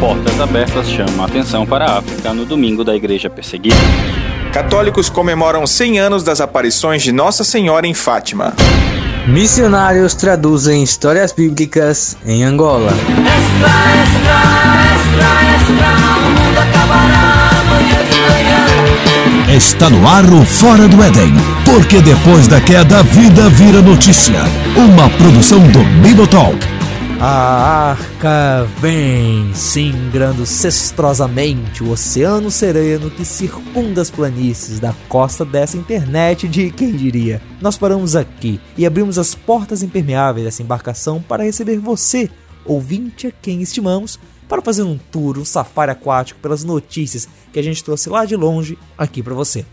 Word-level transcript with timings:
Portas 0.00 0.40
Abertas 0.40 0.88
chama 0.88 1.24
a 1.24 1.26
atenção 1.26 1.66
para 1.66 1.86
a 1.86 1.98
África 1.98 2.32
no 2.32 2.44
domingo 2.44 2.84
da 2.84 2.94
Igreja 2.94 3.28
Perseguida. 3.28 3.76
Católicos 4.52 5.10
comemoram 5.10 5.66
100 5.66 5.98
anos 5.98 6.22
das 6.22 6.40
aparições 6.40 7.02
de 7.02 7.10
Nossa 7.10 7.42
Senhora 7.42 7.84
em 7.84 7.92
Fátima. 7.92 8.54
Missionários 9.26 10.14
traduzem 10.14 10.84
histórias 10.84 11.32
bíblicas 11.32 12.16
em 12.24 12.44
Angola. 12.44 12.92
Extra, 12.92 13.68
extra, 14.04 14.38
extra, 14.94 15.28
extra, 15.56 15.88
o 16.16 16.30
mundo 16.30 16.58
acabará 16.60 17.50
amanhã 17.60 17.98
de 18.08 18.20
manhã. 19.50 19.56
Está 19.56 19.90
no 19.90 20.06
ar 20.06 20.24
o 20.24 20.44
Fora 20.44 20.86
do 20.86 21.02
Éden, 21.02 21.34
porque 21.64 22.00
depois 22.00 22.46
da 22.46 22.60
queda 22.60 23.00
a 23.00 23.02
vida 23.02 23.48
vira 23.48 23.82
notícia. 23.82 24.44
Uma 24.76 25.10
produção 25.10 25.60
do 25.68 25.82
Bibotalk 26.00 26.77
a 27.20 27.90
arca 27.90 28.64
vem, 28.78 29.52
singrando 29.52 30.46
cestrosamente 30.46 31.82
o 31.82 31.90
oceano 31.90 32.48
sereno 32.48 33.10
que 33.10 33.24
circunda 33.24 34.00
as 34.00 34.08
planícies 34.08 34.78
da 34.78 34.94
costa 35.08 35.44
dessa 35.44 35.76
internet 35.76 36.46
de 36.46 36.70
quem 36.70 36.92
diria. 36.92 37.42
Nós 37.60 37.76
paramos 37.76 38.14
aqui 38.14 38.60
e 38.76 38.86
abrimos 38.86 39.18
as 39.18 39.34
portas 39.34 39.82
impermeáveis 39.82 40.44
dessa 40.44 40.62
embarcação 40.62 41.20
para 41.20 41.42
receber 41.42 41.78
você, 41.78 42.30
ouvinte 42.64 43.26
a 43.26 43.32
quem 43.32 43.62
estimamos, 43.62 44.16
para 44.48 44.62
fazer 44.62 44.84
um 44.84 44.96
tour, 44.96 45.38
um 45.38 45.44
safari 45.44 45.90
aquático 45.90 46.38
pelas 46.38 46.62
notícias 46.62 47.28
que 47.52 47.58
a 47.58 47.62
gente 47.62 47.82
trouxe 47.82 48.08
lá 48.08 48.24
de 48.24 48.36
longe 48.36 48.78
aqui 48.96 49.24
para 49.24 49.34
você. 49.34 49.66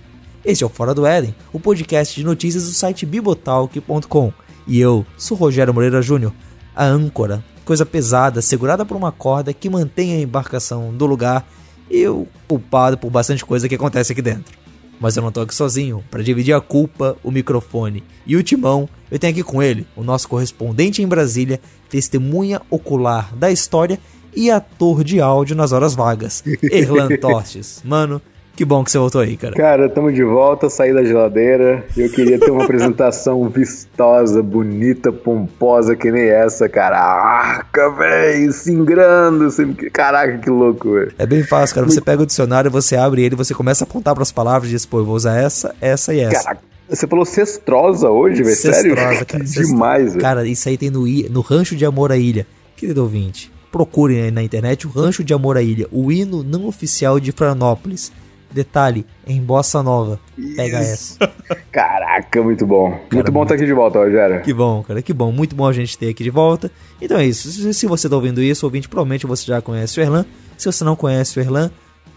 Este 0.43 0.63
é 0.63 0.67
o 0.67 0.69
Fora 0.69 0.95
do 0.95 1.05
Éden, 1.05 1.35
o 1.53 1.59
podcast 1.59 2.15
de 2.15 2.25
notícias 2.25 2.63
do 2.63 2.71
site 2.71 3.05
bibotalk.com. 3.05 4.33
E 4.67 4.79
eu 4.79 5.05
sou 5.15 5.37
Rogério 5.37 5.73
Moreira 5.73 6.01
Júnior 6.01 6.33
a 6.75 6.85
âncora, 6.85 7.43
coisa 7.63 7.85
pesada, 7.85 8.41
segurada 8.41 8.85
por 8.85 8.97
uma 8.97 9.11
corda 9.11 9.53
que 9.53 9.69
mantém 9.69 10.13
a 10.13 10.19
embarcação 10.19 10.93
do 10.93 11.05
lugar 11.05 11.47
e 11.89 11.99
eu 11.99 12.27
culpado 12.47 12.97
por 12.97 13.09
bastante 13.09 13.45
coisa 13.45 13.69
que 13.69 13.75
acontece 13.75 14.11
aqui 14.11 14.21
dentro. 14.21 14.57
Mas 14.99 15.17
eu 15.17 15.23
não 15.23 15.31
tô 15.31 15.41
aqui 15.41 15.53
sozinho, 15.53 16.03
para 16.09 16.23
dividir 16.23 16.53
a 16.53 16.61
culpa, 16.61 17.17
o 17.23 17.31
microfone 17.31 18.03
e 18.25 18.35
o 18.35 18.43
timão, 18.43 18.87
eu 19.11 19.19
tenho 19.19 19.33
aqui 19.33 19.43
com 19.43 19.61
ele, 19.61 19.85
o 19.95 20.03
nosso 20.03 20.27
correspondente 20.27 21.01
em 21.01 21.07
Brasília, 21.07 21.59
testemunha 21.89 22.61
ocular 22.69 23.35
da 23.35 23.51
história 23.51 23.99
e 24.35 24.51
ator 24.51 25.03
de 25.03 25.19
áudio 25.19 25.55
nas 25.55 25.71
horas 25.71 25.95
vagas, 25.95 26.43
Erlan 26.63 27.09
Tostes. 27.17 27.81
Mano, 27.83 28.21
que 28.55 28.63
bom 28.63 28.83
que 28.83 28.91
você 28.91 28.97
voltou 28.97 29.21
aí, 29.21 29.35
cara. 29.35 29.53
Cara, 29.53 29.89
tamo 29.89 30.11
de 30.11 30.23
volta, 30.23 30.69
saí 30.69 30.93
da 30.93 31.03
geladeira. 31.03 31.85
Eu 31.95 32.09
queria 32.09 32.39
ter 32.39 32.49
uma 32.51 32.63
apresentação 32.63 33.47
vistosa, 33.49 34.41
bonita, 34.41 35.11
pomposa, 35.11 35.95
que 35.95 36.09
nem 36.11 36.29
essa, 36.29 36.69
cara. 36.69 36.97
Arca, 36.97 37.89
velho, 37.91 38.53
singrando. 38.53 39.49
Caraca, 39.91 40.37
que 40.37 40.49
louco, 40.49 40.93
velho. 40.93 41.11
É 41.17 41.25
bem 41.25 41.43
fácil, 41.43 41.75
cara. 41.75 41.87
Você 41.87 41.99
pega 41.99 42.23
o 42.23 42.25
dicionário, 42.25 42.71
você 42.71 42.95
abre 42.95 43.23
ele, 43.23 43.35
você 43.35 43.53
começa 43.53 43.83
a 43.83 43.87
apontar 43.87 44.15
pras 44.15 44.31
palavras 44.31 44.69
e 44.69 44.73
diz, 44.73 44.85
pô, 44.85 44.99
eu 44.99 45.05
vou 45.05 45.15
usar 45.15 45.37
essa, 45.37 45.75
essa 45.81 46.13
e 46.13 46.21
essa. 46.21 46.43
Caraca. 46.43 46.61
Você 46.87 47.07
falou 47.07 47.25
cestrosa 47.25 48.09
hoje, 48.09 48.43
velho? 48.43 48.55
Sério? 48.55 48.95
Cara, 48.95 49.25
que 49.25 49.39
demais, 49.39 50.11
velho. 50.11 50.21
Cara, 50.21 50.47
isso 50.47 50.69
aí 50.69 50.77
tem 50.77 50.89
no, 50.89 51.05
no 51.29 51.41
Rancho 51.41 51.75
de 51.75 51.85
Amor 51.85 52.11
à 52.11 52.17
Ilha. 52.17 52.45
Querido 52.77 53.01
ouvinte, 53.01 53.51
procurem 53.71 54.21
aí 54.21 54.31
na 54.31 54.43
internet 54.43 54.85
o 54.85 54.89
Rancho 54.89 55.23
de 55.23 55.33
Amor 55.33 55.57
à 55.57 55.61
Ilha, 55.61 55.87
o 55.91 56.11
hino 56.11 56.43
não 56.43 56.67
oficial 56.67 57.19
de 57.19 57.31
Franópolis. 57.31 58.11
Detalhe, 58.55 59.05
em 59.27 59.41
bossa 59.41 59.83
nova. 59.83 60.17
Pega 60.55 60.77
essa. 60.77 61.17
Caraca, 61.73 62.41
muito 62.41 62.65
bom. 62.65 62.89
Cara, 62.89 63.03
muito 63.11 63.31
bom 63.33 63.43
estar 63.43 63.53
tá 63.53 63.55
aqui 63.55 63.65
de 63.65 63.73
volta, 63.73 63.99
Rogério. 63.99 64.41
Que 64.43 64.53
bom, 64.53 64.81
cara, 64.81 65.01
que 65.01 65.11
bom. 65.11 65.29
Muito 65.29 65.53
bom 65.53 65.67
a 65.67 65.73
gente 65.73 65.97
ter 65.97 66.07
aqui 66.07 66.23
de 66.23 66.29
volta. 66.29 66.71
Então 67.01 67.17
é 67.17 67.25
isso. 67.25 67.73
Se 67.73 67.85
você 67.85 68.07
tá 68.07 68.15
ouvindo 68.15 68.41
isso, 68.41 68.65
ouvinte, 68.65 68.87
provavelmente 68.87 69.27
você 69.27 69.45
já 69.45 69.61
conhece 69.61 69.99
o 69.99 70.01
Erlan. 70.01 70.25
Se 70.57 70.71
você 70.71 70.85
não 70.85 70.95
conhece 70.95 71.37
o 71.37 71.41
Erlan, 71.41 71.69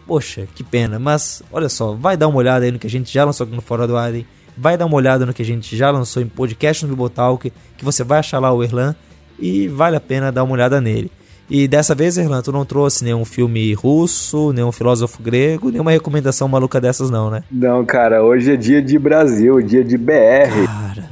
poxa, 0.06 0.46
que 0.54 0.62
pena. 0.62 0.96
Mas, 0.96 1.42
olha 1.50 1.68
só, 1.68 1.92
vai 1.94 2.16
dar 2.16 2.28
uma 2.28 2.38
olhada 2.38 2.64
aí 2.64 2.70
no 2.70 2.78
que 2.78 2.86
a 2.86 2.90
gente 2.90 3.12
já 3.12 3.24
lançou 3.24 3.44
aqui 3.44 3.56
no 3.56 3.60
Fora 3.60 3.84
do 3.84 3.96
Arden. 3.96 4.24
Vai 4.56 4.76
dar 4.76 4.86
uma 4.86 4.94
olhada 4.94 5.26
no 5.26 5.34
que 5.34 5.42
a 5.42 5.44
gente 5.44 5.76
já 5.76 5.90
lançou 5.90 6.22
em 6.22 6.28
podcast 6.28 6.84
no 6.84 6.92
Bibotalk, 6.92 7.52
que 7.76 7.84
você 7.84 8.04
vai 8.04 8.20
achar 8.20 8.38
lá 8.38 8.52
o 8.52 8.62
Erlan. 8.62 8.94
E 9.40 9.66
vale 9.66 9.96
a 9.96 10.00
pena 10.00 10.30
dar 10.30 10.44
uma 10.44 10.52
olhada 10.52 10.80
nele. 10.80 11.10
E 11.50 11.66
dessa 11.66 11.94
vez, 11.94 12.18
Erlan, 12.18 12.42
tu 12.42 12.52
não 12.52 12.64
trouxe 12.64 13.02
nenhum 13.02 13.24
filme 13.24 13.72
russo, 13.72 14.52
nenhum 14.52 14.70
filósofo 14.70 15.22
grego, 15.22 15.70
nenhuma 15.70 15.90
recomendação 15.90 16.46
maluca 16.46 16.78
dessas, 16.78 17.08
não, 17.08 17.30
né? 17.30 17.42
Não, 17.50 17.84
cara, 17.86 18.22
hoje 18.22 18.52
é 18.52 18.56
dia 18.56 18.82
de 18.82 18.98
Brasil, 18.98 19.62
dia 19.62 19.82
de 19.82 19.96
BR. 19.96 20.66
Cara. 20.66 21.10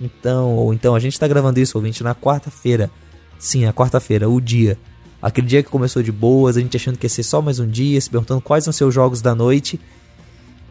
Então, 0.00 0.54
ou 0.54 0.72
então 0.72 0.94
a 0.94 1.00
gente 1.00 1.18
tá 1.18 1.26
gravando 1.26 1.58
isso, 1.58 1.76
ouvinte, 1.76 2.04
na 2.04 2.14
quarta-feira. 2.14 2.90
Sim, 3.38 3.64
a 3.66 3.72
quarta-feira, 3.72 4.28
o 4.28 4.40
dia. 4.40 4.78
Aquele 5.20 5.46
dia 5.46 5.62
que 5.62 5.70
começou 5.70 6.02
de 6.02 6.12
boas, 6.12 6.56
a 6.56 6.60
gente 6.60 6.76
achando 6.76 6.96
que 6.96 7.06
ia 7.06 7.10
ser 7.10 7.24
só 7.24 7.42
mais 7.42 7.58
um 7.58 7.66
dia, 7.66 8.00
se 8.00 8.08
perguntando 8.08 8.40
quais 8.40 8.62
são 8.62 8.72
seus 8.72 8.94
jogos 8.94 9.20
da 9.20 9.34
noite. 9.34 9.80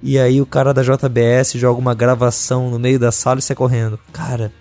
E 0.02 0.18
aí 0.18 0.40
o 0.40 0.46
cara 0.46 0.74
da 0.74 0.84
JBS 0.84 1.54
joga 1.56 1.80
uma 1.80 1.94
gravação 1.94 2.70
no 2.70 2.80
meio 2.80 3.00
da 3.00 3.12
sala 3.12 3.40
e 3.40 3.42
sai 3.42 3.56
correndo. 3.56 4.00
Cara, 4.14 4.54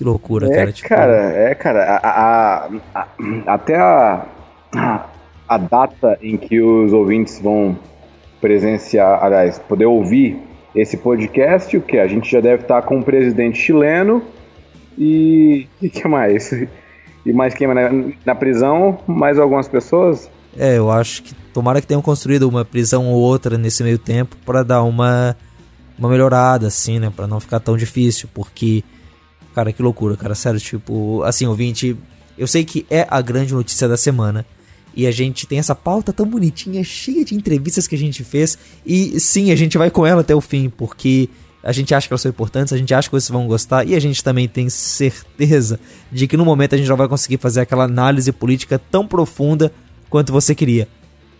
que 0.00 0.04
loucura, 0.04 0.46
é, 0.46 0.56
cara. 0.56 0.72
Tipo... 0.72 0.88
Cara, 0.88 1.32
é, 1.34 1.54
cara. 1.54 1.84
A, 1.84 2.08
a, 2.08 2.68
a, 2.94 3.08
até 3.46 3.76
a, 3.76 4.24
a 5.46 5.58
data 5.58 6.18
em 6.22 6.38
que 6.38 6.58
os 6.58 6.90
ouvintes 6.90 7.38
vão 7.38 7.78
presenciar, 8.40 9.22
aliás, 9.22 9.58
poder 9.58 9.84
ouvir 9.84 10.38
esse 10.74 10.96
podcast, 10.96 11.76
o 11.76 11.82
que? 11.82 11.98
A 11.98 12.08
gente 12.08 12.30
já 12.32 12.40
deve 12.40 12.62
estar 12.62 12.80
com 12.80 12.96
um 12.96 13.02
presidente 13.02 13.58
chileno 13.58 14.22
e. 14.96 15.66
E 15.82 15.90
que 15.90 16.08
mais? 16.08 16.50
E 17.26 17.34
mais 17.34 17.52
quem? 17.52 17.66
Na, 17.68 17.90
na 18.24 18.34
prisão, 18.34 18.98
mais 19.06 19.38
algumas 19.38 19.68
pessoas? 19.68 20.30
É, 20.56 20.78
eu 20.78 20.90
acho 20.90 21.22
que 21.22 21.34
tomara 21.52 21.78
que 21.78 21.86
tenham 21.86 22.00
construído 22.00 22.48
uma 22.48 22.64
prisão 22.64 23.06
ou 23.08 23.20
outra 23.20 23.58
nesse 23.58 23.82
meio 23.82 23.98
tempo 23.98 24.36
para 24.46 24.62
dar 24.62 24.82
uma, 24.84 25.36
uma 25.98 26.08
melhorada, 26.08 26.68
assim, 26.68 26.98
né? 26.98 27.12
Para 27.14 27.26
não 27.26 27.38
ficar 27.38 27.60
tão 27.60 27.76
difícil, 27.76 28.26
porque 28.32 28.82
Cara, 29.60 29.74
que 29.74 29.82
loucura, 29.82 30.16
cara. 30.16 30.34
Sério, 30.34 30.58
tipo, 30.58 31.22
assim, 31.22 31.44
ouvinte, 31.44 31.94
eu 32.38 32.46
sei 32.46 32.64
que 32.64 32.86
é 32.88 33.06
a 33.10 33.20
grande 33.20 33.52
notícia 33.52 33.86
da 33.86 33.94
semana. 33.94 34.46
E 34.96 35.06
a 35.06 35.10
gente 35.10 35.46
tem 35.46 35.58
essa 35.58 35.74
pauta 35.74 36.14
tão 36.14 36.24
bonitinha, 36.24 36.82
cheia 36.82 37.22
de 37.26 37.34
entrevistas 37.34 37.86
que 37.86 37.94
a 37.94 37.98
gente 37.98 38.24
fez. 38.24 38.56
E 38.86 39.20
sim, 39.20 39.50
a 39.50 39.56
gente 39.56 39.76
vai 39.76 39.90
com 39.90 40.06
ela 40.06 40.22
até 40.22 40.34
o 40.34 40.40
fim, 40.40 40.70
porque 40.70 41.28
a 41.62 41.72
gente 41.72 41.94
acha 41.94 42.08
que 42.08 42.14
elas 42.14 42.22
são 42.22 42.30
importantes, 42.30 42.72
a 42.72 42.78
gente 42.78 42.94
acha 42.94 43.06
que 43.06 43.12
vocês 43.12 43.28
vão 43.28 43.46
gostar. 43.46 43.86
E 43.86 43.94
a 43.94 44.00
gente 44.00 44.24
também 44.24 44.48
tem 44.48 44.70
certeza 44.70 45.78
de 46.10 46.26
que 46.26 46.38
no 46.38 46.44
momento 46.46 46.74
a 46.74 46.78
gente 46.78 46.88
não 46.88 46.96
vai 46.96 47.06
conseguir 47.06 47.36
fazer 47.36 47.60
aquela 47.60 47.84
análise 47.84 48.32
política 48.32 48.80
tão 48.90 49.06
profunda 49.06 49.70
quanto 50.08 50.32
você 50.32 50.54
queria. 50.54 50.88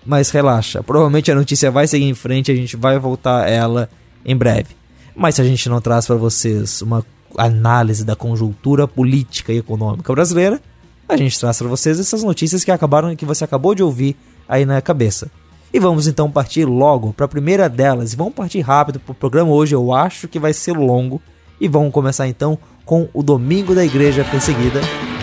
Mas 0.05 0.29
relaxa, 0.29 0.83
provavelmente 0.83 1.33
a 1.33 1.35
notícia 1.35 1.71
vai 1.71 1.87
seguir 1.87 2.05
em 2.05 2.15
frente, 2.15 2.53
a 2.53 2.55
gente 2.55 2.77
vai 2.77 2.99
voltar 2.99 3.45
a 3.45 3.49
ela 3.49 3.89
em 4.27 4.37
breve. 4.37 4.77
Mas 5.17 5.37
se 5.37 5.41
a 5.41 5.45
gente 5.45 5.71
não 5.71 5.81
traz 5.81 6.07
para 6.07 6.17
vocês 6.17 6.83
uma 6.83 7.03
análise 7.37 8.05
da 8.05 8.17
conjuntura 8.17 8.87
política 8.87 9.53
e 9.53 9.59
econômica 9.59 10.13
brasileira, 10.13 10.61
a 11.09 11.17
gente 11.17 11.39
traz 11.39 11.59
para 11.59 11.69
vocês 11.69 11.99
essas 11.99 12.23
notícias 12.23 12.63
que 12.65 12.71
acabaram 12.71 13.15
que 13.17 13.25
você 13.25 13.45
acabou 13.45 13.75
de 13.75 13.83
ouvir 13.83 14.17
aí 14.49 14.65
na 14.65 14.81
cabeça. 14.81 15.31
E 15.73 15.79
vamos 15.79 16.07
então 16.09 16.31
partir 16.31 16.65
logo 16.65 17.13
para 17.13 17.27
a 17.27 17.29
primeira 17.29 17.69
delas. 17.69 18.13
E 18.13 18.17
vamos 18.17 18.35
partir 18.35 18.61
rápido 18.61 18.99
para 18.99 19.13
o 19.13 19.15
programa 19.15 19.51
hoje, 19.53 19.75
eu 19.75 19.93
acho 19.93 20.27
que 20.27 20.39
vai 20.39 20.53
ser 20.53 20.77
longo. 20.77 21.21
E 21.61 21.69
vamos 21.69 21.93
começar 21.93 22.27
então 22.27 22.59
com 22.85 23.09
o 23.13 23.23
Domingo 23.23 23.75
da 23.75 23.85
Igreja 23.85 24.25
Perseguida, 24.25 24.81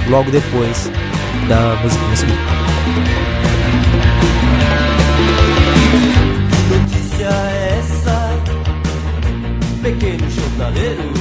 logo 0.09 0.31
depois 0.31 0.89
da 1.49 1.75
música 1.81 2.15
seguinte. 2.15 2.37
Notícia 6.69 7.25
é 7.25 7.79
essa, 7.79 8.29
pequeno 9.81 10.29
jornaleiro. 10.29 11.16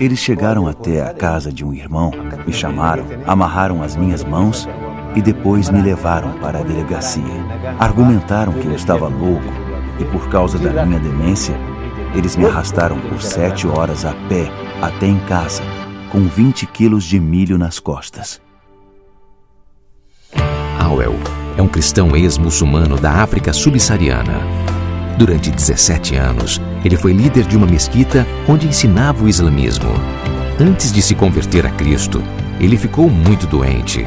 Eles 0.00 0.20
chegaram 0.20 0.68
até 0.68 1.02
a 1.02 1.12
casa 1.12 1.52
de 1.52 1.64
um 1.64 1.74
irmão, 1.74 2.12
me 2.46 2.52
chamaram, 2.52 3.04
amarraram 3.26 3.82
as 3.82 3.96
minhas 3.96 4.22
mãos 4.22 4.68
e 5.16 5.20
depois 5.20 5.68
me 5.70 5.82
levaram 5.82 6.38
para 6.38 6.60
a 6.60 6.62
delegacia. 6.62 7.24
Argumentaram 7.80 8.52
que 8.52 8.66
eu 8.66 8.74
estava 8.74 9.08
louco 9.08 9.52
e, 9.98 10.04
por 10.04 10.28
causa 10.28 10.56
da 10.56 10.86
minha 10.86 11.00
demência, 11.00 11.56
eles 12.14 12.36
me 12.36 12.46
arrastaram 12.46 12.98
por 13.00 13.20
sete 13.20 13.66
horas 13.66 14.04
a 14.04 14.12
pé 14.28 14.48
até 14.80 15.06
em 15.06 15.18
casa, 15.20 15.62
com 16.12 16.20
20 16.28 16.66
quilos 16.66 17.02
de 17.02 17.18
milho 17.18 17.58
nas 17.58 17.80
costas. 17.80 18.40
Howell 20.80 21.16
é 21.56 21.62
um 21.62 21.68
cristão 21.68 22.16
ex-muçulmano 22.16 22.96
da 22.96 23.10
África 23.10 23.52
subsaariana. 23.52 24.57
Durante 25.18 25.50
17 25.50 26.14
anos, 26.14 26.60
ele 26.84 26.96
foi 26.96 27.12
líder 27.12 27.44
de 27.44 27.56
uma 27.56 27.66
mesquita 27.66 28.24
onde 28.46 28.68
ensinava 28.68 29.24
o 29.24 29.28
islamismo. 29.28 29.90
Antes 30.60 30.92
de 30.92 31.02
se 31.02 31.12
converter 31.12 31.66
a 31.66 31.70
Cristo, 31.70 32.22
ele 32.60 32.78
ficou 32.78 33.10
muito 33.10 33.44
doente. 33.44 34.06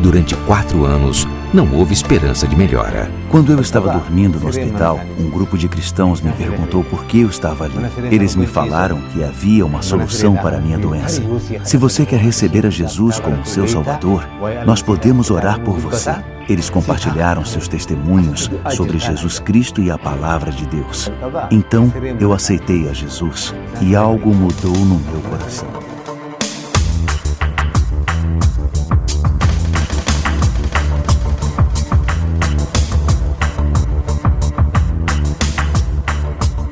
Durante 0.00 0.36
quatro 0.46 0.84
anos, 0.84 1.26
não 1.52 1.72
houve 1.74 1.92
esperança 1.92 2.46
de 2.46 2.54
melhora. 2.54 3.10
Quando 3.30 3.50
eu 3.50 3.60
estava 3.60 3.90
dormindo 3.90 4.38
no 4.38 4.46
hospital, 4.46 5.00
um 5.18 5.28
grupo 5.28 5.58
de 5.58 5.68
cristãos 5.68 6.20
me 6.20 6.30
perguntou 6.30 6.84
por 6.84 7.04
que 7.04 7.22
eu 7.22 7.28
estava 7.28 7.64
ali. 7.64 7.74
Eles 8.12 8.36
me 8.36 8.46
falaram 8.46 9.00
que 9.12 9.24
havia 9.24 9.66
uma 9.66 9.82
solução 9.82 10.36
para 10.36 10.58
a 10.58 10.60
minha 10.60 10.78
doença. 10.78 11.20
Se 11.64 11.76
você 11.76 12.06
quer 12.06 12.20
receber 12.20 12.64
a 12.64 12.70
Jesus 12.70 13.18
como 13.18 13.44
seu 13.44 13.66
Salvador, 13.66 14.24
nós 14.64 14.80
podemos 14.80 15.32
orar 15.32 15.58
por 15.60 15.76
você. 15.80 16.14
Eles 16.48 16.68
compartilharam 16.68 17.44
seus 17.44 17.68
testemunhos 17.68 18.50
sobre 18.76 18.98
Jesus 18.98 19.38
Cristo 19.38 19.80
e 19.80 19.90
a 19.90 19.96
palavra 19.96 20.52
de 20.52 20.66
Deus. 20.66 21.10
Então, 21.50 21.92
eu 22.20 22.32
aceitei 22.32 22.88
a 22.88 22.92
Jesus 22.92 23.54
e 23.80 23.96
algo 23.96 24.34
mudou 24.34 24.76
no 24.76 24.98
meu 24.98 25.20
coração. 25.22 25.68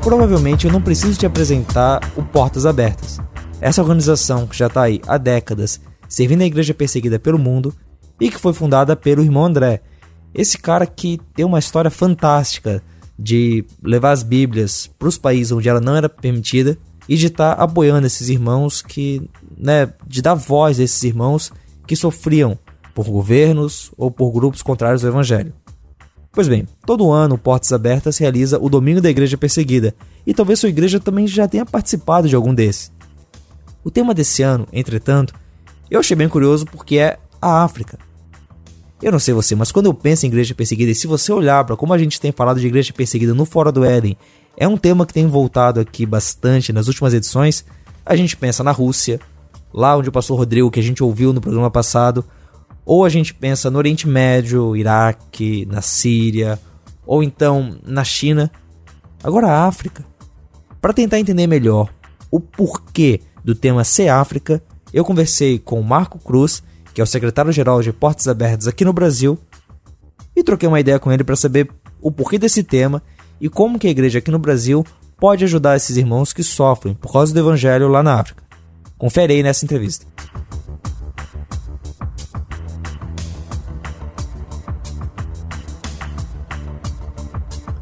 Provavelmente 0.03 0.67
eu 0.67 0.73
não 0.73 0.83
preciso 0.83 1.19
te 1.19 1.25
apresentar 1.25 2.01
o 2.17 2.23
Portas 2.23 2.67
Abertas. 2.67 3.21
Essa 3.61 3.81
organização 3.81 4.47
que 4.47 4.59
já 4.59 4.67
está 4.67 4.83
aí 4.83 5.01
há 5.07 5.17
décadas 5.17 5.81
servindo 6.09 6.43
a 6.43 6.45
igreja 6.45 6.75
perseguida 6.75 7.19
pelo 7.19 7.39
mundo 7.39 7.73
e 8.21 8.31
que 8.31 8.39
foi 8.39 8.53
fundada 8.53 8.97
pelo 8.97 9.23
irmão 9.23 9.45
André. 9.45 9.81
Esse 10.35 10.59
cara 10.59 10.87
que 10.87 11.21
tem 11.35 11.45
uma 11.45 11.59
história 11.59 11.91
fantástica 11.91 12.83
de 13.19 13.65
levar 13.83 14.13
as 14.13 14.23
Bíblias 14.23 14.91
para 14.99 15.09
os 15.09 15.19
países 15.19 15.53
onde 15.53 15.69
ela 15.69 15.81
não 15.81 15.95
era 15.95 16.09
permitida 16.09 16.79
e 17.09 17.17
de 17.17 17.27
estar 17.27 17.57
tá 17.57 17.63
apoiando 17.63 18.07
esses 18.07 18.29
irmãos 18.29 18.81
que, 18.81 19.29
né, 19.57 19.93
de 20.07 20.23
dar 20.23 20.35
voz 20.35 20.81
a 20.81 20.83
esses 20.83 21.03
irmãos 21.03 21.53
que 21.87 21.97
sofriam 21.97 22.59
por 22.95 23.07
governos 23.07 23.91
ou 23.97 24.11
por 24.11 24.31
grupos 24.33 24.63
contrários 24.63 25.05
ao 25.05 25.11
evangelho. 25.11 25.53
Pois 26.31 26.49
bem, 26.49 26.67
todo 26.87 27.13
ano 27.13 27.37
Portas 27.37 27.73
Abertas 27.73 28.17
realiza 28.17 28.59
o 28.59 28.71
Domingo 28.71 29.03
da 29.03 29.11
Igreja 29.11 29.37
Perseguida, 29.37 29.95
e 30.27 30.33
talvez 30.33 30.61
sua 30.61 30.71
igreja 30.71 30.99
também 30.99 31.27
já 31.27 31.47
tenha 31.47 31.67
participado 31.67 32.29
de 32.29 32.35
algum 32.35 32.55
desses. 32.55 32.91
O 33.85 33.91
tema 33.91 34.15
desse 34.15 34.43
ano, 34.43 34.67
entretanto, 34.73 35.35
eu 35.91 36.01
achei 36.01 36.17
bem 36.17 36.29
curioso 36.29 36.65
porque 36.65 36.97
é 36.97 37.19
a 37.43 37.65
África. 37.65 37.99
Eu 39.03 39.11
não 39.11 39.19
sei 39.19 39.35
você, 39.35 39.57
mas 39.57 39.73
quando 39.73 39.87
eu 39.87 39.95
penso 39.95 40.25
em 40.25 40.29
igreja 40.29 40.55
perseguida, 40.55 40.93
e 40.93 40.95
se 40.95 41.09
você 41.09 41.33
olhar 41.33 41.65
para 41.65 41.77
como 41.77 41.93
a 41.93 41.99
gente 41.99 42.21
tem 42.21 42.31
falado 42.31 42.61
de 42.61 42.67
igreja 42.69 42.93
perseguida 42.93 43.35
no 43.35 43.45
Fora 43.45 43.73
do 43.73 43.85
Éden, 43.85 44.17
é 44.57 44.69
um 44.69 44.77
tema 44.77 45.05
que 45.05 45.13
tem 45.13 45.27
voltado 45.27 45.81
aqui 45.81 46.07
bastante 46.07 46.73
nas 46.73 46.87
últimas 46.87 47.13
edições, 47.13 47.65
a 48.07 48.15
gente 48.15 48.37
pensa 48.37 48.63
na 48.63 48.71
Rússia, 48.71 49.19
lá 49.75 49.97
onde 49.97 50.09
o 50.09 50.13
pastor 50.13 50.39
Rodrigo, 50.39 50.71
que 50.71 50.79
a 50.79 50.83
gente 50.83 51.03
ouviu 51.03 51.33
no 51.33 51.41
programa 51.41 51.71
passado, 51.71 52.25
ou 52.85 53.05
a 53.05 53.09
gente 53.09 53.35
pensa 53.35 53.71
no 53.71 53.79
Oriente 53.79 54.07
Médio, 54.07 54.77
Iraque, 54.77 55.67
na 55.67 55.83
Síria, 55.83 56.59
ou 57.05 57.23
então 57.23 57.77
na 57.85 58.05
China. 58.05 58.51
Agora 59.23 59.49
a 59.49 59.67
África. 59.67 60.05
Para 60.81 60.93
tentar 60.93 61.19
entender 61.19 61.47
melhor 61.47 61.89
o 62.31 62.41
porquê 62.41 63.21
do 63.45 63.55
tema 63.55 63.85
ser 63.85 64.09
África, 64.09 64.63
eu 64.93 65.05
conversei 65.05 65.59
com 65.59 65.81
o 65.81 65.85
Marco 65.85 66.19
Cruz, 66.19 66.63
que 66.95 67.01
é 67.01 67.05
o 67.05 67.07
secretário-geral 67.07 67.81
de 67.83 67.93
Portas 67.93 68.29
Abertas 68.29 68.67
aqui 68.67 68.85
no 68.85 68.93
Brasil, 68.93 69.39
e 70.35 70.43
troquei 70.43 70.69
uma 70.69 70.81
ideia 70.81 70.99
com 70.99 71.13
ele 71.13 71.25
para 71.25 71.37
saber 71.37 71.71
o 72.01 72.11
porquê 72.11 72.39
desse 72.39 72.63
tema 72.63 73.03
e 73.41 73.49
como 73.49 73.79
que 73.79 73.87
a 73.87 73.91
igreja 73.91 74.19
aqui 74.19 74.31
no 74.31 74.39
Brasil 74.39 74.85
pode 75.19 75.45
ajudar 75.45 75.77
esses 75.77 75.97
irmãos 75.97 76.33
que 76.33 76.43
sofrem 76.43 76.95
por 76.95 77.13
causa 77.13 77.33
do 77.33 77.41
evangelho 77.41 77.89
lá 77.89 78.03
na 78.03 78.19
África. 78.19 78.43
Confere 78.99 79.35
aí 79.35 79.43
nessa 79.43 79.65
entrevista. 79.65 80.07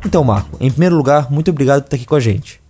Então, 0.04 0.24
Marco, 0.24 0.56
em 0.58 0.70
primeiro 0.70 0.96
lugar, 0.96 1.30
muito 1.30 1.50
obrigado 1.50 1.82
por 1.82 1.86
estar 1.86 1.96
aqui 1.96 2.06
com 2.06 2.16
a 2.16 2.20
gente. 2.20 2.60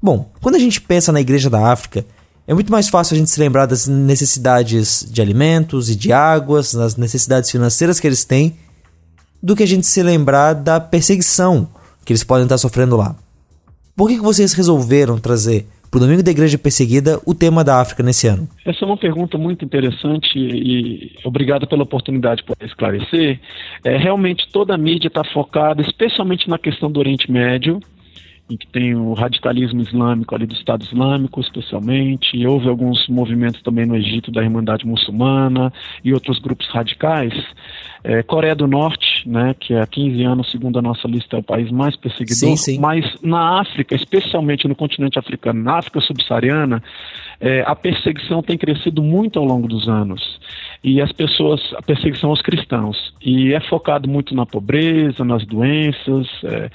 Bom, 0.00 0.30
quando 0.40 0.54
a 0.54 0.58
gente 0.58 0.80
pensa 0.80 1.10
na 1.10 1.20
Igreja 1.20 1.50
da 1.50 1.72
África, 1.72 2.04
é 2.46 2.54
muito 2.54 2.70
mais 2.70 2.88
fácil 2.88 3.14
a 3.14 3.18
gente 3.18 3.30
se 3.30 3.40
lembrar 3.40 3.66
das 3.66 3.88
necessidades 3.88 5.04
de 5.10 5.20
alimentos 5.20 5.90
e 5.90 5.96
de 5.96 6.12
águas, 6.12 6.72
das 6.72 6.96
necessidades 6.96 7.50
financeiras 7.50 7.98
que 7.98 8.06
eles 8.06 8.24
têm, 8.24 8.54
do 9.42 9.56
que 9.56 9.64
a 9.64 9.66
gente 9.66 9.86
se 9.86 10.02
lembrar 10.02 10.54
da 10.54 10.78
perseguição 10.80 11.68
que 12.04 12.12
eles 12.12 12.22
podem 12.22 12.44
estar 12.44 12.58
sofrendo 12.58 12.96
lá. 12.96 13.16
Por 13.96 14.08
que, 14.08 14.18
vocês 14.18 14.52
resolveram 14.52 15.18
trazer 15.18 15.66
para 15.90 15.98
o 15.98 16.00
Domingo 16.00 16.22
da 16.22 16.30
Igreja 16.30 16.58
Perseguida 16.58 17.20
o 17.26 17.34
tema 17.34 17.64
da 17.64 17.80
África 17.80 18.02
nesse 18.02 18.28
ano? 18.28 18.48
Essa 18.64 18.84
é 18.84 18.86
uma 18.86 18.96
pergunta 18.96 19.36
muito 19.38 19.64
interessante 19.64 20.38
e 20.38 21.16
obrigado 21.24 21.66
pela 21.66 21.82
oportunidade 21.82 22.44
para 22.44 22.66
esclarecer. 22.66 23.40
É, 23.82 23.96
realmente 23.96 24.46
toda 24.52 24.74
a 24.74 24.78
mídia 24.78 25.08
está 25.08 25.24
focada, 25.24 25.82
especialmente 25.82 26.48
na 26.48 26.58
questão 26.58 26.90
do 26.90 27.00
Oriente 27.00 27.30
Médio, 27.30 27.80
em 28.48 28.56
que 28.56 28.66
tem 28.66 28.94
o 28.94 29.12
radicalismo 29.12 29.80
islâmico 29.80 30.34
ali 30.34 30.46
do 30.46 30.54
Estado 30.54 30.84
Islâmico, 30.84 31.40
especialmente. 31.40 32.46
Houve 32.46 32.68
alguns 32.68 33.08
movimentos 33.08 33.60
também 33.62 33.84
no 33.84 33.96
Egito 33.96 34.30
da 34.30 34.42
Irmandade 34.42 34.86
Muçulmana 34.86 35.72
e 36.04 36.12
outros 36.12 36.38
grupos 36.38 36.68
radicais. 36.68 37.34
É, 38.04 38.22
Coreia 38.22 38.54
do 38.54 38.68
Norte, 38.68 39.28
né, 39.28 39.54
que 39.58 39.74
há 39.74 39.84
15 39.84 40.22
anos, 40.22 40.50
segundo 40.52 40.78
a 40.78 40.82
nossa 40.82 41.08
lista, 41.08 41.36
é 41.36 41.40
o 41.40 41.42
país 41.42 41.72
mais 41.72 41.96
perseguidor. 41.96 42.36
Sim, 42.36 42.56
sim. 42.56 42.78
Mas 42.78 43.04
na 43.20 43.60
África, 43.60 43.96
especialmente 43.96 44.68
no 44.68 44.76
continente 44.76 45.18
africano, 45.18 45.60
na 45.60 45.78
África 45.78 46.00
subsaariana, 46.00 46.80
é, 47.40 47.62
a 47.66 47.74
perseguição 47.74 48.42
tem 48.42 48.56
crescido 48.56 49.02
muito 49.02 49.40
ao 49.40 49.44
longo 49.44 49.66
dos 49.66 49.88
anos. 49.88 50.38
E 50.84 51.02
as 51.02 51.10
pessoas, 51.10 51.60
a 51.76 51.82
perseguição 51.82 52.30
aos 52.30 52.40
cristãos. 52.40 53.12
E 53.20 53.52
é 53.52 53.60
focado 53.60 54.08
muito 54.08 54.34
na 54.36 54.46
pobreza, 54.46 55.24
nas 55.24 55.44
doenças. 55.44 56.28
É, 56.44 56.70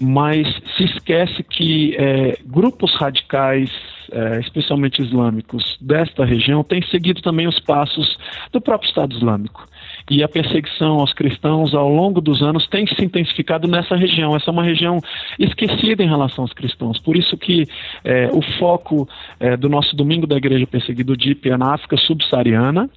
mas 0.00 0.46
se 0.76 0.84
esquece 0.84 1.42
que 1.42 1.96
é, 1.96 2.38
grupos 2.44 2.94
radicais, 2.96 3.70
é, 4.12 4.40
especialmente 4.40 5.02
islâmicos, 5.02 5.76
desta 5.80 6.24
região 6.24 6.62
têm 6.62 6.82
seguido 6.82 7.22
também 7.22 7.46
os 7.46 7.58
passos 7.60 8.18
do 8.52 8.60
próprio 8.60 8.88
Estado 8.88 9.14
Islâmico. 9.14 9.66
E 10.10 10.22
a 10.22 10.28
perseguição 10.28 11.00
aos 11.00 11.12
cristãos 11.12 11.74
ao 11.74 11.88
longo 11.88 12.20
dos 12.20 12.40
anos 12.42 12.66
tem 12.68 12.86
se 12.86 13.04
intensificado 13.04 13.66
nessa 13.66 13.96
região. 13.96 14.36
Essa 14.36 14.50
é 14.50 14.52
uma 14.52 14.62
região 14.62 15.00
esquecida 15.38 16.02
em 16.02 16.08
relação 16.08 16.44
aos 16.44 16.52
cristãos. 16.52 16.98
Por 17.00 17.16
isso 17.16 17.36
que 17.36 17.66
é, 18.04 18.30
o 18.32 18.40
foco 18.58 19.08
é, 19.40 19.56
do 19.56 19.68
nosso 19.68 19.96
Domingo 19.96 20.26
da 20.26 20.36
Igreja 20.36 20.66
Perseguida, 20.66 21.16
DIP, 21.16 21.50
é 21.50 21.56
na 21.56 21.74
África 21.74 21.96
subsaariana. 21.96 22.88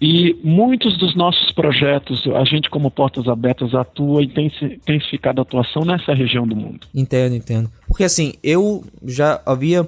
E 0.00 0.36
muitos 0.42 0.96
dos 0.98 1.14
nossos 1.14 1.52
projetos, 1.52 2.26
a 2.26 2.44
gente 2.44 2.68
como 2.70 2.90
Portas 2.90 3.28
Abertas 3.28 3.74
atua 3.74 4.22
e 4.22 4.28
tem 4.28 4.50
intensificado 4.62 5.40
a 5.40 5.42
atuação 5.42 5.84
nessa 5.84 6.12
região 6.12 6.46
do 6.46 6.56
mundo. 6.56 6.80
Entendo, 6.94 7.34
entendo. 7.34 7.70
Porque 7.86 8.04
assim, 8.04 8.34
eu 8.42 8.84
já 9.04 9.40
havia 9.46 9.86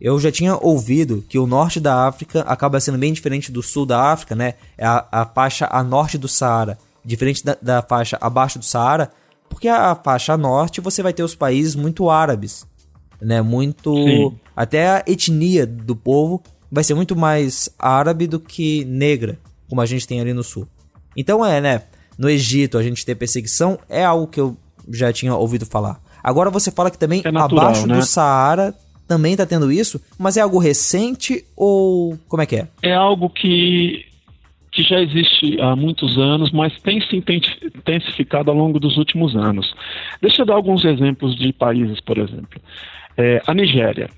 eu 0.00 0.18
já 0.20 0.30
tinha 0.30 0.56
ouvido 0.56 1.24
que 1.28 1.38
o 1.38 1.46
norte 1.46 1.80
da 1.80 2.06
África 2.06 2.42
acaba 2.42 2.78
sendo 2.78 2.98
bem 2.98 3.12
diferente 3.12 3.50
do 3.50 3.62
sul 3.62 3.84
da 3.84 4.12
África, 4.12 4.34
né? 4.34 4.54
É 4.76 4.86
a, 4.86 5.06
a 5.10 5.26
faixa 5.26 5.68
a 5.70 5.82
norte 5.82 6.16
do 6.16 6.28
Saara, 6.28 6.78
diferente 7.04 7.44
da, 7.44 7.56
da, 7.60 7.82
faixa 7.82 8.16
abaixo 8.20 8.58
do 8.58 8.64
Saara, 8.64 9.10
porque 9.48 9.66
a, 9.66 9.90
a, 9.90 9.94
faixa 9.96 10.34
a 10.34 10.36
norte 10.36 10.80
você 10.80 11.02
vai 11.02 11.12
ter 11.12 11.22
os 11.22 11.34
países 11.34 11.74
muito 11.74 12.08
árabes, 12.08 12.64
né? 13.20 13.42
Muito. 13.42 13.92
Sim. 13.92 14.38
Até 14.54 14.88
a 14.88 15.04
etnia 15.06 15.66
do 15.66 15.96
povo 15.96 16.42
vai 16.70 16.84
ser 16.84 16.94
muito 16.94 17.16
mais 17.16 17.68
árabe 17.78 18.26
do 18.26 18.38
que 18.38 18.84
negra, 18.84 19.38
como 19.68 19.80
a 19.80 19.86
gente 19.86 20.06
tem 20.06 20.20
ali 20.20 20.32
no 20.32 20.44
sul. 20.44 20.68
Então 21.16 21.44
é, 21.44 21.60
né? 21.60 21.82
No 22.16 22.30
Egito 22.30 22.78
a 22.78 22.82
gente 22.82 23.04
ter 23.04 23.16
perseguição 23.16 23.78
é 23.88 24.04
algo 24.04 24.28
que 24.28 24.40
eu 24.40 24.56
já 24.90 25.12
tinha 25.12 25.34
ouvido 25.34 25.66
falar. 25.66 26.00
Agora 26.22 26.50
você 26.50 26.70
fala 26.70 26.90
que 26.90 26.98
também 26.98 27.22
é 27.24 27.32
natural, 27.32 27.66
abaixo 27.66 27.86
né? 27.86 27.96
do 27.96 28.04
Saara 28.04 28.74
também 29.08 29.32
está 29.32 29.46
tendo 29.46 29.72
isso, 29.72 30.00
mas 30.18 30.36
é 30.36 30.42
algo 30.42 30.58
recente 30.58 31.44
ou 31.56 32.18
como 32.28 32.42
é 32.42 32.46
que 32.46 32.56
é? 32.56 32.68
É 32.82 32.92
algo 32.92 33.30
que 33.30 34.06
que 34.70 34.82
já 34.82 35.00
existe 35.00 35.60
há 35.60 35.74
muitos 35.74 36.16
anos, 36.18 36.52
mas 36.52 36.78
tem 36.82 37.00
se 37.00 37.16
intensificado 37.16 38.50
ao 38.50 38.56
longo 38.56 38.78
dos 38.78 38.96
últimos 38.96 39.34
anos. 39.34 39.74
Deixa 40.20 40.42
eu 40.42 40.46
dar 40.46 40.54
alguns 40.54 40.84
exemplos 40.84 41.34
de 41.34 41.52
países, 41.52 42.00
por 42.00 42.18
exemplo. 42.18 42.60
É, 43.16 43.42
a 43.46 43.54
Nigéria. 43.54 44.08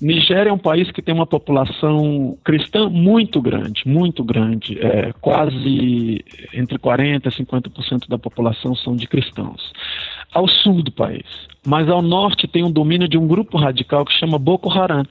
Nigéria 0.00 0.48
é 0.48 0.52
um 0.52 0.58
país 0.58 0.90
que 0.90 1.02
tem 1.02 1.14
uma 1.14 1.26
população 1.26 2.38
cristã 2.42 2.88
muito 2.88 3.42
grande, 3.42 3.82
muito 3.86 4.24
grande. 4.24 4.78
É, 4.80 5.12
quase 5.20 6.24
entre 6.54 6.78
40% 6.78 7.26
e 7.26 7.44
50% 7.44 8.08
da 8.08 8.18
população 8.18 8.74
são 8.74 8.96
de 8.96 9.06
cristãos. 9.06 9.70
Ao 10.32 10.48
sul 10.48 10.82
do 10.82 10.92
país. 10.92 11.26
Mas 11.66 11.88
ao 11.88 12.00
norte 12.00 12.46
tem 12.46 12.64
um 12.64 12.70
domínio 12.70 13.08
de 13.08 13.18
um 13.18 13.26
grupo 13.26 13.58
radical 13.58 14.04
que 14.04 14.12
chama 14.12 14.38
Boko 14.38 14.70
Haram. 14.70 15.04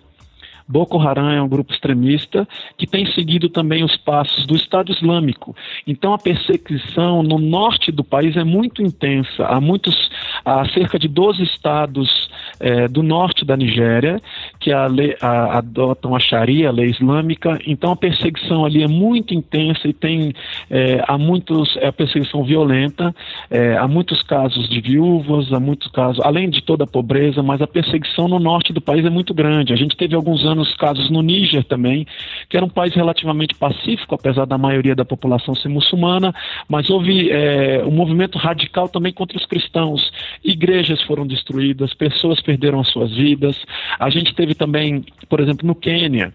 Boko 0.69 0.99
Haram 0.99 1.31
é 1.31 1.41
um 1.41 1.47
grupo 1.47 1.73
extremista 1.73 2.47
que 2.77 2.85
tem 2.85 3.11
seguido 3.13 3.49
também 3.49 3.83
os 3.83 3.97
passos 3.97 4.45
do 4.45 4.55
Estado 4.55 4.91
Islâmico. 4.91 5.55
Então 5.87 6.13
a 6.13 6.17
perseguição 6.19 7.23
no 7.23 7.39
norte 7.39 7.91
do 7.91 8.03
país 8.03 8.37
é 8.37 8.43
muito 8.43 8.83
intensa. 8.83 9.47
Há 9.47 9.59
muitos, 9.59 10.11
há 10.45 10.63
cerca 10.69 10.99
de 10.99 11.07
12 11.07 11.41
estados 11.41 12.29
é, 12.59 12.87
do 12.87 13.01
norte 13.01 13.43
da 13.43 13.57
Nigéria 13.57 14.21
que 14.59 14.71
a 14.71 14.87
lei, 14.87 15.15
a, 15.21 15.57
adotam 15.57 16.15
a 16.15 16.19
Sharia, 16.19 16.69
a 16.69 16.71
lei 16.71 16.89
islâmica. 16.89 17.57
Então 17.65 17.91
a 17.91 17.95
perseguição 17.95 18.65
ali 18.65 18.83
é 18.83 18.87
muito 18.87 19.33
intensa 19.33 19.87
e 19.87 19.93
tem 19.93 20.33
é, 20.69 21.03
há 21.07 21.17
muitos 21.17 21.77
é 21.77 21.91
perseguição 21.91 22.43
violenta, 22.43 23.15
é, 23.49 23.77
há 23.77 23.87
muitos 23.87 24.21
casos 24.23 24.69
de 24.69 24.81
viúvas, 24.81 25.51
há 25.53 25.59
muitos 25.59 25.89
casos, 25.91 26.23
além 26.23 26.49
de 26.49 26.61
toda 26.61 26.83
a 26.83 26.87
pobreza, 26.87 27.41
mas 27.41 27.61
a 27.61 27.67
perseguição 27.67 28.27
no 28.27 28.39
norte 28.39 28.73
do 28.73 28.81
país 28.81 29.05
é 29.05 29.09
muito 29.09 29.33
grande. 29.33 29.73
A 29.73 29.75
gente 29.75 29.95
teve 29.95 30.15
alguns 30.15 30.45
anos 30.45 30.75
casos 30.75 31.09
no 31.09 31.21
Níger 31.21 31.63
também, 31.63 32.05
que 32.49 32.57
era 32.57 32.65
um 32.65 32.69
país 32.69 32.93
relativamente 32.93 33.55
pacífico, 33.55 34.15
apesar 34.15 34.45
da 34.45 34.57
maioria 34.57 34.95
da 34.95 35.05
população 35.05 35.55
ser 35.55 35.69
muçulmana, 35.69 36.33
mas 36.67 36.89
houve 36.89 37.29
é, 37.31 37.83
um 37.85 37.91
movimento 37.91 38.37
radical 38.37 38.89
também 38.89 39.13
contra 39.13 39.37
os 39.37 39.45
cristãos. 39.45 40.11
Igrejas 40.43 41.01
foram 41.03 41.25
destruídas, 41.25 41.93
pessoas 41.93 42.41
perderam 42.41 42.79
as 42.79 42.89
suas 42.89 43.11
vidas. 43.15 43.55
A 43.99 44.09
gente 44.09 44.33
teve 44.33 44.48
também, 44.55 45.03
por 45.27 45.39
exemplo, 45.39 45.65
no 45.65 45.75
Quênia, 45.75 46.33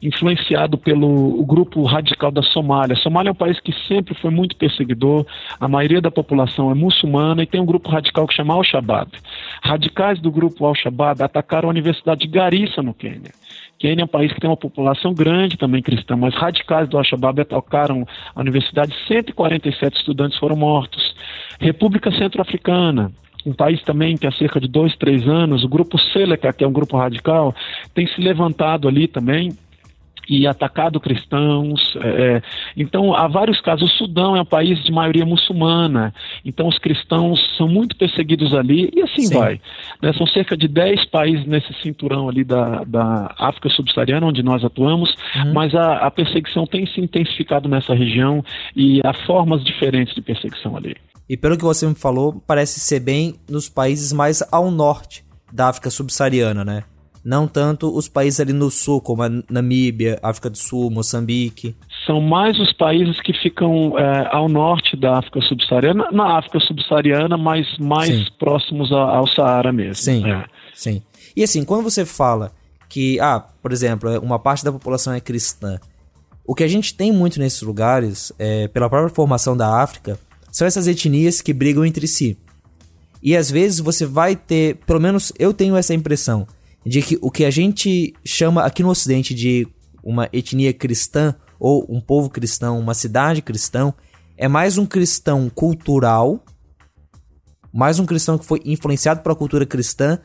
influenciado 0.00 0.78
pelo 0.78 1.44
grupo 1.44 1.82
radical 1.82 2.30
da 2.30 2.42
Somália. 2.42 2.94
A 2.94 3.00
Somália 3.00 3.30
é 3.30 3.32
um 3.32 3.36
país 3.36 3.58
que 3.60 3.72
sempre 3.86 4.14
foi 4.14 4.30
muito 4.30 4.56
perseguidor, 4.56 5.26
a 5.58 5.68
maioria 5.68 6.00
da 6.00 6.10
população 6.10 6.70
é 6.70 6.74
muçulmana 6.74 7.42
e 7.42 7.46
tem 7.46 7.60
um 7.60 7.66
grupo 7.66 7.90
radical 7.90 8.26
que 8.26 8.34
chama 8.34 8.54
Al-Shabaab. 8.54 9.10
Radicais 9.62 10.20
do 10.20 10.30
grupo 10.30 10.64
Al-Shabaab 10.64 11.22
atacaram 11.22 11.68
a 11.68 11.70
Universidade 11.70 12.20
de 12.20 12.28
Garissa, 12.28 12.82
no 12.82 12.94
Quênia. 12.94 13.32
Quênia 13.78 14.02
é 14.02 14.04
um 14.04 14.08
país 14.08 14.32
que 14.32 14.40
tem 14.40 14.50
uma 14.50 14.56
população 14.56 15.14
grande 15.14 15.56
também 15.56 15.82
cristã, 15.82 16.16
mas 16.16 16.34
radicais 16.34 16.88
do 16.88 16.98
Al-Shabaab 16.98 17.40
atacaram 17.40 18.06
a 18.34 18.40
universidade, 18.40 18.94
147 19.06 19.98
estudantes 19.98 20.38
foram 20.38 20.56
mortos. 20.56 21.14
República 21.60 22.10
Centro-Africana, 22.10 23.12
um 23.46 23.52
país 23.52 23.82
também 23.82 24.16
que 24.16 24.26
há 24.26 24.32
cerca 24.32 24.60
de 24.60 24.68
dois, 24.68 24.96
três 24.96 25.26
anos, 25.26 25.64
o 25.64 25.68
grupo 25.68 25.98
Seleca, 25.98 26.52
que 26.52 26.64
é 26.64 26.68
um 26.68 26.72
grupo 26.72 26.96
radical, 26.96 27.54
tem 27.94 28.06
se 28.06 28.20
levantado 28.20 28.88
ali 28.88 29.06
também 29.06 29.52
e 30.28 30.46
atacado 30.46 31.00
cristãos. 31.00 31.96
É, 32.02 32.42
então, 32.76 33.14
há 33.14 33.26
vários 33.26 33.60
casos. 33.60 33.90
O 33.90 33.96
Sudão 33.96 34.36
é 34.36 34.42
um 34.42 34.44
país 34.44 34.82
de 34.84 34.92
maioria 34.92 35.24
muçulmana, 35.24 36.12
então 36.44 36.68
os 36.68 36.78
cristãos 36.78 37.40
são 37.56 37.66
muito 37.66 37.96
perseguidos 37.96 38.54
ali, 38.54 38.90
e 38.94 39.00
assim 39.00 39.22
Sim. 39.22 39.38
vai. 39.38 39.60
Né? 40.02 40.12
São 40.12 40.26
cerca 40.26 40.56
de 40.56 40.68
10 40.68 41.06
países 41.06 41.46
nesse 41.46 41.72
cinturão 41.82 42.28
ali 42.28 42.44
da, 42.44 42.84
da 42.84 43.34
África 43.38 43.70
subsaariana, 43.70 44.26
onde 44.26 44.42
nós 44.42 44.64
atuamos, 44.64 45.14
uhum. 45.34 45.52
mas 45.54 45.74
a, 45.74 45.98
a 45.98 46.10
perseguição 46.10 46.66
tem 46.66 46.86
se 46.86 47.00
intensificado 47.00 47.68
nessa 47.68 47.94
região 47.94 48.44
e 48.76 49.00
há 49.04 49.12
formas 49.12 49.64
diferentes 49.64 50.14
de 50.14 50.20
perseguição 50.20 50.76
ali. 50.76 50.96
E 51.28 51.36
pelo 51.36 51.56
que 51.56 51.64
você 51.64 51.86
me 51.86 51.94
falou, 51.94 52.42
parece 52.46 52.80
ser 52.80 53.00
bem 53.00 53.36
nos 53.48 53.68
países 53.68 54.12
mais 54.12 54.42
ao 54.50 54.70
norte 54.70 55.24
da 55.52 55.68
África 55.68 55.90
subsaariana, 55.90 56.64
né? 56.64 56.84
não 57.28 57.46
tanto 57.46 57.94
os 57.94 58.08
países 58.08 58.40
ali 58.40 58.54
no 58.54 58.70
sul, 58.70 59.02
como 59.02 59.22
a 59.22 59.28
Namíbia, 59.50 60.18
África 60.22 60.48
do 60.48 60.56
Sul, 60.56 60.90
Moçambique. 60.90 61.76
São 62.06 62.22
mais 62.22 62.58
os 62.58 62.72
países 62.72 63.20
que 63.20 63.34
ficam 63.34 63.98
é, 63.98 64.28
ao 64.34 64.48
norte 64.48 64.96
da 64.96 65.18
África 65.18 65.40
subsaariana, 65.42 66.08
na 66.10 66.38
África 66.38 66.58
subsaariana, 66.60 67.36
mas 67.36 67.66
mais 67.78 68.08
sim. 68.08 68.26
próximos 68.38 68.90
ao 68.90 69.26
Saara 69.26 69.70
mesmo. 69.70 69.96
Sim, 69.96 70.26
é. 70.26 70.44
sim. 70.72 71.02
E 71.36 71.42
assim, 71.42 71.64
quando 71.64 71.82
você 71.82 72.06
fala 72.06 72.50
que, 72.88 73.20
ah, 73.20 73.44
por 73.62 73.72
exemplo, 73.72 74.18
uma 74.20 74.38
parte 74.38 74.64
da 74.64 74.72
população 74.72 75.12
é 75.12 75.20
cristã, 75.20 75.78
o 76.46 76.54
que 76.54 76.64
a 76.64 76.68
gente 76.68 76.94
tem 76.94 77.12
muito 77.12 77.38
nesses 77.38 77.60
lugares, 77.60 78.32
é, 78.38 78.68
pela 78.68 78.88
própria 78.88 79.14
formação 79.14 79.54
da 79.54 79.82
África, 79.82 80.18
são 80.50 80.66
essas 80.66 80.86
etnias 80.86 81.40
que 81.40 81.52
brigam 81.52 81.84
entre 81.84 82.06
si. 82.06 82.38
E 83.22 83.36
às 83.36 83.50
vezes 83.50 83.80
você 83.80 84.06
vai 84.06 84.36
ter, 84.36 84.76
pelo 84.86 85.00
menos 85.00 85.32
eu 85.38 85.52
tenho 85.52 85.76
essa 85.76 85.94
impressão, 85.94 86.46
de 86.84 87.02
que 87.02 87.18
o 87.20 87.30
que 87.30 87.44
a 87.44 87.50
gente 87.50 88.14
chama 88.24 88.62
aqui 88.62 88.82
no 88.82 88.90
Ocidente 88.90 89.34
de 89.34 89.66
uma 90.02 90.28
etnia 90.32 90.72
cristã 90.72 91.34
ou 91.58 91.84
um 91.88 92.00
povo 92.00 92.30
cristão, 92.30 92.78
uma 92.78 92.94
cidade 92.94 93.42
cristã, 93.42 93.92
é 94.36 94.46
mais 94.46 94.78
um 94.78 94.86
cristão 94.86 95.50
cultural, 95.50 96.42
mais 97.72 97.98
um 97.98 98.06
cristão 98.06 98.38
que 98.38 98.46
foi 98.46 98.62
influenciado 98.64 99.20
pela 99.20 99.34
cultura 99.34 99.66
cristã, 99.66 100.18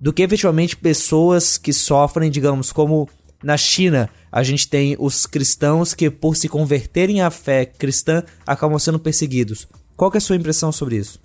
do 0.00 0.12
que 0.12 0.22
efetivamente 0.22 0.76
pessoas 0.76 1.58
que 1.58 1.72
sofrem, 1.72 2.30
digamos, 2.30 2.70
como 2.70 3.08
na 3.42 3.56
China, 3.56 4.08
a 4.30 4.42
gente 4.42 4.68
tem 4.68 4.96
os 4.98 5.26
cristãos 5.26 5.94
que, 5.94 6.10
por 6.10 6.36
se 6.36 6.48
converterem 6.48 7.20
à 7.20 7.30
fé 7.30 7.66
cristã, 7.66 8.22
acabam 8.46 8.78
sendo 8.78 8.98
perseguidos. 8.98 9.66
Qual 9.96 10.10
é 10.14 10.18
a 10.18 10.20
sua 10.20 10.36
impressão 10.36 10.70
sobre 10.70 10.96
isso? 10.96 11.20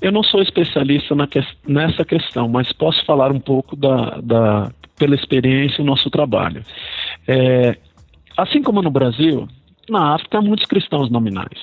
Eu 0.00 0.12
não 0.12 0.22
sou 0.22 0.42
especialista 0.42 1.14
que, 1.26 1.40
nessa 1.66 2.04
questão, 2.04 2.48
mas 2.48 2.72
posso 2.72 3.04
falar 3.04 3.30
um 3.30 3.40
pouco 3.40 3.76
da, 3.76 4.20
da 4.20 4.72
pela 4.98 5.14
experiência 5.14 5.80
e 5.80 5.84
nosso 5.84 6.10
trabalho. 6.10 6.62
É, 7.26 7.76
assim 8.36 8.62
como 8.62 8.82
no 8.82 8.90
Brasil, 8.90 9.48
na 9.88 10.14
África 10.14 10.38
há 10.38 10.42
muitos 10.42 10.66
cristãos 10.66 11.10
nominais. 11.10 11.58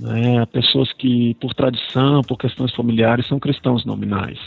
Né? 0.00 0.44
Pessoas 0.46 0.92
que, 0.92 1.34
por 1.40 1.54
tradição, 1.54 2.22
por 2.22 2.36
questões 2.36 2.74
familiares, 2.74 3.26
são 3.26 3.38
cristãos 3.38 3.84
nominais. 3.84 4.38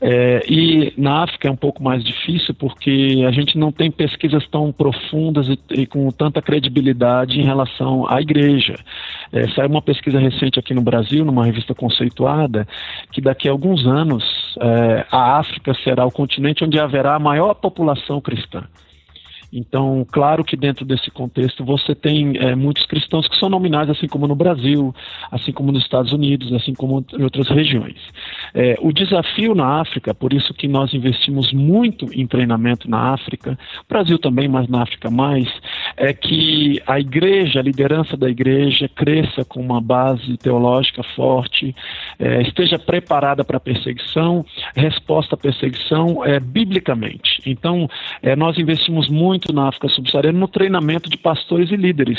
É, 0.00 0.44
e 0.48 0.92
na 0.96 1.22
África 1.22 1.46
é 1.46 1.50
um 1.50 1.56
pouco 1.56 1.80
mais 1.82 2.02
difícil 2.02 2.52
porque 2.54 3.24
a 3.26 3.30
gente 3.30 3.56
não 3.56 3.70
tem 3.70 3.90
pesquisas 3.90 4.44
tão 4.48 4.72
profundas 4.72 5.46
e, 5.48 5.58
e 5.70 5.86
com 5.86 6.10
tanta 6.10 6.42
credibilidade 6.42 7.40
em 7.40 7.44
relação 7.44 8.04
à 8.08 8.20
igreja. 8.20 8.74
É, 9.32 9.48
saiu 9.50 9.68
uma 9.68 9.82
pesquisa 9.82 10.18
recente 10.18 10.58
aqui 10.58 10.74
no 10.74 10.82
Brasil, 10.82 11.24
numa 11.24 11.44
revista 11.44 11.74
conceituada, 11.74 12.66
que 13.12 13.20
daqui 13.20 13.48
a 13.48 13.52
alguns 13.52 13.86
anos 13.86 14.24
é, 14.60 15.06
a 15.10 15.38
África 15.38 15.72
será 15.84 16.04
o 16.04 16.10
continente 16.10 16.64
onde 16.64 16.80
haverá 16.80 17.14
a 17.14 17.20
maior 17.20 17.54
população 17.54 18.20
cristã. 18.20 18.64
Então, 19.52 20.06
claro 20.10 20.42
que 20.42 20.56
dentro 20.56 20.84
desse 20.86 21.10
contexto 21.10 21.62
você 21.62 21.94
tem 21.94 22.38
é, 22.38 22.54
muitos 22.54 22.86
cristãos 22.86 23.28
que 23.28 23.36
são 23.36 23.50
nominais, 23.50 23.90
assim 23.90 24.08
como 24.08 24.26
no 24.26 24.34
Brasil, 24.34 24.94
assim 25.30 25.52
como 25.52 25.70
nos 25.70 25.82
Estados 25.82 26.10
Unidos, 26.12 26.50
assim 26.54 26.72
como 26.72 27.04
em 27.12 27.22
outras 27.22 27.48
regiões. 27.50 27.98
É, 28.54 28.76
o 28.80 28.92
desafio 28.92 29.54
na 29.54 29.80
África, 29.80 30.14
por 30.14 30.32
isso 30.32 30.52
que 30.52 30.68
nós 30.68 30.92
investimos 30.92 31.52
muito 31.52 32.06
em 32.12 32.26
treinamento 32.26 32.88
na 32.88 33.12
África, 33.14 33.58
Brasil 33.88 34.18
também, 34.18 34.48
mas 34.48 34.68
na 34.68 34.82
África 34.82 35.10
mais, 35.10 35.48
é 35.96 36.12
que 36.12 36.80
a 36.86 37.00
igreja, 37.00 37.60
a 37.60 37.62
liderança 37.62 38.16
da 38.16 38.28
igreja 38.28 38.88
cresça 38.88 39.44
com 39.44 39.60
uma 39.60 39.80
base 39.80 40.36
teológica 40.36 41.02
forte, 41.14 41.74
é, 42.18 42.42
esteja 42.42 42.78
preparada 42.78 43.44
para 43.44 43.56
a 43.56 43.60
perseguição, 43.60 44.44
resposta 44.74 45.34
à 45.34 45.38
perseguição 45.38 46.24
é, 46.24 46.38
biblicamente. 46.38 47.40
Então, 47.46 47.88
é, 48.22 48.36
nós 48.36 48.58
investimos 48.58 49.08
muito 49.08 49.52
na 49.52 49.68
África 49.68 49.88
subsaariana 49.88 50.38
no 50.38 50.48
treinamento 50.48 51.08
de 51.08 51.16
pastores 51.16 51.70
e 51.70 51.76
líderes, 51.76 52.18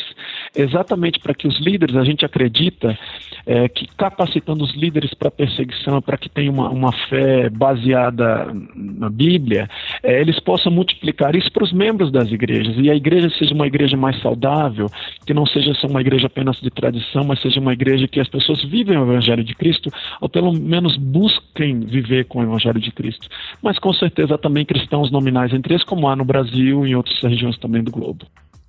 exatamente 0.55 1.19
para 1.19 1.33
que 1.33 1.47
os 1.47 1.59
líderes, 1.59 1.95
a 1.95 2.03
gente 2.03 2.25
acredita 2.25 2.97
é, 3.45 3.67
que 3.67 3.87
capacitando 3.95 4.63
os 4.63 4.73
líderes 4.75 5.13
para 5.13 5.29
perseguição, 5.29 6.01
para 6.01 6.17
que 6.23 6.29
tenham 6.29 6.53
uma, 6.53 6.69
uma, 6.69 6.91
fé 7.09 7.49
baseada 7.49 8.47
na 8.75 9.09
Bíblia, 9.09 9.69
é, 10.01 10.19
eles 10.21 10.39
possam 10.39 10.71
multiplicar 10.71 11.35
isso 11.35 11.51
para 11.51 11.63
os 11.63 11.73
membros 11.73 12.11
das 12.11 12.31
igrejas 12.31 12.75
e 12.77 12.89
a 12.89 12.95
igreja 12.95 13.29
seja 13.37 13.53
uma 13.53 13.67
igreja 13.67 13.97
mais 13.97 14.19
saudável, 14.21 14.87
que 15.25 15.33
não 15.33 15.45
seja 15.45 15.73
só 15.75 15.87
uma 15.87 16.01
igreja 16.01 16.27
apenas 16.27 16.57
de 16.61 16.69
tradição, 16.69 17.23
mas 17.23 17.41
seja 17.41 17.59
uma 17.59 17.73
igreja 17.73 18.07
que 18.07 18.19
as 18.19 18.27
pessoas 18.27 18.63
vivem 18.63 18.97
o 18.97 19.03
Evangelho 19.03 19.43
de 19.43 19.53
Cristo, 19.53 19.89
ou 20.21 20.29
pelo 20.29 20.53
menos 20.53 20.97
busquem 20.97 21.81
viver 21.81 22.25
com 22.25 22.39
o 22.39 22.43
Evangelho 22.43 22.79
de 22.79 22.91
Cristo. 22.91 23.27
Mas 23.61 23.77
com 23.77 23.93
certeza 23.93 24.37
também 24.37 24.65
cristãos 24.65 25.11
nominais 25.11 25.53
entre 25.53 25.73
eles, 25.73 25.83
como 25.83 26.07
há 26.07 26.15
no 26.15 26.25
Brasil 26.25 26.85
e 26.87 26.91
em 26.91 26.95
outras 26.95 27.19
regiões 27.21 27.57
também 27.57 27.83
do 27.83 27.91
globo. 27.91 28.25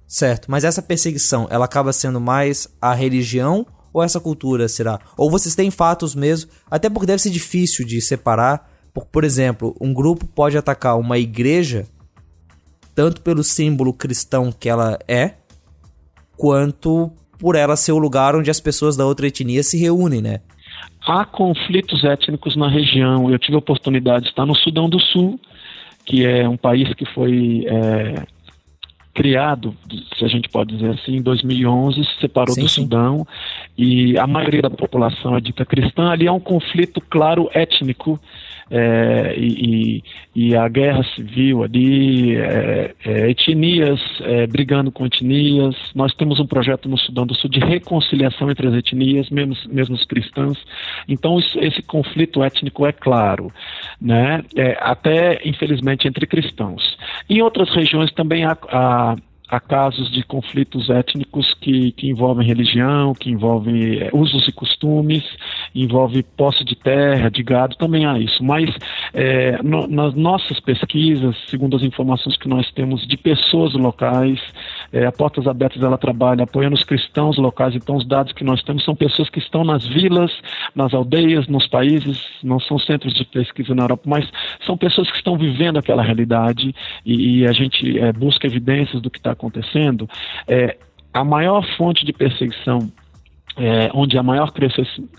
Certo, 0.06 0.50
mas 0.50 0.64
essa 0.64 0.82
perseguição, 0.82 1.46
ela 1.50 1.64
acaba 1.64 1.92
sendo 1.92 2.20
mais 2.20 2.68
a 2.80 2.94
religião 2.94 3.66
ou 3.94 4.02
essa 4.02 4.18
cultura, 4.18 4.66
será? 4.68 4.98
Ou 5.16 5.30
vocês 5.30 5.54
têm 5.54 5.70
fatos 5.70 6.16
mesmo, 6.16 6.50
até 6.68 6.90
porque 6.90 7.06
deve 7.06 7.22
ser 7.22 7.30
difícil 7.30 7.86
de 7.86 8.00
separar. 8.00 8.68
Por, 8.92 9.06
por 9.06 9.22
exemplo, 9.22 9.74
um 9.80 9.94
grupo 9.94 10.26
pode 10.26 10.58
atacar 10.58 10.98
uma 10.98 11.16
igreja 11.16 11.86
tanto 12.94 13.22
pelo 13.22 13.42
símbolo 13.44 13.92
cristão 13.92 14.52
que 14.52 14.68
ela 14.68 14.98
é, 15.08 15.34
quanto 16.36 17.10
por 17.38 17.54
ela 17.56 17.76
ser 17.76 17.92
o 17.92 17.98
lugar 17.98 18.34
onde 18.34 18.50
as 18.50 18.60
pessoas 18.60 18.96
da 18.96 19.06
outra 19.06 19.26
etnia 19.28 19.62
se 19.62 19.78
reúnem, 19.78 20.20
né? 20.20 20.40
Há 21.06 21.24
conflitos 21.24 22.02
étnicos 22.04 22.56
na 22.56 22.68
região. 22.68 23.30
Eu 23.30 23.38
tive 23.38 23.54
a 23.54 23.58
oportunidade 23.58 24.24
de 24.24 24.30
estar 24.30 24.46
no 24.46 24.56
Sudão 24.56 24.88
do 24.88 24.98
Sul, 24.98 25.38
que 26.06 26.24
é 26.24 26.48
um 26.48 26.56
país 26.56 26.92
que 26.94 27.04
foi 27.12 27.64
é, 27.66 28.26
criado, 29.14 29.74
se 30.18 30.24
a 30.24 30.28
gente 30.28 30.48
pode 30.48 30.74
dizer 30.74 30.90
assim, 30.90 31.16
em 31.16 31.22
2011, 31.22 32.04
se 32.04 32.20
separou 32.20 32.54
sim, 32.54 32.62
do 32.62 32.68
sim. 32.68 32.82
Sudão 32.82 33.26
e 33.78 34.18
a 34.18 34.26
maioria 34.26 34.60
da 34.60 34.70
população 34.70 35.36
é 35.36 35.40
dita 35.40 35.64
cristã. 35.64 36.10
Ali 36.10 36.26
há 36.26 36.32
um 36.32 36.40
conflito 36.40 37.00
claro 37.00 37.48
étnico 37.54 38.20
é, 38.70 39.34
e, 39.36 40.02
e, 40.34 40.56
a 40.56 40.66
guerra 40.68 41.04
civil 41.14 41.62
ali, 41.62 42.36
é, 42.36 42.94
é, 43.04 43.30
etnias 43.30 44.00
é, 44.22 44.46
brigando 44.46 44.90
com 44.90 45.06
etnias. 45.06 45.76
Nós 45.94 46.14
temos 46.14 46.40
um 46.40 46.46
projeto 46.46 46.88
no 46.88 46.98
Sudão 46.98 47.26
do 47.26 47.34
Sul 47.34 47.50
de 47.50 47.60
reconciliação 47.60 48.50
entre 48.50 48.66
as 48.66 48.74
etnias, 48.74 49.28
mesmo, 49.30 49.54
mesmo 49.70 49.94
os 49.94 50.04
cristãos. 50.04 50.58
Então 51.08 51.38
isso, 51.38 51.58
esse 51.60 51.82
conflito 51.82 52.42
étnico 52.42 52.86
é 52.86 52.92
claro, 52.92 53.52
né? 54.00 54.42
É, 54.56 54.76
até 54.80 55.40
infelizmente 55.44 56.06
entre 56.06 56.26
cristãos. 56.26 56.96
Em 57.28 57.42
outras 57.42 57.70
regiões 57.70 58.12
também 58.12 58.44
há, 58.44 58.56
há 58.68 59.16
há 59.48 59.60
casos 59.60 60.10
de 60.10 60.22
conflitos 60.24 60.88
étnicos 60.90 61.54
que, 61.60 61.92
que 61.92 62.08
envolvem 62.08 62.46
religião, 62.46 63.14
que 63.14 63.30
envolvem 63.30 63.98
é, 63.98 64.10
usos 64.12 64.48
e 64.48 64.52
costumes, 64.52 65.22
envolve 65.74 66.22
posse 66.22 66.64
de 66.64 66.74
terra, 66.74 67.30
de 67.30 67.42
gado, 67.42 67.76
também 67.76 68.06
há 68.06 68.18
isso. 68.18 68.42
Mas 68.42 68.70
é, 69.12 69.62
no, 69.62 69.86
nas 69.86 70.14
nossas 70.14 70.58
pesquisas, 70.60 71.36
segundo 71.48 71.76
as 71.76 71.82
informações 71.82 72.36
que 72.36 72.48
nós 72.48 72.70
temos 72.72 73.06
de 73.06 73.16
pessoas 73.16 73.74
locais, 73.74 74.40
é, 74.94 75.06
a 75.06 75.10
Portas 75.10 75.48
Abertas 75.48 75.82
ela 75.82 75.98
trabalha 75.98 76.44
apoiando 76.44 76.76
os 76.76 76.84
cristãos 76.84 77.36
locais, 77.36 77.74
então 77.74 77.96
os 77.96 78.06
dados 78.06 78.32
que 78.32 78.44
nós 78.44 78.62
temos 78.62 78.84
são 78.84 78.94
pessoas 78.94 79.28
que 79.28 79.40
estão 79.40 79.64
nas 79.64 79.84
vilas, 79.84 80.30
nas 80.72 80.94
aldeias, 80.94 81.48
nos 81.48 81.66
países, 81.66 82.24
não 82.44 82.60
são 82.60 82.78
centros 82.78 83.12
de 83.12 83.24
pesquisa 83.24 83.74
na 83.74 83.82
Europa, 83.82 84.04
mas 84.06 84.30
são 84.64 84.76
pessoas 84.76 85.10
que 85.10 85.16
estão 85.16 85.36
vivendo 85.36 85.78
aquela 85.78 86.00
realidade. 86.00 86.72
E, 87.04 87.40
e 87.40 87.46
a 87.46 87.50
gente 87.50 87.98
é, 87.98 88.12
busca 88.12 88.46
evidências 88.46 89.02
do 89.02 89.10
que 89.10 89.18
está 89.18 89.32
acontecendo, 89.32 90.08
é, 90.46 90.76
a 91.12 91.24
maior 91.24 91.66
fonte 91.76 92.06
de 92.06 92.12
perseguição 92.12 92.78
é, 93.56 93.90
onde 93.94 94.18
há 94.18 94.22
maior 94.22 94.52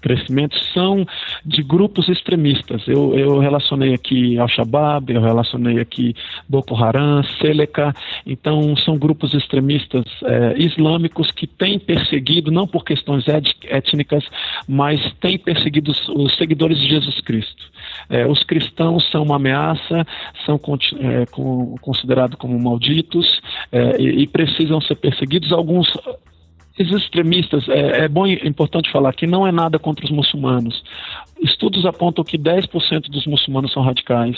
crescimento 0.01 0.57
são 0.73 1.05
de 1.45 1.63
grupos 1.63 2.09
extremistas. 2.09 2.87
Eu, 2.87 3.17
eu 3.17 3.39
relacionei 3.39 3.93
aqui 3.93 4.37
Al-Shabaab, 4.37 5.13
eu 5.13 5.21
relacionei 5.21 5.79
aqui 5.79 6.15
Boko 6.47 6.75
Haram, 6.75 7.23
Seleka. 7.39 7.93
Então, 8.25 8.75
são 8.77 8.97
grupos 8.97 9.33
extremistas 9.33 10.05
é, 10.23 10.55
islâmicos 10.57 11.31
que 11.31 11.47
têm 11.47 11.79
perseguido, 11.79 12.51
não 12.51 12.67
por 12.67 12.83
questões 12.83 13.25
étnicas, 13.27 14.25
mas 14.67 15.01
têm 15.21 15.37
perseguido 15.37 15.91
os, 15.91 16.35
seguidores 16.35 16.77
de 16.77 16.89
Jesus 16.89 17.21
Cristo. 17.21 17.63
É, 18.09 18.27
os 18.27 18.43
cristãos 18.43 19.09
são 19.11 19.23
uma 19.23 19.37
ameaça, 19.37 20.05
são 20.45 20.55
é, 20.55 21.25
considerados 21.81 22.37
como 22.37 22.59
malditos 22.59 23.39
é, 23.71 24.01
e, 24.01 24.23
e 24.23 24.27
precisam 24.27 24.81
ser 24.81 24.95
perseguidos. 24.95 25.51
Alguns 25.51 25.87
esses 26.77 26.93
extremistas, 26.93 27.67
é, 27.69 28.05
é 28.05 28.07
bom 28.07 28.27
e 28.27 28.33
importante 28.47 28.91
falar 28.91 29.13
que 29.13 29.25
não 29.25 29.47
é 29.47 29.51
nada 29.51 29.79
contra 29.79 30.05
os 30.05 30.11
muçulmanos. 30.11 30.83
Estudos 31.45 31.85
apontam 31.85 32.23
que 32.23 32.37
10% 32.37 33.09
dos 33.09 33.25
muçulmanos 33.27 33.71
são 33.71 33.83
radicais. 33.83 34.37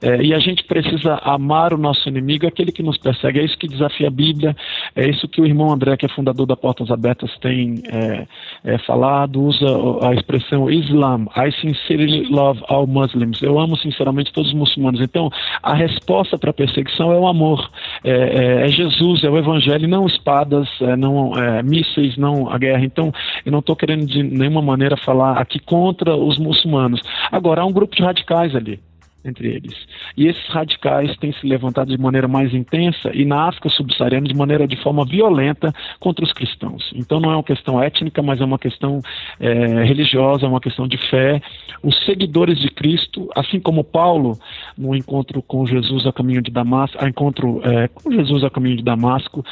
É, 0.00 0.22
e 0.22 0.32
a 0.32 0.38
gente 0.38 0.62
precisa 0.64 1.14
amar 1.22 1.74
o 1.74 1.78
nosso 1.78 2.08
inimigo, 2.08 2.46
aquele 2.46 2.70
que 2.70 2.82
nos 2.82 2.96
persegue. 2.96 3.40
É 3.40 3.44
isso 3.44 3.58
que 3.58 3.66
desafia 3.66 4.06
a 4.06 4.10
Bíblia, 4.10 4.56
é 4.94 5.08
isso 5.08 5.26
que 5.26 5.40
o 5.40 5.46
irmão 5.46 5.72
André, 5.72 5.96
que 5.96 6.06
é 6.06 6.08
fundador 6.08 6.46
da 6.46 6.56
Portas 6.56 6.90
Abertas, 6.90 7.30
tem 7.40 7.82
é, 7.90 8.26
é, 8.64 8.78
falado, 8.78 9.42
usa 9.42 9.66
a 10.02 10.14
expressão 10.14 10.70
Islam. 10.70 11.26
I 11.36 11.50
sincerely 11.60 12.26
love 12.30 12.62
all 12.68 12.86
Muslims. 12.86 13.42
Eu 13.42 13.58
amo 13.58 13.76
sinceramente 13.76 14.32
todos 14.32 14.50
os 14.50 14.56
muçulmanos. 14.56 15.00
Então, 15.00 15.30
a 15.62 15.74
resposta 15.74 16.38
para 16.38 16.50
a 16.50 16.54
perseguição 16.54 17.12
é 17.12 17.18
o 17.18 17.26
amor. 17.26 17.68
É, 18.04 18.10
é, 18.10 18.66
é, 18.66 18.68
Jesus, 18.68 19.24
é 19.24 19.30
o 19.30 19.36
Evangelho, 19.36 19.88
não 19.88 20.06
espadas, 20.06 20.68
é, 20.80 20.94
não 20.96 21.32
mísseis, 21.64 22.16
não 22.16 22.48
a 22.48 22.58
guerra. 22.58 22.84
Então, 22.84 23.12
eu 23.44 23.50
não 23.50 23.58
estou 23.58 23.74
querendo 23.74 24.06
de 24.06 24.22
nenhuma 24.22 24.62
maneira 24.62 24.96
falar 24.96 25.38
aqui 25.38 25.58
contra 25.58 26.14
os 26.14 26.38
muçulmanos. 26.44 27.00
Agora, 27.32 27.62
há 27.62 27.66
um 27.66 27.72
grupo 27.72 27.96
de 27.96 28.02
radicais 28.02 28.54
ali 28.54 28.80
entre 29.24 29.48
eles. 29.48 29.74
E 30.16 30.26
esses 30.26 30.46
radicais 30.48 31.16
têm 31.16 31.32
se 31.32 31.46
levantado 31.46 31.88
de 31.88 32.00
maneira 32.00 32.28
mais 32.28 32.52
intensa 32.52 33.10
e 33.14 33.24
na 33.24 33.48
África 33.48 33.68
subsaariana 33.70 34.28
de 34.28 34.34
maneira 34.34 34.68
de 34.68 34.76
forma 34.82 35.04
violenta 35.04 35.72
contra 35.98 36.24
os 36.24 36.32
cristãos. 36.32 36.92
Então 36.94 37.18
não 37.18 37.32
é 37.32 37.36
uma 37.36 37.42
questão 37.42 37.82
étnica, 37.82 38.22
mas 38.22 38.40
é 38.40 38.44
uma 38.44 38.58
questão 38.58 39.00
é, 39.40 39.84
religiosa, 39.84 40.44
é 40.44 40.48
uma 40.48 40.60
questão 40.60 40.86
de 40.86 40.98
fé. 41.08 41.40
Os 41.82 41.98
seguidores 42.04 42.58
de 42.58 42.68
Cristo, 42.68 43.28
assim 43.34 43.58
como 43.58 43.82
Paulo 43.82 44.38
no 44.76 44.94
encontro 44.94 45.42
com 45.42 45.66
Jesus 45.66 46.06
a 46.06 46.12
caminho 46.12 46.42
de 46.42 46.50
Damasco, 46.50 47.04
encontro 47.06 47.60
é, 47.64 47.88
com 47.88 48.12
Jesus 48.12 48.44
a 48.44 48.50
caminho 48.50 48.76
de 48.76 48.82
Damasco, 48.82 49.44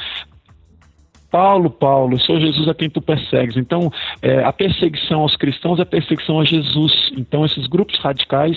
Paulo, 1.33 1.67
Paulo, 1.67 2.19
sou 2.19 2.39
Jesus 2.39 2.67
a 2.67 2.75
quem 2.75 2.87
tu 2.91 3.01
persegues. 3.01 3.57
Então, 3.57 3.91
é, 4.21 4.43
a 4.43 4.53
perseguição 4.53 5.21
aos 5.21 5.35
cristãos 5.35 5.79
é 5.79 5.83
perseguição 5.83 6.39
a 6.39 6.45
Jesus. 6.45 7.11
Então, 7.17 7.43
esses 7.43 7.65
grupos 7.65 7.97
radicais 7.97 8.55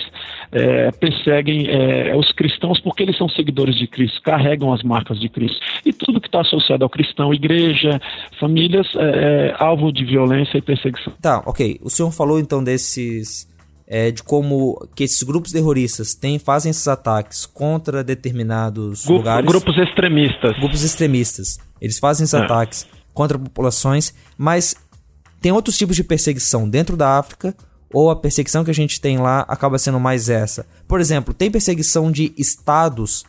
é, 0.51 0.91
perseguem 0.91 1.65
é, 1.67 2.15
os 2.15 2.31
cristãos 2.31 2.79
porque 2.79 3.01
eles 3.01 3.17
são 3.17 3.27
seguidores 3.27 3.75
de 3.75 3.87
Cristo, 3.87 4.21
carregam 4.21 4.71
as 4.71 4.83
marcas 4.83 5.19
de 5.19 5.27
Cristo. 5.27 5.59
E 5.83 5.91
tudo 5.91 6.21
que 6.21 6.27
está 6.27 6.41
associado 6.41 6.83
ao 6.83 6.89
cristão, 6.89 7.33
igreja, 7.33 7.99
famílias, 8.39 8.85
é, 8.95 9.55
é 9.55 9.55
alvo 9.57 9.91
de 9.91 10.05
violência 10.05 10.59
e 10.59 10.61
perseguição. 10.61 11.13
Tá, 11.19 11.41
ok. 11.47 11.79
O 11.81 11.89
senhor 11.89 12.11
falou 12.11 12.39
então 12.39 12.63
desses 12.63 13.47
é, 13.87 14.11
de 14.11 14.21
como 14.21 14.87
que 14.93 15.03
esses 15.03 15.23
grupos 15.23 15.51
terroristas 15.51 16.13
têm, 16.13 16.37
fazem 16.37 16.69
esses 16.69 16.87
ataques 16.87 17.45
contra 17.45 18.03
determinados 18.03 19.05
Grupo, 19.05 19.19
lugares. 19.19 19.49
Grupos 19.49 19.77
extremistas. 19.77 20.57
Grupos 20.57 20.83
extremistas. 20.83 21.57
Eles 21.79 21.97
fazem 21.97 22.25
esses 22.25 22.33
é. 22.33 22.39
ataques 22.39 22.85
contra 23.13 23.39
populações, 23.39 24.13
mas 24.37 24.75
tem 25.41 25.51
outros 25.51 25.77
tipos 25.77 25.95
de 25.95 26.03
perseguição 26.03 26.69
dentro 26.69 26.97
da 26.97 27.17
África, 27.17 27.55
ou 27.93 28.11
a 28.11 28.15
perseguição 28.15 28.65
que 28.65 28.71
a 28.71 28.73
gente 28.73 28.99
tem 28.99 29.17
lá 29.17 29.45
acaba 29.47 29.77
sendo 29.77 29.99
mais 29.99 30.29
essa. 30.29 30.65
Por 30.87 30.99
exemplo, 30.99 31.33
tem 31.33 31.49
perseguição 31.49 32.11
de 32.11 32.33
estados 32.37 33.23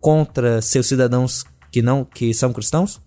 contra 0.00 0.62
seus 0.62 0.86
cidadãos 0.86 1.44
que 1.70 1.82
não 1.82 2.04
que 2.04 2.32
são 2.32 2.52
cristãos? 2.52 3.00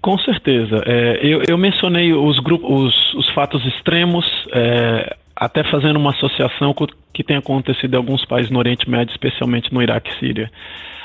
Com 0.00 0.18
certeza. 0.18 0.82
É, 0.86 1.20
eu, 1.22 1.42
eu, 1.46 1.58
mencionei 1.58 2.14
os 2.14 2.38
grupos, 2.38 2.70
os, 2.70 3.14
os 3.14 3.34
fatos 3.34 3.62
extremos. 3.66 4.24
É, 4.54 5.16
até 5.40 5.64
fazendo 5.64 5.98
uma 5.98 6.10
associação 6.10 6.74
com 6.74 6.84
o 6.84 6.88
que 7.14 7.24
tem 7.24 7.38
acontecido 7.38 7.94
em 7.94 7.96
alguns 7.96 8.22
países 8.26 8.50
no 8.50 8.58
Oriente 8.58 8.88
Médio, 8.90 9.10
especialmente 9.10 9.72
no 9.72 9.82
Iraque 9.82 10.10
e 10.10 10.18
Síria, 10.18 10.50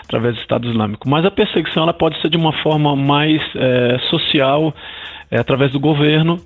através 0.03 0.35
do 0.35 0.41
Estado 0.41 0.69
Islâmico. 0.69 1.09
Mas 1.09 1.25
a 1.25 1.31
perseguição 1.31 1.83
ela 1.83 1.93
pode 1.93 2.19
ser 2.21 2.29
de 2.29 2.35
uma 2.35 2.51
forma 2.61 2.97
mais 2.97 3.41
é, 3.55 3.97
social, 4.09 4.75
é, 5.31 5.39
através 5.39 5.71
do 5.71 5.79
governo. 5.79 6.37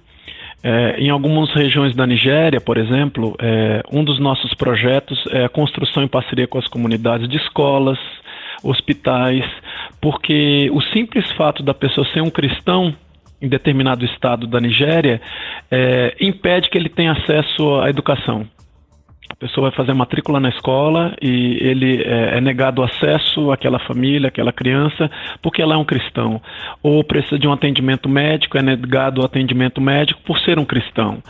É, 0.61 0.99
em 0.99 1.09
algumas 1.09 1.51
regiões 1.51 1.95
da 1.95 2.05
Nigéria, 2.05 2.61
por 2.61 2.77
exemplo, 2.77 3.35
é, 3.39 3.81
um 3.91 4.03
dos 4.03 4.19
nossos 4.19 4.53
projetos 4.53 5.17
é 5.31 5.45
a 5.45 5.49
construção 5.49 6.03
em 6.03 6.07
parceria 6.07 6.47
com 6.47 6.59
as 6.59 6.67
comunidades 6.67 7.27
de 7.27 7.37
escolas, 7.37 7.97
hospitais, 8.61 9.45
porque 9.99 10.69
o 10.71 10.81
simples 10.81 11.31
fato 11.31 11.63
da 11.63 11.73
pessoa 11.73 12.05
ser 12.13 12.21
um 12.21 12.29
cristão 12.29 12.93
em 13.41 13.47
determinado 13.47 14.05
estado 14.05 14.47
da 14.47 14.59
Nigéria 14.59 15.21
é, 15.71 16.15
impede 16.19 16.69
que 16.69 16.77
ele 16.77 16.89
tenha 16.89 17.13
acesso 17.13 17.79
à 17.79 17.89
educação. 17.89 18.45
A 19.29 19.35
pessoa 19.35 19.69
vai 19.69 19.77
fazer 19.77 19.93
matrícula 19.93 20.39
na 20.39 20.49
escola 20.49 21.15
e 21.21 21.57
ele 21.61 22.01
é, 22.03 22.37
é 22.37 22.41
negado 22.41 22.81
acesso 22.81 23.51
àquela 23.51 23.77
família, 23.79 24.29
àquela 24.29 24.51
criança, 24.51 25.09
porque 25.41 25.61
ela 25.61 25.75
é 25.75 25.77
um 25.77 25.85
cristão. 25.85 26.41
Ou 26.81 27.03
precisa 27.03 27.37
de 27.37 27.47
um 27.47 27.53
atendimento 27.53 28.09
médico, 28.09 28.57
é 28.57 28.61
negado 28.61 29.21
o 29.21 29.25
atendimento 29.25 29.79
médico 29.79 30.19
por 30.25 30.39
ser 30.39 30.57
um 30.57 30.65
cristão. 30.65 31.21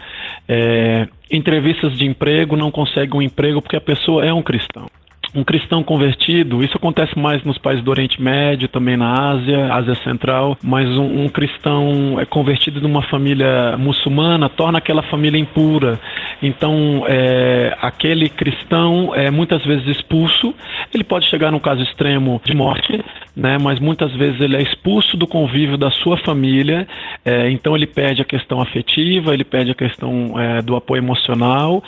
É, 0.47 1.07
entrevistas 1.29 1.97
de 1.97 2.05
emprego, 2.05 2.55
não 2.55 2.71
consegue 2.71 3.15
um 3.15 3.21
emprego 3.21 3.61
porque 3.61 3.75
a 3.75 3.81
pessoa 3.81 4.25
é 4.25 4.33
um 4.33 4.41
cristão 4.41 4.87
um 5.33 5.43
cristão 5.43 5.83
convertido, 5.83 6.63
isso 6.63 6.75
acontece 6.77 7.17
mais 7.17 7.43
nos 7.43 7.57
países 7.57 7.83
do 7.83 7.91
Oriente 7.91 8.21
Médio, 8.21 8.67
também 8.67 8.97
na 8.97 9.31
Ásia, 9.31 9.73
Ásia 9.73 9.95
Central, 9.95 10.57
mas 10.63 10.87
um, 10.89 11.23
um 11.23 11.29
cristão 11.29 12.19
é 12.19 12.25
convertido 12.25 12.81
numa 12.81 13.01
família 13.03 13.77
muçulmana 13.77 14.49
torna 14.49 14.79
aquela 14.79 15.03
família 15.03 15.39
impura. 15.39 15.99
Então, 16.41 17.03
é, 17.07 17.77
aquele 17.81 18.29
cristão 18.29 19.13
é 19.13 19.29
muitas 19.29 19.63
vezes 19.63 19.87
expulso, 19.87 20.53
ele 20.93 21.03
pode 21.03 21.27
chegar 21.27 21.51
no 21.51 21.59
caso 21.59 21.81
extremo 21.83 22.41
de 22.43 22.55
morte, 22.55 23.03
né, 23.35 23.57
mas 23.57 23.79
muitas 23.79 24.11
vezes 24.15 24.41
ele 24.41 24.55
é 24.55 24.61
expulso 24.61 25.15
do 25.15 25.27
convívio 25.27 25.77
da 25.77 25.91
sua 25.91 26.17
família, 26.17 26.87
é, 27.23 27.49
então 27.51 27.75
ele 27.75 27.87
perde 27.87 28.21
a 28.21 28.25
questão 28.25 28.61
afetiva, 28.61 29.33
ele 29.33 29.43
perde 29.43 29.71
a 29.71 29.75
questão 29.75 30.39
é, 30.39 30.61
do 30.61 30.75
apoio 30.75 30.99
emocional, 30.99 31.83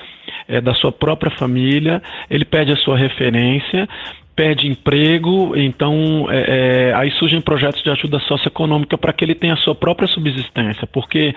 é, 0.48 0.62
da 0.62 0.74
sua 0.74 0.92
própria 0.92 1.32
família, 1.32 2.02
ele 2.30 2.46
perde 2.46 2.72
a 2.72 2.78
sua 2.78 2.98
referência, 2.98 3.88
perde 4.36 4.68
emprego, 4.68 5.54
então 5.56 6.28
é, 6.30 6.90
é, 6.90 6.94
aí 6.94 7.12
surgem 7.12 7.42
projetos 7.42 7.84
de 7.84 7.90
ajuda 7.90 8.20
socioeconômica 8.22 8.98
para 8.98 9.14
que 9.14 9.24
ele 9.24 9.36
tenha 9.36 9.54
a 9.54 9.58
sua 9.58 9.76
própria 9.76 10.08
subsistência, 10.08 10.88
porque 10.88 11.36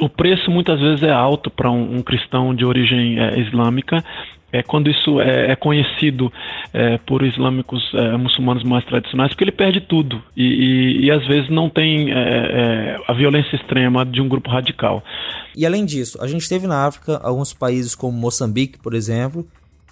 o 0.00 0.08
preço 0.08 0.50
muitas 0.50 0.80
vezes 0.80 1.02
é 1.02 1.12
alto 1.12 1.50
para 1.50 1.70
um, 1.70 1.96
um, 1.96 2.02
cristão 2.02 2.54
de 2.54 2.64
origem 2.64 3.20
é, 3.20 3.38
islâmica 3.38 4.02
é, 4.54 4.62
quando 4.62 4.88
isso 4.88 5.20
é, 5.20 5.50
é 5.50 5.56
conhecido 5.56 6.32
é, 6.72 6.96
por 6.98 7.24
islâmicos 7.24 7.82
é, 7.92 8.16
muçulmanos 8.16 8.62
mais 8.62 8.84
tradicionais, 8.84 9.32
porque 9.32 9.42
ele 9.42 9.50
perde 9.50 9.80
tudo 9.80 10.22
e, 10.36 10.44
e, 10.44 11.06
e 11.06 11.10
às 11.10 11.26
vezes 11.26 11.50
não 11.50 11.68
tem 11.68 12.12
é, 12.12 12.14
é, 12.14 13.00
a 13.08 13.12
violência 13.12 13.56
extrema 13.56 14.06
de 14.06 14.20
um 14.20 14.28
grupo 14.28 14.48
radical. 14.48 15.02
E 15.56 15.66
além 15.66 15.84
disso, 15.84 16.22
a 16.22 16.28
gente 16.28 16.48
teve 16.48 16.68
na 16.68 16.86
África 16.86 17.18
alguns 17.20 17.52
países 17.52 17.96
como 17.96 18.16
Moçambique, 18.16 18.78
por 18.78 18.94
exemplo, 18.94 19.44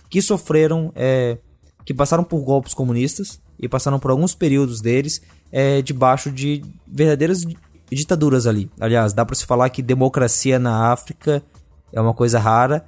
que 0.09 0.23
sofreram, 0.23 0.93
que 1.85 1.95
passaram 1.95 2.23
por 2.23 2.45
golpes 2.45 2.75
comunistas 2.75 3.41
e 3.59 3.69
passaram 3.69 3.99
por 3.99 4.11
alguns 4.11 4.35
períodos 4.35 4.81
deles 4.81 5.23
debaixo 5.85 6.31
de 6.31 6.63
verdadeiras 6.87 7.47
ditaduras 7.91 8.47
ali. 8.47 8.69
Aliás, 8.81 9.13
dá 9.13 9.25
para 9.25 9.35
se 9.35 9.47
falar 9.47 9.71
que 9.71 9.81
democracia 9.81 10.59
na 10.59 10.93
África 10.93 11.43
é 11.93 12.01
uma 12.01 12.13
coisa 12.13 12.39
rara 12.39 12.85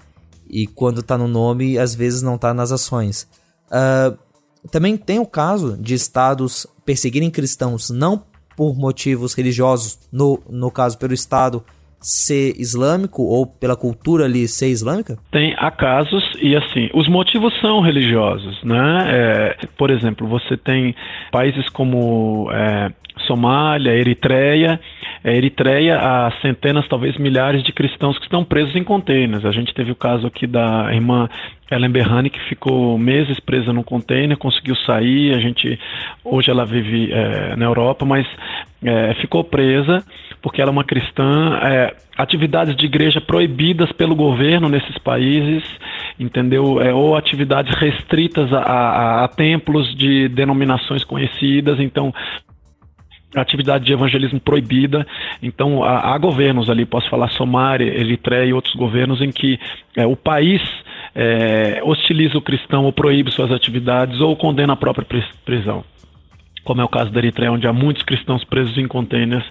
e 0.49 0.67
quando 0.67 1.03
tá 1.03 1.17
no 1.17 1.29
nome, 1.29 1.79
às 1.79 1.95
vezes 1.95 2.23
não 2.23 2.39
tá 2.39 2.53
nas 2.55 2.73
ações. 2.73 3.27
Uh, 3.67 4.17
também 4.71 4.97
tem 4.97 5.19
o 5.19 5.27
caso 5.27 5.77
de 5.77 5.95
estados 5.95 6.67
perseguirem 6.85 7.31
cristãos 7.31 7.91
não 7.91 8.25
por 8.57 8.77
motivos 8.77 9.35
religiosos, 9.35 9.99
no, 10.13 10.41
no 10.49 10.71
caso 10.71 10.97
pelo 10.97 11.13
Estado 11.13 11.65
ser 12.05 12.53
islâmico 12.61 13.23
ou 13.23 13.47
pela 13.47 13.75
cultura 13.75 14.27
ali 14.27 14.47
ser 14.47 14.69
islâmica? 14.69 15.17
Tem 15.31 15.55
há 15.57 15.71
casos 15.71 16.23
e 16.41 16.55
assim, 16.55 16.91
os 16.93 17.09
motivos 17.09 17.59
são 17.61 17.81
religiosos, 17.81 18.63
né? 18.63 19.05
É, 19.09 19.67
por 19.79 19.91
exemplo, 19.91 20.29
você 20.29 20.55
tem 20.55 20.95
países 21.33 21.67
como 21.71 22.51
é, 22.53 22.93
Somália, 23.27 23.93
Eritreia. 23.93 24.79
É, 25.23 25.35
Eritreia, 25.35 25.99
há 25.99 26.31
centenas, 26.43 26.87
talvez 26.89 27.17
milhares 27.17 27.63
de 27.63 27.73
cristãos 27.73 28.19
que 28.19 28.25
estão 28.25 28.45
presos 28.45 28.77
em 28.77 28.85
containers. 28.85 29.45
A 29.45 29.53
gente 29.53 29.73
teve 29.73 29.91
o 29.91 29.97
caso 29.97 30.27
aqui 30.27 30.47
da 30.47 30.93
irmã 30.93 31.29
Ellen 31.71 31.91
Berrani, 31.91 32.29
que 32.29 32.41
ficou 32.49 32.99
meses 32.99 33.41
presa 33.41 33.73
num 33.73 33.83
container, 33.83 34.37
conseguiu 34.37 34.77
sair. 34.77 35.35
A 35.35 35.41
gente, 35.41 35.79
hoje 36.23 36.51
ela 36.51 36.67
vive 36.67 37.11
é, 37.13 37.57
na 37.57 37.65
Europa, 37.65 38.05
mas 38.05 38.27
é, 38.83 39.15
ficou 39.15 39.43
presa 39.43 40.05
porque 40.45 40.61
ela 40.61 40.71
é 40.71 40.73
uma 40.73 40.85
cristã. 40.85 41.59
É, 41.63 41.97
atividades 42.19 42.77
de 42.77 42.85
igreja 42.85 43.19
proibidas 43.19 43.91
pelo 43.93 44.15
governo 44.15 44.69
nesses 44.69 44.99
países, 44.99 45.65
entendeu? 46.21 46.83
É, 46.83 46.93
ou 46.93 47.17
atividades 47.17 47.75
restritas 47.79 48.53
a, 48.53 48.59
a, 48.59 49.25
a 49.25 49.29
templos 49.29 49.97
de 49.97 50.29
denominações 50.29 51.03
conhecidas. 51.03 51.81
Então, 51.81 52.13
atividade 53.35 53.87
de 53.87 53.95
evangelismo 53.95 54.39
proibida. 54.39 55.07
Então, 55.43 55.83
há, 55.83 56.15
há, 56.15 56.19
governos 56.19 56.69
ali, 56.69 56.85
posso 56.85 57.09
falar 57.09 57.31
Somália, 57.31 57.87
Eritreia 57.87 58.45
e 58.45 58.53
outros 58.53 58.75
governos, 58.75 59.23
em 59.23 59.33
que 59.33 59.59
é, 59.97 60.07
o 60.07 60.15
país 60.15 60.61
é, 61.15 61.81
hostiliza 61.83 62.37
o 62.37 62.43
cristão 62.43 62.85
ou 62.85 62.93
proíbe 62.93 63.31
suas 63.31 63.51
atividades 63.51 64.21
ou 64.21 64.37
condena 64.37 64.75
a 64.75 64.77
própria 64.77 65.07
prisão. 65.43 65.83
Como 66.65 66.81
é 66.81 66.85
o 66.85 66.89
caso 66.89 67.11
da 67.11 67.19
Eritreia, 67.19 67.53
onde 67.53 67.67
há 67.67 67.73
muitos 67.73 68.03
cristãos 68.03 68.43
presos 68.45 68.77
em 68.79 68.89
containers, 68.89 69.45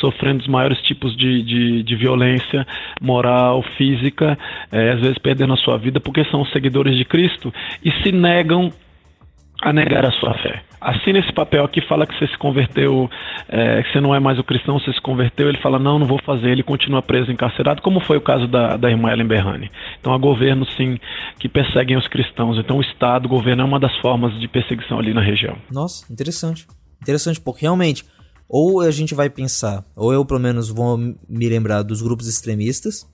sofrendo 0.00 0.40
os 0.40 0.48
maiores 0.48 0.80
tipos 0.82 1.16
de, 1.16 1.42
de, 1.42 1.82
de 1.82 1.96
violência 1.96 2.66
moral, 3.00 3.62
física, 3.76 4.38
é, 4.70 4.92
às 4.92 5.00
vezes 5.00 5.18
perdendo 5.18 5.52
a 5.52 5.56
sua 5.56 5.76
vida 5.76 6.00
porque 6.00 6.24
são 6.24 6.44
seguidores 6.46 6.96
de 6.96 7.04
Cristo 7.04 7.52
e 7.84 7.90
se 8.02 8.12
negam 8.12 8.70
a 9.62 9.72
negar 9.72 10.06
a 10.06 10.12
sua 10.12 10.34
fé. 10.34 10.62
Assina 10.80 11.18
esse 11.18 11.32
papel 11.32 11.62
aqui, 11.64 11.80
fala 11.86 12.06
que 12.06 12.18
você 12.18 12.26
se 12.26 12.38
converteu, 12.38 13.10
é, 13.48 13.82
que 13.82 13.92
você 13.92 14.00
não 14.00 14.14
é 14.14 14.20
mais 14.20 14.38
o 14.38 14.44
cristão, 14.44 14.78
você 14.78 14.92
se 14.92 15.00
converteu. 15.00 15.48
Ele 15.48 15.58
fala, 15.58 15.78
não, 15.78 15.98
não 15.98 16.06
vou 16.06 16.18
fazer. 16.24 16.48
Ele 16.48 16.62
continua 16.62 17.02
preso, 17.02 17.30
encarcerado, 17.30 17.82
como 17.82 18.00
foi 18.00 18.16
o 18.16 18.20
caso 18.20 18.48
da, 18.48 18.76
da 18.76 18.90
irmã 18.90 19.12
Ellen 19.12 19.26
Berrani. 19.26 19.70
Então 20.00 20.14
há 20.14 20.18
governos, 20.18 20.74
sim, 20.76 20.98
que 21.38 21.48
perseguem 21.48 21.96
os 21.96 22.08
cristãos. 22.08 22.56
Então 22.58 22.78
o 22.78 22.80
Estado, 22.80 23.26
o 23.26 23.28
governo 23.28 23.62
é 23.62 23.64
uma 23.64 23.78
das 23.78 23.94
formas 23.98 24.32
de 24.40 24.48
perseguição 24.48 24.98
ali 24.98 25.12
na 25.12 25.20
região. 25.20 25.56
Nossa, 25.70 26.10
interessante. 26.10 26.66
Interessante, 27.02 27.40
porque 27.40 27.62
realmente, 27.62 28.04
ou 28.48 28.80
a 28.80 28.90
gente 28.90 29.14
vai 29.14 29.28
pensar, 29.28 29.84
ou 29.94 30.12
eu 30.12 30.24
pelo 30.24 30.40
menos 30.40 30.70
vou 30.70 30.96
me 30.96 31.48
lembrar 31.48 31.82
dos 31.82 32.00
grupos 32.00 32.26
extremistas, 32.26 33.06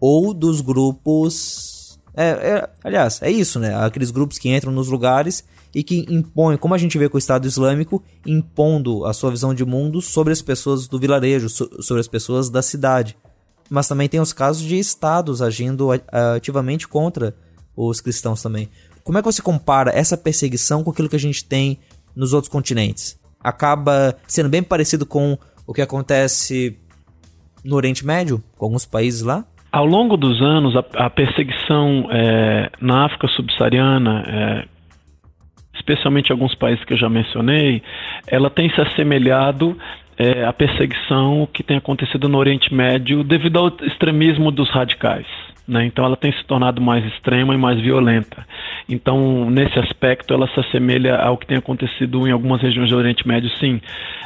ou 0.00 0.34
dos 0.34 0.60
grupos. 0.60 1.98
É, 2.16 2.28
é, 2.28 2.70
aliás, 2.82 3.22
é 3.22 3.30
isso, 3.30 3.60
né? 3.60 3.74
Aqueles 3.74 4.10
grupos 4.10 4.38
que 4.38 4.54
entram 4.54 4.72
nos 4.72 4.88
lugares 4.88 5.44
e 5.74 5.82
que 5.82 6.06
impõe, 6.08 6.56
como 6.56 6.74
a 6.74 6.78
gente 6.78 6.98
vê 6.98 7.08
com 7.08 7.16
o 7.16 7.18
Estado 7.18 7.46
Islâmico, 7.46 8.02
impondo 8.26 9.04
a 9.06 9.12
sua 9.12 9.30
visão 9.30 9.54
de 9.54 9.64
mundo 9.64 10.02
sobre 10.02 10.32
as 10.32 10.42
pessoas 10.42 10.86
do 10.86 10.98
vilarejo, 10.98 11.48
sobre 11.48 12.00
as 12.00 12.08
pessoas 12.08 12.50
da 12.50 12.60
cidade. 12.62 13.16
Mas 13.70 13.88
também 13.88 14.08
tem 14.08 14.20
os 14.20 14.32
casos 14.32 14.62
de 14.62 14.78
estados 14.78 15.40
agindo 15.40 15.88
ativamente 16.34 16.86
contra 16.86 17.34
os 17.74 18.00
cristãos 18.00 18.42
também. 18.42 18.68
Como 19.02 19.18
é 19.18 19.22
que 19.22 19.26
você 19.26 19.40
compara 19.40 19.90
essa 19.90 20.16
perseguição 20.16 20.84
com 20.84 20.90
aquilo 20.90 21.08
que 21.08 21.16
a 21.16 21.20
gente 21.20 21.44
tem 21.44 21.78
nos 22.14 22.32
outros 22.32 22.52
continentes? 22.52 23.18
Acaba 23.42 24.16
sendo 24.26 24.48
bem 24.48 24.62
parecido 24.62 25.06
com 25.06 25.38
o 25.66 25.72
que 25.72 25.80
acontece 25.80 26.78
no 27.64 27.76
Oriente 27.76 28.04
Médio, 28.04 28.42
com 28.56 28.66
alguns 28.66 28.84
países 28.84 29.22
lá? 29.22 29.44
Ao 29.72 29.86
longo 29.86 30.16
dos 30.18 30.40
anos, 30.42 30.76
a, 30.76 31.06
a 31.06 31.10
perseguição 31.10 32.06
é, 32.10 32.70
na 32.80 33.06
África 33.06 33.26
subsaariana, 33.28 34.24
é, 34.28 34.68
especialmente 35.82 36.30
alguns 36.30 36.54
países 36.54 36.84
que 36.84 36.92
eu 36.92 36.96
já 36.96 37.08
mencionei, 37.08 37.82
ela 38.26 38.48
tem 38.48 38.70
se 38.70 38.80
assemelhado 38.80 39.76
é, 40.16 40.44
à 40.44 40.52
perseguição 40.52 41.48
que 41.52 41.62
tem 41.62 41.76
acontecido 41.76 42.28
no 42.28 42.38
Oriente 42.38 42.72
Médio 42.72 43.24
devido 43.24 43.58
ao 43.58 43.68
extremismo 43.82 44.50
dos 44.50 44.70
radicais. 44.70 45.26
Né? 45.66 45.86
Então 45.86 46.04
ela 46.04 46.16
tem 46.16 46.32
se 46.32 46.44
tornado 46.44 46.80
mais 46.80 47.04
extrema 47.06 47.54
e 47.54 47.56
mais 47.56 47.80
violenta. 47.80 48.44
Então, 48.88 49.48
nesse 49.48 49.78
aspecto, 49.78 50.34
ela 50.34 50.48
se 50.48 50.58
assemelha 50.58 51.16
ao 51.16 51.38
que 51.38 51.46
tem 51.46 51.56
acontecido 51.56 52.26
em 52.26 52.32
algumas 52.32 52.60
regiões 52.60 52.90
do 52.90 52.96
Oriente 52.96 53.26
Médio, 53.26 53.48
sim. 53.60 53.80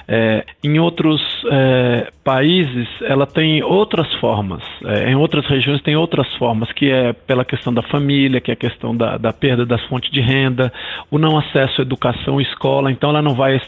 É, 0.09 0.45
em 0.65 0.79
outros 0.79 1.21
é, 1.51 2.11
países, 2.25 2.89
ela 3.03 3.27
tem 3.27 3.63
outras 3.63 4.13
formas. 4.15 4.63
É, 4.85 5.11
em 5.11 5.15
outras 5.15 5.47
regiões, 5.47 5.83
tem 5.83 5.95
outras 5.95 6.27
formas, 6.37 6.73
que 6.73 6.91
é 6.91 7.13
pela 7.13 7.45
questão 7.45 7.73
da 7.73 7.83
família, 7.83 8.41
que 8.41 8.51
é 8.51 8.55
a 8.55 8.57
questão 8.57 8.97
da, 8.97 9.19
da 9.19 9.33
perda 9.33 9.67
das 9.67 9.83
fontes 9.85 10.11
de 10.11 10.21
renda, 10.21 10.73
o 11.11 11.19
não 11.19 11.37
acesso 11.37 11.81
à 11.81 11.83
educação 11.83 12.41
escola. 12.41 12.91
Então, 12.91 13.11
ela 13.11 13.21
não 13.21 13.35
vai 13.35 13.61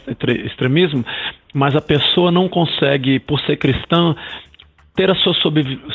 extremismo, 0.45 1.05
mas 1.53 1.75
a 1.75 1.81
pessoa 1.81 2.31
não 2.31 2.49
consegue, 2.49 3.19
por 3.19 3.39
ser 3.41 3.57
cristã, 3.57 4.15
ter 4.99 5.09
a 5.09 5.15
sua 5.15 5.33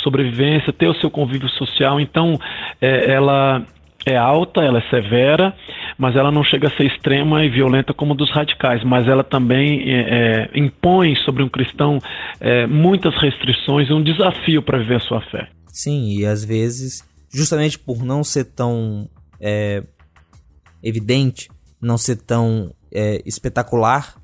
sobrevivência, 0.02 0.72
ter 0.72 0.88
o 0.88 0.94
seu 0.94 1.10
convívio 1.10 1.46
social. 1.50 2.00
Então, 2.00 2.40
é, 2.80 3.12
ela 3.12 3.62
é 4.06 4.16
alta, 4.16 4.62
ela 4.62 4.78
é 4.78 4.88
severa, 4.88 5.54
mas 5.98 6.16
ela 6.16 6.32
não 6.32 6.42
chega 6.42 6.68
a 6.68 6.70
ser 6.70 6.86
extrema 6.86 7.44
e 7.44 7.50
violenta 7.50 7.92
como 7.92 8.14
dos 8.14 8.30
radicais. 8.30 8.82
Mas 8.82 9.06
ela 9.06 9.22
também 9.22 9.82
é, 9.90 10.48
é, 10.54 10.58
impõe 10.58 11.14
sobre 11.16 11.42
um 11.42 11.50
cristão 11.50 11.98
é, 12.40 12.66
muitas 12.66 13.14
restrições 13.20 13.90
e 13.90 13.92
um 13.92 14.02
desafio 14.02 14.62
para 14.62 14.78
viver 14.78 14.96
a 14.96 15.00
sua 15.00 15.20
fé. 15.20 15.48
Sim, 15.68 16.18
e 16.18 16.24
às 16.24 16.42
vezes, 16.42 17.06
justamente 17.30 17.78
por 17.78 18.02
não 18.02 18.24
ser 18.24 18.54
tão 18.54 19.06
é, 19.38 19.82
evidente, 20.82 21.50
não 21.78 21.98
ser 21.98 22.16
tão 22.16 22.72
é, 22.90 23.20
espetacular, 23.26 24.14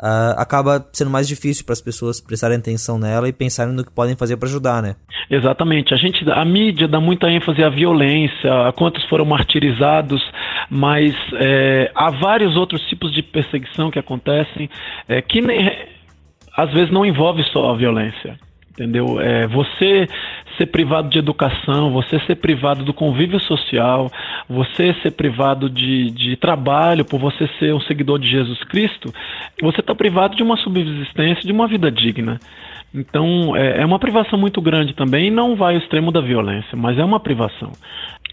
uh, 0.00 0.38
acaba 0.38 0.86
sendo 0.92 1.10
mais 1.10 1.26
difícil 1.28 1.64
para 1.64 1.72
as 1.72 1.80
pessoas 1.80 2.20
prestarem 2.20 2.58
atenção 2.58 2.98
nela 2.98 3.28
e 3.28 3.32
pensarem 3.32 3.72
no 3.72 3.84
que 3.84 3.92
podem 3.92 4.16
fazer 4.16 4.36
para 4.36 4.48
ajudar, 4.48 4.82
né? 4.82 4.96
Exatamente. 5.30 5.94
A 5.94 5.96
gente, 5.96 6.28
a 6.30 6.44
mídia 6.44 6.86
dá 6.86 7.00
muita 7.00 7.30
ênfase 7.30 7.62
à 7.62 7.68
violência, 7.68 8.68
a 8.68 8.72
quantos 8.72 9.04
foram 9.04 9.24
martirizados, 9.24 10.22
mas 10.70 11.14
é, 11.34 11.90
há 11.94 12.10
vários 12.10 12.56
outros 12.56 12.82
tipos 12.88 13.12
de 13.12 13.22
perseguição 13.22 13.90
que 13.90 13.98
acontecem 13.98 14.68
é, 15.08 15.22
que 15.22 15.40
nem, 15.40 15.70
às 16.56 16.72
vezes 16.72 16.90
não 16.90 17.04
envolve 17.04 17.42
só 17.44 17.70
a 17.70 17.76
violência 17.76 18.38
entendeu? 18.74 19.20
É, 19.20 19.46
você 19.46 20.08
ser 20.56 20.66
privado 20.66 21.08
de 21.08 21.18
educação, 21.18 21.90
você 21.90 22.18
ser 22.20 22.36
privado 22.36 22.84
do 22.84 22.92
convívio 22.92 23.40
social, 23.40 24.10
você 24.48 24.94
ser 25.02 25.12
privado 25.12 25.68
de, 25.68 26.10
de 26.10 26.36
trabalho 26.36 27.04
por 27.04 27.18
você 27.18 27.48
ser 27.58 27.74
um 27.74 27.80
seguidor 27.80 28.18
de 28.18 28.28
Jesus 28.28 28.62
Cristo, 28.64 29.12
você 29.60 29.80
está 29.80 29.94
privado 29.94 30.36
de 30.36 30.42
uma 30.42 30.56
subsistência, 30.56 31.42
de 31.42 31.52
uma 31.52 31.66
vida 31.66 31.90
digna. 31.90 32.38
Então 32.94 33.56
é, 33.56 33.80
é 33.80 33.84
uma 33.84 33.98
privação 33.98 34.38
muito 34.38 34.60
grande 34.60 34.94
também, 34.94 35.26
e 35.26 35.30
não 35.30 35.56
vai 35.56 35.74
ao 35.74 35.80
extremo 35.80 36.12
da 36.12 36.20
violência, 36.20 36.76
mas 36.76 36.98
é 36.98 37.04
uma 37.04 37.18
privação. 37.18 37.72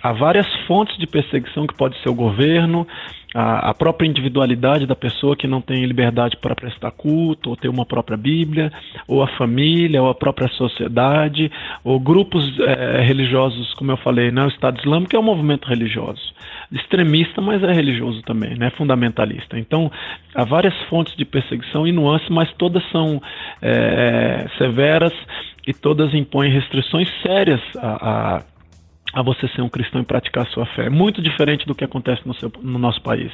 Há 0.02 0.12
várias 0.14 0.48
fontes 0.68 0.98
de 0.98 1.06
perseguição 1.06 1.68
que 1.68 1.76
pode 1.76 1.98
ser 2.02 2.10
o 2.10 2.14
governo, 2.14 2.88
a, 3.34 3.70
a, 3.70 3.74
própria 3.74 4.08
individualidade 4.08 4.86
da 4.86 4.96
pessoa 4.96 5.36
que 5.36 5.48
não 5.48 5.62
tem 5.62 5.86
liberdade 5.86 6.36
para 6.38 6.56
prestar 6.56 6.92
culto, 6.92 7.50
ou 7.50 7.56
ter 7.56 7.70
uma 7.70 7.86
própria 7.86 8.18
Bíblia, 8.18 8.72
ou 9.08 9.24
a 9.24 9.28
família, 9.38 10.02
ou 10.02 10.10
a 10.10 10.16
própria 10.16 10.48
sociedade, 10.50 11.52
ou 11.84 12.00
grupos 12.00 12.44
é, 12.60 13.02
religiosos, 13.02 13.74
como 13.76 13.92
eu 13.92 13.98
falei, 13.98 14.32
né? 14.32 14.44
o 14.44 14.50
Estado 14.50 14.80
Islâmico 14.80 15.16
é 15.16 15.20
um 15.20 15.24
movimento 15.24 15.68
religioso, 15.68 16.34
extremista, 16.72 17.40
mas 17.40 17.64
é 17.64 17.72
religioso 17.72 18.22
também, 18.24 18.58
né? 18.58 18.70
fundamentalista. 18.72 19.58
Então, 19.58 19.92
há 20.36 20.44
várias 20.44 20.76
fontes 20.90 21.16
de 21.16 21.24
perseguição 21.24 21.88
e 21.88 21.92
nuances, 21.92 22.28
mas 22.30 22.52
todas 22.54 22.84
são 22.92 23.22
é, 23.62 24.48
severas 24.58 25.14
e 25.66 25.74
todas 25.74 26.14
impõem 26.14 26.52
restrições 26.52 27.08
sérias 27.22 27.62
a, 27.78 28.38
a 28.38 28.44
a 29.14 29.22
você 29.22 29.48
ser 29.50 29.62
um 29.62 29.70
cristão 29.70 30.02
e 30.02 30.06
praticar 30.06 30.48
sua 30.48 30.66
fé. 30.68 30.86
É 30.86 30.90
muito 30.90 31.22
diferente 31.22 31.66
do 31.66 31.76
que 31.76 31.84
acontece 31.84 32.22
no, 32.26 32.34
seu, 32.34 32.52
no, 32.62 32.80
nosso 32.80 33.02
país. 33.02 33.32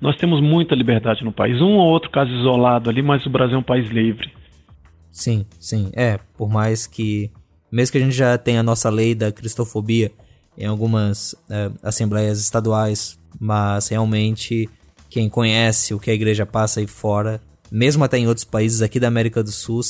Nós 0.00 0.16
temos 0.16 0.40
muita 0.40 0.74
liberdade 0.74 1.24
no 1.24 1.32
país. 1.32 1.60
Um 1.60 1.76
ou 1.76 1.90
outro 1.90 2.10
caso 2.10 2.30
isolado 2.30 2.90
ali, 2.90 3.02
mas 3.02 3.24
o 3.24 3.30
Brasil 3.30 3.56
é 3.56 3.58
um 3.58 3.62
país 3.62 3.88
livre. 3.90 4.32
Sim, 5.10 5.46
sim. 5.58 5.90
É, 5.94 6.18
por 6.36 6.50
mais 6.50 6.86
que. 6.86 7.30
Mesmo 7.72 7.92
que 7.92 7.98
a 7.98 8.00
gente 8.02 8.14
já 8.14 8.36
tenha 8.36 8.60
a 8.60 8.62
nossa 8.62 8.90
lei 8.90 9.14
da 9.14 9.32
cristofobia, 9.32 10.12
em 10.56 10.66
algumas 10.66 11.34
é, 11.50 11.70
assembleias 11.82 12.40
estaduais, 12.40 13.18
mas 13.40 13.88
realmente 13.88 14.68
quem 15.10 15.28
conhece 15.28 15.94
o 15.94 15.98
que 15.98 16.10
a 16.10 16.14
igreja 16.14 16.46
passa 16.46 16.80
aí 16.80 16.86
fora, 16.86 17.40
mesmo 17.70 18.04
até 18.04 18.18
em 18.18 18.26
outros 18.26 18.44
países 18.44 18.82
aqui 18.82 19.00
da 19.00 19.08
América 19.08 19.42
do 19.42 19.50
Sul, 19.50 19.80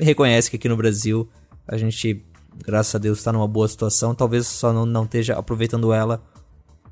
reconhece 0.00 0.50
que 0.50 0.56
aqui 0.56 0.68
no 0.68 0.76
Brasil 0.76 1.28
a 1.66 1.76
gente, 1.76 2.22
graças 2.62 2.94
a 2.94 2.98
Deus, 2.98 3.18
está 3.18 3.32
numa 3.32 3.48
boa 3.48 3.68
situação. 3.68 4.14
Talvez 4.14 4.46
só 4.46 4.72
não, 4.72 4.86
não 4.86 5.04
esteja 5.04 5.38
aproveitando 5.38 5.92
ela 5.92 6.22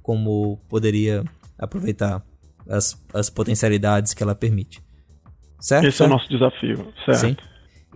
como 0.02 0.58
poderia 0.68 1.24
aproveitar 1.58 2.22
as, 2.68 3.00
as 3.12 3.30
potencialidades 3.30 4.14
que 4.14 4.22
ela 4.22 4.34
permite. 4.34 4.82
Certo? 5.60 5.86
Esse 5.86 6.02
é 6.02 6.06
o 6.06 6.08
nosso 6.08 6.28
desafio, 6.28 6.92
certo? 7.04 7.20
Sim. 7.20 7.36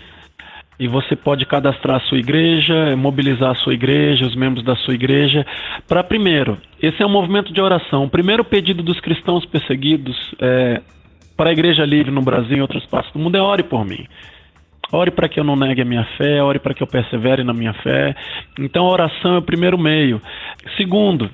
e 0.79 0.89
você 0.89 1.15
pode 1.15 1.45
cadastrar 1.45 1.99
a 1.99 2.09
sua 2.09 2.19
igreja, 2.19 2.97
mobilizar 2.97 3.51
a 3.51 3.55
sua 3.57 3.75
igreja, 3.75 4.27
os 4.27 4.35
membros 4.35 4.65
da 4.65 4.75
sua 4.77 4.95
igreja, 4.95 5.45
para 5.87 6.03
primeiro, 6.03 6.57
esse 6.83 7.03
é 7.03 7.07
um 7.07 7.11
movimento 7.11 7.53
de 7.53 7.61
oração. 7.61 8.05
O 8.05 8.11
primeiro 8.11 8.43
pedido 8.43 8.83
dos 8.83 8.99
cristãos 9.01 9.45
perseguidos 9.45 10.17
é, 10.41 10.81
para 11.41 11.49
a 11.49 11.53
igreja 11.55 11.87
livre 11.87 12.11
no 12.11 12.21
Brasil 12.21 12.53
e 12.53 12.59
em 12.59 12.61
outras 12.61 12.85
partes 12.85 13.11
do 13.15 13.19
mundo 13.19 13.35
é 13.35 13.41
ore 13.41 13.63
por 13.63 13.83
mim. 13.83 14.07
Ore 14.93 15.11
para 15.11 15.27
que 15.27 15.41
eu 15.41 15.45
não 15.45 15.57
negue 15.57 15.81
a 15.81 15.87
minha 15.87 16.05
fé, 16.19 16.43
ore 16.43 16.59
para 16.59 16.75
que 16.75 16.83
eu 16.83 16.87
persevere 16.87 17.43
na 17.43 17.55
minha 17.55 17.73
fé. 17.73 18.15
Então 18.59 18.85
a 18.87 18.91
oração 18.91 19.37
é 19.37 19.39
o 19.39 19.43
primeiro 19.43 19.79
meio. 19.79 20.21
Segundo, 20.77 21.31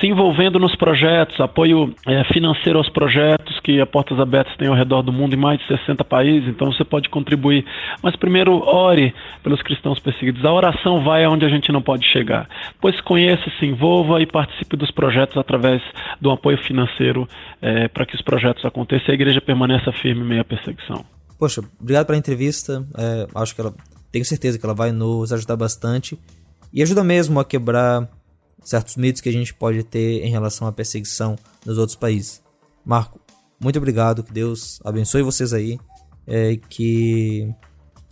se 0.00 0.06
envolvendo 0.06 0.58
nos 0.58 0.74
projetos, 0.76 1.40
apoio 1.40 1.94
é, 2.06 2.24
financeiro 2.32 2.78
aos 2.78 2.88
projetos 2.90 3.58
que 3.60 3.80
a 3.80 3.86
Portas 3.86 4.20
Abertas 4.20 4.54
tem 4.56 4.68
ao 4.68 4.74
redor 4.74 5.02
do 5.02 5.12
mundo 5.12 5.34
em 5.34 5.38
mais 5.38 5.58
de 5.60 5.66
60 5.66 6.04
países, 6.04 6.48
então 6.48 6.70
você 6.70 6.84
pode 6.84 7.08
contribuir. 7.08 7.64
Mas 8.02 8.14
primeiro, 8.16 8.62
ore 8.66 9.14
pelos 9.42 9.62
cristãos 9.62 9.98
perseguidos. 9.98 10.44
A 10.44 10.52
oração 10.52 11.02
vai 11.02 11.24
aonde 11.24 11.44
a 11.44 11.48
gente 11.48 11.72
não 11.72 11.80
pode 11.80 12.06
chegar. 12.06 12.48
Pois 12.80 13.00
conheça, 13.00 13.50
se 13.58 13.66
envolva 13.66 14.20
e 14.20 14.26
participe 14.26 14.76
dos 14.76 14.90
projetos 14.90 15.36
através 15.36 15.82
do 16.20 16.30
apoio 16.30 16.58
financeiro 16.58 17.26
é, 17.62 17.88
para 17.88 18.04
que 18.04 18.14
os 18.14 18.22
projetos 18.22 18.64
aconteçam 18.64 19.06
e 19.08 19.12
a 19.12 19.14
igreja 19.14 19.40
permaneça 19.40 19.92
firme 19.92 20.22
em 20.22 20.28
meio 20.28 20.40
à 20.42 20.44
perseguição. 20.44 21.04
Poxa, 21.38 21.62
obrigado 21.80 22.06
pela 22.06 22.18
entrevista. 22.18 22.86
É, 22.96 23.26
acho 23.34 23.54
que 23.54 23.60
ela. 23.60 23.74
Tenho 24.12 24.24
certeza 24.24 24.58
que 24.58 24.64
ela 24.64 24.74
vai 24.74 24.92
nos 24.92 25.32
ajudar 25.32 25.56
bastante. 25.56 26.18
E 26.72 26.82
ajuda 26.82 27.04
mesmo 27.04 27.38
a 27.40 27.44
quebrar 27.44 28.08
certos 28.66 28.96
mitos 28.96 29.20
que 29.20 29.28
a 29.28 29.32
gente 29.32 29.54
pode 29.54 29.84
ter 29.84 30.24
em 30.24 30.30
relação 30.30 30.66
à 30.66 30.72
perseguição 30.72 31.36
nos 31.64 31.78
outros 31.78 31.96
países. 31.96 32.42
Marco, 32.84 33.20
muito 33.60 33.76
obrigado, 33.76 34.24
que 34.24 34.32
Deus 34.32 34.80
abençoe 34.84 35.22
vocês 35.22 35.52
aí, 35.52 35.78
é, 36.26 36.56
que 36.68 37.48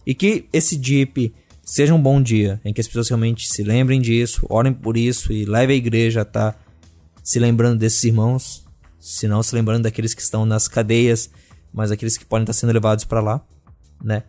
e 0.06 0.14
que 0.14 0.48
esse 0.52 0.80
Jeep 0.80 1.34
seja 1.60 1.92
um 1.92 2.00
bom 2.00 2.22
dia, 2.22 2.60
em 2.64 2.72
que 2.72 2.80
as 2.80 2.86
pessoas 2.86 3.08
realmente 3.08 3.48
se 3.48 3.64
lembrem 3.64 4.00
disso, 4.00 4.46
orem 4.48 4.72
por 4.72 4.96
isso 4.96 5.32
e 5.32 5.44
levem 5.44 5.74
a 5.74 5.78
igreja 5.78 6.20
a 6.20 6.22
estar 6.22 6.52
tá 6.52 6.58
se 7.20 7.40
lembrando 7.40 7.80
desses 7.80 8.04
irmãos, 8.04 8.64
se 9.00 9.26
não 9.26 9.42
se 9.42 9.54
lembrando 9.56 9.82
daqueles 9.82 10.14
que 10.14 10.22
estão 10.22 10.46
nas 10.46 10.68
cadeias, 10.68 11.30
mas 11.72 11.90
aqueles 11.90 12.16
que 12.16 12.24
podem 12.24 12.44
estar 12.44 12.52
sendo 12.52 12.72
levados 12.72 13.04
para 13.04 13.20
lá, 13.20 13.44
né? 14.02 14.22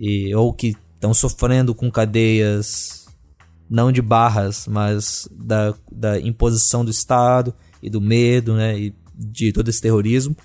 E, 0.00 0.34
ou 0.34 0.52
que 0.52 0.74
estão 0.94 1.14
sofrendo 1.14 1.72
com 1.72 1.88
cadeias 1.88 2.97
não 3.68 3.92
de 3.92 4.00
barras, 4.00 4.66
mas 4.66 5.28
da, 5.30 5.74
da 5.90 6.20
imposição 6.20 6.84
do 6.84 6.90
Estado 6.90 7.54
e 7.82 7.90
do 7.90 8.00
medo, 8.00 8.54
né, 8.54 8.78
e 8.78 8.94
de 9.14 9.52
todo 9.52 9.68
esse 9.68 9.80
terrorismo. 9.80 10.36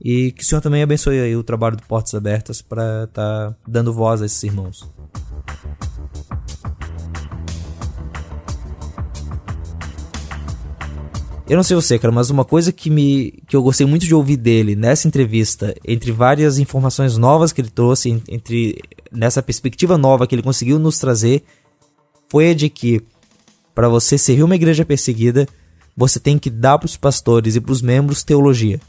E 0.00 0.32
que 0.32 0.42
o 0.42 0.46
Senhor 0.46 0.60
também 0.60 0.82
abençoe 0.82 1.18
aí 1.18 1.36
o 1.36 1.42
trabalho 1.42 1.76
do 1.76 1.82
Portas 1.84 2.14
Abertas 2.14 2.60
para 2.60 3.04
estar 3.04 3.50
tá 3.50 3.56
dando 3.66 3.92
voz 3.92 4.20
a 4.20 4.26
esses 4.26 4.42
irmãos. 4.42 4.88
Eu 11.46 11.56
não 11.56 11.62
sei 11.62 11.76
você, 11.76 11.98
cara, 11.98 12.12
mas 12.12 12.30
uma 12.30 12.44
coisa 12.44 12.72
que 12.72 12.88
me 12.88 13.32
que 13.46 13.54
eu 13.54 13.62
gostei 13.62 13.86
muito 13.86 14.06
de 14.06 14.14
ouvir 14.14 14.38
dele 14.38 14.74
nessa 14.74 15.06
entrevista, 15.06 15.74
entre 15.86 16.10
várias 16.10 16.58
informações 16.58 17.18
novas 17.18 17.52
que 17.52 17.60
ele 17.60 17.68
trouxe, 17.68 18.22
entre 18.28 18.80
nessa 19.12 19.42
perspectiva 19.42 19.98
nova 19.98 20.26
que 20.26 20.34
ele 20.34 20.42
conseguiu 20.42 20.78
nos 20.78 20.98
trazer, 20.98 21.44
foi 22.34 22.50
a 22.50 22.54
de 22.54 22.68
que 22.68 23.00
para 23.72 23.88
você 23.88 24.18
servir 24.18 24.42
uma 24.42 24.56
igreja 24.56 24.84
perseguida, 24.84 25.46
você 25.96 26.18
tem 26.18 26.36
que 26.36 26.50
dar 26.50 26.76
para 26.78 26.86
os 26.86 26.96
pastores 26.96 27.54
e 27.54 27.60
para 27.60 27.70
os 27.70 27.80
membros 27.80 28.24
teologia. 28.24 28.80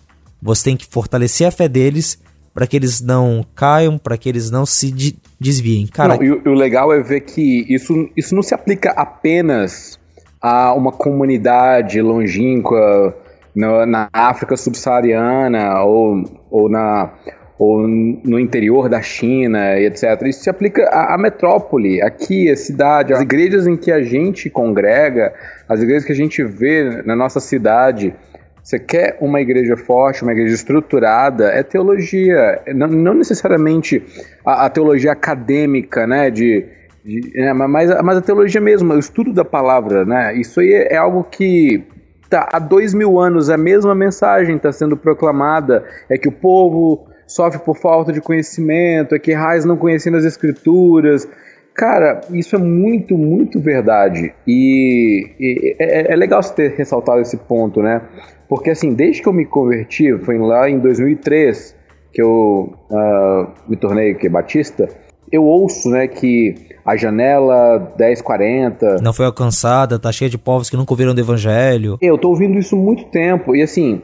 Você 0.41 0.63
tem 0.63 0.75
que 0.75 0.87
fortalecer 0.87 1.47
a 1.47 1.51
fé 1.51 1.67
deles 1.67 2.19
para 2.55 2.65
que 2.65 2.75
eles 2.75 3.01
não 3.01 3.45
caiam, 3.53 3.99
para 3.99 4.17
que 4.17 4.27
eles 4.27 4.49
não 4.49 4.65
se 4.65 4.89
de 4.89 5.15
desviem. 5.39 5.85
Cara, 5.85 6.15
não, 6.15 6.23
e, 6.23 6.31
o 6.31 6.55
legal 6.55 6.91
é 6.91 6.99
ver 7.03 7.21
que 7.21 7.71
isso, 7.71 8.09
isso 8.17 8.33
não 8.33 8.41
se 8.41 8.55
aplica 8.55 8.89
apenas 8.93 9.99
a 10.41 10.73
uma 10.73 10.91
comunidade 10.91 12.01
longínqua 12.01 13.15
na, 13.55 13.85
na 13.85 14.09
África 14.11 14.57
subsaariana 14.57 15.83
ou, 15.83 16.23
ou 16.49 16.67
na 16.67 17.13
ou 17.57 17.87
no 17.87 18.39
interior 18.39 18.89
da 18.89 19.01
China 19.01 19.79
e 19.79 19.85
etc. 19.85 20.21
Isso 20.23 20.43
se 20.43 20.49
aplica 20.49 20.83
à, 20.89 21.15
à, 21.15 21.17
metrópole, 21.17 22.01
aqui, 22.01 22.49
a 22.49 22.55
cidade, 22.55 23.13
as 23.13 23.21
igrejas 23.21 23.65
em 23.65 23.77
que 23.77 23.91
a 23.91 24.01
gente 24.03 24.49
congrega, 24.49 25.33
as 25.67 25.81
igrejas 25.81 26.03
que 26.03 26.11
a 26.11 26.15
gente 26.15 26.43
vê 26.43 27.01
na 27.05 27.15
nossa 27.15 27.39
cidade. 27.39 28.13
Você 28.61 28.79
quer 28.79 29.17
uma 29.21 29.39
igreja 29.39 29.77
forte, 29.77 30.23
uma 30.23 30.31
igreja 30.31 30.55
estruturada, 30.55 31.49
é 31.49 31.61
teologia, 31.63 32.61
não, 32.73 32.87
não 32.87 33.13
necessariamente 33.13 34.03
a, 34.43 34.65
a, 34.65 34.69
teologia 34.69 35.11
acadêmica, 35.11 36.07
né, 36.07 36.31
de, 36.31 36.65
de 37.05 37.31
é, 37.35 37.53
mas, 37.53 37.89
mas 38.01 38.17
a 38.17 38.21
teologia 38.21 38.59
mesmo, 38.59 38.91
o 38.91 38.99
estudo 38.99 39.31
da 39.31 39.45
palavra, 39.45 40.03
né, 40.03 40.35
isso 40.35 40.59
aí 40.59 40.73
é, 40.73 40.93
é 40.95 40.97
algo 40.97 41.23
que 41.23 41.83
tá, 42.27 42.49
há 42.51 42.57
dois 42.57 42.95
mil 42.95 43.19
anos 43.19 43.51
a 43.51 43.57
mesma 43.57 43.93
mensagem 43.93 44.55
está 44.55 44.71
sendo 44.71 44.97
proclamada, 44.97 45.85
é 46.09 46.17
que 46.17 46.27
o 46.27 46.31
povo 46.31 47.07
sofre 47.27 47.59
por 47.59 47.77
falta 47.77 48.11
de 48.11 48.21
conhecimento, 48.21 49.15
é 49.15 49.19
que 49.19 49.33
Raiz 49.33 49.65
não 49.65 49.77
conhecendo 49.77 50.17
as 50.17 50.25
escrituras. 50.25 51.27
Cara, 51.73 52.21
isso 52.31 52.55
é 52.55 52.59
muito, 52.59 53.17
muito 53.17 53.59
verdade. 53.59 54.33
E, 54.47 55.29
e 55.39 55.75
é, 55.77 56.13
é, 56.13 56.15
legal 56.15 56.41
você 56.41 56.53
ter 56.53 56.71
ressaltado 56.71 57.19
esse 57.21 57.35
ponto, 57.35 57.81
né? 57.81 58.01
Porque 58.47 58.69
assim, 58.69 58.93
desde 58.93 59.21
que 59.21 59.27
eu 59.27 59.33
me 59.33 59.45
converti, 59.45 60.17
foi 60.19 60.37
lá 60.37 60.69
em 60.69 60.79
2003 60.79 61.75
que 62.13 62.21
eu 62.21 62.73
uh, 62.89 63.47
me 63.67 63.75
tornei 63.75 64.13
que, 64.13 64.29
batista, 64.29 64.87
eu 65.29 65.43
ouço, 65.43 65.89
né, 65.89 66.07
que 66.07 66.55
a 66.85 66.95
janela 66.95 67.93
1040 67.99 69.01
não 69.01 69.11
foi 69.11 69.25
alcançada, 69.25 69.99
tá 69.99 70.11
cheia 70.13 70.29
de 70.29 70.37
povos 70.37 70.69
que 70.69 70.77
nunca 70.77 70.93
ouviram 70.93 71.13
do 71.13 71.19
evangelho. 71.19 71.97
Eu 72.01 72.17
tô 72.17 72.29
ouvindo 72.29 72.57
isso 72.57 72.77
muito 72.77 73.05
tempo 73.05 73.53
e 73.53 73.61
assim, 73.61 74.01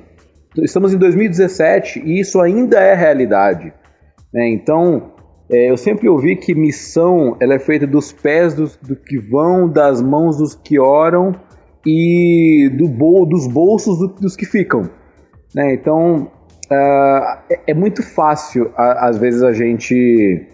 estamos 0.58 0.94
em 0.94 0.98
2017 0.98 2.02
e 2.06 2.20
isso 2.20 2.40
ainda 2.40 2.80
é 2.80 2.94
realidade. 2.94 3.74
Né? 4.34 4.50
Então, 4.50 5.12
é, 5.50 5.70
eu 5.70 5.78
sempre 5.78 6.08
ouvi 6.08 6.36
que 6.36 6.54
missão 6.54 7.38
ela 7.40 7.54
é 7.54 7.60
feita 7.60 7.86
dos 7.86 8.12
pés 8.12 8.54
dos, 8.54 8.78
do 8.78 8.96
que 8.96 9.18
vão, 9.18 9.70
das 9.70 10.02
mãos 10.02 10.38
dos 10.38 10.56
que 10.56 10.80
oram 10.80 11.36
e 11.86 12.70
do 12.78 12.88
bol, 12.88 13.26
dos 13.26 13.48
bolsos 13.48 14.00
do, 14.00 14.08
dos 14.08 14.36
que 14.36 14.46
ficam. 14.46 14.90
Né? 15.54 15.74
Então, 15.74 16.32
uh, 16.72 17.38
é, 17.50 17.60
é, 17.68 17.74
muito 17.74 18.04
fácil, 18.04 18.72
a, 18.76 19.10
às 19.10 19.18
vezes, 19.18 19.44
a 19.44 19.52
gente 19.52 20.48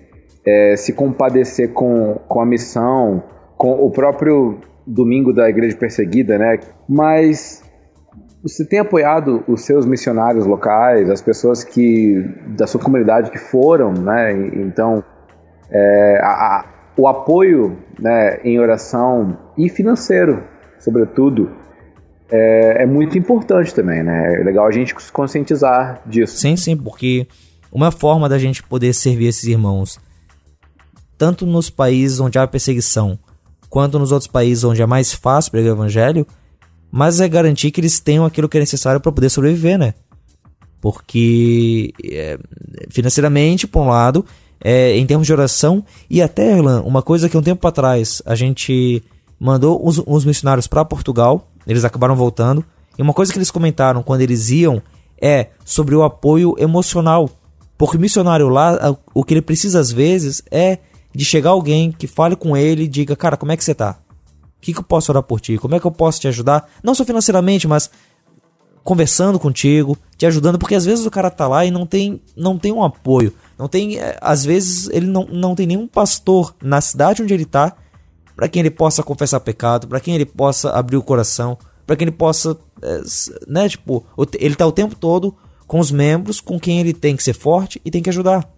é, 0.46 0.76
se 0.76 0.94
compadecer 0.94 1.74
com, 1.74 2.20
com 2.28 2.42
a 2.42 2.46
missão, 2.46 3.24
com 3.58 3.72
o 3.74 3.92
próprio 3.92 4.60
domingo 4.86 5.34
da 5.34 5.50
igreja 5.50 5.76
perseguida, 5.76 6.38
né? 6.38 6.60
Mas 6.88 7.64
você 8.48 8.66
tem 8.66 8.80
apoiado 8.80 9.44
os 9.48 9.62
seus 9.62 9.86
missionários 9.86 10.46
locais, 10.46 11.10
as 11.10 11.22
pessoas 11.22 11.64
que 11.64 12.24
da 12.56 12.66
sua 12.66 12.80
comunidade 12.80 13.30
que 13.30 13.38
foram, 13.38 13.92
né? 13.94 14.32
Então, 14.54 15.04
é, 15.70 16.20
a, 16.22 16.28
a, 16.28 16.66
o 16.96 17.08
apoio 17.08 17.78
né, 18.00 18.40
em 18.44 18.60
oração 18.60 19.38
e 19.58 19.70
financeiro, 19.70 20.44
sobretudo, 20.80 21.52
é, 22.32 22.84
é, 22.84 22.86
muito 22.86 23.18
importante 23.18 23.74
também, 23.74 24.04
né? 24.04 24.40
É 24.40 24.44
legal 24.44 24.66
a 24.66 24.72
gente 24.72 24.96
se 25.02 25.12
conscientizar 25.12 26.02
disso. 26.06 26.38
Sim, 26.38 26.56
sim, 26.56 26.78
porque 26.78 27.28
uma 27.72 27.92
forma 27.92 28.30
da 28.30 28.38
gente 28.38 28.64
poder 28.64 28.94
servir 28.94 29.28
esses 29.28 29.44
irmãos 29.44 30.00
tanto 31.18 31.46
nos 31.48 31.70
países 31.70 32.20
onde 32.20 32.38
há 32.38 32.46
perseguição, 32.46 33.18
quanto 33.70 33.98
nos 33.98 34.12
outros 34.12 34.30
países 34.30 34.64
onde 34.64 34.82
é 34.82 34.86
mais 34.86 35.12
fácil 35.12 35.52
pregar 35.52 35.72
o 35.72 35.76
evangelho, 35.76 36.28
mas 36.92 37.20
é 37.20 37.28
garantir 37.28 37.72
que 37.72 37.82
eles 37.82 38.00
tenham 38.00 38.26
aquilo 38.26 38.48
que 38.48 38.58
é 38.58 38.60
necessário 38.60 39.00
para 39.00 39.12
poder 39.12 39.30
sobreviver, 39.30 39.78
né? 39.78 39.94
Porque 40.80 41.94
é, 42.04 42.38
financeiramente, 42.90 43.68
por 43.68 43.82
um 43.82 43.90
lado, 43.90 44.26
é, 44.64 44.96
em 44.98 45.06
termos 45.06 45.28
de 45.28 45.34
oração, 45.34 45.84
e 46.10 46.22
até, 46.22 46.58
Erlan, 46.58 46.82
uma 46.82 47.02
coisa 47.02 47.30
que 47.30 47.38
um 47.38 47.42
tempo 47.42 47.68
atrás 47.68 48.22
a 48.26 48.36
gente 48.36 49.04
mandou 49.40 49.86
os, 49.86 50.02
os 50.06 50.26
missionários 50.26 50.68
para 50.68 50.86
Portugal, 50.86 51.50
eles 51.66 51.84
acabaram 51.84 52.16
voltando, 52.16 52.64
e 52.98 53.02
uma 53.02 53.14
coisa 53.14 53.32
que 53.32 53.38
eles 53.38 53.52
comentaram 53.52 54.02
quando 54.02 54.22
eles 54.22 54.50
iam 54.50 54.82
é 55.22 55.48
sobre 55.66 55.96
o 55.96 56.04
apoio 56.04 56.56
emocional. 56.58 57.30
Porque 57.78 57.98
o 57.98 58.00
missionário 58.00 58.50
lá, 58.50 58.98
o 59.14 59.24
que 59.24 59.34
ele 59.36 59.42
precisa 59.42 59.80
às 59.80 59.92
vezes 59.92 60.42
é 60.50 60.80
de 61.14 61.24
chegar 61.24 61.52
alguém 61.52 61.92
que 61.92 62.08
fale 62.08 62.36
com 62.36 62.58
ele 62.58 62.84
e 62.84 62.88
diga, 62.88 63.16
cara, 63.16 63.38
como 63.38 63.52
é 63.52 63.58
que 63.58 63.64
você 63.64 63.76
tá? 63.76 64.00
O 64.58 64.62
que, 64.62 64.74
que 64.74 64.80
eu 64.80 64.84
posso 64.84 65.12
orar 65.12 65.24
por 65.24 65.40
ti? 65.40 65.58
Como 65.58 65.76
é 65.76 65.80
que 65.80 65.86
eu 65.86 65.92
posso 65.92 66.20
te 66.20 66.28
ajudar? 66.28 66.70
Não 66.84 66.96
só 66.96 67.06
financeiramente, 67.06 67.68
mas 67.68 67.90
conversando 68.84 69.38
contigo, 69.38 69.98
te 70.18 70.26
ajudando, 70.26 70.58
porque 70.58 70.74
às 70.74 70.86
vezes 70.86 71.06
o 71.06 71.12
cara 71.12 71.30
tá 71.30 71.48
lá 71.48 71.66
e 71.66 71.70
não 71.70 71.86
tem, 71.86 72.22
não 72.36 72.58
tem 72.58 72.72
um 72.72 72.84
apoio. 72.84 73.34
Não 73.58 73.68
tem, 73.68 73.98
é, 73.98 74.18
às 74.22 74.46
vezes 74.46 74.88
ele 74.90 75.08
não, 75.08 75.26
não 75.26 75.56
tem 75.56 75.68
nenhum 75.68 75.88
pastor 75.88 76.56
na 76.62 76.80
cidade 76.80 77.22
onde 77.22 77.34
ele 77.34 77.46
tá 77.46 77.76
para 78.36 78.48
quem 78.48 78.60
ele 78.62 78.72
possa 78.72 79.04
confessar 79.04 79.40
pecado, 79.40 79.88
para 79.88 80.00
quem 80.00 80.16
ele 80.16 80.26
possa 80.26 80.70
abrir 80.70 80.96
o 80.96 81.04
coração, 81.04 81.58
para 81.86 81.96
quem 81.96 82.08
ele 82.08 82.16
possa, 82.16 82.58
é, 82.82 83.02
né, 83.48 83.68
tipo, 83.68 84.06
ele 84.40 84.56
tá 84.56 84.66
o 84.66 84.72
tempo 84.72 84.96
todo 84.96 85.36
com 85.68 85.80
os 85.80 85.92
membros 85.92 86.40
com 86.40 86.58
quem 86.58 86.80
ele 86.80 86.94
tem 86.94 87.16
que 87.16 87.24
ser 87.24 87.34
forte 87.34 87.82
e 87.84 87.92
tem 87.92 88.02
que 88.02 88.10
ajudar. 88.10 88.50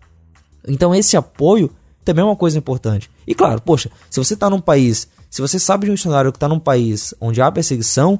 Então 0.68 0.94
esse 0.94 1.18
apoio 1.18 1.72
também 2.06 2.22
é 2.22 2.26
uma 2.26 2.36
coisa 2.36 2.58
importante. 2.58 3.10
E 3.26 3.34
claro, 3.34 3.62
poxa, 3.62 3.90
se 4.10 4.20
você 4.20 4.36
está 4.36 4.50
num 4.50 4.62
país, 4.62 5.08
se 5.30 5.42
você 5.42 5.60
sabe 5.60 5.86
de 5.86 5.92
um 5.92 5.94
missionário 5.94 6.32
que 6.32 6.38
está 6.38 6.48
num 6.48 6.60
país 6.60 7.14
onde 7.20 7.42
há 7.42 7.52
perseguição, 7.52 8.20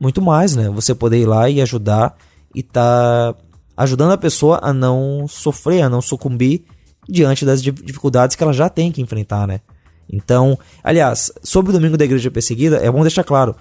muito 0.00 0.22
mais, 0.22 0.56
né? 0.56 0.70
Você 0.70 0.94
poder 0.94 1.20
ir 1.20 1.26
lá 1.26 1.48
e 1.50 1.60
ajudar 1.60 2.16
e 2.54 2.62
tá 2.62 3.34
ajudando 3.76 4.12
a 4.12 4.18
pessoa 4.18 4.58
a 4.62 4.72
não 4.72 5.26
sofrer, 5.28 5.82
a 5.82 5.88
não 5.88 6.00
sucumbir 6.00 6.64
diante 7.08 7.44
das 7.44 7.62
dificuldades 7.62 8.36
que 8.36 8.42
ela 8.42 8.52
já 8.52 8.68
tem 8.68 8.90
que 8.90 9.02
enfrentar, 9.02 9.46
né? 9.46 9.60
Então, 10.10 10.58
aliás, 10.82 11.30
sobre 11.42 11.70
o 11.70 11.72
domingo 11.72 11.96
da 11.96 12.04
igreja 12.04 12.30
perseguida, 12.30 12.78
é 12.78 12.90
bom 12.90 13.02
deixar 13.02 13.24
claro, 13.24 13.54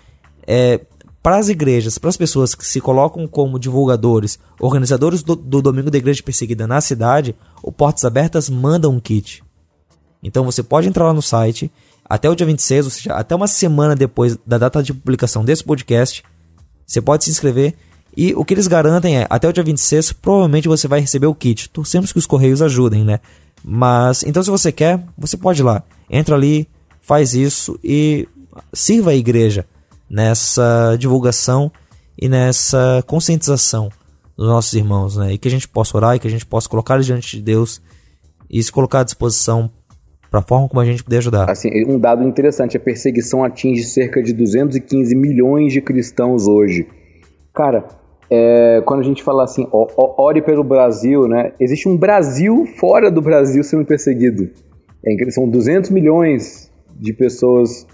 é, 0.45 0.79
para 1.21 1.37
as 1.37 1.49
igrejas, 1.49 1.97
para 1.97 2.09
as 2.09 2.15
pessoas 2.15 2.55
que 2.55 2.65
se 2.65 2.79
colocam 2.79 3.27
como 3.27 3.59
divulgadores, 3.59 4.39
organizadores 4.61 5.23
do, 5.23 5.35
do 5.35 5.61
Domingo 5.61 5.91
da 5.91 5.97
Igreja 5.97 6.23
Perseguida 6.23 6.65
na 6.65 6.79
cidade, 6.79 7.35
o 7.61 7.69
Portas 7.69 8.05
Abertas 8.05 8.49
manda 8.49 8.87
um 8.89 8.97
kit. 8.97 9.43
Então 10.23 10.45
você 10.45 10.63
pode 10.63 10.87
entrar 10.87 11.05
lá 11.05 11.13
no 11.13 11.21
site 11.21 11.69
até 12.09 12.29
o 12.29 12.35
dia 12.35 12.45
26, 12.45 12.85
ou 12.85 12.91
seja, 12.91 13.13
até 13.13 13.35
uma 13.35 13.47
semana 13.47 13.95
depois 13.95 14.37
da 14.45 14.57
data 14.57 14.81
de 14.81 14.93
publicação 14.93 15.43
desse 15.43 15.63
podcast, 15.63 16.23
você 16.85 17.01
pode 17.01 17.25
se 17.25 17.29
inscrever 17.29 17.75
e 18.15 18.33
o 18.33 18.43
que 18.43 18.53
eles 18.53 18.65
garantem 18.65 19.19
é, 19.19 19.27
até 19.29 19.47
o 19.47 19.53
dia 19.53 19.63
26, 19.63 20.13
provavelmente 20.13 20.67
você 20.67 20.87
vai 20.87 20.99
receber 20.99 21.27
o 21.27 21.35
kit. 21.35 21.69
Torcemos 21.69 22.11
que 22.11 22.17
os 22.17 22.25
correios 22.25 22.61
ajudem, 22.63 23.03
né? 23.03 23.19
Mas, 23.63 24.23
então 24.23 24.41
se 24.41 24.49
você 24.49 24.71
quer, 24.71 25.03
você 25.17 25.37
pode 25.37 25.61
ir 25.61 25.63
lá. 25.63 25.83
Entra 26.09 26.35
ali, 26.35 26.67
faz 26.99 27.35
isso 27.35 27.77
e 27.83 28.27
sirva 28.73 29.11
a 29.11 29.15
igreja 29.15 29.67
nessa 30.09 30.95
divulgação 30.97 31.71
e 32.19 32.27
nessa 32.27 33.03
conscientização 33.05 33.89
dos 34.35 34.47
nossos 34.47 34.73
irmãos, 34.73 35.17
né? 35.17 35.33
E 35.33 35.37
que 35.37 35.47
a 35.47 35.51
gente 35.51 35.67
possa 35.67 35.95
orar 35.95 36.15
e 36.15 36.19
que 36.19 36.27
a 36.27 36.31
gente 36.31 36.45
possa 36.45 36.67
colocar 36.67 36.99
diante 36.99 37.37
de 37.37 37.43
Deus 37.43 37.81
e 38.49 38.63
se 38.63 38.71
colocar 38.71 39.01
à 39.01 39.03
disposição 39.03 39.69
para 40.29 40.39
a 40.39 40.43
forma 40.43 40.67
como 40.67 40.81
a 40.81 40.85
gente 40.85 41.03
puder 41.03 41.17
ajudar. 41.17 41.49
Assim, 41.49 41.69
um 41.87 41.99
dado 41.99 42.23
interessante, 42.23 42.77
a 42.77 42.79
perseguição 42.79 43.43
atinge 43.43 43.83
cerca 43.83 44.21
de 44.21 44.33
215 44.33 45.15
milhões 45.15 45.73
de 45.73 45.81
cristãos 45.81 46.47
hoje. 46.47 46.87
Cara, 47.53 47.85
é, 48.29 48.81
quando 48.85 48.99
a 48.99 49.03
gente 49.03 49.23
fala 49.23 49.43
assim, 49.43 49.67
ó, 49.71 49.87
ó, 49.95 50.25
ore 50.25 50.41
pelo 50.41 50.63
Brasil, 50.63 51.27
né? 51.27 51.53
Existe 51.59 51.87
um 51.87 51.95
Brasil 51.95 52.65
fora 52.77 53.09
do 53.09 53.21
Brasil 53.21 53.63
sendo 53.63 53.85
perseguido. 53.85 54.49
É, 55.05 55.31
são 55.31 55.47
200 55.47 55.89
milhões 55.89 56.69
de 56.95 57.13
pessoas 57.13 57.87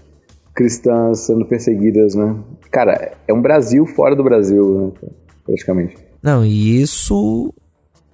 cristãs 0.54 1.20
sendo 1.20 1.44
perseguidas, 1.44 2.14
né? 2.14 2.36
Cara, 2.70 3.12
é 3.26 3.32
um 3.32 3.40
Brasil 3.40 3.86
fora 3.86 4.16
do 4.16 4.24
Brasil, 4.24 4.94
né? 5.02 5.10
Praticamente. 5.44 5.96
Não, 6.22 6.44
e 6.44 6.80
isso 6.80 7.52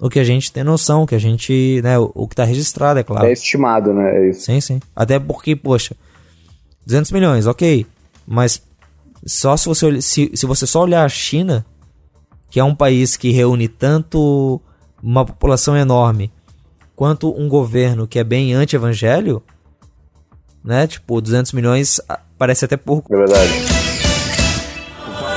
o 0.00 0.08
que 0.08 0.18
a 0.18 0.24
gente 0.24 0.50
tem 0.50 0.64
noção, 0.64 1.04
que 1.04 1.14
a 1.14 1.18
gente, 1.18 1.80
né, 1.82 1.98
o, 1.98 2.10
o 2.14 2.26
que 2.26 2.32
está 2.32 2.44
registrado, 2.44 2.98
é 2.98 3.02
claro. 3.02 3.26
É 3.26 3.32
estimado, 3.32 3.92
né? 3.92 4.16
É 4.16 4.30
isso. 4.30 4.42
Sim, 4.42 4.60
sim. 4.60 4.80
Até 4.96 5.18
porque, 5.18 5.54
poxa, 5.54 5.94
200 6.86 7.12
milhões, 7.12 7.46
ok. 7.46 7.86
Mas 8.26 8.62
só 9.26 9.56
se 9.56 9.66
você, 9.66 10.00
se, 10.00 10.30
se 10.34 10.46
você 10.46 10.66
só 10.66 10.82
olhar 10.82 11.04
a 11.04 11.08
China, 11.08 11.66
que 12.48 12.58
é 12.58 12.64
um 12.64 12.74
país 12.74 13.16
que 13.16 13.30
reúne 13.30 13.68
tanto 13.68 14.60
uma 15.02 15.24
população 15.24 15.76
enorme 15.76 16.32
quanto 16.96 17.34
um 17.38 17.48
governo 17.48 18.06
que 18.06 18.18
é 18.18 18.24
bem 18.24 18.54
anti-evangelho, 18.54 19.42
né? 20.64 20.86
Tipo, 20.86 21.20
200 21.20 21.52
milhões 21.52 22.00
ah, 22.08 22.20
parece 22.38 22.64
até 22.64 22.76
pouco. 22.76 23.14
É 23.14 23.16
verdade. 23.18 23.89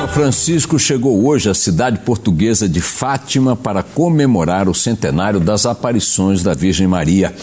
Francisco 0.08 0.78
chegou 0.78 1.26
hoje 1.26 1.50
à 1.50 1.54
cidade 1.54 2.00
portuguesa 2.00 2.68
de 2.68 2.82
Fátima 2.82 3.56
para 3.56 3.82
comemorar 3.82 4.68
o 4.68 4.74
centenário 4.74 5.40
das 5.40 5.66
aparições 5.66 6.44
da 6.44 6.54
Virgem 6.54 6.88
Maria. 6.88 7.34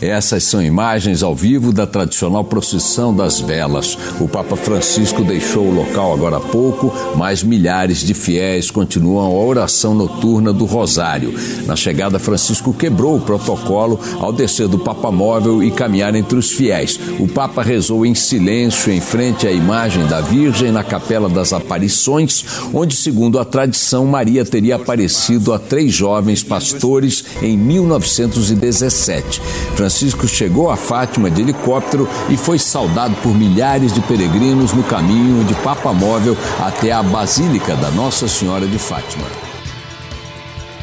Essas 0.00 0.44
são 0.44 0.62
imagens 0.62 1.22
ao 1.22 1.34
vivo 1.34 1.72
da 1.72 1.86
tradicional 1.86 2.44
procissão 2.44 3.14
das 3.14 3.40
velas. 3.40 3.96
O 4.20 4.28
Papa 4.28 4.56
Francisco 4.56 5.22
deixou 5.22 5.66
o 5.66 5.74
local 5.74 6.12
agora 6.12 6.36
há 6.36 6.40
pouco, 6.40 6.92
mas 7.16 7.42
milhares 7.42 7.98
de 8.00 8.14
fiéis 8.14 8.70
continuam 8.70 9.26
a 9.26 9.44
oração 9.44 9.94
noturna 9.94 10.52
do 10.52 10.64
Rosário. 10.64 11.34
Na 11.66 11.76
chegada, 11.76 12.18
Francisco 12.18 12.72
quebrou 12.72 13.16
o 13.16 13.20
protocolo 13.20 13.98
ao 14.20 14.32
descer 14.32 14.68
do 14.68 14.78
Papa 14.78 15.10
Móvel 15.10 15.62
e 15.62 15.70
caminhar 15.70 16.14
entre 16.14 16.38
os 16.38 16.52
fiéis. 16.52 16.98
O 17.18 17.28
Papa 17.28 17.62
rezou 17.62 18.04
em 18.04 18.14
silêncio 18.14 18.92
em 18.92 19.00
frente 19.00 19.46
à 19.46 19.52
imagem 19.52 20.06
da 20.06 20.20
Virgem 20.20 20.72
na 20.72 20.84
Capela 20.84 21.28
das 21.28 21.52
Aparições, 21.52 22.44
onde, 22.72 22.96
segundo 22.96 23.38
a 23.38 23.44
tradição, 23.44 24.06
Maria 24.06 24.44
teria 24.44 24.76
aparecido 24.76 25.52
a 25.52 25.58
três 25.58 25.92
jovens 25.92 26.42
pastores 26.42 27.24
em 27.42 27.56
1917. 27.56 29.40
Francisco 29.84 30.26
chegou 30.26 30.70
a 30.70 30.78
Fátima 30.78 31.30
de 31.30 31.42
helicóptero 31.42 32.08
e 32.30 32.38
foi 32.38 32.58
saudado 32.58 33.14
por 33.16 33.34
milhares 33.34 33.92
de 33.92 34.00
peregrinos 34.00 34.72
no 34.72 34.82
caminho 34.82 35.44
de 35.44 35.52
Papa 35.56 35.92
Móvel 35.92 36.34
até 36.58 36.90
a 36.90 37.02
Basílica 37.02 37.76
da 37.76 37.90
Nossa 37.90 38.26
Senhora 38.26 38.66
de 38.66 38.78
Fátima. 38.78 39.26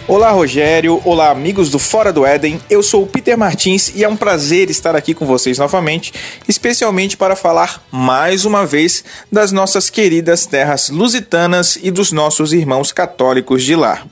Olá, 0.07 0.29
Rogério. 0.29 1.01
Olá, 1.03 1.31
amigos 1.31 1.71
do 1.71 1.79
Fora 1.79 2.13
do 2.13 2.23
Éden. 2.23 2.61
Eu 2.69 2.83
sou 2.83 3.01
o 3.01 3.07
Peter 3.07 3.35
Martins 3.35 3.91
e 3.95 4.03
é 4.03 4.07
um 4.07 4.15
prazer 4.15 4.69
estar 4.69 4.95
aqui 4.95 5.15
com 5.15 5.25
vocês 5.25 5.57
novamente, 5.57 6.13
especialmente 6.47 7.17
para 7.17 7.35
falar 7.35 7.83
mais 7.89 8.45
uma 8.45 8.67
vez 8.67 9.03
das 9.31 9.51
nossas 9.51 9.89
queridas 9.89 10.45
terras 10.45 10.91
lusitanas 10.91 11.75
e 11.81 11.89
dos 11.89 12.11
nossos 12.11 12.53
irmãos 12.53 12.91
católicos 12.91 13.63
de 13.63 13.75
lá. 13.75 14.03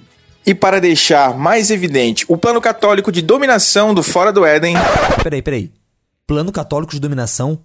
E 0.45 0.53
para 0.53 0.79
deixar 0.81 1.37
mais 1.37 1.69
evidente 1.69 2.25
o 2.27 2.37
plano 2.37 2.61
católico 2.61 3.11
de 3.11 3.21
dominação 3.21 3.93
do 3.93 4.01
Fora 4.01 4.31
do 4.31 4.45
Éden. 4.45 4.75
Peraí, 5.21 5.41
peraí. 5.41 5.71
Plano 6.25 6.51
católico 6.51 6.93
de 6.93 6.99
dominação? 6.99 7.59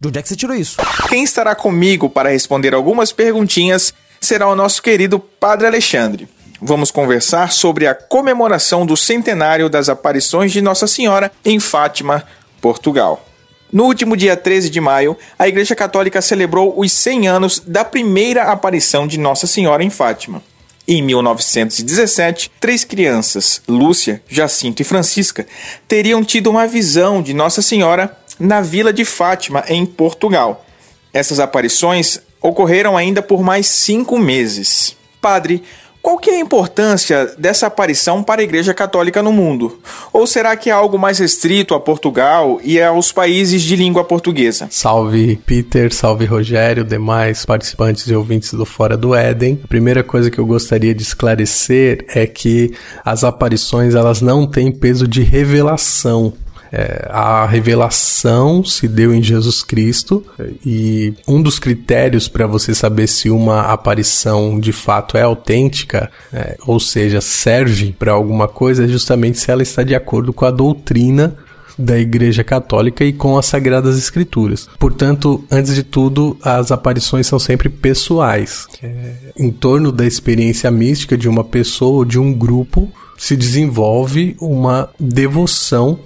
De 0.00 0.08
onde 0.08 0.18
é 0.18 0.22
que 0.22 0.28
você 0.28 0.36
tirou 0.36 0.56
isso? 0.56 0.78
Quem 1.08 1.22
estará 1.22 1.54
comigo 1.54 2.10
para 2.10 2.30
responder 2.30 2.74
algumas 2.74 3.12
perguntinhas 3.12 3.94
será 4.20 4.48
o 4.48 4.56
nosso 4.56 4.82
querido 4.82 5.18
Padre 5.18 5.66
Alexandre. 5.66 6.28
Vamos 6.60 6.92
conversar 6.92 7.52
sobre 7.52 7.88
a 7.88 7.94
comemoração 7.94 8.86
do 8.86 8.96
centenário 8.96 9.68
das 9.68 9.88
aparições 9.88 10.52
de 10.52 10.62
Nossa 10.62 10.86
Senhora 10.86 11.30
em 11.44 11.58
Fátima, 11.58 12.24
Portugal. 12.60 13.24
No 13.72 13.84
último 13.84 14.16
dia 14.16 14.36
13 14.36 14.70
de 14.70 14.80
maio, 14.80 15.16
a 15.38 15.48
Igreja 15.48 15.74
Católica 15.74 16.22
celebrou 16.22 16.78
os 16.78 16.92
100 16.92 17.26
anos 17.26 17.58
da 17.66 17.84
primeira 17.84 18.44
aparição 18.44 19.06
de 19.06 19.18
Nossa 19.18 19.46
Senhora 19.46 19.82
em 19.82 19.90
Fátima. 19.90 20.42
Em 20.86 21.00
1917, 21.00 22.50
três 22.58 22.84
crianças, 22.84 23.62
Lúcia, 23.68 24.22
Jacinto 24.28 24.82
e 24.82 24.84
Francisca, 24.84 25.46
teriam 25.86 26.24
tido 26.24 26.50
uma 26.50 26.66
visão 26.66 27.22
de 27.22 27.32
Nossa 27.32 27.62
Senhora 27.62 28.16
na 28.38 28.60
vila 28.60 28.92
de 28.92 29.04
Fátima, 29.04 29.64
em 29.68 29.86
Portugal. 29.86 30.66
Essas 31.12 31.38
aparições 31.38 32.20
ocorreram 32.40 32.96
ainda 32.96 33.22
por 33.22 33.42
mais 33.42 33.68
cinco 33.68 34.18
meses. 34.18 34.96
Padre, 35.20 35.62
qual 36.02 36.18
que 36.18 36.30
é 36.30 36.36
a 36.36 36.40
importância 36.40 37.32
dessa 37.38 37.68
aparição 37.68 38.24
para 38.24 38.40
a 38.40 38.44
Igreja 38.44 38.74
Católica 38.74 39.22
no 39.22 39.32
mundo? 39.32 39.78
Ou 40.12 40.26
será 40.26 40.56
que 40.56 40.68
é 40.68 40.72
algo 40.72 40.98
mais 40.98 41.20
restrito 41.20 41.74
a 41.74 41.80
Portugal 41.80 42.60
e 42.64 42.82
aos 42.82 43.12
países 43.12 43.62
de 43.62 43.76
língua 43.76 44.02
portuguesa? 44.02 44.66
Salve 44.68 45.36
Peter, 45.46 45.94
salve 45.94 46.24
Rogério, 46.24 46.82
demais 46.82 47.46
participantes 47.46 48.08
e 48.08 48.14
ouvintes 48.14 48.52
do 48.52 48.66
Fora 48.66 48.96
do 48.96 49.14
Éden. 49.14 49.60
A 49.62 49.68
primeira 49.68 50.02
coisa 50.02 50.28
que 50.28 50.40
eu 50.40 50.44
gostaria 50.44 50.92
de 50.92 51.02
esclarecer 51.02 52.04
é 52.08 52.26
que 52.26 52.74
as 53.04 53.22
aparições 53.22 53.94
elas 53.94 54.20
não 54.20 54.44
têm 54.44 54.72
peso 54.72 55.06
de 55.06 55.22
revelação 55.22 56.32
É, 56.72 57.06
a 57.10 57.44
revelação 57.44 58.64
se 58.64 58.88
deu 58.88 59.14
em 59.14 59.22
Jesus 59.22 59.62
Cristo 59.62 60.24
e 60.64 61.12
um 61.28 61.42
dos 61.42 61.58
critérios 61.58 62.28
para 62.28 62.46
você 62.46 62.74
saber 62.74 63.06
se 63.06 63.28
uma 63.28 63.60
aparição 63.72 64.58
de 64.58 64.72
fato 64.72 65.18
é 65.18 65.22
autêntica, 65.22 66.10
é, 66.32 66.56
ou 66.66 66.80
seja, 66.80 67.20
serve 67.20 67.94
para 67.98 68.12
alguma 68.12 68.48
coisa, 68.48 68.84
é 68.84 68.88
justamente 68.88 69.38
se 69.38 69.50
ela 69.50 69.62
está 69.62 69.82
de 69.82 69.94
acordo 69.94 70.32
com 70.32 70.46
a 70.46 70.50
doutrina 70.50 71.36
da 71.78 71.98
Igreja 71.98 72.44
Católica 72.44 73.04
e 73.04 73.12
com 73.12 73.36
as 73.36 73.46
Sagradas 73.46 73.98
Escrituras. 73.98 74.68
Portanto, 74.78 75.44
antes 75.50 75.74
de 75.74 75.82
tudo, 75.82 76.36
as 76.42 76.70
aparições 76.70 77.26
são 77.26 77.38
sempre 77.38 77.68
pessoais. 77.68 78.66
É, 78.82 79.14
em 79.36 79.50
torno 79.50 79.92
da 79.92 80.06
experiência 80.06 80.70
mística 80.70 81.16
de 81.16 81.28
uma 81.28 81.44
pessoa 81.44 81.98
ou 81.98 82.04
de 82.04 82.18
um 82.18 82.32
grupo 82.32 82.90
se 83.18 83.36
desenvolve 83.36 84.36
uma 84.40 84.88
devoção 84.98 85.98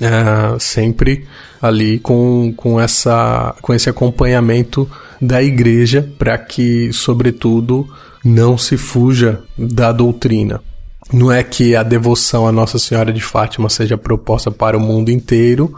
é, 0.00 0.58
sempre 0.58 1.26
ali 1.60 1.98
com, 1.98 2.52
com, 2.56 2.80
essa, 2.80 3.54
com 3.62 3.72
esse 3.72 3.88
acompanhamento 3.88 4.88
da 5.20 5.42
igreja 5.42 6.08
para 6.18 6.36
que, 6.36 6.92
sobretudo, 6.92 7.88
não 8.24 8.58
se 8.58 8.76
fuja 8.76 9.40
da 9.56 9.92
doutrina. 9.92 10.60
Não 11.12 11.30
é 11.30 11.42
que 11.42 11.76
a 11.76 11.82
devoção 11.82 12.46
à 12.46 12.52
Nossa 12.52 12.78
Senhora 12.78 13.12
de 13.12 13.20
Fátima 13.20 13.68
seja 13.68 13.96
proposta 13.96 14.50
para 14.50 14.76
o 14.76 14.80
mundo 14.80 15.10
inteiro, 15.10 15.72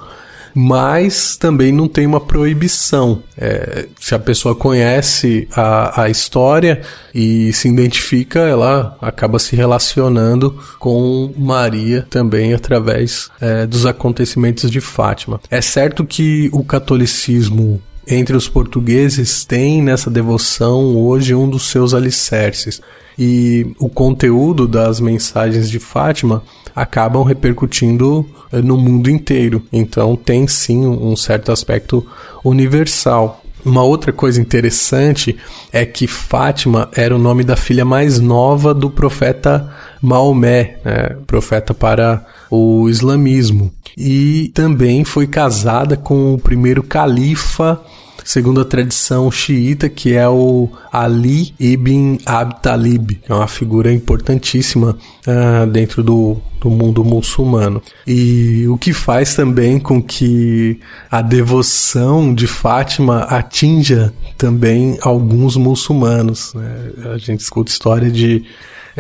mas 0.55 1.37
também 1.37 1.73
não 1.73 1.89
tem 1.89 2.07
uma 2.07 2.21
proibição. 2.21 3.23
É, 3.37 3.87
se 4.01 4.15
a 4.15 4.19
pessoa 4.19 4.55
conhece 4.55 5.49
a, 5.55 6.03
a 6.03 6.11
história 6.11 6.83
e 7.15 7.53
se 7.53 7.69
identifica, 7.69 8.41
ela 8.41 8.97
acaba 9.01 9.39
se 9.39 9.55
relacionando 9.55 10.59
com 10.79 11.33
Maria 11.37 12.07
também 12.11 12.53
através 12.53 13.31
é, 13.41 13.67
dos 13.67 13.87
acontecimentos 13.87 14.71
de 14.71 14.81
Fátima. 14.81 15.41
É 15.51 15.61
certo 15.61 16.05
que 16.05 16.49
o 16.53 16.65
catolicismo 16.65 17.81
entre 18.09 18.37
os 18.37 18.49
portugueses 18.49 19.45
tem 19.45 19.83
nessa 19.83 20.11
devoção 20.11 20.97
hoje 20.97 21.35
um 21.35 21.49
dos 21.49 21.71
seus 21.71 21.93
alicerces. 21.93 22.81
E 23.19 23.73
o 23.79 23.89
conteúdo 23.89 24.67
das 24.67 25.01
mensagens 25.01 25.69
de 25.69 25.79
Fátima 25.79 26.43
acabam 26.75 27.23
repercutindo 27.25 28.25
eh, 28.53 28.63
no 28.63 28.77
mundo 28.77 29.11
inteiro. 29.11 29.63
Então 29.73 30.17
tem 30.17 30.47
sim 30.47 30.87
um 30.87 31.17
certo 31.17 31.53
aspecto 31.53 32.07
universal. 32.45 33.43
Uma 33.69 33.83
outra 33.83 34.15
coisa 34.15 34.41
interessante 34.41 35.37
é 35.71 35.85
que 35.85 36.07
Fátima 36.07 36.89
era 36.97 37.15
o 37.15 37.19
nome 37.19 37.45
da 37.45 37.55
filha 37.55 37.85
mais 37.85 38.19
nova 38.19 38.73
do 38.73 38.89
profeta 38.89 39.71
Maomé, 40.01 40.79
né, 40.83 41.17
profeta 41.27 41.75
para 41.75 42.25
o 42.51 42.89
islamismo. 42.89 43.71
E 43.95 44.51
também 44.55 45.05
foi 45.05 45.27
casada 45.27 45.99
com 45.99 46.33
o 46.33 46.39
primeiro 46.39 46.83
califa 46.83 47.79
segundo 48.25 48.61
a 48.61 48.65
tradição 48.65 49.31
xiita, 49.31 49.89
que 49.89 50.15
é 50.15 50.29
o 50.29 50.69
Ali 50.93 51.55
ibn 51.59 52.19
Abi 52.27 52.55
Talib, 52.63 53.11
que 53.25 53.33
é 53.33 53.35
uma 53.35 53.49
figura 53.49 53.93
importantíssima 53.93 54.97
uh, 55.27 55.67
dentro 55.67 56.03
do, 56.03 56.39
do 56.61 56.71
mundo 56.71 57.05
muçulmano. 57.05 57.83
E 58.07 58.67
o 58.69 58.77
que 58.77 58.93
faz 58.93 59.35
também 59.35 59.79
com 59.79 60.03
que 60.03 60.81
a 61.11 61.23
devoção 61.23 62.35
de 62.35 62.47
Fátima 62.47 63.21
atinja 63.21 64.13
também 64.37 64.99
alguns 65.03 65.57
muçulmanos. 65.57 66.55
Né? 66.55 66.93
A 67.15 67.19
gente 67.19 67.41
escuta 67.41 67.71
história 67.71 68.11
de 68.11 68.45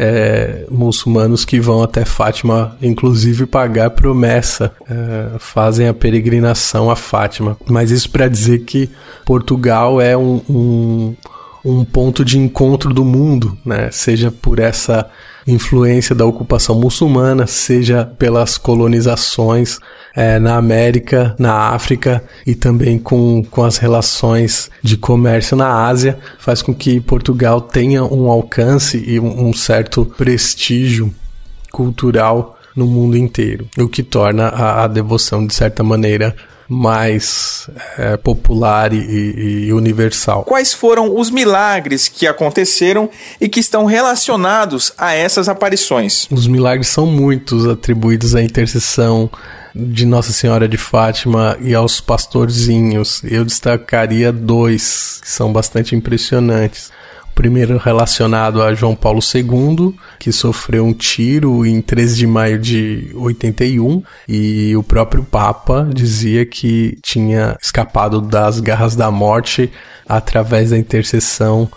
é, 0.01 0.65
muçulmanos 0.71 1.45
que 1.45 1.59
vão 1.59 1.83
até 1.83 2.05
Fátima, 2.05 2.77
inclusive 2.81 3.47
pagar 3.47 3.91
promessa, 3.91 4.73
é, 4.89 5.39
fazem 5.41 5.89
a 5.89 5.95
peregrinação 5.95 6.89
a 6.89 6.95
Fátima. 6.95 7.57
Mas 7.67 7.91
isso 7.91 8.09
para 8.09 8.29
dizer 8.29 8.61
que 8.61 8.89
Portugal 9.27 10.01
é 10.01 10.17
um, 10.17 10.41
um, 10.49 11.17
um 11.65 11.85
ponto 11.85 12.25
de 12.25 12.39
encontro 12.39 12.95
do 12.95 13.05
mundo, 13.05 13.59
né? 13.65 13.91
Seja 13.91 14.31
por 14.31 14.61
essa 14.61 15.11
influência 15.45 16.15
da 16.15 16.25
ocupação 16.25 16.77
muçulmana, 16.77 17.49
seja 17.49 18.05
pelas 18.05 18.57
colonizações 18.57 19.81
é, 20.15 20.39
na 20.39 20.57
América, 20.57 21.35
na 21.39 21.71
África 21.71 22.23
e 22.47 22.55
também 22.55 22.99
com, 22.99 23.45
com 23.45 23.65
as 23.65 23.79
relações 23.79 24.71
de 24.83 24.97
comércio 24.97 25.57
na 25.57 25.87
Ásia, 25.87 26.19
faz 26.39 26.63
com 26.63 26.75
que 26.75 27.01
Portugal 27.01 27.61
tenha 27.61 28.05
um 28.05 28.31
alcance 28.31 29.03
e 29.07 29.19
um, 29.21 29.49
um 29.49 29.53
certo 29.53 30.05
prestígio 30.05 31.15
cultural 31.71 32.59
no 32.75 32.87
mundo 32.87 33.17
inteiro, 33.17 33.67
o 33.79 33.89
que 33.89 34.03
torna 34.03 34.49
a, 34.49 34.85
a 34.85 34.87
devoção, 34.87 35.45
de 35.45 35.53
certa 35.53 35.83
maneira, 35.83 36.35
mais 36.69 37.69
é, 37.97 38.17
popular 38.19 38.93
e, 38.93 38.99
e, 39.67 39.73
universal. 39.73 40.45
Quais 40.45 40.75
foram 40.75 41.19
os 41.19 41.31
milagres 41.31 42.09
que 42.09 42.27
aconteceram 42.27 43.09
e 43.41 43.49
que 43.49 43.59
estão 43.59 43.87
relacionados 43.87 44.93
a 44.99 45.15
essas 45.15 45.49
aparições? 45.49 46.27
Os 46.31 46.47
milagres 46.47 46.89
são 46.89 47.07
muitos 47.07 47.67
atribuídos 47.67 48.35
à 48.35 48.43
intercessão 48.43 49.31
de 49.75 50.05
Nossa 50.05 50.33
Senhora 50.33 50.69
de 50.69 50.77
Fátima 50.77 51.57
e 51.61 51.75
aos 51.75 52.01
pastorzinhos. 52.01 53.23
Eu 53.25 53.45
destacaria 53.45 54.31
dois 54.31 55.21
que 55.23 55.31
são 55.31 55.51
bastante 55.51 55.97
impressionantes. 55.97 56.91
Primeiro 57.39 57.79
relacionado 57.79 58.61
a 58.61 58.75
João 58.75 58.97
Paulo 58.97 59.21
II, 59.23 59.95
que 60.19 60.33
sofreu 60.33 60.85
um 60.85 60.93
tiro 60.93 61.65
em 61.65 61.81
13 61.81 62.17
de 62.17 62.27
maio 62.27 62.59
de 62.59 63.13
81, 63.15 64.03
e 64.29 64.77
o 64.77 64.83
próprio 64.83 65.23
Papa 65.23 65.89
dizia 65.95 66.45
que 66.45 66.99
tinha 67.01 67.57
escapado 67.63 68.21
das 68.21 68.59
garras 68.59 68.97
da 68.97 69.09
morte 69.13 69.71
através 70.09 70.71
da 70.71 70.79
intercessão 70.79 71.71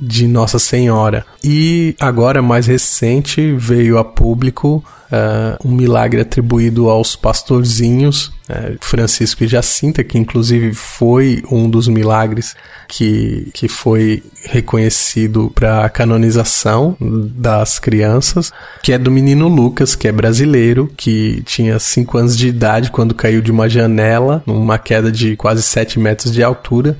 de 0.00 0.26
Nossa 0.26 0.58
Senhora. 0.58 1.24
E 1.42 1.94
agora, 2.00 2.42
mais 2.42 2.66
recente, 2.66 3.52
veio 3.52 3.98
a 3.98 4.04
público 4.04 4.84
uh, 5.12 5.68
um 5.68 5.74
milagre 5.74 6.20
atribuído 6.20 6.88
aos 6.88 7.16
pastorzinhos, 7.16 8.26
uh, 8.48 8.76
Francisco 8.80 9.44
e 9.44 9.48
Jacinta, 9.48 10.04
que 10.04 10.18
inclusive 10.18 10.74
foi 10.74 11.42
um 11.50 11.68
dos 11.68 11.88
milagres 11.88 12.54
que, 12.86 13.50
que 13.52 13.68
foi 13.68 14.22
reconhecido 14.44 15.50
para 15.54 15.84
a 15.84 15.88
canonização 15.88 16.96
das 17.00 17.78
crianças, 17.78 18.52
que 18.82 18.92
é 18.92 18.98
do 18.98 19.10
menino 19.10 19.48
Lucas, 19.48 19.94
que 19.94 20.08
é 20.08 20.12
brasileiro, 20.12 20.90
que 20.96 21.42
tinha 21.44 21.78
5 21.78 22.18
anos 22.18 22.36
de 22.36 22.48
idade 22.48 22.90
quando 22.90 23.14
caiu 23.14 23.40
de 23.40 23.50
uma 23.50 23.68
janela, 23.68 24.42
numa 24.46 24.78
queda 24.78 25.10
de 25.10 25.36
quase 25.36 25.62
7 25.62 25.98
metros 25.98 26.32
de 26.32 26.42
altura 26.42 26.96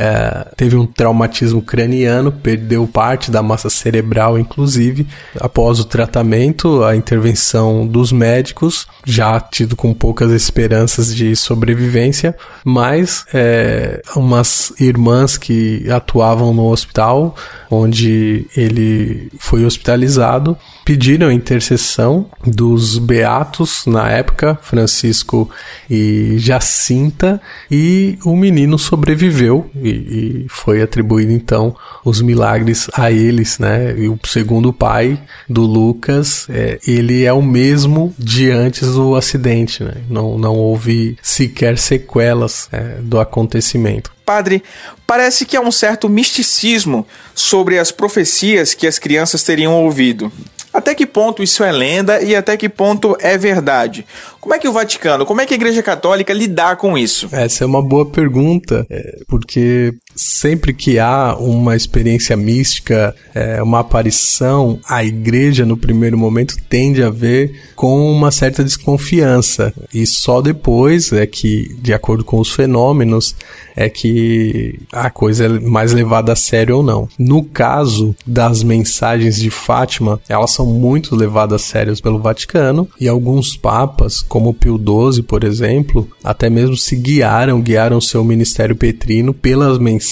é, 0.00 0.46
teve 0.56 0.76
um 0.76 0.86
traumatismo 0.86 1.60
craniano, 1.60 2.32
perdeu 2.32 2.86
parte 2.86 3.30
da 3.30 3.42
massa 3.42 3.68
cerebral, 3.68 4.38
inclusive. 4.38 5.06
Após 5.38 5.78
o 5.78 5.84
tratamento, 5.84 6.82
a 6.82 6.96
intervenção 6.96 7.86
dos 7.86 8.10
médicos, 8.10 8.86
já 9.04 9.38
tido 9.38 9.76
com 9.76 9.92
poucas 9.92 10.30
esperanças 10.32 11.14
de 11.14 11.36
sobrevivência, 11.36 12.34
mas 12.64 13.26
é, 13.34 14.00
umas 14.16 14.72
irmãs 14.80 15.36
que 15.36 15.86
atuavam 15.90 16.54
no 16.54 16.70
hospital 16.70 17.36
onde 17.70 18.46
ele 18.56 19.30
foi 19.38 19.66
hospitalizado 19.66 20.56
pediram 20.90 21.30
intercessão 21.30 22.28
dos 22.44 22.98
beatos 22.98 23.86
na 23.86 24.10
época, 24.10 24.58
Francisco 24.60 25.48
e 25.88 26.34
Jacinta, 26.36 27.40
e 27.70 28.18
o 28.24 28.34
menino 28.34 28.76
sobreviveu 28.76 29.70
e, 29.76 29.88
e 29.88 30.46
foi 30.48 30.82
atribuído 30.82 31.30
então 31.30 31.76
os 32.04 32.20
milagres 32.20 32.88
a 32.92 33.08
eles, 33.12 33.60
né? 33.60 33.94
E 33.96 34.08
o 34.08 34.18
segundo 34.24 34.72
pai 34.72 35.16
do 35.48 35.62
Lucas, 35.62 36.48
é, 36.50 36.80
ele 36.84 37.22
é 37.22 37.32
o 37.32 37.40
mesmo 37.40 38.12
de 38.18 38.50
antes 38.50 38.88
do 38.88 39.14
acidente, 39.14 39.84
né? 39.84 39.94
Não, 40.10 40.36
não 40.36 40.56
houve 40.56 41.16
sequer 41.22 41.78
sequelas 41.78 42.68
é, 42.72 42.96
do 43.00 43.20
acontecimento. 43.20 44.10
Padre, 44.26 44.60
parece 45.06 45.44
que 45.44 45.56
há 45.56 45.60
um 45.60 45.70
certo 45.70 46.08
misticismo 46.08 47.06
sobre 47.32 47.78
as 47.78 47.92
profecias 47.92 48.74
que 48.74 48.88
as 48.88 48.98
crianças 48.98 49.44
teriam 49.44 49.72
ouvido. 49.84 50.32
Até 50.72 50.94
que 50.94 51.06
ponto 51.06 51.42
isso 51.42 51.64
é 51.64 51.72
lenda 51.72 52.22
e 52.22 52.34
até 52.34 52.56
que 52.56 52.68
ponto 52.68 53.16
é 53.20 53.36
verdade? 53.36 54.06
Como 54.40 54.54
é 54.54 54.58
que 54.58 54.68
o 54.68 54.72
Vaticano, 54.72 55.26
como 55.26 55.40
é 55.40 55.46
que 55.46 55.52
a 55.52 55.56
Igreja 55.56 55.82
Católica 55.82 56.32
lidar 56.32 56.76
com 56.76 56.96
isso? 56.96 57.28
Essa 57.32 57.64
é 57.64 57.66
uma 57.66 57.82
boa 57.82 58.06
pergunta, 58.06 58.86
é, 58.88 59.18
porque 59.26 59.92
sempre 60.20 60.74
que 60.74 60.98
há 60.98 61.34
uma 61.38 61.74
experiência 61.74 62.36
mística, 62.36 63.14
é, 63.34 63.62
uma 63.62 63.80
aparição, 63.80 64.78
a 64.86 65.02
igreja 65.02 65.64
no 65.64 65.78
primeiro 65.78 66.18
momento 66.18 66.56
tende 66.68 67.02
a 67.02 67.08
ver 67.08 67.58
com 67.74 68.12
uma 68.12 68.30
certa 68.30 68.62
desconfiança. 68.62 69.72
E 69.94 70.06
só 70.06 70.42
depois 70.42 71.10
é 71.12 71.26
que, 71.26 71.74
de 71.80 71.94
acordo 71.94 72.22
com 72.22 72.38
os 72.38 72.52
fenômenos, 72.52 73.34
é 73.74 73.88
que 73.88 74.78
a 74.92 75.08
coisa 75.08 75.46
é 75.46 75.48
mais 75.48 75.92
levada 75.92 76.34
a 76.34 76.36
sério 76.36 76.76
ou 76.76 76.82
não. 76.82 77.08
No 77.18 77.42
caso 77.42 78.14
das 78.26 78.62
mensagens 78.62 79.36
de 79.36 79.48
Fátima, 79.48 80.20
elas 80.28 80.50
são 80.50 80.66
muito 80.66 81.16
levadas 81.16 81.62
a 81.62 81.64
sério 81.64 82.02
pelo 82.02 82.18
Vaticano 82.18 82.86
e 83.00 83.08
alguns 83.08 83.56
papas, 83.56 84.20
como 84.20 84.52
Pio 84.52 84.78
XII, 84.78 85.22
por 85.22 85.44
exemplo, 85.44 86.06
até 86.22 86.50
mesmo 86.50 86.76
se 86.76 86.94
guiaram, 86.94 87.60
guiaram 87.60 88.00
seu 88.00 88.22
ministério 88.22 88.76
petrino 88.76 89.32
pelas 89.32 89.78
mensagens 89.78 90.09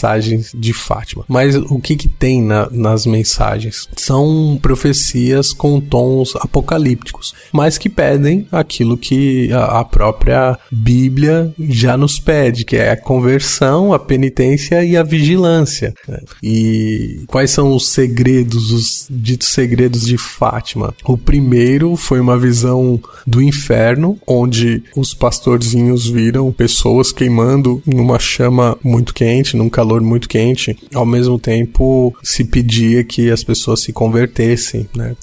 de 0.55 0.72
Fátima. 0.72 1.24
Mas 1.28 1.55
o 1.55 1.78
que, 1.78 1.96
que 1.96 2.09
tem 2.09 2.42
na, 2.42 2.68
nas 2.70 3.07
mensagens? 3.07 3.88
São 3.96 4.59
profecias 4.61 5.53
com 5.53 5.80
tons 5.80 6.34
apocalípticos, 6.36 7.34
mas 7.53 7.78
que 7.78 7.88
pedem 7.88 8.46
aquilo 8.51 8.96
que 8.96 9.53
a, 9.53 9.80
a 9.80 9.84
própria 9.84 10.59
Bíblia 10.70 11.53
já 11.59 11.96
nos 11.96 12.18
pede, 12.18 12.64
que 12.64 12.76
é 12.76 12.90
a 12.90 12.96
conversão, 12.96 13.92
a 13.92 13.99
penitência 13.99 14.84
e 14.84 14.96
a 14.96 15.03
vigilância. 15.03 15.94
E 16.42 17.24
quais 17.26 17.51
são 17.51 17.74
os 17.74 17.88
segredos, 17.88 18.70
os 18.70 19.07
ditos 19.11 19.49
segredos 19.49 20.07
de 20.07 20.18
Fátima? 20.18 20.94
O 21.05 21.16
primeiro 21.16 21.96
foi 21.96 22.20
uma 22.20 22.38
visão 22.38 23.01
do 23.26 23.42
inferno, 23.42 24.18
onde 24.26 24.82
os 24.96 25.14
pastorzinhos 25.14 26.07
viram 26.07 26.53
pessoas 26.53 27.12
queimando 27.12 27.82
numa 27.86 28.18
chama 28.18 28.76
muito 28.82 29.14
quente, 29.14 29.57
num 29.57 29.68
calor 29.78 30.00
muito 30.00 30.28
quente. 30.28 30.76
Ao 30.92 31.06
mesmo 31.06 31.38
tempo, 31.38 32.12
se 32.20 32.42
pedia 32.42 33.04
que 33.04 33.30
as 33.30 33.44
pessoas 33.44 33.80
se 33.80 33.92
convertessem. 33.92 34.88
Né? 34.92 35.14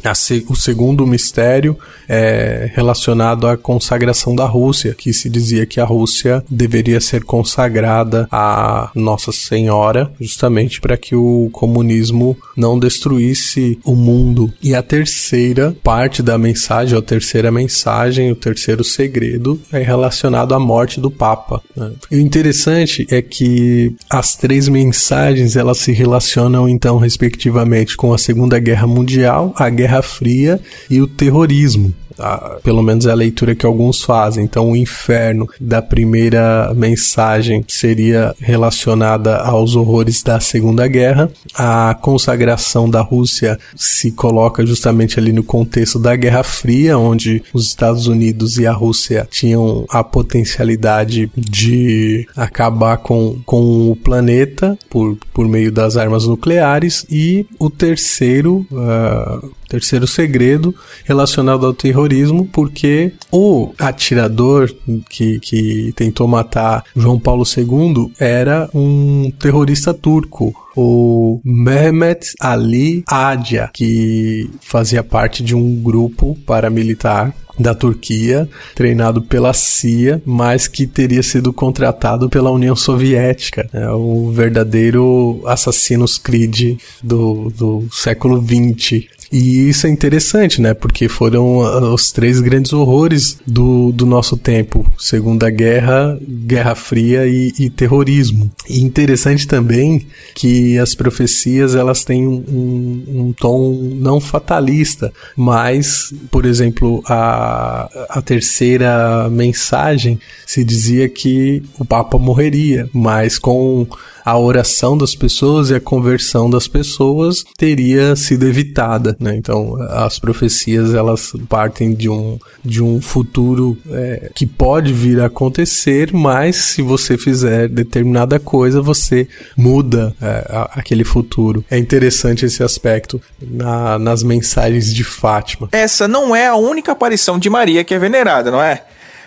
O 0.47 0.55
segundo 0.55 1.05
mistério 1.05 1.77
é 2.07 2.71
relacionado 2.73 3.47
à 3.47 3.57
consagração 3.57 4.33
da 4.33 4.45
Rússia, 4.45 4.95
que 4.97 5.11
se 5.11 5.29
dizia 5.29 5.65
que 5.65 5.81
a 5.81 5.83
Rússia 5.83 6.41
deveria 6.49 7.01
ser 7.01 7.25
consagrada 7.25 8.29
a 8.31 8.91
Nossa 8.95 9.33
Senhora, 9.33 10.09
justamente 10.21 10.79
para 10.79 10.95
que 10.95 11.15
o 11.17 11.49
comunismo 11.51 12.37
não 12.55 12.79
destruísse 12.79 13.77
o 13.83 13.93
mundo. 13.93 14.53
E 14.63 14.73
a 14.73 14.81
terceira 14.81 15.75
parte 15.83 16.23
da 16.23 16.37
mensagem, 16.37 16.97
a 16.97 17.01
terceira 17.01 17.51
mensagem, 17.51 18.31
o 18.31 18.35
terceiro 18.35 18.85
segredo, 18.85 19.59
é 19.69 19.79
relacionado 19.79 20.53
à 20.53 20.59
morte 20.59 21.01
do 21.01 21.11
Papa. 21.11 21.61
Né? 21.75 21.91
E 22.09 22.15
o 22.15 22.21
interessante 22.21 23.05
é 23.11 23.21
que 23.21 23.93
as 24.09 24.35
três 24.45 24.67
mensagens 24.69 25.55
elas 25.55 25.79
se 25.79 25.91
relacionam 25.91 26.69
então 26.69 26.99
respectivamente 26.99 27.97
com 27.97 28.13
a 28.13 28.17
Segunda 28.19 28.59
Guerra 28.59 28.85
Mundial, 28.85 29.51
a 29.57 29.67
Guerra 29.71 30.03
Fria 30.03 30.61
e 30.87 31.01
o 31.01 31.07
terrorismo. 31.07 31.91
Ah, 32.19 32.57
pelo 32.63 32.81
menos 32.81 33.05
é 33.05 33.11
a 33.11 33.15
leitura 33.15 33.55
que 33.55 33.65
alguns 33.65 34.03
fazem. 34.03 34.43
Então, 34.43 34.71
o 34.71 34.75
inferno 34.75 35.47
da 35.59 35.81
primeira 35.81 36.73
mensagem 36.75 37.63
seria 37.67 38.33
relacionada 38.39 39.37
aos 39.37 39.75
horrores 39.75 40.23
da 40.23 40.39
Segunda 40.39 40.87
Guerra. 40.87 41.29
A 41.53 41.95
consagração 42.01 42.89
da 42.89 43.01
Rússia 43.01 43.59
se 43.75 44.11
coloca 44.11 44.65
justamente 44.65 45.19
ali 45.19 45.31
no 45.31 45.43
contexto 45.43 45.99
da 45.99 46.15
Guerra 46.15 46.43
Fria, 46.43 46.97
onde 46.97 47.43
os 47.53 47.65
Estados 47.67 48.07
Unidos 48.07 48.57
e 48.57 48.65
a 48.65 48.71
Rússia 48.71 49.27
tinham 49.29 49.85
a 49.89 50.03
potencialidade 50.03 51.29
de 51.35 52.27
acabar 52.35 52.97
com, 52.97 53.39
com 53.45 53.91
o 53.91 53.95
planeta 53.95 54.77
por, 54.89 55.17
por 55.33 55.47
meio 55.47 55.71
das 55.71 55.97
armas 55.97 56.25
nucleares. 56.25 57.05
E 57.09 57.45
o 57.59 57.69
terceiro, 57.69 58.65
uh, 58.71 59.51
terceiro 59.75 60.07
segredo 60.07 60.73
relacionado 61.03 61.65
ao 61.65 61.73
terrorismo, 61.73 62.47
porque 62.51 63.11
o 63.31 63.73
atirador 63.77 64.73
que, 65.09 65.39
que 65.39 65.93
tentou 65.95 66.27
matar 66.27 66.83
João 66.95 67.19
Paulo 67.19 67.43
II 67.45 68.13
era 68.17 68.69
um 68.73 69.31
terrorista 69.37 69.93
turco, 69.93 70.55
o 70.75 71.41
Mehmet 71.43 72.33
Ali 72.39 73.03
Adia, 73.07 73.69
que 73.73 74.49
fazia 74.61 75.03
parte 75.03 75.43
de 75.43 75.53
um 75.53 75.75
grupo 75.81 76.37
paramilitar 76.45 77.33
da 77.57 77.73
Turquia, 77.73 78.49
treinado 78.75 79.21
pela 79.21 79.53
CIA, 79.53 80.21
mas 80.25 80.67
que 80.67 80.85
teria 80.85 81.23
sido 81.23 81.53
contratado 81.53 82.29
pela 82.29 82.51
União 82.51 82.75
Soviética. 82.75 83.69
É 83.73 83.89
o 83.89 84.29
verdadeiro 84.31 85.41
Assassin's 85.45 86.17
Creed 86.17 86.77
do, 87.01 87.49
do 87.51 87.87
século 87.91 88.41
XX. 88.41 89.05
E 89.35 89.67
isso 89.67 89.85
é 89.85 89.89
interessante, 89.89 90.61
né? 90.61 90.73
Porque 90.73 91.09
foram 91.09 91.59
ah, 91.59 91.93
os 91.93 92.09
três 92.09 92.39
grandes 92.39 92.71
horrores 92.71 93.37
do, 93.45 93.91
do 93.91 94.05
nosso 94.05 94.37
tempo: 94.37 94.89
Segunda 94.97 95.49
Guerra, 95.49 96.17
Guerra 96.25 96.73
Fria 96.73 97.27
e, 97.27 97.51
e 97.59 97.69
terrorismo. 97.69 98.49
E 98.69 98.79
interessante 98.79 99.45
também 99.45 100.07
que 100.33 100.79
as 100.79 100.95
profecias 100.95 101.75
elas 101.75 102.05
têm 102.05 102.25
um, 102.25 103.03
um, 103.09 103.33
tom 103.33 103.73
não 103.95 104.21
fatalista, 104.21 105.11
mas, 105.35 106.13
por 106.31 106.45
exemplo, 106.45 107.03
a, 107.05 107.89
a 108.11 108.21
terceira 108.21 109.29
mensagem 109.29 110.17
se 110.47 110.63
dizia 110.63 111.09
que 111.09 111.61
o 111.77 111.83
Papa 111.83 112.17
morreria, 112.17 112.89
mas 112.93 113.37
com 113.37 113.85
a 114.25 114.39
oração 114.39 114.97
das 114.97 115.13
pessoas 115.13 115.69
e 115.69 115.75
a 115.75 115.79
conversão 115.79 116.49
das 116.49 116.67
pessoas 116.67 117.45
teria 117.55 118.15
sido 118.15 118.47
evitada, 118.47 119.15
né? 119.25 119.35
Então, 119.35 119.75
as 119.89 120.19
profecias 120.19 120.93
elas 120.93 121.33
partem 121.49 121.93
de 121.93 122.07
um, 122.07 122.37
de 122.63 122.81
um 122.81 123.01
futuro 123.01 123.75
é, 123.89 124.29
que 124.35 124.45
pode 124.45 124.93
vir 124.93 125.19
a 125.19 125.25
acontecer, 125.25 126.13
mas 126.13 126.55
se 126.57 126.81
você 126.83 127.17
fizer 127.17 127.67
determinada 127.67 128.39
coisa, 128.39 128.81
você 128.81 129.27
muda 129.57 130.15
é, 130.21 130.45
a, 130.49 130.79
aquele 130.79 131.03
futuro. 131.03 131.65
É 131.69 131.77
interessante 131.77 132.45
esse 132.45 132.61
aspecto 132.61 133.19
na, 133.41 133.97
nas 133.97 134.21
mensagens 134.21 134.93
de 134.93 135.03
Fátima. 135.03 135.67
Essa 135.71 136.07
não 136.07 136.35
é 136.35 136.47
a 136.47 136.55
única 136.55 136.91
aparição 136.91 137.39
de 137.39 137.49
Maria 137.49 137.83
que 137.83 137.93
é 137.93 137.99
venerada, 137.99 138.51
não 138.51 138.61
é? 138.61 138.83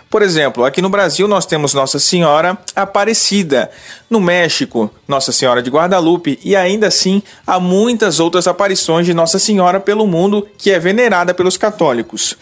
Por 0.09 0.23
exemplo, 0.23 0.65
aqui 0.65 0.81
no 0.81 0.89
Brasil 0.89 1.27
nós 1.27 1.45
temos 1.45 1.73
Nossa 1.73 1.99
Senhora 1.99 2.57
Aparecida, 2.75 3.69
no 4.09 4.19
México, 4.19 4.89
Nossa 5.07 5.31
Senhora 5.31 5.61
de 5.61 5.69
Guadalupe 5.69 6.39
e 6.43 6.55
ainda 6.55 6.87
assim 6.87 7.21
há 7.45 7.59
muitas 7.59 8.19
outras 8.19 8.47
aparições 8.47 9.05
de 9.05 9.13
Nossa 9.13 9.37
Senhora 9.37 9.79
pelo 9.79 10.07
mundo 10.07 10.47
que 10.57 10.71
é 10.71 10.79
venerada 10.79 11.31
pelos 11.31 11.57
católicos. 11.57 12.35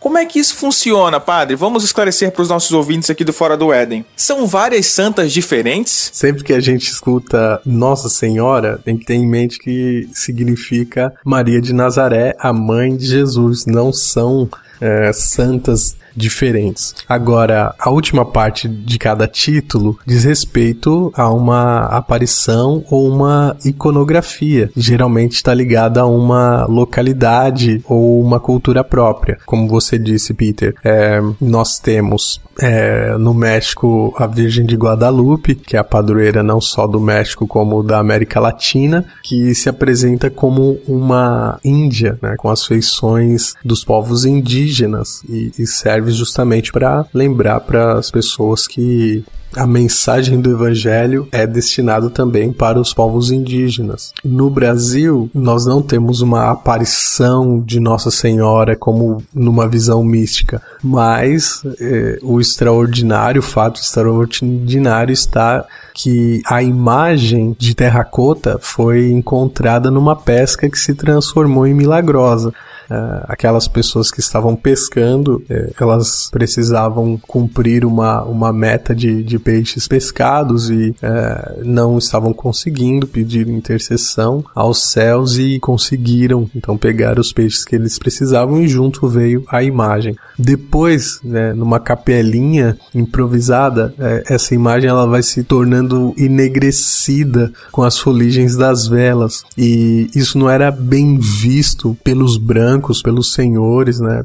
Como 0.00 0.18
é 0.18 0.26
que 0.26 0.40
isso 0.40 0.56
funciona, 0.56 1.20
padre? 1.20 1.54
Vamos 1.54 1.84
esclarecer 1.84 2.32
para 2.32 2.42
os 2.42 2.48
nossos 2.48 2.72
ouvintes 2.72 3.08
aqui 3.08 3.22
do 3.22 3.32
Fora 3.32 3.56
do 3.56 3.72
Éden. 3.72 4.04
São 4.16 4.48
várias 4.48 4.86
santas 4.86 5.32
diferentes? 5.32 6.10
Sempre 6.12 6.42
que 6.42 6.52
a 6.52 6.58
gente 6.58 6.90
escuta 6.90 7.60
Nossa 7.64 8.08
Senhora, 8.08 8.80
tem 8.84 8.96
que 8.96 9.04
ter 9.04 9.14
em 9.14 9.28
mente 9.28 9.60
que 9.60 10.08
significa 10.12 11.14
Maria 11.24 11.60
de 11.60 11.72
Nazaré, 11.72 12.34
a 12.36 12.52
mãe 12.52 12.96
de 12.96 13.06
Jesus. 13.06 13.64
Não 13.64 13.92
são 13.92 14.48
é, 14.80 15.12
santas 15.12 15.94
diferentes. 16.14 16.94
Agora, 17.08 17.74
a 17.78 17.90
última 17.90 18.24
parte 18.24 18.68
de 18.68 18.98
cada 18.98 19.26
título 19.26 19.98
diz 20.06 20.24
respeito 20.24 21.12
a 21.14 21.30
uma 21.30 21.84
aparição 21.86 22.84
ou 22.90 23.08
uma 23.08 23.56
iconografia. 23.64 24.70
Geralmente 24.76 25.32
está 25.32 25.52
ligada 25.54 26.00
a 26.00 26.06
uma 26.06 26.66
localidade 26.66 27.82
ou 27.86 28.20
uma 28.20 28.40
cultura 28.40 28.82
própria. 28.82 29.38
Como 29.46 29.68
você 29.68 29.98
disse, 29.98 30.34
Peter, 30.34 30.74
é, 30.84 31.20
nós 31.40 31.78
temos 31.78 32.40
é, 32.60 33.16
no 33.18 33.32
México 33.32 34.14
a 34.18 34.26
Virgem 34.26 34.66
de 34.66 34.76
Guadalupe, 34.76 35.54
que 35.54 35.76
é 35.76 35.78
a 35.78 35.84
padroeira 35.84 36.42
não 36.42 36.60
só 36.60 36.86
do 36.86 37.00
México 37.00 37.46
como 37.46 37.82
da 37.82 37.98
América 37.98 38.40
Latina, 38.40 39.04
que 39.22 39.54
se 39.54 39.68
apresenta 39.68 40.30
como 40.30 40.78
uma 40.86 41.58
Índia, 41.64 42.18
né, 42.20 42.34
com 42.36 42.48
as 42.50 42.64
feições 42.64 43.54
dos 43.64 43.84
povos 43.84 44.24
indígenas 44.24 45.22
e, 45.28 45.52
e 45.58 45.66
serve 45.66 46.01
justamente 46.10 46.72
para 46.72 47.06
lembrar 47.14 47.60
para 47.60 47.98
as 47.98 48.10
pessoas 48.10 48.66
que 48.66 49.24
a 49.56 49.66
mensagem 49.66 50.40
do 50.40 50.50
evangelho 50.50 51.28
é 51.30 51.46
destinada 51.46 52.08
também 52.08 52.52
para 52.52 52.80
os 52.80 52.94
povos 52.94 53.30
indígenas. 53.30 54.12
No 54.24 54.48
Brasil, 54.48 55.30
nós 55.34 55.66
não 55.66 55.82
temos 55.82 56.20
uma 56.20 56.50
aparição 56.50 57.60
de 57.60 57.78
Nossa 57.78 58.10
Senhora 58.10 58.74
como 58.74 59.22
numa 59.34 59.68
visão 59.68 60.02
mística, 60.02 60.62
mas 60.82 61.62
é, 61.80 62.18
o 62.22 62.40
extraordinário, 62.40 63.40
o 63.40 63.44
fato 63.44 63.80
extraordinário 63.80 65.12
está 65.12 65.64
que 65.94 66.40
a 66.46 66.62
imagem 66.62 67.54
de 67.58 67.74
terracota 67.74 68.58
foi 68.60 69.10
encontrada 69.10 69.90
numa 69.90 70.16
pesca 70.16 70.68
que 70.68 70.78
se 70.78 70.94
transformou 70.94 71.66
em 71.66 71.74
milagrosa. 71.74 72.52
Uh, 72.92 73.24
aquelas 73.28 73.66
pessoas 73.66 74.10
que 74.10 74.20
estavam 74.20 74.54
pescando, 74.54 75.42
uh, 75.50 75.74
elas 75.80 76.28
precisavam 76.30 77.18
cumprir 77.26 77.84
uma, 77.84 78.22
uma 78.24 78.52
meta 78.52 78.94
de, 78.94 79.22
de 79.22 79.38
peixes 79.38 79.88
pescados 79.88 80.70
e 80.70 80.90
uh, 80.90 81.64
não 81.64 81.98
estavam 81.98 82.32
conseguindo 82.32 83.06
pedir 83.06 83.48
intercessão 83.48 84.44
aos 84.54 84.82
céus 84.90 85.36
e 85.36 85.58
conseguiram 85.60 86.48
então 86.54 86.76
pegar 86.76 87.18
os 87.18 87.32
peixes 87.32 87.64
que 87.64 87.76
eles 87.76 87.98
precisavam 87.98 88.60
e 88.60 88.68
junto 88.68 89.08
veio 89.08 89.44
a 89.48 89.62
imagem. 89.62 90.16
Depois, 90.38 91.20
né, 91.22 91.52
numa 91.52 91.78
capelinha 91.78 92.76
improvisada, 92.94 93.94
é, 93.98 94.24
essa 94.28 94.54
imagem 94.54 94.88
ela 94.88 95.06
vai 95.06 95.22
se 95.22 95.42
tornando 95.42 96.14
enegrecida 96.16 97.52
com 97.70 97.82
as 97.82 97.98
foligens 97.98 98.56
das 98.56 98.86
velas 98.86 99.44
e 99.56 100.10
isso 100.14 100.38
não 100.38 100.48
era 100.48 100.70
bem 100.70 101.18
visto 101.18 101.96
pelos 102.02 102.36
brancos, 102.36 102.81
pelos 103.02 103.32
senhores, 103.32 104.00
né? 104.00 104.24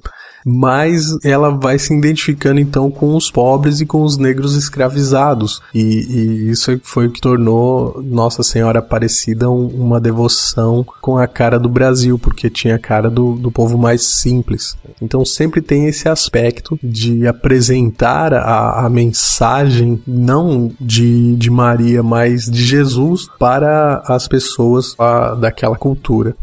mas 0.49 1.17
ela 1.25 1.49
vai 1.49 1.77
se 1.77 1.93
identificando 1.93 2.61
então 2.61 2.89
com 2.89 3.17
os 3.17 3.29
pobres 3.29 3.81
e 3.81 3.85
com 3.85 4.01
os 4.01 4.17
negros 4.17 4.55
escravizados. 4.55 5.61
E, 5.73 5.81
e 5.81 6.49
isso 6.51 6.79
foi 6.83 7.07
o 7.07 7.11
que 7.11 7.19
tornou 7.19 8.01
Nossa 8.01 8.41
Senhora 8.43 8.79
Aparecida 8.79 9.49
um, 9.49 9.67
uma 9.67 9.99
devoção 9.99 10.85
com 11.01 11.17
a 11.17 11.27
cara 11.27 11.59
do 11.59 11.67
Brasil, 11.67 12.17
porque 12.17 12.49
tinha 12.49 12.75
a 12.75 12.79
cara 12.79 13.09
do, 13.09 13.33
do 13.33 13.51
povo 13.51 13.77
mais 13.77 14.05
simples. 14.05 14.77
Então 15.01 15.25
sempre 15.25 15.61
tem 15.61 15.85
esse 15.87 16.07
aspecto 16.07 16.79
de 16.81 17.27
apresentar 17.27 18.33
a, 18.33 18.85
a 18.85 18.89
mensagem 18.89 20.01
não 20.07 20.71
de, 20.79 21.35
de 21.35 21.49
Maria, 21.49 22.01
mas 22.01 22.45
de 22.45 22.63
Jesus 22.63 23.27
para 23.37 24.01
as 24.05 24.29
pessoas 24.29 24.95
a, 24.97 25.35
daquela 25.35 25.75
cultura. 25.75 26.37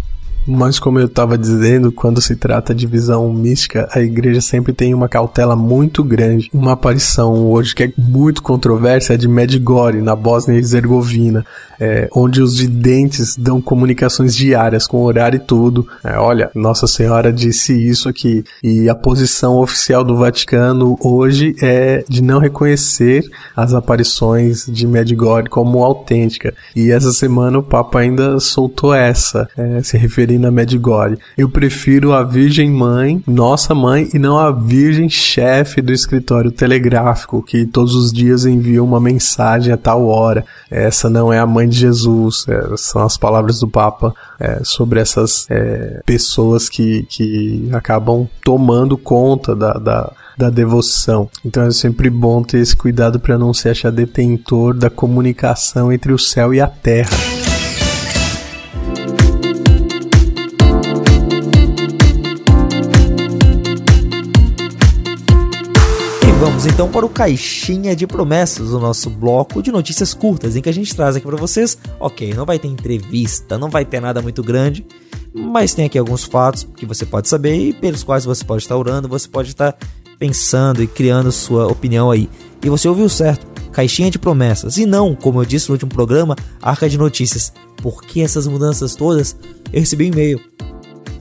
Mas 0.47 0.79
como 0.79 0.99
eu 0.99 1.07
estava 1.07 1.39
dizendo, 1.39 1.91
quando 1.91 2.21
se 2.21 2.37
trata 2.37 2.75
de 2.75 2.87
visão 2.87 3.33
mística, 3.33 3.89
a 3.93 4.01
igreja 4.01 4.41
sempre 4.41 4.73
tem 4.73 4.93
uma 4.93 5.09
cautela 5.09 5.57
muito 5.57 6.05
grande. 6.05 6.51
Uma 6.53 6.73
aparição 6.73 7.47
hoje 7.51 7.75
que 7.75 7.85
é 7.85 7.93
muito 7.97 8.43
controversa 8.43 9.15
é 9.15 9.17
de 9.17 9.27
Medjugorje, 9.27 10.03
na 10.03 10.15
Bósnia 10.15 10.55
e 10.55 10.59
Herzegovina, 10.59 11.47
é, 11.81 12.09
onde 12.15 12.43
os 12.43 12.59
videntes 12.59 13.37
dão 13.37 13.61
comunicações 13.61 14.37
diárias 14.37 14.87
com 14.87 15.03
horário 15.03 15.39
e 15.39 15.41
tudo. 15.41 15.87
É, 16.03 16.19
olha, 16.19 16.51
Nossa 16.55 16.87
Senhora 16.87 17.33
disse 17.33 17.73
isso 17.73 18.09
aqui. 18.09 18.45
E 18.63 18.89
a 18.89 18.95
posição 18.95 19.57
oficial 19.59 20.05
do 20.05 20.17
Vaticano 20.17 20.99
hoje 21.01 21.57
é 21.63 22.05
de 22.09 22.23
não 22.23 22.39
reconhecer 22.39 23.25
as 23.57 23.73
aparições 23.73 24.67
de 24.67 24.87
Medjugorje 24.87 25.49
como 25.49 25.83
autêntica. 25.83 26.55
E 26.77 26.91
essa 26.91 27.13
semana 27.13 27.59
o 27.59 27.63
Papa 27.63 28.01
ainda 28.01 28.39
soltou 28.39 28.95
essa, 28.95 29.49
é, 29.57 29.83
se 29.83 29.97
referindo 29.97 30.34
na 30.39 30.51
Medjugorje. 30.51 31.19
Eu 31.37 31.49
prefiro 31.49 32.13
a 32.13 32.23
Virgem 32.23 32.71
Mãe, 32.71 33.23
nossa 33.27 33.75
mãe, 33.75 34.09
e 34.15 34.19
não 34.19 34.39
a 34.39 34.51
Virgem 34.51 35.09
Chefe 35.09 35.81
do 35.81 35.93
escritório 35.93 36.51
telegráfico, 36.51 37.43
que 37.43 37.65
todos 37.67 37.95
os 37.95 38.13
dias 38.13 38.45
envia 38.45 38.83
uma 38.83 39.01
mensagem 39.01 39.73
a 39.73 39.77
tal 39.77 40.07
hora. 40.07 40.45
Essa 40.71 41.09
não 41.09 41.33
é 41.33 41.39
a 41.39 41.47
mãe 41.47 41.69
de 41.69 41.79
Jesus. 41.79 42.45
É, 42.49 42.77
são 42.77 43.03
as 43.03 43.17
palavras 43.17 43.61
do 43.61 43.69
Papa 43.69 44.15
é, 44.39 44.61
sobre 44.63 45.01
essas 45.01 45.47
é, 45.51 46.01
pessoas 46.05 46.69
que, 46.69 47.07
que 47.09 47.69
acabam 47.73 48.29
tomando 48.43 48.97
conta 48.97 49.55
da, 49.55 49.73
da 49.75 50.13
da 50.37 50.51
devoção. 50.51 51.29
Então 51.45 51.63
é 51.63 51.71
sempre 51.71 52.11
bom 52.11 52.43
ter 52.43 52.59
esse 52.59 52.75
cuidado 52.75 53.21
para 53.21 53.39
não 53.39 53.55
se 53.55 53.69
achar 53.69 53.91
detentor 53.91 54.75
da 54.75 54.91
comunicação 54.91 55.93
entre 55.93 56.13
o 56.13 56.19
céu 56.19 56.53
e 56.53 56.61
a 56.61 56.67
terra. 56.67 57.44
Vamos 66.55 66.67
então 66.73 66.89
para 66.89 67.05
o 67.05 67.09
Caixinha 67.09 67.97
de 67.97 68.07
Promessas, 68.07 68.71
o 68.71 68.79
nosso 68.79 69.11
bloco 69.11 69.61
de 69.61 69.73
notícias 69.73 70.15
curtas, 70.15 70.55
em 70.55 70.63
que 70.63 70.69
a 70.69 70.73
gente 70.73 70.95
traz 70.95 71.17
aqui 71.17 71.27
para 71.27 71.37
vocês, 71.37 71.77
ok, 71.99 72.33
não 72.33 72.47
vai 72.47 72.61
ter 72.61 72.69
entrevista, 72.69 73.59
não 73.59 73.69
vai 73.69 73.85
ter 73.85 73.99
nada 73.99 74.23
muito 74.23 74.41
grande, 74.41 74.87
mas 75.35 75.75
tem 75.75 75.85
aqui 75.85 75.99
alguns 75.99 76.23
fatos 76.23 76.65
que 76.77 76.87
você 76.87 77.05
pode 77.05 77.29
saber 77.29 77.57
e 77.57 77.73
pelos 77.73 78.05
quais 78.05 78.25
você 78.25 78.45
pode 78.45 78.63
estar 78.63 78.77
orando, 78.77 79.09
você 79.09 79.29
pode 79.29 79.49
estar 79.49 79.77
pensando 80.17 80.81
e 80.81 80.87
criando 80.87 81.33
sua 81.33 81.67
opinião 81.67 82.09
aí. 82.09 82.31
E 82.63 82.71
você 82.71 82.87
ouviu 82.87 83.09
certo, 83.09 83.45
Caixinha 83.73 84.09
de 84.09 84.21
Promessas, 84.21 84.77
e 84.77 84.87
não, 84.87 85.13
como 85.13 85.41
eu 85.41 85.45
disse 85.45 85.69
no 85.69 85.73
último 85.73 85.91
programa, 85.91 86.37
Arca 86.63 86.89
de 86.89 86.97
Notícias. 86.97 87.53
Por 87.83 88.01
que 88.01 88.23
essas 88.23 88.47
mudanças 88.47 88.95
todas? 88.95 89.37
Eu 89.73 89.81
recebi 89.81 90.05
um 90.05 90.13
e-mail. 90.13 90.41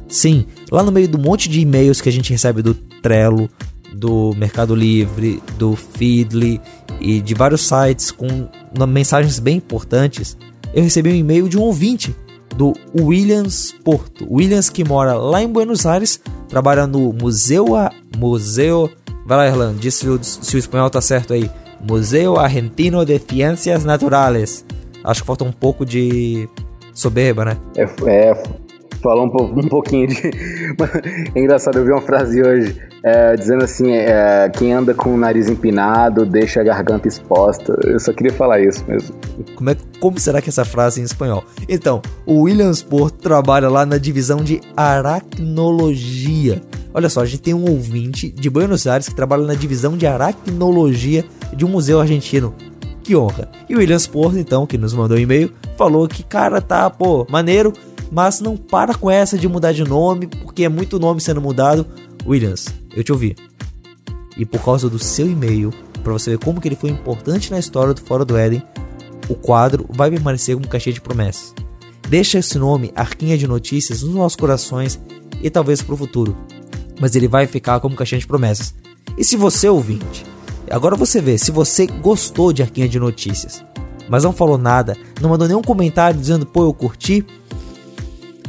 Sim, 0.07 0.45
lá 0.71 0.83
no 0.83 0.91
meio 0.91 1.07
do 1.07 1.17
monte 1.17 1.49
de 1.49 1.59
e-mails 1.59 1.99
que 2.01 2.09
a 2.09 2.11
gente 2.11 2.31
recebe 2.31 2.61
do 2.61 2.75
Trello, 2.75 3.49
do 3.93 4.33
Mercado 4.35 4.75
Livre, 4.75 5.41
do 5.57 5.75
Feedly 5.75 6.59
e 6.99 7.21
de 7.21 7.33
vários 7.33 7.67
sites 7.67 8.11
com 8.11 8.47
mensagens 8.87 9.39
bem 9.39 9.57
importantes, 9.57 10.37
eu 10.73 10.83
recebi 10.83 11.11
um 11.11 11.15
e-mail 11.15 11.47
de 11.47 11.57
um 11.57 11.61
ouvinte 11.61 12.15
do 12.55 12.73
Williams 12.99 13.73
Porto. 13.83 14.27
Williams 14.29 14.69
que 14.69 14.83
mora 14.83 15.13
lá 15.13 15.41
em 15.41 15.47
Buenos 15.47 15.85
Aires, 15.85 16.19
trabalha 16.47 16.87
no 16.87 17.13
Museu 17.13 17.75
a 17.75 17.91
Museu. 18.17 18.89
Vai 19.25 19.37
lá, 19.37 19.47
Erlan, 19.47 19.75
diz 19.75 19.95
se 19.95 20.07
o, 20.07 20.19
se 20.23 20.55
o 20.55 20.59
espanhol 20.59 20.89
tá 20.89 21.01
certo 21.01 21.33
aí. 21.33 21.49
Museu 21.81 22.37
Argentino 22.37 23.05
de 23.05 23.19
Ciências 23.19 23.83
Naturais. 23.83 24.65
Acho 25.03 25.21
que 25.21 25.27
falta 25.27 25.43
um 25.43 25.51
pouco 25.51 25.85
de 25.85 26.47
soberba, 26.93 27.43
né? 27.43 27.57
É, 27.75 27.83
é 28.07 28.43
falou 29.03 29.25
um, 29.25 29.59
um 29.59 29.67
pouquinho 29.67 30.07
de. 30.07 30.15
é 31.35 31.39
engraçado, 31.39 31.77
eu 31.77 31.85
vi 31.85 31.91
uma 31.91 32.01
frase 32.01 32.41
hoje 32.41 32.75
é, 33.03 33.35
dizendo 33.35 33.63
assim: 33.63 33.91
é, 33.91 34.49
quem 34.49 34.73
anda 34.73 34.93
com 34.93 35.13
o 35.13 35.17
nariz 35.17 35.49
empinado 35.49 36.25
deixa 36.25 36.61
a 36.61 36.63
garganta 36.63 37.07
exposta. 37.07 37.77
Eu 37.83 37.99
só 37.99 38.13
queria 38.13 38.31
falar 38.31 38.61
isso 38.61 38.83
mesmo. 38.87 39.15
Como, 39.55 39.69
é, 39.69 39.75
como 39.99 40.19
será 40.19 40.41
que 40.41 40.49
é 40.49 40.51
essa 40.51 40.65
frase 40.65 41.01
em 41.01 41.03
espanhol? 41.03 41.43
Então, 41.67 42.01
o 42.25 42.43
Williams 42.43 42.81
Porto 42.81 43.19
trabalha 43.19 43.69
lá 43.69 43.85
na 43.85 43.97
divisão 43.97 44.37
de 44.43 44.61
aracnologia. 44.75 46.61
Olha 46.93 47.09
só, 47.09 47.21
a 47.21 47.25
gente 47.25 47.41
tem 47.41 47.53
um 47.53 47.69
ouvinte 47.69 48.29
de 48.29 48.49
Buenos 48.49 48.85
Aires 48.87 49.09
que 49.09 49.15
trabalha 49.15 49.43
na 49.43 49.55
divisão 49.55 49.97
de 49.97 50.05
aracnologia 50.05 51.25
de 51.51 51.65
um 51.65 51.67
museu 51.67 51.99
argentino. 51.99 52.53
Que 53.03 53.15
honra! 53.15 53.49
E 53.67 53.75
o 53.75 53.79
Williams 53.79 54.07
Porto, 54.07 54.37
então, 54.37 54.65
que 54.65 54.77
nos 54.77 54.93
mandou 54.93 55.17
um 55.17 55.19
e-mail, 55.19 55.51
falou 55.75 56.07
que, 56.07 56.23
cara, 56.23 56.61
tá, 56.61 56.89
pô, 56.89 57.27
maneiro, 57.29 57.73
mas 58.13 58.39
não 58.39 58.55
para 58.55 58.93
com 58.93 59.09
essa 59.09 59.37
de 59.37 59.47
mudar 59.47 59.71
de 59.71 59.83
nome, 59.83 60.27
porque 60.27 60.63
é 60.63 60.69
muito 60.69 60.99
nome 60.99 61.19
sendo 61.19 61.41
mudado. 61.41 61.85
Williams, 62.27 62.67
eu 62.95 63.03
te 63.03 63.11
ouvi. 63.11 63.35
E 64.37 64.45
por 64.45 64.63
causa 64.63 64.87
do 64.87 64.99
seu 64.99 65.27
e-mail, 65.29 65.73
para 66.03 66.13
você 66.13 66.29
ver 66.29 66.37
como 66.37 66.61
que 66.61 66.67
ele 66.67 66.75
foi 66.75 66.91
importante 66.91 67.49
na 67.49 67.57
história 67.57 67.91
do 67.91 68.01
Fora 68.01 68.23
do 68.23 68.37
Éden, 68.37 68.61
o 69.27 69.33
quadro 69.33 69.87
vai 69.89 70.11
permanecer 70.11 70.55
como 70.55 70.67
caixinha 70.67 70.93
de 70.93 71.01
promessas. 71.01 71.55
Deixa 72.07 72.37
esse 72.37 72.59
nome, 72.59 72.91
Arquinha 72.95 73.35
de 73.35 73.47
Notícias, 73.47 74.03
nos 74.03 74.13
nossos 74.13 74.35
corações 74.35 74.99
e 75.41 75.49
talvez 75.49 75.81
para 75.81 75.95
o 75.95 75.97
futuro. 75.97 76.37
Mas 77.01 77.15
ele 77.15 77.27
vai 77.27 77.47
ficar 77.47 77.79
como 77.79 77.95
caixinha 77.95 78.19
de 78.19 78.27
promessas. 78.27 78.75
E 79.17 79.23
se 79.23 79.35
você 79.35 79.67
ouvinte, 79.67 80.23
agora 80.69 80.95
você 80.95 81.19
vê, 81.19 81.35
se 81.35 81.49
você 81.49 81.87
gostou 81.87 82.53
de 82.53 82.61
Arquinha 82.61 82.87
de 82.87 82.99
Notícias, 82.99 83.63
mas 84.07 84.23
não 84.23 84.33
falou 84.33 84.57
nada, 84.57 84.95
não 85.19 85.31
mandou 85.31 85.47
nenhum 85.47 85.63
comentário 85.63 86.19
dizendo, 86.19 86.45
pô, 86.45 86.63
eu 86.63 86.73
curti, 86.73 87.25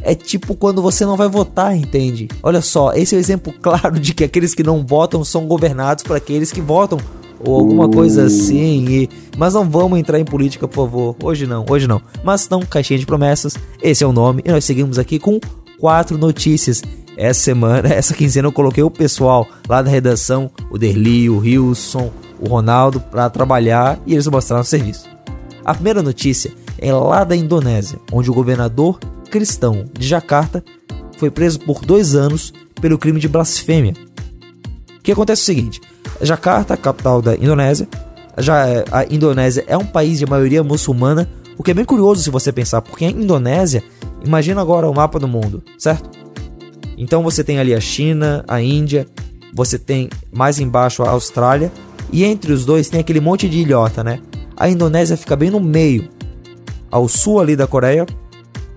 é 0.04 0.14
tipo 0.14 0.54
quando 0.54 0.82
você 0.82 1.04
não 1.04 1.16
vai 1.16 1.28
votar, 1.28 1.74
entende? 1.74 2.28
Olha 2.42 2.60
só, 2.60 2.92
esse 2.92 3.14
é 3.14 3.18
o 3.18 3.20
exemplo 3.20 3.52
claro 3.60 3.98
de 3.98 4.14
que 4.14 4.22
aqueles 4.22 4.54
que 4.54 4.62
não 4.62 4.86
votam 4.86 5.24
são 5.24 5.46
governados 5.46 6.04
por 6.04 6.14
aqueles 6.14 6.52
que 6.52 6.60
votam 6.60 6.98
ou 7.40 7.56
alguma 7.56 7.88
coisa 7.88 8.24
assim. 8.24 8.86
E... 8.88 9.08
Mas 9.36 9.54
não 9.54 9.68
vamos 9.68 9.98
entrar 9.98 10.20
em 10.20 10.24
política, 10.24 10.68
por 10.68 10.86
favor. 10.86 11.16
Hoje 11.22 11.46
não, 11.46 11.64
hoje 11.68 11.86
não. 11.86 12.00
Mas 12.22 12.48
não, 12.48 12.60
caixinha 12.60 12.98
de 12.98 13.06
promessas. 13.06 13.56
Esse 13.82 14.04
é 14.04 14.06
o 14.06 14.12
nome. 14.12 14.42
E 14.44 14.50
nós 14.50 14.64
seguimos 14.64 14.98
aqui 14.98 15.18
com 15.18 15.40
quatro 15.78 16.16
notícias. 16.16 16.82
Essa 17.16 17.40
semana, 17.40 17.88
essa 17.92 18.14
quinzena 18.14 18.48
eu 18.48 18.52
coloquei 18.52 18.82
o 18.82 18.90
pessoal 18.90 19.46
lá 19.68 19.82
da 19.82 19.90
redação, 19.90 20.50
o 20.70 20.78
Derli, 20.78 21.28
o 21.30 21.38
Wilson, 21.38 22.10
o 22.40 22.48
Ronaldo, 22.48 23.00
para 23.00 23.30
trabalhar 23.30 23.98
e 24.06 24.14
eles 24.14 24.26
mostraram 24.26 24.62
o 24.62 24.66
serviço. 24.66 25.08
A 25.64 25.74
primeira 25.74 26.02
notícia 26.02 26.52
é 26.78 26.92
lá 26.92 27.24
da 27.24 27.36
Indonésia, 27.36 27.98
onde 28.12 28.30
o 28.30 28.34
governador 28.34 28.98
cristão 29.24 29.84
de 29.92 30.06
Jacarta 30.06 30.64
foi 31.18 31.30
preso 31.30 31.58
por 31.60 31.84
dois 31.84 32.14
anos 32.14 32.52
pelo 32.80 32.98
crime 32.98 33.20
de 33.20 33.28
blasfêmia. 33.28 33.94
O 34.98 35.02
que 35.02 35.12
acontece 35.12 35.40
é 35.40 35.44
o 35.44 35.46
seguinte: 35.56 35.80
Jacarta, 36.20 36.76
capital 36.76 37.20
da 37.20 37.34
Indonésia, 37.34 37.88
já 38.38 38.66
é, 38.66 38.84
a 38.90 39.04
Indonésia 39.04 39.64
é 39.66 39.76
um 39.76 39.86
país 39.86 40.18
de 40.18 40.26
maioria 40.26 40.62
muçulmana, 40.62 41.28
o 41.56 41.62
que 41.62 41.70
é 41.70 41.74
bem 41.74 41.84
curioso 41.84 42.22
se 42.22 42.30
você 42.30 42.52
pensar, 42.52 42.82
porque 42.82 43.04
a 43.04 43.10
Indonésia, 43.10 43.82
imagina 44.24 44.60
agora 44.60 44.88
o 44.88 44.94
mapa 44.94 45.18
do 45.18 45.28
mundo, 45.28 45.62
certo? 45.78 46.10
Então 46.96 47.22
você 47.22 47.42
tem 47.42 47.58
ali 47.58 47.74
a 47.74 47.80
China, 47.80 48.44
a 48.46 48.60
Índia, 48.60 49.06
você 49.52 49.78
tem 49.78 50.08
mais 50.32 50.58
embaixo 50.58 51.02
a 51.02 51.10
Austrália, 51.10 51.72
e 52.12 52.24
entre 52.24 52.52
os 52.52 52.64
dois 52.64 52.88
tem 52.88 53.00
aquele 53.00 53.20
monte 53.20 53.48
de 53.48 53.58
ilhota, 53.58 54.02
né? 54.02 54.20
A 54.56 54.68
Indonésia 54.68 55.16
fica 55.16 55.36
bem 55.36 55.50
no 55.50 55.60
meio, 55.60 56.08
ao 56.90 57.08
sul 57.08 57.40
ali 57.40 57.56
da 57.56 57.66
Coreia 57.66 58.06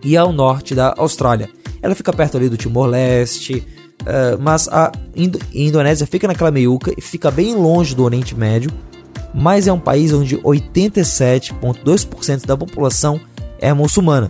e 0.08 0.16
ao 0.16 0.32
norte 0.32 0.74
da 0.74 0.95
Austrália. 0.97 1.49
ela 1.82 1.93
fica 1.93 2.14
perto 2.14 2.38
ali 2.38 2.47
do 2.47 2.55
Timor-Leste, 2.55 3.62
uh, 4.01 4.39
mas 4.39 4.70
a 4.70 4.89
Indo 5.14 5.38
Indonésia 5.53 6.08
fica 6.08 6.30
naquela 6.30 6.49
meiuca 6.49 6.93
e 6.97 7.01
fica 7.01 7.30
bem 7.30 7.53
longe 7.53 7.93
do 7.93 8.05
Oriente 8.05 8.34
Médio, 8.34 8.72
mas 9.36 9.68
é 9.68 9.74
um 9.74 9.82
país 9.82 10.14
onde 10.14 10.38
87,2% 10.38 12.45
da 12.45 12.55
população 12.55 13.20
é 13.60 13.74
muçulmana, 13.74 14.30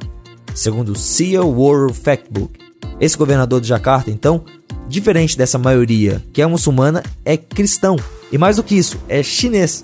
segundo 0.56 0.94
o 0.94 0.96
SEA 0.96 1.44
World 1.44 1.94
Factbook. 1.94 2.58
Esse 3.00 3.16
governador 3.16 3.62
de 3.62 3.68
Jakarta, 3.68 4.10
então, 4.10 4.44
diferente 4.90 5.38
dessa 5.38 5.60
maioria 5.60 6.24
que 6.34 6.42
é 6.42 6.48
muçulmana, 6.48 7.04
é 7.24 7.38
cristão. 7.38 7.98
E 8.32 8.38
mais 8.40 8.56
do 8.56 8.64
que 8.64 8.74
isso, 8.74 8.98
é 9.08 9.22
chinês. 9.22 9.84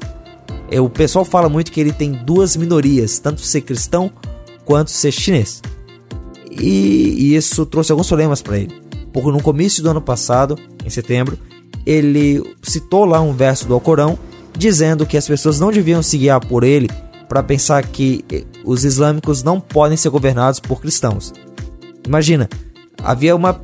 É, 0.72 0.82
o 0.82 0.89
pessoal 0.89 1.24
fala 1.24 1.48
muito 1.48 1.72
que 1.72 1.80
ele 1.80 1.94
tem 1.94 2.14
duas 2.14 2.56
minorias, 2.56 3.20
tanto 3.20 3.41
ser 3.41 3.62
cristão 3.62 4.12
quanto 4.66 4.89
ser 4.89 5.12
chinês. 5.12 5.62
E, 6.60 7.16
e 7.18 7.36
isso 7.36 7.66
trouxe 7.66 7.91
alguns 7.91 8.08
problemas 8.08 8.41
para 8.41 8.58
ele. 8.58 8.76
Porque 9.12 9.32
no 9.32 9.41
começo 9.41 9.82
do 9.82 9.89
ano 9.89 10.01
passado, 10.01 10.58
em 10.86 10.89
setembro, 10.89 11.38
ele 11.86 12.43
citou 12.62 13.06
lá 13.06 13.22
um 13.22 13.34
verso 13.34 13.68
do 13.68 13.74
Alcorão 13.74 14.18
dizendo 14.58 15.06
que 15.06 15.18
as 15.18 15.28
pessoas 15.28 15.60
não 15.60 15.72
deviam 15.72 16.01
se 16.01 16.18
guiar 16.18 16.45
por 16.45 16.64
ele 16.64 16.89
para 17.28 17.41
pensar 17.41 17.86
que 17.86 18.24
eh, 18.32 18.43
os 18.64 18.86
islâmicos 18.86 19.43
não 19.43 19.60
podem 19.60 19.97
ser 19.97 20.10
governados 20.10 20.60
por 20.60 20.80
cristãos. 20.80 21.34
Imagina, 22.06 22.49
havia 23.04 23.36
uma, 23.36 23.60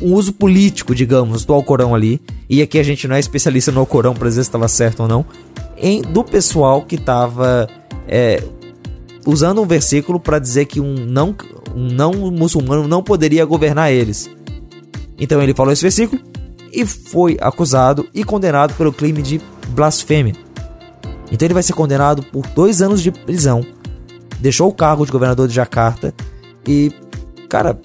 um 0.00 0.14
uso 0.14 0.32
político, 0.32 0.94
digamos, 0.94 1.44
do 1.44 1.52
Alcorão 1.52 1.94
ali, 1.94 2.20
e 2.48 2.62
aqui 2.62 2.78
a 2.78 2.82
gente 2.82 3.06
não 3.06 3.16
é 3.16 3.20
especialista 3.20 3.70
no 3.70 3.80
Alcorão 3.80 4.14
para 4.14 4.28
dizer 4.28 4.42
se 4.42 4.48
estava 4.48 4.68
certo 4.68 5.00
ou 5.00 5.08
não, 5.08 5.24
em, 5.76 6.00
do 6.00 6.24
pessoal 6.24 6.82
que 6.82 6.94
estava 6.96 7.68
é, 8.06 8.42
usando 9.26 9.60
um 9.60 9.66
versículo 9.66 10.18
para 10.18 10.38
dizer 10.38 10.66
que 10.66 10.80
um 10.80 10.94
não, 10.94 11.34
um 11.74 11.88
não 11.88 12.12
muçulmano 12.30 12.86
não 12.88 13.02
poderia 13.02 13.44
governar 13.44 13.92
eles. 13.92 14.30
Então 15.18 15.42
ele 15.42 15.54
falou 15.54 15.72
esse 15.72 15.82
versículo 15.82 16.20
e 16.72 16.86
foi 16.86 17.36
acusado 17.40 18.08
e 18.14 18.22
condenado 18.24 18.74
pelo 18.74 18.92
crime 18.92 19.22
de 19.22 19.40
blasfêmia. 19.70 20.34
Então 21.30 21.46
ele 21.46 21.54
vai 21.54 21.62
ser 21.62 21.72
condenado 21.72 22.22
por 22.22 22.46
dois 22.48 22.80
anos 22.80 23.02
de 23.02 23.10
prisão. 23.10 23.64
Deixou 24.40 24.68
o 24.68 24.74
cargo 24.74 25.04
de 25.04 25.12
governador 25.12 25.48
de 25.48 25.54
Jacarta 25.54 26.14
e, 26.66 26.92
cara, 27.48 27.78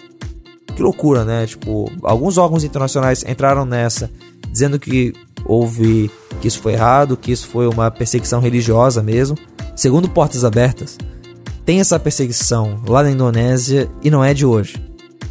que 0.75 0.81
loucura, 0.81 1.23
né? 1.23 1.45
Tipo, 1.45 1.91
alguns 2.03 2.37
órgãos 2.37 2.63
internacionais 2.63 3.23
entraram 3.23 3.65
nessa, 3.65 4.09
dizendo 4.51 4.79
que 4.79 5.13
houve 5.45 6.11
que 6.41 6.47
isso 6.47 6.59
foi 6.59 6.73
errado, 6.73 7.17
que 7.17 7.31
isso 7.31 7.47
foi 7.47 7.67
uma 7.67 7.89
perseguição 7.89 8.39
religiosa 8.39 9.01
mesmo. 9.01 9.37
Segundo 9.75 10.09
Portas 10.09 10.43
Abertas, 10.43 10.97
tem 11.65 11.79
essa 11.79 11.99
perseguição 11.99 12.81
lá 12.87 13.03
na 13.03 13.11
Indonésia 13.11 13.89
e 14.01 14.09
não 14.09 14.23
é 14.23 14.33
de 14.33 14.45
hoje. 14.45 14.81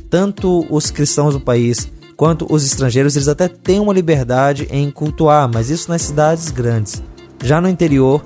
Tanto 0.09 0.67
os 0.71 0.91
cristãos 0.91 1.35
do 1.35 1.41
país 1.41 1.91
quanto 2.17 2.47
os 2.51 2.65
estrangeiros, 2.65 3.17
eles 3.17 3.29
até 3.29 3.49
têm 3.49 3.81
uma 3.81 3.93
liberdade 3.93 4.69
em 4.71 4.91
cultuar, 4.91 5.51
mas 5.53 5.71
isso 5.71 5.91
nas 5.91 6.03
cidades 6.03 6.51
grandes. 6.51 7.03
Já 7.43 7.61
no 7.61 7.69
interior, 7.69 8.25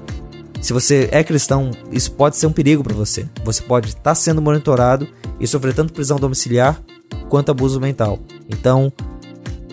se 0.61 0.73
você 0.73 1.09
é 1.13 1.25
cristão, 1.25 1.71
isso 1.91 2.13
pode 2.13 2.37
ser 2.37 2.47
um 2.47 2.53
perigo 2.53 2.83
para 2.83 2.95
você. 2.95 3.29
Você 3.45 3.63
pode 3.63 3.89
estar 3.89 4.03
tá 4.03 4.15
sendo 4.15 4.43
monitorado 4.43 5.07
e 5.41 5.47
sofrer 5.47 5.75
tanto 5.75 5.93
prisão 5.93 6.19
domiciliar 6.19 6.81
quanto 7.29 7.51
abuso 7.51 7.81
mental. 7.81 8.19
Então, 8.49 8.93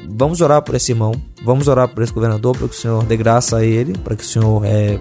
vamos 0.09 0.39
orar 0.41 0.61
por 0.61 0.75
esse 0.75 0.91
irmão, 0.91 1.13
vamos 1.43 1.67
orar 1.67 1.88
por 1.88 2.03
esse 2.03 2.13
governador, 2.13 2.55
para 2.55 2.67
que 2.67 2.75
o 2.75 2.79
Senhor 2.79 3.03
dê 3.05 3.17
graça 3.17 3.57
a 3.57 3.65
ele, 3.65 3.93
para 3.97 4.15
que 4.15 4.23
o 4.23 4.27
Senhor 4.27 4.63
é, 4.65 4.99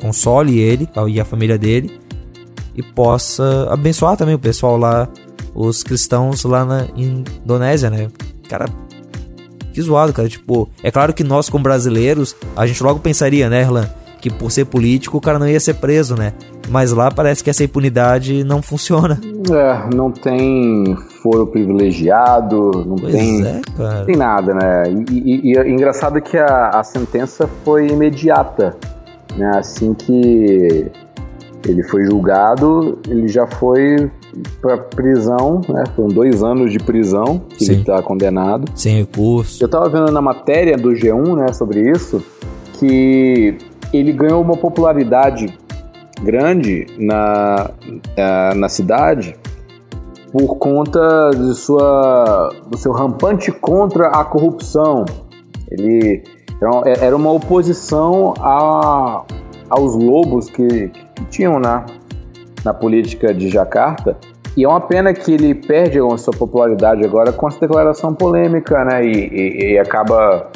console 0.00 0.58
ele 0.58 0.88
e 1.08 1.20
a 1.20 1.24
família 1.24 1.58
dele 1.58 2.03
e 2.74 2.82
possa 2.82 3.68
abençoar 3.70 4.16
também 4.16 4.34
o 4.34 4.38
pessoal 4.38 4.76
lá, 4.76 5.08
os 5.54 5.82
cristãos 5.82 6.44
lá 6.44 6.64
na 6.64 6.86
Indonésia, 6.96 7.88
né? 7.88 8.08
Cara, 8.48 8.66
que 9.72 9.82
zoado, 9.82 10.12
cara. 10.12 10.28
Tipo, 10.28 10.68
é 10.82 10.90
claro 10.90 11.12
que 11.12 11.24
nós, 11.24 11.48
como 11.48 11.64
brasileiros, 11.64 12.36
a 12.56 12.66
gente 12.66 12.82
logo 12.82 13.00
pensaria, 13.00 13.48
né, 13.50 13.62
Erlan? 13.62 13.86
Que 14.20 14.30
por 14.30 14.50
ser 14.50 14.64
político 14.64 15.18
o 15.18 15.20
cara 15.20 15.38
não 15.38 15.46
ia 15.46 15.60
ser 15.60 15.74
preso, 15.74 16.16
né? 16.16 16.32
Mas 16.70 16.92
lá 16.92 17.10
parece 17.10 17.44
que 17.44 17.50
essa 17.50 17.62
impunidade 17.62 18.42
não 18.42 18.62
funciona. 18.62 19.20
É, 19.52 19.94
não 19.94 20.10
tem 20.10 20.96
foro 21.22 21.46
privilegiado, 21.46 22.84
não 22.86 22.96
pois 22.96 23.12
tem, 23.12 23.46
é, 23.46 23.60
cara. 23.76 24.04
tem 24.06 24.16
nada, 24.16 24.54
né? 24.54 24.84
E, 25.10 25.12
e, 25.12 25.52
e 25.52 25.58
é 25.58 25.68
engraçado 25.68 26.20
que 26.22 26.38
a, 26.38 26.70
a 26.70 26.82
sentença 26.82 27.46
foi 27.64 27.88
imediata, 27.88 28.74
né? 29.36 29.58
Assim 29.58 29.92
que 29.92 30.90
ele 31.66 31.82
foi 31.82 32.04
julgado, 32.04 32.98
ele 33.08 33.28
já 33.28 33.46
foi 33.46 34.10
para 34.60 34.76
prisão, 34.78 35.60
né? 35.68 35.84
Foram 35.96 36.08
dois 36.08 36.42
anos 36.42 36.72
de 36.72 36.78
prisão 36.78 37.40
que 37.48 37.64
Sim. 37.64 37.72
ele 37.72 37.80
está 37.80 38.02
condenado. 38.02 38.70
Sem 38.74 38.98
recurso. 38.98 39.62
Eu 39.62 39.68
tava 39.68 39.88
vendo 39.88 40.10
na 40.12 40.20
matéria 40.20 40.76
do 40.76 40.90
G1, 40.90 41.36
né, 41.36 41.52
sobre 41.52 41.90
isso, 41.90 42.22
que 42.74 43.56
ele 43.92 44.12
ganhou 44.12 44.42
uma 44.42 44.56
popularidade 44.56 45.56
grande 46.22 46.86
na, 46.98 47.70
na, 48.56 48.68
cidade 48.68 49.36
por 50.32 50.56
conta 50.56 51.30
de 51.30 51.54
sua, 51.54 52.50
do 52.68 52.76
seu 52.76 52.92
rampante 52.92 53.52
contra 53.52 54.08
a 54.08 54.24
corrupção. 54.24 55.04
Ele 55.70 56.22
era- 56.60 57.04
era 57.06 57.16
uma 57.16 57.32
oposição 57.32 58.34
a, 58.40 59.22
aos 59.70 59.94
lobos 59.96 60.50
que, 60.50 60.90
que 61.14 61.24
tinham 61.26 61.58
na, 61.58 61.84
na 62.64 62.74
política 62.74 63.32
de 63.32 63.48
Jacarta. 63.48 64.16
E 64.56 64.64
é 64.64 64.68
uma 64.68 64.80
pena 64.80 65.12
que 65.12 65.32
ele 65.32 65.52
perde 65.54 65.98
a 65.98 66.16
sua 66.16 66.32
popularidade 66.32 67.04
agora 67.04 67.32
com 67.32 67.48
essa 67.48 67.58
declaração 67.60 68.14
polêmica, 68.14 68.84
né? 68.84 69.04
E, 69.04 69.10
e- 69.12 69.72
e 69.72 69.78
acaba, 69.78 70.48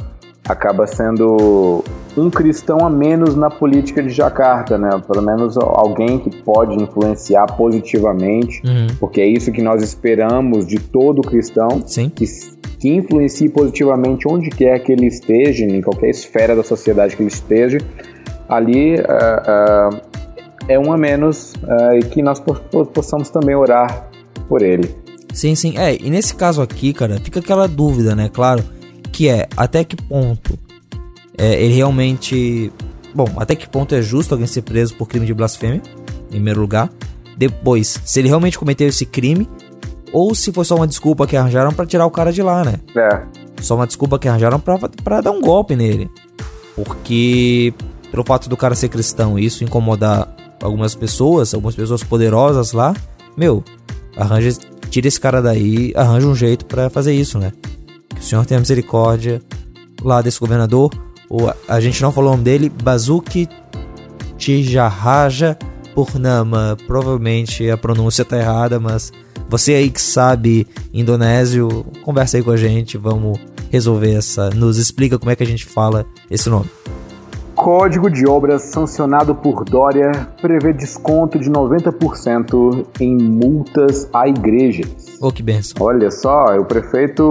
acaba 0.49 0.87
sendo 0.87 1.83
um 2.17 2.31
cristão 2.31 2.79
a 2.87 2.91
menos 2.91 3.35
na 3.35 3.51
política 3.51 4.01
de 4.03 4.11
Jacarta, 4.11 4.79
né? 4.79 4.89
Pelo 5.07 5.23
menos 5.23 5.57
alguém 5.57 6.19
que 6.21 6.31
pode 6.43 6.81
influenciar 6.81 7.47
positivamente, 7.57 8.63
Uhum. 8.65 8.87
porque 9.01 9.21
é 9.21 9.27
isso 9.27 9.51
que 9.51 9.63
nós 9.63 9.83
esperamos 9.83 10.65
de 10.67 10.79
todo 10.79 11.21
cristão, 11.23 11.83
Sim. 11.85 12.09
que, 12.09 12.25
que 12.79 12.89
influencie 12.95 13.49
positivamente 13.49 14.29
onde 14.29 14.49
quer 14.51 14.79
que 14.79 14.93
ele 14.93 15.07
esteja, 15.07 15.65
em 15.65 15.81
qualquer 15.83 16.11
esfera 16.11 16.55
da 16.55 16.63
sociedade 16.63 17.17
que 17.17 17.23
ele 17.23 17.31
esteja, 17.31 17.79
ali 18.49 18.95
ah, 19.09 19.91
é 20.69 20.79
um 20.79 20.93
a 20.93 20.97
menos 20.97 21.55
ah, 21.67 21.97
e 21.97 22.03
que 22.03 22.23
nós 22.23 22.39
po- 22.41 22.55
po- 22.55 22.87
possamos 22.87 23.31
também 23.31 23.55
orar 23.57 24.09
por 24.49 24.63
ele. 24.63 24.95
Sim, 25.33 25.55
sim. 25.55 25.77
É, 25.77 25.95
e 25.97 26.11
nesse 26.11 26.35
caso 26.35 26.61
aqui, 26.63 26.93
cara, 26.93 27.19
fica 27.23 27.41
aquela 27.41 27.67
dúvida, 27.69 28.15
né? 28.15 28.29
Claro, 28.33 28.63
que 29.13 29.29
é 29.29 29.47
até 29.57 29.85
que 29.85 29.97
ponto 29.97 30.59
é, 31.37 31.63
ele 31.63 31.75
realmente. 31.75 32.73
Bom, 33.15 33.27
até 33.37 33.55
que 33.57 33.69
ponto 33.69 33.95
é 33.95 34.03
justo 34.03 34.33
alguém 34.33 34.47
ser 34.47 34.63
preso 34.63 34.95
por 34.95 35.09
crime 35.09 35.27
de 35.27 35.35
blasfêmia, 35.35 35.83
em 36.27 36.31
primeiro 36.31 36.61
lugar. 36.61 36.91
Depois, 37.37 38.01
se 38.05 38.19
ele 38.21 38.29
realmente 38.29 38.59
cometeu 38.59 38.89
esse 38.89 39.07
crime, 39.07 39.49
ou 40.13 40.35
se 40.35 40.53
foi 40.53 40.65
só 40.65 40.75
uma 40.77 40.87
desculpa 40.87 41.27
que 41.27 41.37
arranjaram 41.37 41.73
pra 41.73 41.87
tirar 41.87 42.05
o 42.07 42.11
cara 42.11 42.33
de 42.33 42.43
lá, 42.43 42.65
né? 42.65 42.75
É, 42.97 43.23
Só 43.63 43.77
uma 43.77 43.87
desculpa 43.87 44.19
que 44.19 44.29
arranjaram 44.29 44.59
pra, 44.59 44.77
pra 45.05 45.21
dar 45.21 45.31
um 45.31 45.41
golpe 45.41 45.77
nele. 45.77 46.11
Porque, 46.75 47.73
pelo 48.11 48.25
fato 48.25 48.49
do 48.49 48.57
cara 48.57 48.75
ser 48.75 48.89
cristão 48.89 49.39
e 49.39 49.45
isso 49.45 49.65
incomodar 49.65 50.29
algumas 50.63 50.95
pessoas, 50.95 51.55
algumas 51.55 51.75
pessoas 51.75 52.03
poderosas 52.03 52.73
lá, 52.73 52.95
meu, 53.37 53.63
arranja, 54.17 54.51
tira 54.91 55.09
esse 55.09 55.21
cara 55.21 55.41
daí, 55.41 55.93
arranja 55.95 56.27
um 56.27 56.35
jeito 56.35 56.67
pra 56.67 56.91
fazer 56.91 57.15
isso, 57.15 57.39
né? 57.39 57.53
Que 58.09 58.21
o 58.21 58.23
senhor 58.23 58.45
tenha 58.45 58.61
misericórdia 58.61 59.41
lá 60.03 60.21
desse 60.21 60.41
governador. 60.41 60.91
Ou 61.29 61.49
a, 61.49 61.57
a 61.69 61.81
gente 61.81 62.01
não 62.03 62.11
falou 62.11 62.31
o 62.31 62.33
nome 62.33 62.45
dele, 62.45 62.69
Bazuki 62.69 63.49
Tijaraja 64.37 65.59
Purnama. 65.95 66.77
Provavelmente 66.87 67.71
a 67.71 67.77
pronúncia 67.77 68.25
tá 68.25 68.39
errada, 68.39 68.81
mas 68.81 69.13
você 69.49 69.75
aí 69.75 69.91
que 69.91 70.01
sabe 70.01 70.67
indonésio, 70.93 71.87
conversa 72.03 72.37
aí 72.37 72.43
com 72.43 72.51
a 72.51 72.57
gente, 72.57 72.99
vamos 72.99 73.39
resolver 73.71 74.15
essa. 74.15 74.51
Nos 74.51 74.79
explica 74.79 75.19
como 75.19 75.31
é 75.31 75.37
que 75.37 75.43
a 75.43 75.47
gente 75.47 75.67
fala 75.67 76.07
esse 76.31 76.49
nome. 76.49 76.69
Código 77.59 78.09
de 78.09 78.25
obras 78.27 78.63
sancionado 78.63 79.35
por 79.35 79.65
Dória 79.65 80.13
prevê 80.41 80.73
desconto 80.73 81.39
de 81.41 81.51
90% 81.51 82.87
em 83.01 83.17
multas 83.19 84.09
a 84.13 84.29
igrejas. 84.29 85.19
Ô, 85.21 85.33
que 85.33 85.43
benção. 85.43 85.75
Olha 85.85 86.09
só, 86.11 86.57
o 86.57 86.65
prefeito, 86.65 87.25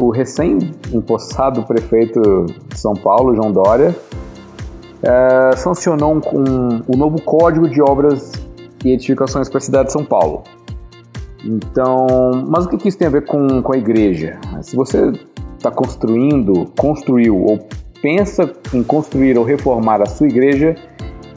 o 0.00 0.08
recém-empossado 0.10 1.62
prefeito 1.64 2.46
de 2.72 2.80
São 2.80 2.94
Paulo, 2.94 3.36
João 3.36 3.52
Dória, 3.52 3.94
eh, 5.02 5.50
sancionou 5.56 6.14
um, 6.14 6.20
um- 6.38 6.82
o 6.88 6.96
novo 6.96 7.20
Código 7.20 7.68
de 7.68 7.82
Obras 7.82 8.32
e 8.82 8.90
Edificações 8.92 9.50
para 9.50 9.58
a 9.58 9.60
cidade 9.60 9.86
de 9.88 9.92
São 9.92 10.04
Paulo. 10.04 10.44
Então, 11.44 12.06
mas 12.48 12.64
o 12.64 12.70
que 12.70 12.78
que 12.78 12.88
isso 12.88 12.96
tem 12.96 13.06
a 13.06 13.10
ver 13.10 13.26
com, 13.26 13.60
com 13.62 13.74
a 13.74 13.76
igreja? 13.76 14.38
Se 14.62 14.74
você 14.74 15.12
está 15.58 15.70
construindo, 15.70 16.66
construiu 16.78 17.36
ou 17.38 17.58
pensa 18.04 18.52
em 18.74 18.82
construir 18.82 19.38
ou 19.38 19.44
reformar 19.44 20.02
a 20.02 20.06
sua 20.06 20.26
igreja, 20.26 20.76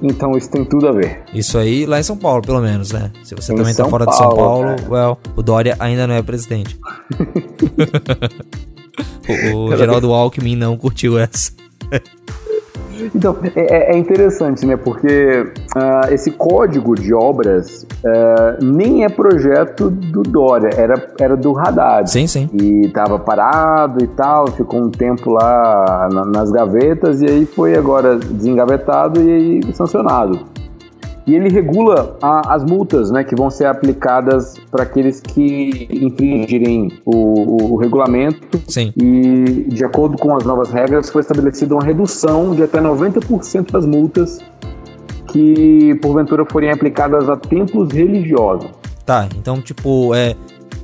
Então 0.03 0.37
isso 0.37 0.51
tem 0.51 0.63
tudo 0.63 0.89
a 0.89 0.91
ver. 0.91 1.23
Isso 1.33 1.57
aí 1.57 1.85
lá 1.85 1.99
em 1.99 2.03
São 2.03 2.15
Paulo, 2.15 2.43
pelo 2.43 2.61
menos, 2.61 2.91
né? 2.91 3.09
Se 3.23 3.33
você 3.33 3.51
Em 3.51 3.55
também 3.55 3.73
tá 3.73 3.83
São 3.83 3.89
fora 3.89 4.05
de 4.05 4.15
São 4.15 4.29
Paulo, 4.29 4.75
Paulo, 4.75 4.93
well, 4.93 5.17
o 5.35 5.41
Dória 5.41 5.75
ainda 5.79 6.05
não 6.05 6.13
é 6.13 6.21
presidente. 6.21 6.77
o, 9.55 9.57
o 9.57 9.77
Geraldo 9.77 10.13
Alckmin 10.13 10.55
não 10.55 10.77
curtiu 10.77 11.17
essa. 11.17 11.51
Então, 13.15 13.37
é, 13.55 13.93
é 13.93 13.97
interessante, 13.97 14.65
né? 14.65 14.75
Porque 14.77 15.51
ah, 15.75 16.01
esse 16.11 16.31
código 16.31 16.95
de 16.95 17.13
obras 17.13 17.85
ah, 18.05 18.57
nem 18.61 19.03
é 19.03 19.09
projeto 19.09 19.89
do 19.89 20.23
Dória, 20.23 20.69
era, 20.77 20.95
era 21.19 21.35
do 21.35 21.57
Haddad. 21.57 22.09
Sim, 22.09 22.27
sim. 22.27 22.49
E 22.53 22.89
tava 22.89 23.17
parado 23.19 24.03
e 24.03 24.07
tal, 24.07 24.47
ficou 24.47 24.81
um 24.81 24.89
tempo 24.89 25.31
lá 25.31 26.09
na- 26.11 26.25
nas 26.25 26.51
gavetas, 26.51 27.21
e 27.21 27.25
aí 27.25 27.45
foi 27.45 27.75
agora 27.75 28.15
desengavetado 28.17 29.21
e 29.21 29.31
aí 29.31 29.73
sancionado. 29.73 30.39
E 31.27 31.35
ele 31.35 31.49
regula 31.49 32.17
a- 32.21 32.55
as 32.55 32.63
multas 32.63 33.11
né, 33.11 33.21
que 33.23 33.35
vão 33.35 33.49
ser 33.49 33.65
aplicadas 33.65 34.55
para 34.71 34.83
aqueles 34.83 35.19
que 35.19 35.85
infringirem 35.91 36.89
o, 37.05 37.11
o- 37.15 37.73
o 37.73 37.75
regulamento. 37.75 38.61
Sim. 38.67 38.93
E, 38.95 39.65
de 39.67 39.83
acordo 39.83 40.17
com 40.17 40.33
as 40.35 40.45
novas 40.45 40.71
regras, 40.71 41.09
foi 41.09 41.19
estabelecida 41.21 41.75
uma 41.75 41.83
redução 41.83 42.55
de 42.55 42.63
até 42.63 42.79
90% 42.79 43.71
das 43.71 43.85
multas 43.85 44.39
que, 45.27 45.95
porventura, 46.01 46.45
forem 46.45 46.71
aplicadas 46.71 47.29
a 47.29 47.35
templos 47.35 47.91
religiosos. 47.91 48.69
Tá, 49.05 49.27
então, 49.37 49.61
tipo, 49.61 50.13
é. 50.15 50.35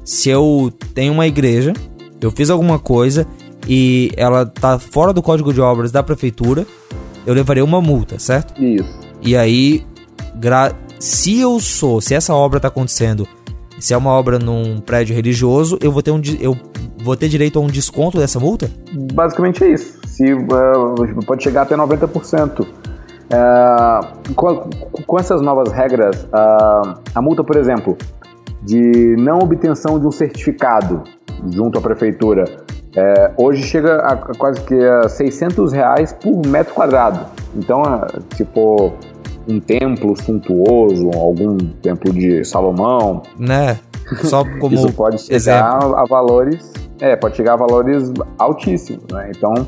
Se 0.04 0.30
eu 0.30 0.72
tenho 0.94 1.14
uma 1.14 1.26
igreja, 1.26 1.72
eu 2.20 2.30
fiz 2.30 2.50
alguma 2.50 2.78
coisa 2.78 3.26
e 3.68 4.12
ela 4.18 4.46
tá 4.46 4.78
fora 4.78 5.14
do 5.14 5.22
código 5.24 5.54
de 5.54 5.62
obras 5.62 5.92
da 5.94 6.04
prefeitura, 6.04 6.68
eu 7.26 7.34
levaria 7.34 7.64
uma 7.64 7.82
multa, 7.82 8.20
certo? 8.20 8.62
Isso. 8.62 9.00
E 9.22 9.34
aí, 9.38 9.86
gra- 10.36 10.74
se 11.00 11.40
eu 11.40 11.60
sou, 11.60 12.00
se 12.02 12.14
essa 12.14 12.34
obra 12.34 12.60
tá 12.60 12.68
acontecendo, 12.68 13.28
se 13.80 13.94
é 13.94 13.98
uma 13.98 14.12
obra 14.12 14.40
num 14.40 14.80
prédio 14.80 15.16
religioso, 15.16 15.78
eu 15.82 15.92
vou 15.92 16.02
ter 16.02 16.12
um 16.12 16.22
eu 16.40 16.56
vou 17.04 17.18
ter 17.18 17.28
direito 17.28 17.60
a 17.60 17.62
um 17.62 17.68
desconto 17.68 18.18
dessa 18.18 18.40
multa? 18.40 18.72
Basicamente 19.14 19.64
é 19.64 19.74
isso. 19.74 20.00
Se, 20.08 20.24
eh, 20.32 21.22
pode 21.26 21.44
chegar 21.44 21.64
até 21.64 21.76
90%. 21.76 22.66
Eh, 23.30 24.00
com, 24.36 24.70
com 25.06 25.20
essas 25.20 25.42
novas 25.42 25.72
regras, 25.74 26.26
ah, 26.32 26.94
a 27.16 27.22
multa, 27.22 27.44
por 27.44 27.58
exemplo, 27.58 27.98
de 28.62 29.16
não 29.18 29.40
obtenção 29.40 30.00
de 30.00 30.08
um 30.08 30.12
certificado 30.12 31.04
junto 31.52 31.78
à 31.78 31.82
prefeitura, 31.82 32.46
eh, 32.96 33.32
hoje 33.38 33.64
chega 33.64 33.98
a, 33.98 34.16
quase 34.38 34.62
que 34.62 34.76
a 34.76 35.10
600 35.10 35.74
reais 35.74 36.14
por 36.14 36.46
metro 36.46 36.74
quadrado. 36.74 37.26
Então, 37.56 37.82
tipo, 38.36 38.94
um 39.48 39.60
templo 39.60 40.16
suntuoso, 40.22 41.10
algum 41.16 41.58
templo 41.58 42.12
de 42.14 42.44
Salomão, 42.46 43.22
Né? 43.38 43.80
Só 44.24 44.44
como 44.60 44.74
isso 44.76 44.92
pode 44.94 45.22
chegar 45.22 45.36
exemplo. 45.36 45.96
a 45.96 46.06
valores. 46.06 46.72
É, 47.00 47.16
pode 47.16 47.36
chegar 47.36 47.54
a 47.54 47.58
valores 47.58 48.12
altíssimos, 48.38 49.04
né? 49.12 49.32
Então, 49.36 49.68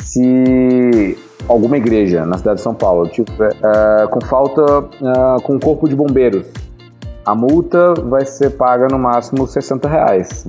se 0.00 1.16
alguma 1.48 1.76
igreja 1.76 2.26
na 2.26 2.38
cidade 2.38 2.56
de 2.56 2.62
São 2.62 2.74
Paulo 2.74 3.08
tiver 3.08 3.54
é, 3.62 4.06
com 4.08 4.20
falta 4.22 4.62
é, 5.00 5.42
com 5.42 5.58
corpo 5.58 5.88
de 5.88 5.94
bombeiros, 5.94 6.46
a 7.24 7.34
multa 7.34 7.94
vai 7.94 8.24
ser 8.26 8.50
paga 8.50 8.88
no 8.90 8.98
máximo 8.98 9.46
60 9.46 9.88
reais. 9.88 10.44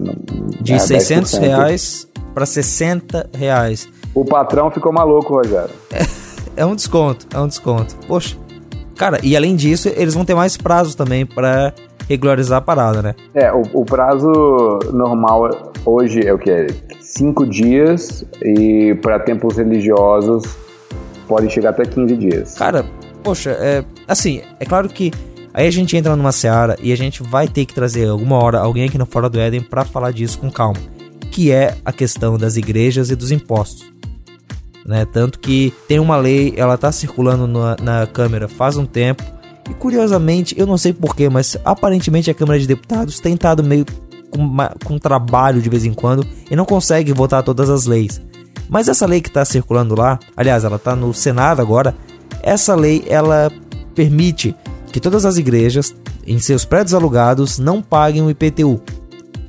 De 0.61 0.73
É, 0.73 0.79
600 0.79 1.31
10%. 1.33 1.39
reais 1.41 2.07
para 2.33 2.45
60 2.45 3.29
reais. 3.37 3.87
O 4.15 4.25
patrão 4.25 4.71
ficou 4.71 4.91
maluco, 4.91 5.33
Rogério. 5.35 5.69
É 6.55 6.65
um 6.65 6.75
desconto, 6.75 7.27
é 7.33 7.39
um 7.39 7.47
desconto. 7.47 7.95
Poxa. 8.07 8.37
Cara, 8.95 9.19
e 9.23 9.35
além 9.35 9.55
disso, 9.55 9.89
eles 9.95 10.13
vão 10.13 10.23
ter 10.23 10.35
mais 10.35 10.55
prazos 10.55 10.93
também 10.95 11.25
pra 11.25 11.73
regularizar 12.07 12.59
a 12.59 12.61
parada, 12.61 13.01
né? 13.01 13.15
É, 13.33 13.51
o, 13.51 13.63
o 13.73 13.85
prazo 13.85 14.29
normal 14.91 15.49
hoje 15.85 16.25
é 16.25 16.33
o 16.33 16.37
que? 16.37 16.67
Cinco 16.99 17.45
dias 17.45 18.23
e 18.41 18.95
para 19.01 19.19
templos 19.19 19.57
religiosos 19.57 20.43
pode 21.27 21.49
chegar 21.49 21.71
até 21.71 21.83
15 21.85 22.15
dias. 22.17 22.55
Cara, 22.55 22.85
poxa, 23.23 23.51
é. 23.51 23.83
Assim, 24.07 24.41
é 24.59 24.65
claro 24.65 24.89
que 24.89 25.11
aí 25.53 25.67
a 25.67 25.71
gente 25.71 25.95
entra 25.95 26.15
numa 26.15 26.31
seara 26.31 26.77
e 26.81 26.91
a 26.91 26.97
gente 26.97 27.23
vai 27.23 27.47
ter 27.47 27.65
que 27.65 27.73
trazer 27.73 28.07
alguma 28.07 28.37
hora 28.37 28.59
alguém 28.59 28.85
aqui 28.85 28.97
no 28.97 29.05
Fora 29.05 29.29
do 29.29 29.39
Éden 29.39 29.61
pra 29.61 29.85
falar 29.85 30.11
disso 30.11 30.37
com 30.39 30.51
calma. 30.51 30.79
Que 31.31 31.51
é 31.51 31.77
a 31.83 31.91
questão 31.91 32.37
das 32.37 32.57
igrejas 32.57 33.09
e 33.09 33.15
dos 33.15 33.31
impostos. 33.31 33.92
Né? 34.85 35.05
Tanto 35.05 35.39
que 35.39 35.73
tem 35.87 35.99
uma 35.99 36.17
lei, 36.17 36.53
ela 36.57 36.77
tá 36.77 36.91
circulando 36.91 37.47
na, 37.47 37.75
na 37.81 38.07
Câmara 38.07 38.47
faz 38.47 38.77
um 38.77 38.85
tempo. 38.85 39.23
E 39.69 39.73
curiosamente, 39.73 40.55
eu 40.57 40.65
não 40.65 40.77
sei 40.77 40.91
porquê, 40.91 41.29
mas 41.29 41.57
aparentemente 41.63 42.29
a 42.29 42.33
Câmara 42.33 42.59
de 42.59 42.67
Deputados 42.67 43.19
tem 43.19 43.33
estado 43.33 43.63
meio 43.63 43.85
com, 44.29 44.57
com 44.83 44.97
trabalho 44.97 45.61
de 45.61 45.69
vez 45.69 45.85
em 45.85 45.93
quando 45.93 46.25
e 46.49 46.55
não 46.55 46.65
consegue 46.65 47.13
votar 47.13 47.43
todas 47.43 47.69
as 47.69 47.85
leis. 47.85 48.21
Mas 48.69 48.87
essa 48.87 49.05
lei 49.05 49.21
que 49.21 49.29
está 49.29 49.45
circulando 49.45 49.95
lá, 49.95 50.19
aliás, 50.35 50.63
ela 50.63 50.77
está 50.77 50.95
no 50.95 51.13
Senado 51.13 51.61
agora. 51.61 51.95
Essa 52.41 52.75
lei 52.75 53.03
ela 53.07 53.51
permite 53.93 54.55
que 54.91 54.99
todas 54.99 55.25
as 55.25 55.37
igrejas 55.37 55.95
em 56.25 56.39
seus 56.39 56.65
prédios 56.65 56.93
alugados 56.93 57.57
não 57.57 57.81
paguem 57.81 58.21
o 58.21 58.29
IPTU. 58.29 58.81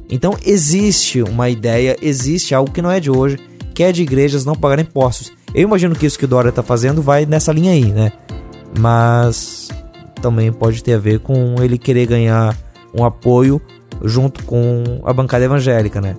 Então 0.08 0.36
existe 0.44 1.22
uma 1.22 1.48
ideia, 1.48 1.96
existe 2.00 2.54
algo 2.54 2.70
que 2.70 2.82
não 2.82 2.90
é 2.90 3.00
de 3.00 3.10
hoje, 3.10 3.38
que 3.74 3.82
é 3.82 3.92
de 3.92 4.02
igrejas 4.02 4.44
não 4.44 4.54
pagarem 4.54 4.84
impostos. 4.84 5.32
Eu 5.54 5.62
imagino 5.62 5.94
que 5.94 6.06
isso 6.06 6.18
que 6.18 6.24
o 6.24 6.28
Dória 6.28 6.50
está 6.50 6.62
fazendo 6.62 7.02
vai 7.02 7.26
nessa 7.26 7.52
linha 7.52 7.72
aí, 7.72 7.86
né? 7.86 8.12
Mas 8.78 9.68
também 10.22 10.52
pode 10.52 10.82
ter 10.82 10.94
a 10.94 10.98
ver 10.98 11.18
com 11.18 11.56
ele 11.62 11.76
querer 11.76 12.06
ganhar 12.06 12.56
um 12.94 13.04
apoio 13.04 13.60
junto 14.02 14.44
com 14.44 15.00
a 15.04 15.12
bancada 15.12 15.44
evangélica, 15.44 16.00
né? 16.00 16.16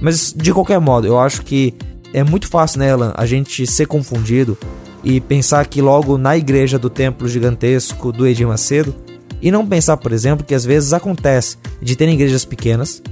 Mas 0.00 0.32
de 0.36 0.52
qualquer 0.52 0.78
modo, 0.80 1.06
eu 1.06 1.18
acho 1.18 1.42
que 1.42 1.74
é 2.12 2.22
muito 2.22 2.48
fácil, 2.48 2.78
né, 2.78 2.92
Alan, 2.92 3.12
a 3.16 3.26
gente 3.26 3.66
ser 3.66 3.86
confundido 3.86 4.56
e 5.02 5.20
pensar 5.20 5.66
que 5.66 5.82
logo 5.82 6.16
na 6.16 6.36
igreja 6.36 6.78
do 6.78 6.88
templo 6.88 7.28
gigantesco 7.28 8.12
do 8.12 8.26
Edir 8.26 8.46
Macedo 8.46 8.94
e 9.42 9.50
não 9.50 9.66
pensar, 9.66 9.96
por 9.96 10.12
exemplo, 10.12 10.46
que 10.46 10.54
às 10.54 10.64
vezes 10.64 10.92
acontece 10.92 11.58
de 11.82 11.96
ter 11.96 12.08
igrejas 12.08 12.44
pequenas 12.44 13.02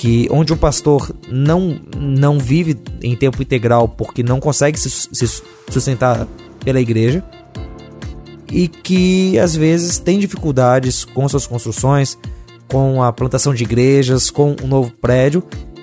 que 0.00 0.26
onde 0.30 0.50
o 0.50 0.56
pastor 0.56 1.14
não 1.28 1.78
não 1.94 2.38
vive 2.38 2.74
em 3.02 3.14
tempo 3.14 3.42
integral 3.42 3.86
porque 3.86 4.22
não 4.22 4.40
consegue 4.40 4.80
se, 4.80 4.88
se 4.88 5.42
sustentar 5.68 6.26
pela 6.64 6.80
igreja 6.80 7.22
e 8.50 8.66
que 8.66 9.38
às 9.38 9.54
vezes 9.54 9.98
tem 9.98 10.18
dificuldades 10.18 11.04
com 11.04 11.28
suas 11.28 11.46
construções, 11.46 12.18
com 12.66 13.02
a 13.02 13.12
plantação 13.12 13.52
de 13.52 13.62
igrejas, 13.62 14.30
com 14.30 14.56
um 14.64 14.66
novo 14.66 14.90
prédio 14.90 15.42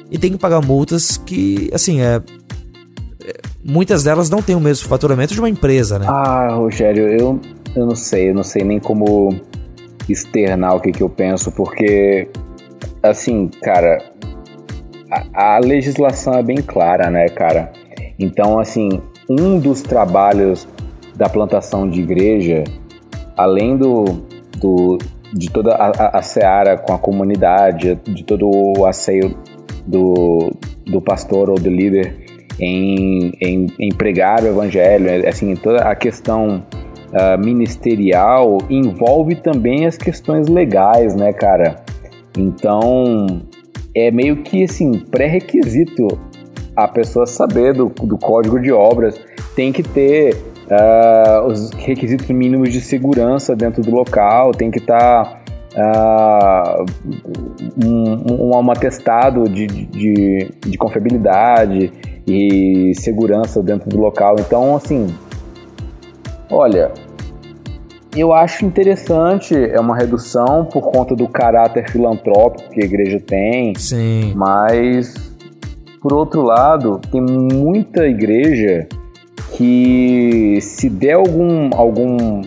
e 0.09 0.17
tem 0.17 0.31
que 0.31 0.37
pagar 0.39 0.61
multas 0.65 1.17
que, 1.17 1.69
assim, 1.71 2.01
é, 2.01 2.15
é, 3.23 3.33
muitas 3.63 4.03
delas 4.03 4.31
não 4.31 4.41
têm 4.41 4.55
o 4.55 4.59
mesmo 4.59 4.87
faturamento 4.87 5.35
de 5.35 5.39
uma 5.39 5.49
empresa, 5.49 5.99
né? 5.99 6.07
Ah, 6.09 6.55
Rogério, 6.55 7.07
eu, 7.07 7.39
eu 7.75 7.85
não 7.85 7.95
sei, 7.95 8.31
eu 8.31 8.33
não 8.33 8.43
sei 8.43 8.63
nem 8.63 8.79
como 8.79 9.39
externar 10.09 10.75
o 10.75 10.79
que, 10.79 10.91
que 10.91 11.03
eu 11.03 11.09
penso, 11.09 11.51
porque, 11.51 12.27
assim, 13.03 13.49
cara, 13.61 14.03
a, 15.11 15.55
a 15.55 15.59
legislação 15.59 16.33
é 16.33 16.43
bem 16.43 16.57
clara, 16.57 17.09
né, 17.09 17.27
cara? 17.29 17.71
Então, 18.19 18.59
assim, 18.59 19.01
um 19.29 19.59
dos 19.59 19.81
trabalhos 19.81 20.67
da 21.15 21.29
plantação 21.29 21.89
de 21.89 22.01
igreja, 22.01 22.63
além 23.35 23.77
do, 23.77 24.05
do 24.59 24.97
de 25.33 25.49
toda 25.51 25.75
a, 25.75 26.17
a, 26.17 26.21
seara 26.21 26.77
com 26.77 26.93
a 26.93 26.97
comunidade, 26.97 27.99
de 28.05 28.23
todo 28.23 28.49
o 28.49 28.85
asseio 28.85 29.35
do, 29.85 30.51
do 30.85 31.01
pastor 31.01 31.49
ou 31.49 31.59
do 31.59 31.69
líder 31.69 32.25
em, 32.59 33.31
em, 33.41 33.67
em 33.79 33.89
pregar 33.89 34.41
o 34.41 34.47
evangelho, 34.47 35.27
assim, 35.27 35.55
toda 35.55 35.79
a 35.79 35.95
questão 35.95 36.63
uh, 37.11 37.43
ministerial 37.43 38.57
envolve 38.69 39.35
também 39.35 39.85
as 39.85 39.97
questões 39.97 40.47
legais, 40.47 41.15
né, 41.15 41.33
cara? 41.33 41.83
Então, 42.37 43.41
é 43.95 44.11
meio 44.11 44.43
que, 44.43 44.63
assim, 44.63 44.99
pré-requisito 44.99 46.07
a 46.75 46.87
pessoa 46.87 47.25
saber 47.25 47.73
do, 47.73 47.87
do 47.89 48.17
código 48.17 48.59
de 48.59 48.71
obras, 48.71 49.19
tem 49.55 49.73
que 49.73 49.81
ter 49.81 50.35
uh, 50.69 51.47
os 51.47 51.71
requisitos 51.71 52.27
mínimos 52.29 52.71
de 52.71 52.79
segurança 52.79 53.55
dentro 53.55 53.81
do 53.81 53.89
local, 53.89 54.51
tem 54.51 54.69
que 54.69 54.77
estar 54.77 55.41
tá, 55.73 56.75
uh, 56.77 56.85
um, 57.83 58.31
um, 58.31 58.55
um, 58.55 58.71
atestado 58.71 59.49
de, 59.49 59.65
de, 59.65 60.51
de 60.59 60.77
confiabilidade 60.77 61.91
e 62.27 62.93
segurança 62.95 63.63
dentro 63.63 63.89
do 63.89 63.99
local. 63.99 64.35
Então, 64.39 64.75
assim, 64.75 65.07
olha, 66.51 66.91
eu 68.15 68.33
acho 68.33 68.65
interessante, 68.65 69.55
é 69.55 69.79
uma 69.79 69.95
redução 69.95 70.65
por 70.65 70.91
conta 70.91 71.15
do 71.15 71.27
caráter 71.27 71.89
filantrópico 71.89 72.69
que 72.69 72.81
a 72.81 72.85
igreja 72.85 73.19
tem. 73.19 73.73
Sim. 73.75 74.33
Mas, 74.35 75.13
por 76.01 76.13
outro 76.13 76.41
lado, 76.41 76.99
tem 77.11 77.21
muita 77.21 78.07
igreja 78.07 78.87
que 79.55 80.59
se 80.61 80.89
der 80.89 81.13
algum 81.13 81.69
algum 81.75 82.41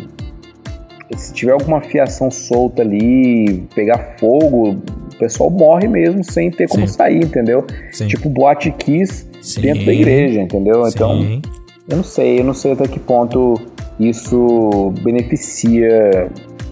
se 1.16 1.32
tiver 1.32 1.52
alguma 1.52 1.80
fiação 1.80 2.30
solta 2.30 2.82
ali, 2.82 3.66
pegar 3.74 4.16
fogo, 4.18 4.70
o 4.70 5.16
pessoal 5.18 5.50
morre 5.50 5.88
mesmo 5.88 6.22
sem 6.22 6.50
ter 6.50 6.68
como 6.68 6.86
Sim. 6.86 6.94
sair, 6.94 7.24
entendeu? 7.24 7.66
Sim. 7.92 8.06
Tipo 8.06 8.28
boate 8.28 8.70
kiss 8.70 9.28
Sim. 9.40 9.60
dentro 9.60 9.86
da 9.86 9.92
igreja, 9.92 10.40
entendeu? 10.40 10.86
Então, 10.86 11.40
eu 11.88 11.96
não 11.96 12.04
sei, 12.04 12.38
eu 12.40 12.44
não 12.44 12.54
sei 12.54 12.72
até 12.72 12.86
que 12.86 13.00
ponto 13.00 13.54
isso 14.00 14.92
beneficia 15.02 16.30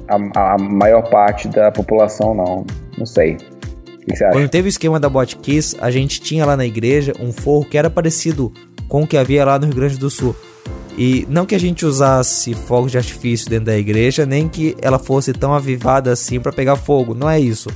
a, 0.09 0.55
a 0.55 0.59
maior 0.59 1.03
parte 1.11 1.49
da 1.49 1.71
população, 1.71 2.35
não. 2.35 2.67
Não 2.97 3.07
sei. 3.07 3.35
O 3.35 3.99
que 3.99 4.17
você 4.17 4.25
acha? 4.25 4.33
Quando 4.33 4.49
teve 4.49 4.69
o 4.69 4.71
esquema 4.71 4.99
da 4.99 5.09
Bot 5.09 5.37
Kiss, 5.37 5.77
a 5.81 5.91
gente 5.91 6.21
tinha 6.21 6.47
lá 6.47 6.57
na 6.57 6.65
igreja 6.65 7.13
um 7.21 7.31
forro 7.33 7.65
que 7.65 7.77
era 7.77 7.91
parecido 7.91 8.53
com 8.89 9.03
o 9.03 9.07
que 9.07 9.17
havia 9.17 9.45
lá 9.45 9.59
no 9.59 9.67
Rio 9.67 9.75
Grande 9.75 9.99
do 9.99 10.09
Sul. 10.09 10.35
E 10.97 11.25
não 11.29 11.47
que 11.47 11.55
a 11.55 11.61
gente 11.61 11.87
usasse 11.87 12.55
fogos 12.55 12.91
de 12.91 12.99
artifício 12.99 13.49
dentro 13.49 13.67
da 13.67 13.79
igreja, 13.79 14.27
nem 14.27 14.49
que 14.49 14.77
ela 14.83 14.99
fosse 14.99 15.33
tão 15.33 15.55
avivada 15.55 16.11
assim 16.11 16.41
pra 16.41 16.51
pegar 16.51 16.75
fogo, 16.75 17.15
não 17.15 17.31
é 17.31 17.39
isso. 17.39 17.69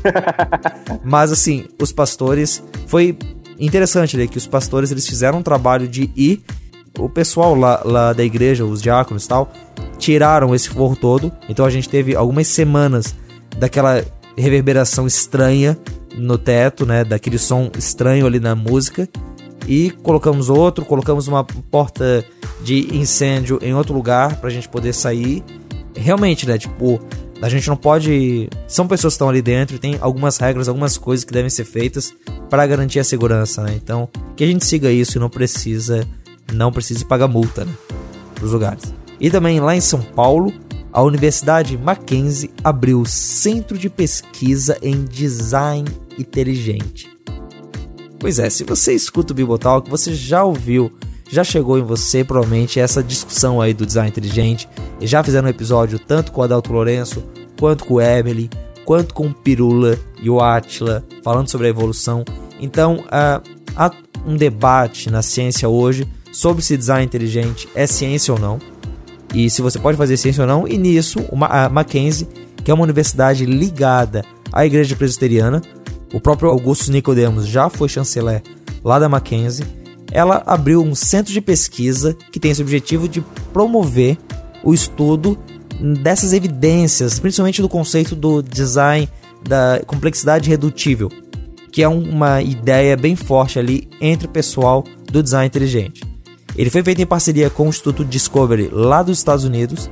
Mas 1.04 1.30
assim, 1.30 1.66
os 1.80 1.92
pastores 1.92 2.64
foi 2.88 3.16
interessante 3.60 4.16
né, 4.16 4.26
que 4.26 4.38
os 4.38 4.46
pastores 4.46 4.90
eles 4.90 5.06
fizeram 5.06 5.38
um 5.38 5.42
trabalho 5.42 5.86
de 5.86 6.10
ir 6.16 6.42
o 6.98 7.08
pessoal 7.08 7.54
lá, 7.54 7.82
lá 7.84 8.12
da 8.12 8.24
igreja, 8.24 8.64
os 8.64 8.82
diáconos 8.82 9.24
e 9.24 9.28
tal, 9.28 9.52
tiraram 9.98 10.54
esse 10.54 10.68
forro 10.68 10.96
todo. 10.96 11.32
Então 11.48 11.64
a 11.64 11.70
gente 11.70 11.88
teve 11.88 12.14
algumas 12.14 12.46
semanas 12.48 13.14
daquela 13.58 14.04
reverberação 14.36 15.06
estranha 15.06 15.78
no 16.16 16.36
teto, 16.36 16.84
né? 16.84 17.04
Daquele 17.04 17.38
som 17.38 17.70
estranho 17.76 18.26
ali 18.26 18.40
na 18.40 18.54
música. 18.54 19.08
E 19.66 19.90
colocamos 20.02 20.48
outro, 20.48 20.84
colocamos 20.84 21.28
uma 21.28 21.44
porta 21.44 22.24
de 22.62 22.96
incêndio 22.96 23.58
em 23.62 23.74
outro 23.74 23.94
lugar 23.94 24.36
pra 24.36 24.50
gente 24.50 24.68
poder 24.68 24.92
sair. 24.92 25.42
Realmente, 25.94 26.46
né? 26.46 26.58
Tipo, 26.58 27.00
a 27.40 27.48
gente 27.48 27.68
não 27.68 27.76
pode. 27.76 28.48
São 28.66 28.86
pessoas 28.86 29.14
que 29.14 29.16
estão 29.16 29.28
ali 29.28 29.42
dentro 29.42 29.78
tem 29.78 29.96
algumas 30.00 30.38
regras, 30.38 30.68
algumas 30.68 30.96
coisas 30.98 31.24
que 31.24 31.32
devem 31.32 31.50
ser 31.50 31.64
feitas 31.64 32.12
para 32.50 32.66
garantir 32.66 32.98
a 32.98 33.04
segurança, 33.04 33.62
né? 33.62 33.74
Então, 33.82 34.08
que 34.36 34.44
a 34.44 34.46
gente 34.46 34.64
siga 34.64 34.90
isso 34.90 35.18
e 35.18 35.20
não 35.20 35.30
precisa 35.30 36.06
não 36.52 36.72
precise 36.72 37.04
pagar 37.04 37.28
multa 37.28 37.64
né, 37.64 37.72
para 38.34 38.44
os 38.44 38.52
lugares. 38.52 38.94
E 39.20 39.30
também 39.30 39.60
lá 39.60 39.74
em 39.76 39.80
São 39.80 40.00
Paulo, 40.00 40.52
a 40.92 41.02
Universidade 41.02 41.78
Mackenzie 41.78 42.50
abriu 42.62 43.00
o 43.00 43.06
Centro 43.06 43.78
de 43.78 43.88
Pesquisa 43.88 44.76
em 44.82 45.04
Design 45.04 45.88
Inteligente. 46.18 47.10
Pois 48.18 48.38
é, 48.38 48.50
se 48.50 48.62
você 48.62 48.92
escuta 48.92 49.32
o 49.32 49.36
Bibotalk, 49.36 49.88
você 49.88 50.14
já 50.14 50.44
ouviu, 50.44 50.92
já 51.30 51.42
chegou 51.42 51.78
em 51.78 51.82
você 51.82 52.22
provavelmente 52.22 52.78
essa 52.78 53.02
discussão 53.02 53.60
aí 53.60 53.72
do 53.72 53.86
design 53.86 54.10
inteligente. 54.10 54.68
E 55.00 55.06
já 55.06 55.24
fizeram 55.24 55.46
um 55.46 55.50
episódio 55.50 55.98
tanto 55.98 56.30
com 56.30 56.40
o 56.40 56.44
Adalto 56.44 56.72
Lourenço, 56.72 57.24
quanto 57.58 57.84
com 57.84 57.94
o 57.94 58.00
Emily, 58.00 58.50
quanto 58.84 59.14
com 59.14 59.26
o 59.26 59.34
Pirula 59.34 59.98
e 60.20 60.28
o 60.28 60.40
Atila, 60.40 61.04
falando 61.24 61.48
sobre 61.48 61.66
a 61.68 61.70
evolução. 61.70 62.24
Então, 62.60 63.02
ah, 63.10 63.40
há 63.74 63.90
um 64.26 64.36
debate 64.36 65.10
na 65.10 65.22
ciência 65.22 65.68
hoje 65.68 66.06
sobre 66.32 66.62
se 66.62 66.76
design 66.76 67.04
inteligente 67.04 67.68
é 67.74 67.86
ciência 67.86 68.32
ou 68.32 68.40
não. 68.40 68.58
E 69.34 69.48
se 69.48 69.62
você 69.62 69.78
pode 69.78 69.96
fazer 69.96 70.16
ciência 70.16 70.42
ou 70.42 70.48
não. 70.48 70.66
E 70.66 70.76
nisso, 70.76 71.20
uma, 71.30 71.46
a 71.46 71.68
Mackenzie, 71.68 72.26
que 72.64 72.70
é 72.70 72.74
uma 72.74 72.82
universidade 72.82 73.44
ligada 73.44 74.24
à 74.52 74.64
Igreja 74.66 74.96
Presbiteriana, 74.96 75.62
o 76.12 76.20
próprio 76.20 76.50
Augusto 76.50 76.90
Nicodemus 76.90 77.46
já 77.46 77.68
foi 77.68 77.88
chanceler 77.88 78.42
lá 78.82 78.98
da 78.98 79.08
Mackenzie. 79.08 79.64
Ela 80.10 80.42
abriu 80.46 80.82
um 80.82 80.94
centro 80.94 81.32
de 81.32 81.40
pesquisa 81.40 82.16
que 82.30 82.40
tem 82.40 82.50
esse 82.50 82.60
objetivo 82.60 83.08
de 83.08 83.22
promover 83.52 84.18
o 84.62 84.74
estudo 84.74 85.38
dessas 86.02 86.32
evidências, 86.32 87.18
principalmente 87.18 87.62
do 87.62 87.68
conceito 87.68 88.14
do 88.14 88.42
design 88.42 89.08
da 89.42 89.80
complexidade 89.86 90.48
redutível, 90.48 91.10
que 91.72 91.82
é 91.82 91.88
uma 91.88 92.42
ideia 92.42 92.96
bem 92.96 93.16
forte 93.16 93.58
ali 93.58 93.88
entre 94.00 94.26
o 94.26 94.30
pessoal 94.30 94.84
do 95.10 95.22
design 95.22 95.46
inteligente. 95.46 96.11
Ele 96.56 96.70
foi 96.70 96.82
feito 96.82 97.00
em 97.00 97.06
parceria 97.06 97.48
com 97.48 97.66
o 97.66 97.68
Instituto 97.68 98.04
Discovery 98.04 98.68
lá 98.70 99.02
dos 99.02 99.18
Estados 99.18 99.44
Unidos 99.44 99.90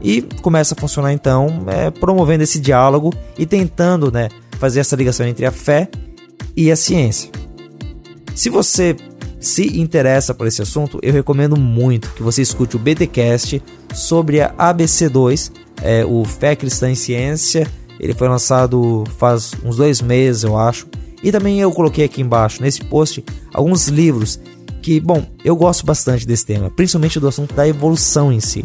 e 0.00 0.22
começa 0.42 0.74
a 0.74 0.80
funcionar 0.80 1.12
então 1.12 1.64
é, 1.66 1.90
promovendo 1.90 2.42
esse 2.42 2.60
diálogo 2.60 3.12
e 3.38 3.46
tentando 3.46 4.10
né, 4.10 4.28
fazer 4.58 4.80
essa 4.80 4.96
ligação 4.96 5.26
entre 5.26 5.46
a 5.46 5.52
fé 5.52 5.88
e 6.56 6.70
a 6.70 6.76
ciência. 6.76 7.30
Se 8.34 8.50
você 8.50 8.96
se 9.40 9.80
interessa 9.80 10.32
por 10.32 10.46
esse 10.46 10.62
assunto, 10.62 10.98
eu 11.02 11.12
recomendo 11.12 11.56
muito 11.56 12.10
que 12.10 12.22
você 12.22 12.42
escute 12.42 12.76
o 12.76 12.78
BTcast 12.78 13.62
sobre 13.92 14.40
a 14.40 14.52
ABC2, 14.54 15.50
é, 15.82 16.04
o 16.04 16.24
Fé 16.24 16.54
Cristã 16.54 16.90
em 16.90 16.94
Ciência. 16.94 17.66
Ele 17.98 18.14
foi 18.14 18.28
lançado 18.28 19.04
faz 19.18 19.52
uns 19.64 19.76
dois 19.76 20.00
meses, 20.00 20.44
eu 20.44 20.56
acho. 20.56 20.86
E 21.22 21.30
também 21.30 21.60
eu 21.60 21.70
coloquei 21.70 22.04
aqui 22.04 22.20
embaixo, 22.20 22.62
nesse 22.62 22.84
post, 22.84 23.24
alguns 23.52 23.88
livros 23.88 24.40
que, 24.82 25.00
bom, 25.00 25.24
eu 25.44 25.56
gosto 25.56 25.86
bastante 25.86 26.26
desse 26.26 26.44
tema, 26.44 26.68
principalmente 26.68 27.18
do 27.18 27.28
assunto 27.28 27.54
da 27.54 27.66
evolução 27.66 28.32
em 28.32 28.40
si. 28.40 28.64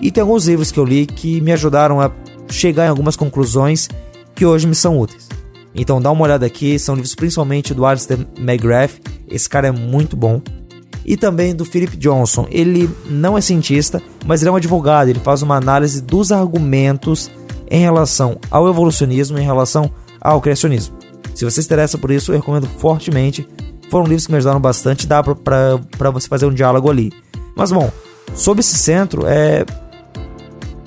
E 0.00 0.10
tem 0.10 0.22
alguns 0.22 0.48
livros 0.48 0.72
que 0.72 0.80
eu 0.80 0.84
li 0.84 1.06
que 1.06 1.40
me 1.40 1.52
ajudaram 1.52 2.00
a 2.00 2.10
chegar 2.48 2.86
em 2.86 2.88
algumas 2.88 3.14
conclusões 3.14 3.88
que 4.34 4.46
hoje 4.46 4.66
me 4.66 4.74
são 4.74 4.98
úteis. 4.98 5.28
Então 5.74 6.00
dá 6.00 6.10
uma 6.10 6.24
olhada 6.24 6.46
aqui, 6.46 6.78
são 6.78 6.94
livros 6.94 7.14
principalmente 7.14 7.74
do 7.74 7.84
Alistair 7.86 8.26
McGrath, 8.38 8.92
esse 9.28 9.48
cara 9.48 9.68
é 9.68 9.70
muito 9.70 10.16
bom. 10.16 10.40
E 11.04 11.16
também 11.16 11.54
do 11.54 11.64
Philip 11.64 11.96
Johnson, 11.96 12.46
ele 12.50 12.88
não 13.08 13.36
é 13.36 13.40
cientista, 13.40 14.02
mas 14.26 14.40
ele 14.40 14.48
é 14.48 14.52
um 14.52 14.56
advogado, 14.56 15.08
ele 15.08 15.20
faz 15.20 15.42
uma 15.42 15.56
análise 15.56 16.00
dos 16.00 16.32
argumentos 16.32 17.30
em 17.70 17.80
relação 17.80 18.38
ao 18.50 18.68
evolucionismo, 18.68 19.38
em 19.38 19.44
relação 19.44 19.90
ao 20.20 20.40
criacionismo. 20.40 20.96
Se 21.34 21.44
você 21.44 21.62
se 21.62 21.68
interessa 21.68 21.96
por 21.96 22.10
isso, 22.10 22.32
eu 22.32 22.36
recomendo 22.36 22.66
fortemente 22.66 23.46
foram 23.90 24.04
livros 24.04 24.26
que 24.26 24.32
me 24.32 24.38
ajudaram 24.38 24.60
bastante, 24.60 25.06
dá 25.06 25.22
pra 25.22 26.10
você 26.10 26.28
fazer 26.28 26.46
um 26.46 26.54
diálogo 26.54 26.88
ali. 26.88 27.12
Mas 27.56 27.72
bom, 27.72 27.90
sobre 28.34 28.60
esse 28.60 28.76
centro, 28.76 29.26
é. 29.26 29.64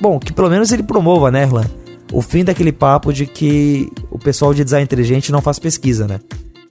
Bom, 0.01 0.20
que 0.20 0.34
pelo 0.34 0.49
menos 0.49 0.72
ele 0.72 0.84
promova, 0.84 1.30
né, 1.30 1.43
Erlan? 1.43 1.66
O 2.12 2.22
fim 2.22 2.43
daquele 2.43 2.72
papo 2.72 3.12
de 3.12 3.26
que 3.26 3.91
o 4.10 4.18
pessoal 4.18 4.54
de 4.54 4.64
design 4.64 4.84
inteligente 4.84 5.32
não 5.32 5.41
faz 5.41 5.60
pesquisa, 5.60 6.08
né? 6.08 6.20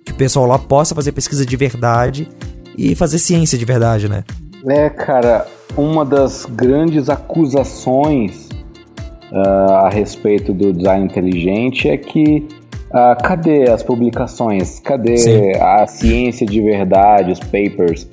Que 0.05 0.13
o 0.13 0.15
pessoal 0.15 0.47
lá 0.47 0.59
possa 0.59 0.95
fazer 0.95 1.13
pesquisa 1.13 1.45
de 1.45 1.57
verdade 1.57 2.29
e 2.77 2.95
fazer 2.95 3.19
ciência 3.19 3.59
de 3.59 3.65
verdade, 3.65 4.09
né? 4.09 4.25
É, 4.69 4.89
cara, 4.89 5.47
uma 5.77 6.05
das 6.05 6.47
grandes 6.47 7.09
acusações 7.09 8.49
uh, 9.33 9.73
a 9.73 9.91
respeito 9.91 10.53
do 10.53 10.73
design 10.73 11.05
inteligente 11.05 11.89
é 11.89 11.97
que 11.97 12.47
Uh, 12.93 13.23
cadê 13.23 13.71
as 13.71 13.83
publicações? 13.83 14.79
Cadê 14.81 15.17
Sim. 15.17 15.53
a 15.59 15.87
ciência 15.87 16.47
de 16.47 16.61
verdade, 16.61 17.33
os 17.33 17.41
papers? 17.41 18.07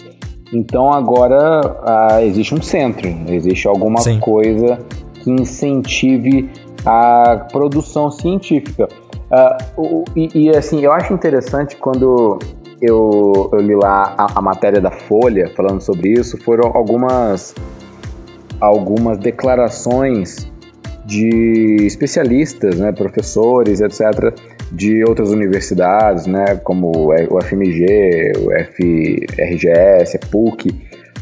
Então 0.54 0.92
agora 0.92 1.62
uh, 1.62 2.22
existe 2.22 2.56
um 2.56 2.62
centro, 2.62 3.08
existe 3.28 3.68
alguma 3.68 4.00
Sim. 4.00 4.20
coisa 4.20 4.80
que 5.16 5.30
incentive 5.30 6.50
a 6.86 7.46
produção 7.52 8.10
científica. 8.10 8.88
Uh, 9.30 9.82
o, 9.82 10.04
e, 10.16 10.46
e, 10.46 10.50
assim, 10.50 10.80
eu 10.80 10.92
acho 10.92 11.14
interessante 11.14 11.76
quando 11.76 12.40
eu, 12.82 13.50
eu 13.52 13.60
li 13.60 13.76
lá 13.76 14.16
a, 14.18 14.40
a, 14.40 14.42
matéria 14.42 14.82
da 14.82 14.90
Folha 14.90 15.52
falando 15.56 15.82
sobre 15.82 16.14
isso, 16.14 16.38
foram 16.38 16.72
algumas, 16.74 17.54
algumas 18.60 19.18
declarações 19.18 20.50
de 21.06 21.86
especialistas, 21.86 22.78
né, 22.78 22.92
professores, 22.92 23.82
etc., 23.82 24.34
de 24.72 25.04
outras 25.04 25.32
universidades, 25.32 26.28
né, 26.28 26.56
como 26.64 26.92
o 26.92 27.42
FMG, 27.42 28.34
o 28.38 28.52
FRGS, 28.52 30.18
a 30.18 30.28
PUC, 30.30 30.70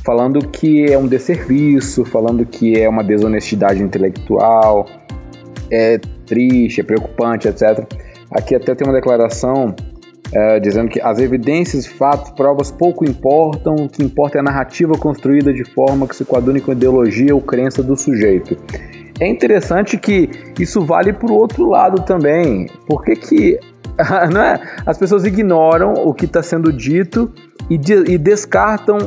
falando 0.05 0.47
que 0.49 0.91
é 0.91 0.97
um 0.97 1.07
desserviço, 1.07 2.05
falando 2.05 2.45
que 2.45 2.79
é 2.79 2.87
uma 2.87 3.03
desonestidade 3.03 3.81
intelectual, 3.81 4.85
é 5.71 5.99
triste, 6.25 6.81
é 6.81 6.83
preocupante, 6.83 7.47
etc. 7.47 7.85
Aqui 8.31 8.55
até 8.55 8.75
tem 8.75 8.87
uma 8.87 8.93
declaração 8.93 9.73
é, 10.33 10.59
dizendo 10.59 10.89
que 10.89 11.01
as 11.01 11.19
evidências, 11.19 11.85
fatos, 11.85 12.31
provas 12.31 12.71
pouco 12.71 13.05
importam, 13.05 13.75
o 13.75 13.89
que 13.89 14.03
importa 14.03 14.37
é 14.37 14.41
a 14.41 14.43
narrativa 14.43 14.93
construída 14.93 15.53
de 15.53 15.63
forma 15.63 16.07
que 16.07 16.15
se 16.15 16.25
coadune 16.25 16.59
com 16.59 16.71
a 16.71 16.73
ideologia 16.73 17.33
ou 17.33 17.41
crença 17.41 17.81
do 17.81 17.95
sujeito. 17.95 18.57
É 19.19 19.27
interessante 19.27 19.97
que 19.97 20.29
isso 20.59 20.81
vale 20.85 21.11
para 21.11 21.31
o 21.31 21.35
outro 21.35 21.67
lado 21.69 22.03
também. 22.03 22.67
Por 22.85 23.03
que, 23.03 23.15
que 23.15 23.59
não 24.31 24.41
é? 24.41 24.61
as 24.85 24.97
pessoas 24.97 25.25
ignoram 25.25 25.93
o 25.93 26.13
que 26.13 26.25
está 26.25 26.43
sendo 26.43 26.71
dito 26.71 27.31
e, 27.69 27.77
de, 27.77 27.93
e 28.11 28.17
descartam 28.17 28.97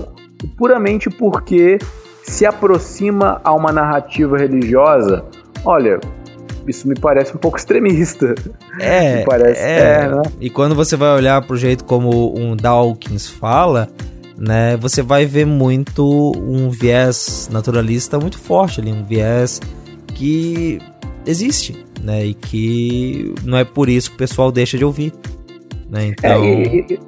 puramente 0.57 1.09
porque 1.09 1.79
se 2.25 2.45
aproxima 2.45 3.41
a 3.45 3.55
uma 3.55 3.73
narrativa 3.73 4.37
religiosa? 4.37 5.25
Olha, 5.65 6.01
isso 6.67 6.89
me 6.89 6.95
parece 6.99 7.35
um 7.35 7.39
pouco 7.39 7.57
extremista. 7.57 8.35
É, 8.81 9.19
me 9.19 9.25
parece, 9.25 9.61
é. 9.61 9.79
é 9.79 10.09
né? 10.09 10.23
E 10.41 10.51
quando 10.51 10.75
você 10.75 10.97
vai 10.97 11.15
olhar 11.15 11.41
pro 11.43 11.57
jeito 11.57 11.85
como 11.85 12.37
um 12.37 12.57
Dawkins 12.57 13.29
fala, 13.29 13.89
né, 14.37 14.77
você 14.77 15.03
vai 15.03 15.27
ver 15.27 15.45
muito 15.45 16.33
um 16.37 16.71
viés 16.71 17.49
naturalista 17.53 18.19
muito 18.19 18.39
forte 18.39 18.81
ali, 18.81 18.91
um 18.91 19.05
viés 19.05 19.61
que 20.21 20.79
existe, 21.27 21.83
né, 22.03 22.25
e 22.27 22.35
que 22.35 23.35
não 23.43 23.57
é 23.57 23.65
por 23.65 23.89
isso 23.89 24.11
que 24.11 24.17
o 24.17 24.19
pessoal 24.19 24.53
deixa 24.53 24.77
de 24.77 24.85
ouvir, 24.85 25.15
né, 25.89 26.09
então... 26.09 26.45
É, 26.45 26.53
e- 26.63 26.87
e- 26.91 26.99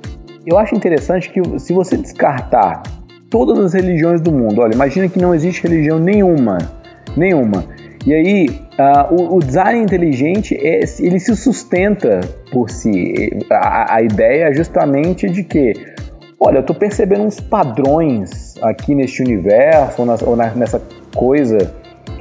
eu 0.46 0.58
acho 0.58 0.74
interessante 0.74 1.30
que 1.30 1.40
se 1.60 1.72
você 1.74 1.96
descartar 1.96 2.82
todas 3.30 3.58
as 3.58 3.74
religiões 3.74 4.20
do 4.20 4.32
mundo, 4.32 4.60
olha, 4.62 4.74
imagina 4.74 5.08
que 5.08 5.20
não 5.20 5.34
existe 5.34 5.62
religião 5.62 6.00
nenhuma, 6.00 6.58
nenhuma. 7.16 7.64
E 8.04 8.12
aí, 8.12 8.48
ah, 8.76 9.06
o, 9.08 9.36
o 9.36 9.38
design 9.38 9.80
inteligente, 9.84 10.56
é, 10.56 10.80
ele 10.98 11.20
se 11.20 11.36
sustenta 11.36 12.20
por 12.50 12.68
si. 12.70 13.30
A, 13.52 13.94
a 13.96 14.02
ideia 14.02 14.46
é 14.48 14.52
justamente 14.52 15.28
de 15.30 15.44
que, 15.44 15.72
olha, 16.40 16.56
eu 16.56 16.60
estou 16.62 16.74
percebendo 16.74 17.22
uns 17.22 17.38
padrões 17.38 18.54
aqui 18.62 18.96
neste 18.96 19.22
universo, 19.22 20.00
ou, 20.02 20.06
nas- 20.06 20.22
ou 20.22 20.34
na- 20.34 20.52
nessa 20.56 20.82
coisa 21.14 21.72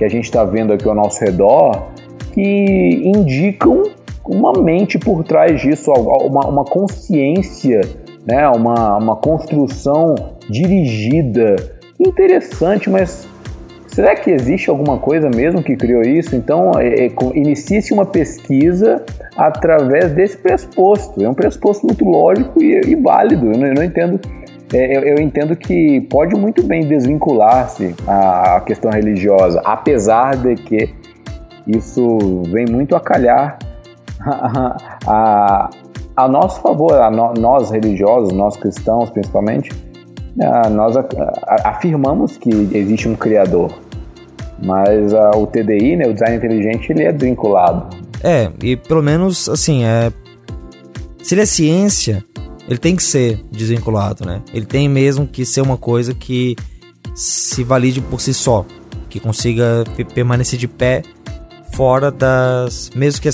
que 0.01 0.05
a 0.05 0.09
gente 0.09 0.23
está 0.23 0.43
vendo 0.43 0.73
aqui 0.73 0.89
ao 0.89 0.95
nosso 0.95 1.23
redor, 1.23 1.89
que 2.33 3.03
indicam 3.05 3.83
uma 4.25 4.51
mente 4.51 4.97
por 4.97 5.23
trás 5.23 5.61
disso, 5.61 5.91
uma, 5.91 6.47
uma 6.47 6.65
consciência, 6.65 7.81
né, 8.25 8.47
uma, 8.49 8.97
uma 8.97 9.15
construção 9.15 10.15
dirigida. 10.49 11.55
Interessante, 11.99 12.89
mas 12.89 13.27
será 13.85 14.15
que 14.15 14.31
existe 14.31 14.71
alguma 14.71 14.97
coisa 14.97 15.29
mesmo 15.29 15.61
que 15.61 15.75
criou 15.75 16.01
isso? 16.01 16.35
Então, 16.35 16.71
é, 16.79 17.05
é, 17.05 17.11
inicia-se 17.35 17.93
uma 17.93 18.05
pesquisa 18.05 19.05
através 19.37 20.11
desse 20.13 20.35
pressuposto. 20.35 21.23
É 21.23 21.29
um 21.29 21.35
pressuposto 21.35 21.85
muito 21.85 22.03
lógico 22.03 22.59
e, 22.59 22.81
e 22.87 22.95
válido. 22.95 23.51
Eu 23.51 23.59
não, 23.59 23.67
eu 23.67 23.75
não 23.75 23.83
entendo. 23.83 24.19
É, 24.74 24.97
eu, 24.97 25.01
eu 25.03 25.19
entendo 25.22 25.55
que 25.55 26.01
pode 26.09 26.36
muito 26.36 26.63
bem 26.63 26.86
desvincular-se 26.88 27.93
a, 28.07 28.61
questão 28.61 28.89
religiosa, 28.91 29.61
apesar 29.65 30.36
de 30.38 30.55
que 30.55 30.89
isso 31.67 32.43
vem 32.51 32.65
muito 32.69 32.95
a 32.95 32.99
calhar 32.99 33.59
a, 34.22 34.78
a, 35.07 35.69
a 36.15 36.28
nosso 36.28 36.61
favor, 36.61 36.93
a 36.93 37.09
no- 37.11 37.34
nós 37.34 37.69
religiosos, 37.72 38.32
nós 38.34 38.55
cristãos 38.57 39.09
principalmente, 39.09 39.72
nós 40.72 40.95
a- 40.95 41.05
a- 41.47 41.69
afirmamos 41.69 42.38
que 42.38 42.49
existe 42.74 43.07
um 43.09 43.15
criador, 43.15 43.72
mas 44.63 45.11
o 45.36 45.45
TDI, 45.47 45.97
né, 45.97 46.05
o 46.07 46.13
design 46.13 46.38
inteligente, 46.38 46.91
ele 46.91 47.03
é 47.03 47.11
desvinculado. 47.11 47.95
É, 48.24 48.49
e 48.63 48.76
pelo 48.78 49.01
menos, 49.01 49.49
assim, 49.49 49.84
é. 49.84 50.11
Se 51.24 51.34
ele 51.36 51.41
é 51.41 51.45
ciência, 51.45 52.24
ele 52.72 52.80
tem 52.80 52.95
que 52.95 53.03
ser 53.03 53.43
desvinculado, 53.51 54.26
né? 54.26 54.41
Ele 54.53 54.65
tem 54.65 54.88
mesmo 54.88 55.28
que 55.28 55.45
ser 55.45 55.59
uma 55.59 55.76
coisa 55.76 56.13
que 56.13 56.55
se 57.13 57.65
valide 57.65 57.99
por 57.99 58.22
si 58.22 58.34
só, 58.34 58.65
que 59.09 59.19
consiga 59.19 59.84
pe- 59.93 60.05
permanecer 60.05 60.57
de 60.57 60.69
pé 60.69 61.03
fora 61.74 62.09
das. 62.09 62.89
Mesmo 62.95 63.22
que 63.22 63.28
a, 63.28 63.32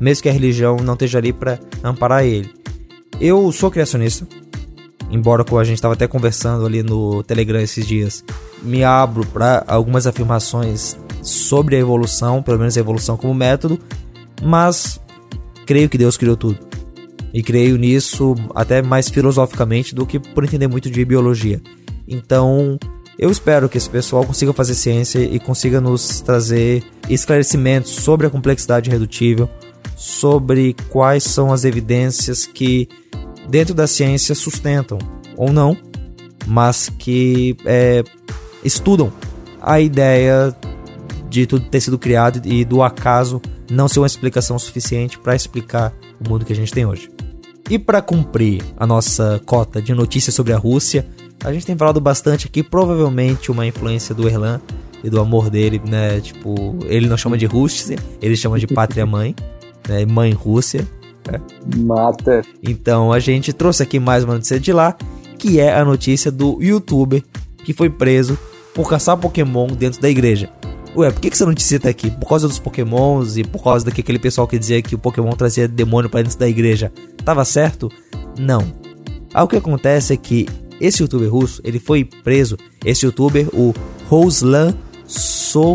mesmo 0.00 0.22
que 0.22 0.30
a 0.30 0.32
religião 0.32 0.78
não 0.78 0.94
esteja 0.94 1.18
ali 1.18 1.30
para 1.30 1.58
amparar 1.84 2.24
ele. 2.24 2.50
Eu 3.20 3.52
sou 3.52 3.70
criacionista, 3.70 4.26
embora 5.10 5.44
a 5.46 5.64
gente 5.64 5.74
estava 5.76 5.92
até 5.92 6.06
conversando 6.06 6.64
ali 6.64 6.82
no 6.82 7.22
Telegram 7.24 7.60
esses 7.60 7.86
dias, 7.86 8.24
me 8.62 8.82
abro 8.82 9.26
para 9.26 9.62
algumas 9.68 10.06
afirmações 10.06 10.96
sobre 11.20 11.76
a 11.76 11.78
evolução, 11.78 12.42
pelo 12.42 12.58
menos 12.58 12.78
a 12.78 12.80
evolução 12.80 13.14
como 13.14 13.34
método, 13.34 13.78
mas 14.42 14.98
creio 15.66 15.90
que 15.90 15.98
Deus 15.98 16.16
criou 16.16 16.34
tudo. 16.34 16.67
E 17.32 17.42
creio 17.42 17.76
nisso 17.76 18.34
até 18.54 18.80
mais 18.82 19.08
filosoficamente 19.08 19.94
do 19.94 20.06
que 20.06 20.18
por 20.18 20.44
entender 20.44 20.66
muito 20.66 20.90
de 20.90 21.04
biologia. 21.04 21.60
Então, 22.06 22.78
eu 23.18 23.30
espero 23.30 23.68
que 23.68 23.76
esse 23.76 23.90
pessoal 23.90 24.24
consiga 24.24 24.52
fazer 24.52 24.74
ciência 24.74 25.18
e 25.18 25.38
consiga 25.38 25.80
nos 25.80 26.20
trazer 26.20 26.84
esclarecimentos 27.08 27.90
sobre 27.90 28.26
a 28.26 28.30
complexidade 28.30 28.88
irredutível, 28.88 29.48
sobre 29.96 30.74
quais 30.88 31.24
são 31.24 31.52
as 31.52 31.64
evidências 31.64 32.46
que 32.46 32.88
dentro 33.48 33.74
da 33.74 33.86
ciência 33.86 34.34
sustentam 34.34 34.98
ou 35.36 35.52
não, 35.52 35.76
mas 36.46 36.88
que 36.88 37.56
é, 37.64 38.04
estudam 38.64 39.12
a 39.60 39.80
ideia 39.80 40.54
de 41.28 41.46
tudo 41.46 41.66
ter 41.66 41.80
sido 41.80 41.98
criado 41.98 42.40
e 42.46 42.64
do 42.64 42.82
acaso 42.82 43.42
não 43.70 43.88
ser 43.88 44.00
uma 44.00 44.06
explicação 44.06 44.58
suficiente 44.58 45.18
para 45.18 45.34
explicar 45.34 45.92
o 46.24 46.28
mundo 46.28 46.44
que 46.44 46.52
a 46.52 46.56
gente 46.56 46.72
tem 46.72 46.84
hoje. 46.86 47.10
E 47.70 47.78
para 47.78 48.00
cumprir 48.00 48.62
a 48.76 48.86
nossa 48.86 49.40
cota 49.44 49.80
de 49.82 49.94
notícias 49.94 50.34
sobre 50.34 50.52
a 50.52 50.56
Rússia, 50.56 51.06
a 51.44 51.52
gente 51.52 51.66
tem 51.66 51.76
falado 51.76 52.00
bastante 52.00 52.46
aqui, 52.46 52.62
provavelmente 52.62 53.50
uma 53.50 53.66
influência 53.66 54.14
do 54.14 54.28
Erlan 54.28 54.60
e 55.04 55.10
do 55.10 55.20
amor 55.20 55.50
dele, 55.50 55.80
né? 55.86 56.20
Tipo, 56.20 56.78
ele 56.86 57.06
não 57.06 57.16
chama 57.16 57.36
de 57.36 57.46
Rússia, 57.46 57.96
ele 58.20 58.36
chama 58.36 58.58
de 58.58 58.66
pátria 58.66 59.04
mãe, 59.04 59.34
né? 59.88 60.04
Mãe 60.06 60.32
Rússia. 60.32 60.86
né? 61.30 61.40
Mata. 61.76 62.42
Então 62.62 63.12
a 63.12 63.18
gente 63.18 63.52
trouxe 63.52 63.82
aqui 63.82 64.00
mais 64.00 64.24
uma 64.24 64.34
notícia 64.34 64.58
de 64.58 64.72
lá, 64.72 64.96
que 65.38 65.60
é 65.60 65.72
a 65.74 65.84
notícia 65.84 66.32
do 66.32 66.58
youtuber 66.60 67.22
que 67.64 67.72
foi 67.72 67.90
preso 67.90 68.38
por 68.74 68.88
caçar 68.88 69.16
Pokémon 69.16 69.66
dentro 69.68 70.00
da 70.00 70.08
igreja. 70.08 70.50
Ué, 70.98 71.10
por 71.12 71.20
que, 71.20 71.30
que 71.30 71.36
essa 71.36 71.46
notícia 71.46 71.78
tá 71.78 71.88
aqui? 71.88 72.10
Por 72.10 72.28
causa 72.28 72.48
dos 72.48 72.58
Pokémons 72.58 73.36
e 73.36 73.44
por 73.44 73.62
causa 73.62 73.84
daquele 73.84 74.18
pessoal 74.18 74.48
que 74.48 74.58
dizia 74.58 74.82
que 74.82 74.96
o 74.96 74.98
Pokémon 74.98 75.30
trazia 75.30 75.68
demônio 75.68 76.10
pra 76.10 76.22
dentro 76.22 76.36
da 76.36 76.48
igreja. 76.48 76.92
Tava 77.24 77.44
certo? 77.44 77.88
Não. 78.36 78.64
Aí 79.32 79.44
o 79.44 79.46
que 79.46 79.54
acontece 79.54 80.12
é 80.12 80.16
que 80.16 80.48
esse 80.80 81.00
youtuber 81.00 81.30
russo, 81.30 81.62
ele 81.62 81.78
foi 81.78 82.04
preso. 82.04 82.56
Esse 82.84 83.06
youtuber, 83.06 83.46
o 83.52 83.72
Ruslan 84.08 84.74
Sokolovsky. 85.06 85.72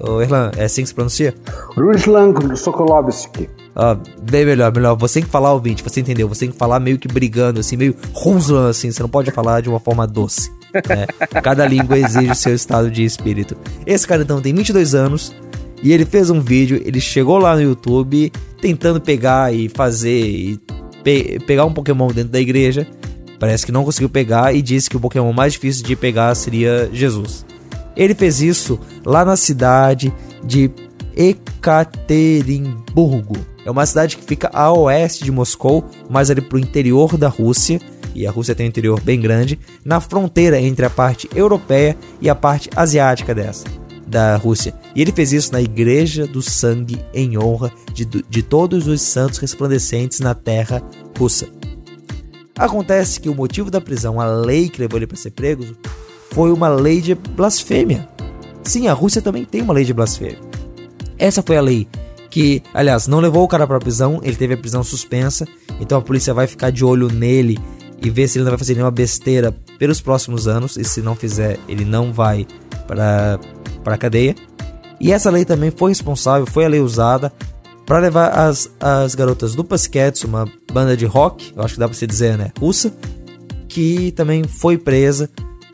Ô, 0.00 0.20
Erlan, 0.20 0.50
é 0.56 0.64
assim 0.64 0.82
que 0.82 0.88
se 0.88 0.94
pronuncia? 0.94 1.32
Ruslan 1.76 2.34
Sokolovsky. 2.56 3.48
Ah, 3.76 3.96
bem 4.20 4.44
melhor, 4.44 4.74
melhor. 4.74 4.96
Você 4.96 5.20
tem 5.20 5.22
que 5.22 5.30
falar 5.30 5.52
ouvinte, 5.52 5.84
você 5.84 6.00
entendeu? 6.00 6.28
Você 6.28 6.40
tem 6.40 6.50
que 6.50 6.58
falar 6.58 6.80
meio 6.80 6.98
que 6.98 7.06
brigando, 7.06 7.60
assim, 7.60 7.76
meio 7.76 7.94
Ruslan, 8.12 8.70
assim. 8.70 8.90
Você 8.90 9.00
não 9.00 9.08
pode 9.08 9.30
falar 9.30 9.60
de 9.60 9.68
uma 9.68 9.78
forma 9.78 10.08
doce. 10.08 10.50
Né? 10.88 11.06
Cada 11.42 11.66
língua 11.66 11.98
exige 11.98 12.30
o 12.30 12.34
seu 12.34 12.54
estado 12.54 12.90
de 12.90 13.04
espírito. 13.04 13.56
Esse 13.86 14.06
cara 14.06 14.22
então 14.22 14.40
tem 14.40 14.54
22 14.54 14.94
anos 14.94 15.34
e 15.82 15.92
ele 15.92 16.04
fez 16.04 16.30
um 16.30 16.40
vídeo. 16.40 16.80
Ele 16.84 17.00
chegou 17.00 17.38
lá 17.38 17.54
no 17.56 17.62
YouTube 17.62 18.32
tentando 18.60 19.00
pegar 19.00 19.52
e 19.54 19.68
fazer 19.68 20.26
e 20.26 20.60
pe- 21.02 21.38
pegar 21.46 21.64
um 21.64 21.72
Pokémon 21.72 22.08
dentro 22.08 22.30
da 22.30 22.40
igreja. 22.40 22.86
Parece 23.38 23.66
que 23.66 23.72
não 23.72 23.84
conseguiu 23.84 24.08
pegar 24.08 24.54
e 24.54 24.62
disse 24.62 24.88
que 24.88 24.96
o 24.96 25.00
Pokémon 25.00 25.32
mais 25.32 25.52
difícil 25.54 25.84
de 25.84 25.96
pegar 25.96 26.34
seria 26.34 26.88
Jesus. 26.92 27.44
Ele 27.96 28.14
fez 28.14 28.40
isso 28.40 28.78
lá 29.04 29.24
na 29.24 29.36
cidade 29.36 30.12
de 30.44 30.70
Ekaterimburgo. 31.16 33.36
É 33.64 33.70
uma 33.70 33.86
cidade 33.86 34.16
que 34.16 34.24
fica 34.24 34.50
a 34.52 34.72
oeste 34.72 35.24
de 35.24 35.32
Moscou, 35.32 35.84
mais 36.10 36.30
ali 36.30 36.42
pro 36.42 36.58
interior 36.58 37.16
da 37.16 37.28
Rússia, 37.28 37.80
e 38.14 38.26
a 38.26 38.30
Rússia 38.30 38.54
tem 38.54 38.66
um 38.66 38.68
interior 38.68 39.00
bem 39.00 39.18
grande, 39.20 39.58
na 39.84 40.00
fronteira 40.00 40.60
entre 40.60 40.84
a 40.84 40.90
parte 40.90 41.28
europeia 41.34 41.96
e 42.20 42.28
a 42.28 42.34
parte 42.34 42.70
asiática 42.76 43.34
dessa, 43.34 43.64
da 44.06 44.36
Rússia. 44.36 44.74
E 44.94 45.00
ele 45.00 45.12
fez 45.12 45.32
isso 45.32 45.52
na 45.52 45.62
Igreja 45.62 46.26
do 46.26 46.42
Sangue 46.42 47.04
em 47.12 47.38
honra 47.38 47.72
de, 47.92 48.04
de 48.04 48.42
todos 48.42 48.86
os 48.86 49.00
santos 49.00 49.38
resplandecentes 49.38 50.20
na 50.20 50.34
terra 50.34 50.82
russa. 51.18 51.48
Acontece 52.56 53.18
que 53.18 53.28
o 53.28 53.34
motivo 53.34 53.70
da 53.70 53.80
prisão, 53.80 54.20
a 54.20 54.26
lei 54.26 54.68
que 54.68 54.80
levou 54.80 54.98
ele 54.98 55.08
para 55.08 55.16
ser 55.16 55.32
preso, 55.32 55.76
foi 56.30 56.52
uma 56.52 56.68
lei 56.68 57.00
de 57.00 57.14
blasfêmia. 57.14 58.08
Sim, 58.62 58.86
a 58.86 58.92
Rússia 58.92 59.20
também 59.20 59.44
tem 59.44 59.62
uma 59.62 59.74
lei 59.74 59.84
de 59.84 59.92
blasfêmia. 59.92 60.38
Essa 61.18 61.42
foi 61.42 61.56
a 61.56 61.60
lei 61.60 61.88
que, 62.34 62.64
aliás, 62.74 63.06
não 63.06 63.20
levou 63.20 63.44
o 63.44 63.48
cara 63.48 63.64
para 63.64 63.78
prisão, 63.78 64.18
ele 64.24 64.34
teve 64.34 64.54
a 64.54 64.56
prisão 64.56 64.82
suspensa, 64.82 65.46
então 65.78 65.96
a 65.96 66.02
polícia 66.02 66.34
vai 66.34 66.48
ficar 66.48 66.70
de 66.70 66.84
olho 66.84 67.06
nele 67.06 67.56
e 68.02 68.10
ver 68.10 68.26
se 68.26 68.38
ele 68.38 68.44
não 68.44 68.50
vai 68.50 68.58
fazer 68.58 68.74
nenhuma 68.74 68.90
besteira 68.90 69.54
pelos 69.78 70.00
próximos 70.00 70.48
anos, 70.48 70.76
e 70.76 70.82
se 70.82 71.00
não 71.00 71.14
fizer, 71.14 71.60
ele 71.68 71.84
não 71.84 72.12
vai 72.12 72.44
para 72.88 73.38
para 73.84 73.96
cadeia. 73.96 74.34
E 74.98 75.12
essa 75.12 75.30
lei 75.30 75.44
também 75.44 75.70
foi 75.70 75.92
responsável, 75.92 76.44
foi 76.44 76.64
a 76.64 76.68
lei 76.68 76.80
usada 76.80 77.32
para 77.86 78.00
levar 78.00 78.30
as, 78.30 78.68
as 78.80 79.14
garotas 79.14 79.54
do 79.54 79.62
Pussycats, 79.62 80.24
uma 80.24 80.44
banda 80.72 80.96
de 80.96 81.06
rock, 81.06 81.52
eu 81.54 81.62
acho 81.62 81.74
que 81.74 81.80
dá 81.80 81.86
para 81.86 81.96
se 81.96 82.04
dizer, 82.04 82.36
né, 82.36 82.50
russa, 82.58 82.92
que 83.68 84.10
também 84.10 84.42
foi 84.42 84.76
presa 84.76 85.30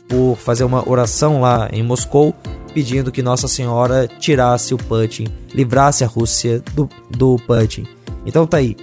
por 0.06 0.36
fazer 0.36 0.64
uma 0.64 0.86
oração 0.86 1.40
lá 1.40 1.70
em 1.72 1.82
Moscou, 1.82 2.34
pedindo 2.70 3.12
que 3.12 3.22
Nossa 3.22 3.48
Senhora 3.48 4.08
tirasse 4.18 4.72
o 4.72 4.78
Putin, 4.78 5.26
livrasse 5.54 6.04
a 6.04 6.06
Rússia 6.06 6.62
do, 6.74 6.88
do 7.10 7.36
Putin. 7.46 7.86
Então 8.24 8.46
tá 8.46 8.58
aí. 8.58 8.76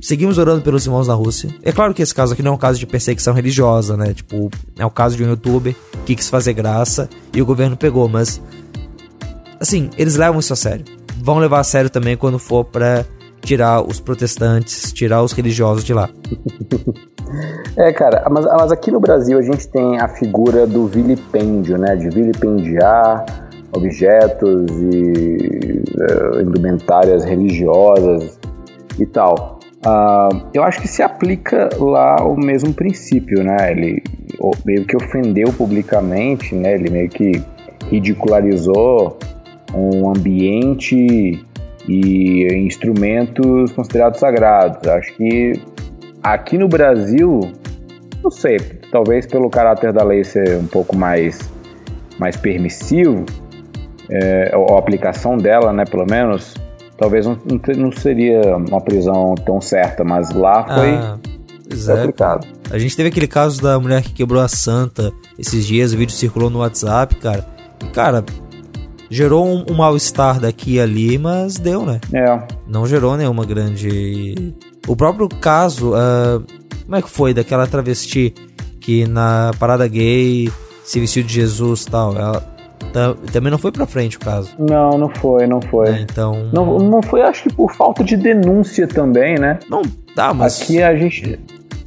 Seguimos 0.00 0.38
orando 0.38 0.62
pelos 0.62 0.84
irmãos 0.86 1.06
da 1.06 1.14
Rússia. 1.14 1.52
É 1.62 1.72
claro 1.72 1.92
que 1.92 2.02
esse 2.02 2.14
caso 2.14 2.32
aqui 2.32 2.42
não 2.42 2.52
é 2.52 2.54
um 2.54 2.58
caso 2.58 2.78
de 2.78 2.86
perseguição 2.86 3.34
religiosa, 3.34 3.96
né? 3.96 4.14
Tipo, 4.14 4.50
é 4.78 4.84
o 4.86 4.90
caso 4.90 5.16
de 5.16 5.24
um 5.24 5.28
youtuber 5.28 5.74
que 6.04 6.14
quis 6.14 6.28
fazer 6.28 6.52
graça 6.52 7.08
e 7.32 7.42
o 7.42 7.46
governo 7.46 7.76
pegou, 7.76 8.08
mas. 8.08 8.40
Assim, 9.58 9.90
eles 9.96 10.16
levam 10.16 10.38
isso 10.38 10.52
a 10.52 10.56
sério. 10.56 10.84
Vão 11.20 11.38
levar 11.38 11.60
a 11.60 11.64
sério 11.64 11.90
também 11.90 12.16
quando 12.16 12.38
for 12.38 12.64
pra 12.64 13.04
tirar 13.40 13.82
os 13.82 14.00
protestantes, 14.00 14.92
tirar 14.92 15.22
os 15.22 15.32
religiosos 15.32 15.84
de 15.84 15.94
lá. 15.94 16.08
É, 17.76 17.92
cara, 17.92 18.24
mas, 18.30 18.44
mas 18.44 18.72
aqui 18.72 18.90
no 18.90 19.00
Brasil 19.00 19.38
a 19.38 19.42
gente 19.42 19.68
tem 19.68 19.98
a 20.00 20.08
figura 20.08 20.66
do 20.66 20.86
vilipêndio, 20.86 21.76
né? 21.76 21.96
De 21.96 22.08
vilipendiar 22.08 23.26
objetos 23.72 24.70
e 24.70 25.82
uh, 25.98 26.40
indumentárias 26.40 27.24
religiosas 27.24 28.38
e 28.98 29.04
tal. 29.06 29.58
Uh, 29.84 30.46
eu 30.54 30.62
acho 30.62 30.80
que 30.80 30.88
se 30.88 31.02
aplica 31.02 31.68
lá 31.78 32.16
o 32.24 32.36
mesmo 32.36 32.72
princípio, 32.72 33.42
né? 33.42 33.72
Ele 33.72 34.02
meio 34.64 34.84
que 34.84 34.96
ofendeu 34.96 35.52
publicamente, 35.52 36.54
né? 36.54 36.74
Ele 36.74 36.90
meio 36.90 37.08
que 37.08 37.42
ridicularizou 37.90 39.18
um 39.74 40.08
ambiente 40.08 41.44
e 41.88 42.46
instrumentos 42.66 43.72
considerados 43.72 44.20
sagrados. 44.20 44.86
Acho 44.88 45.14
que 45.14 45.52
aqui 46.22 46.58
no 46.58 46.68
Brasil, 46.68 47.40
não 48.22 48.30
sei, 48.30 48.58
talvez 48.90 49.26
pelo 49.26 49.48
caráter 49.48 49.92
da 49.92 50.04
lei 50.04 50.24
ser 50.24 50.56
um 50.56 50.66
pouco 50.66 50.96
mais, 50.96 51.38
mais 52.18 52.36
permissivo, 52.36 53.24
é, 54.10 54.52
a 54.54 54.78
aplicação 54.78 55.36
dela, 55.36 55.72
né, 55.72 55.84
pelo 55.84 56.06
menos, 56.06 56.54
talvez 56.96 57.26
não, 57.26 57.38
não 57.76 57.92
seria 57.92 58.56
uma 58.56 58.80
prisão 58.80 59.34
tão 59.44 59.60
certa, 59.60 60.04
mas 60.04 60.30
lá 60.30 60.64
foi, 60.64 60.90
ah, 60.90 61.18
foi 61.70 62.00
aplicado. 62.00 62.46
A 62.70 62.78
gente 62.78 62.96
teve 62.96 63.08
aquele 63.08 63.28
caso 63.28 63.62
da 63.62 63.78
mulher 63.78 64.02
que 64.02 64.12
quebrou 64.12 64.42
a 64.42 64.48
santa 64.48 65.12
esses 65.38 65.66
dias, 65.66 65.92
o 65.92 65.96
vídeo 65.96 66.12
circulou 66.12 66.50
no 66.50 66.60
WhatsApp, 66.60 67.14
cara. 67.16 67.44
E, 67.82 67.86
cara, 67.90 68.24
gerou 69.10 69.46
um, 69.46 69.64
um 69.70 69.74
mal-estar 69.74 70.40
daqui 70.40 70.74
e 70.74 70.80
ali, 70.80 71.18
mas 71.18 71.56
deu, 71.56 71.84
né? 71.84 72.00
É. 72.12 72.42
Não 72.66 72.86
gerou 72.86 73.16
nenhuma 73.16 73.44
grande. 73.44 74.54
O 74.86 74.96
próprio 74.96 75.28
caso, 75.28 75.92
uh, 75.92 76.44
como 76.84 76.96
é 76.96 77.02
que 77.02 77.10
foi 77.10 77.34
daquela 77.34 77.66
travesti 77.66 78.34
que 78.80 79.06
na 79.06 79.50
parada 79.58 79.86
gay 79.88 80.50
se 80.84 81.00
vestiu 81.00 81.22
de 81.22 81.32
Jesus 81.32 81.82
e 81.82 81.90
tal? 81.90 82.16
Ela 82.16 82.56
também 83.32 83.50
não 83.50 83.58
foi 83.58 83.72
pra 83.72 83.86
frente 83.86 84.16
o 84.16 84.20
caso. 84.20 84.54
Não, 84.58 84.90
não 84.90 85.08
foi, 85.08 85.46
não 85.46 85.60
foi. 85.60 85.88
É, 85.88 86.00
então. 86.00 86.50
Não, 86.52 86.78
não 86.78 87.02
foi, 87.02 87.22
acho 87.22 87.44
que 87.44 87.54
por 87.54 87.72
falta 87.74 88.02
de 88.02 88.16
denúncia 88.16 88.86
também, 88.86 89.38
né? 89.38 89.58
Não, 89.68 89.82
tá, 90.14 90.32
mas. 90.32 90.62
Aqui 90.62 90.82
a 90.82 90.94
gente. 90.96 91.38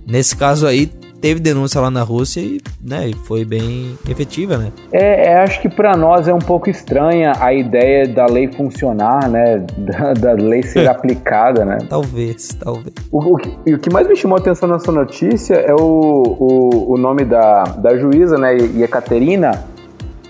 Nesse 0.05 0.35
caso 0.35 0.67
aí, 0.67 0.91
teve 1.21 1.39
denúncia 1.39 1.79
lá 1.81 1.91
na 1.91 2.03
Rússia 2.03 2.41
e, 2.41 2.61
né, 2.81 3.11
foi 3.25 3.45
bem 3.45 3.97
efetiva, 4.09 4.57
né? 4.57 4.71
É, 4.91 5.31
é 5.31 5.37
acho 5.39 5.61
que 5.61 5.69
para 5.69 5.95
nós 5.95 6.27
é 6.27 6.33
um 6.33 6.39
pouco 6.39 6.69
estranha 6.69 7.33
a 7.39 7.53
ideia 7.53 8.07
da 8.07 8.25
lei 8.25 8.47
funcionar, 8.51 9.29
né? 9.29 9.65
Da, 9.89 10.13
da 10.13 10.33
lei 10.33 10.61
ser 10.61 10.87
aplicada, 10.89 11.65
né? 11.65 11.79
Talvez, 11.89 12.49
talvez. 12.49 12.93
O, 13.11 13.33
o, 13.33 13.37
que, 13.37 13.73
o 13.73 13.79
que 13.79 13.91
mais 13.91 14.07
me 14.07 14.15
chamou 14.15 14.37
a 14.37 14.39
atenção 14.39 14.69
nessa 14.69 14.91
notícia 14.91 15.55
é 15.55 15.73
o, 15.73 15.77
o, 15.79 16.93
o 16.93 16.97
nome 16.97 17.25
da, 17.25 17.63
da 17.63 17.97
juíza, 17.97 18.37
né? 18.37 18.55
Yekaterina, 18.75 19.63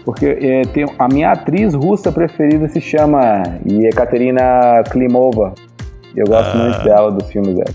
porque 0.05 0.25
é, 0.25 0.61
tem, 0.73 0.85
a 0.97 1.07
minha 1.07 1.31
atriz 1.31 1.73
russa 1.73 2.11
preferida 2.11 2.67
se 2.69 2.79
chama 2.79 3.43
Yekaterina 3.69 4.83
Klimova. 4.89 5.53
Eu 6.15 6.25
gosto 6.25 6.55
uh, 6.55 6.57
muito 6.57 6.83
dela, 6.83 7.11
dos 7.11 7.31
filmes 7.31 7.55
dela. 7.55 7.73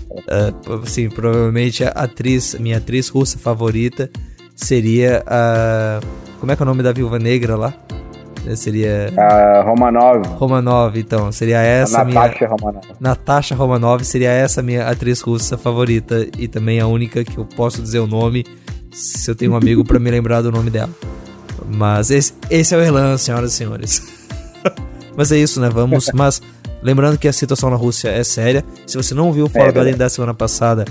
Uh, 0.67 0.85
sim, 0.85 1.09
provavelmente 1.09 1.83
a 1.83 1.89
atriz, 1.89 2.55
minha 2.55 2.77
atriz 2.77 3.09
russa 3.09 3.37
favorita 3.37 4.09
seria 4.55 5.23
a. 5.25 5.99
Como 6.39 6.51
é 6.51 6.55
que 6.55 6.61
é 6.61 6.65
o 6.65 6.67
nome 6.67 6.83
da 6.83 6.91
viúva 6.91 7.17
negra 7.17 7.55
lá? 7.55 7.73
Seria. 8.55 9.11
A 9.17 9.63
Romanov. 9.63 10.21
Romanov, 10.35 10.99
então. 10.99 11.31
Seria 11.31 11.61
essa 11.61 12.01
a 12.01 12.05
Natasha 12.05 12.37
minha. 12.39 12.49
Romanov. 12.49 12.85
Natasha 12.99 13.55
Romanov 13.55 14.03
seria 14.03 14.29
essa 14.29 14.61
minha 14.61 14.87
atriz 14.87 15.21
russa 15.21 15.57
favorita 15.57 16.27
e 16.37 16.47
também 16.47 16.79
a 16.79 16.85
única 16.85 17.23
que 17.23 17.37
eu 17.37 17.45
posso 17.45 17.81
dizer 17.81 17.99
o 17.99 18.07
nome 18.07 18.45
se 18.91 19.29
eu 19.29 19.35
tenho 19.35 19.53
um 19.53 19.55
amigo 19.55 19.83
para 19.83 19.97
me 19.97 20.11
lembrar 20.11 20.41
do 20.41 20.51
nome 20.51 20.69
dela. 20.69 20.91
Mas 21.67 22.11
esse, 22.11 22.33
esse 22.49 22.75
é 22.75 22.77
o 22.77 22.81
Erlan, 22.81 23.17
senhoras 23.17 23.53
e 23.53 23.55
senhores. 23.55 24.01
Mas 25.17 25.31
é 25.31 25.37
isso, 25.37 25.59
né? 25.59 25.69
Vamos. 25.69 26.11
Mas 26.13 26.41
Lembrando 26.81 27.17
que 27.17 27.27
a 27.27 27.33
situação 27.33 27.69
na 27.69 27.75
Rússia 27.75 28.09
é 28.09 28.23
séria. 28.23 28.63
Se 28.85 28.97
você 28.97 29.13
não 29.13 29.31
viu 29.31 29.45
o 29.45 29.49
Fora 29.49 29.69
é, 29.69 29.71
do 29.71 29.79
Além 29.79 29.95
da 29.95 30.09
semana 30.09 30.33
passada, 30.33 30.85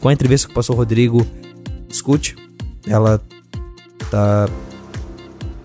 com 0.00 0.08
a 0.08 0.12
entrevista 0.12 0.48
que 0.48 0.54
passou 0.54 0.74
o 0.74 0.78
Rodrigo, 0.78 1.26
escute. 1.88 2.36
Ela 2.86 3.20
tá. 4.10 4.48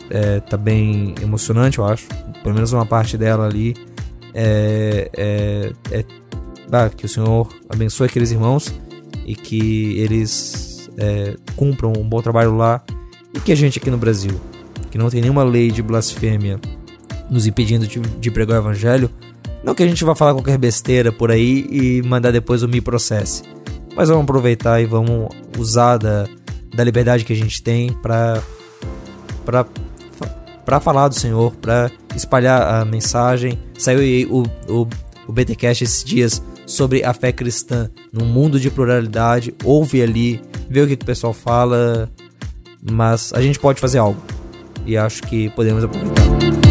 É, 0.09 0.39
tá 0.39 0.57
bem 0.57 1.15
emocionante, 1.21 1.79
eu 1.79 1.85
acho. 1.85 2.07
Pelo 2.43 2.53
menos 2.53 2.71
uma 2.73 2.85
parte 2.85 3.17
dela 3.17 3.45
ali. 3.45 3.75
É, 4.33 5.09
é, 5.17 5.73
é 5.91 6.05
ah, 6.71 6.89
que 6.89 7.05
o 7.05 7.09
Senhor 7.09 7.47
abençoe 7.69 8.07
aqueles 8.07 8.31
irmãos 8.31 8.73
e 9.25 9.35
que 9.35 9.97
eles 9.97 10.89
é, 10.97 11.35
cumpram 11.55 11.93
um 11.97 12.07
bom 12.07 12.21
trabalho 12.21 12.55
lá. 12.55 12.83
E 13.33 13.39
que 13.39 13.51
a 13.51 13.55
gente 13.55 13.79
aqui 13.79 13.89
no 13.89 13.97
Brasil, 13.97 14.39
que 14.91 14.97
não 14.97 15.09
tem 15.09 15.21
nenhuma 15.21 15.43
lei 15.43 15.71
de 15.71 15.81
blasfêmia 15.81 16.59
nos 17.29 17.47
impedindo 17.47 17.87
de, 17.87 17.99
de 17.99 18.31
pregar 18.31 18.57
o 18.57 18.61
evangelho, 18.61 19.09
não 19.65 19.73
que 19.73 19.81
a 19.81 19.87
gente 19.87 20.03
vá 20.03 20.13
falar 20.13 20.33
qualquer 20.33 20.59
besteira 20.59 21.11
por 21.11 21.31
aí 21.31 21.65
e 21.71 22.01
mandar 22.03 22.31
depois 22.31 22.61
o 22.61 22.67
me 22.67 22.79
processe. 22.79 23.41
Mas 23.95 24.09
vamos 24.09 24.23
aproveitar 24.23 24.79
e 24.79 24.85
vamos 24.85 25.27
usar 25.57 25.97
da, 25.97 26.27
da 26.73 26.83
liberdade 26.83 27.25
que 27.25 27.33
a 27.33 27.35
gente 27.35 27.63
tem 27.63 27.91
para 27.91 28.43
para 29.43 29.65
para 30.63 30.79
falar 30.79 31.07
do 31.07 31.15
Senhor, 31.15 31.53
para 31.55 31.91
espalhar 32.15 32.61
a 32.61 32.85
mensagem. 32.85 33.59
Saiu 33.77 34.27
o, 34.31 34.43
o, 34.71 34.87
o 35.27 35.31
BTcast 35.31 35.83
esses 35.83 36.03
dias 36.03 36.41
sobre 36.65 37.03
a 37.03 37.13
fé 37.13 37.31
cristã 37.31 37.89
num 38.11 38.25
mundo 38.25 38.59
de 38.59 38.71
pluralidade. 38.71 39.53
Ouve 39.63 40.01
ali, 40.01 40.41
vê 40.67 40.81
o 40.81 40.87
que, 40.87 40.95
que 40.95 41.03
o 41.03 41.05
pessoal 41.05 41.33
fala, 41.33 42.09
mas 42.81 43.31
a 43.33 43.41
gente 43.41 43.59
pode 43.59 43.79
fazer 43.79 43.99
algo. 43.99 44.21
E 44.87 44.97
acho 44.97 45.21
que 45.23 45.49
podemos 45.51 45.83
aproveitar. 45.83 46.64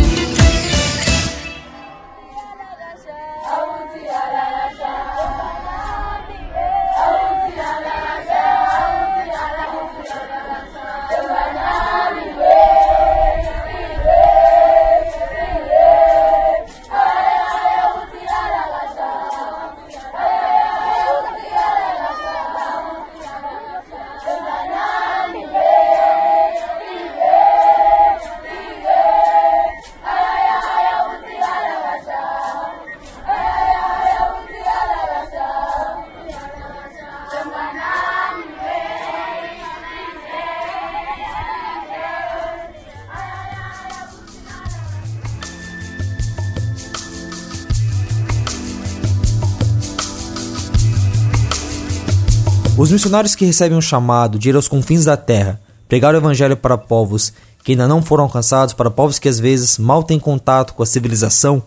Missionários 52.95 53.35
que 53.35 53.45
recebem 53.45 53.77
um 53.77 53.83
chamado 53.83 54.39
de 54.39 54.49
ir 54.49 54.57
aos 54.57 54.69
confins 54.69 55.05
da 55.05 55.17
terra, 55.17 55.61
pregar 55.89 56.15
o 56.15 56.17
evangelho 56.17 56.57
para 56.57 56.79
povos 56.79 57.33
que 57.63 57.73
ainda 57.73 57.89
não 57.89 58.03
foram 58.03 58.25
alcançados, 58.25 58.75
para 58.75 58.91
povos 58.91 59.19
que 59.19 59.29
às 59.29 59.41
vezes 59.41 59.79
mal 59.79 60.03
têm 60.03 60.19
contato 60.19 60.75
com 60.75 60.83
a 60.83 60.87
civilização, 60.87 61.63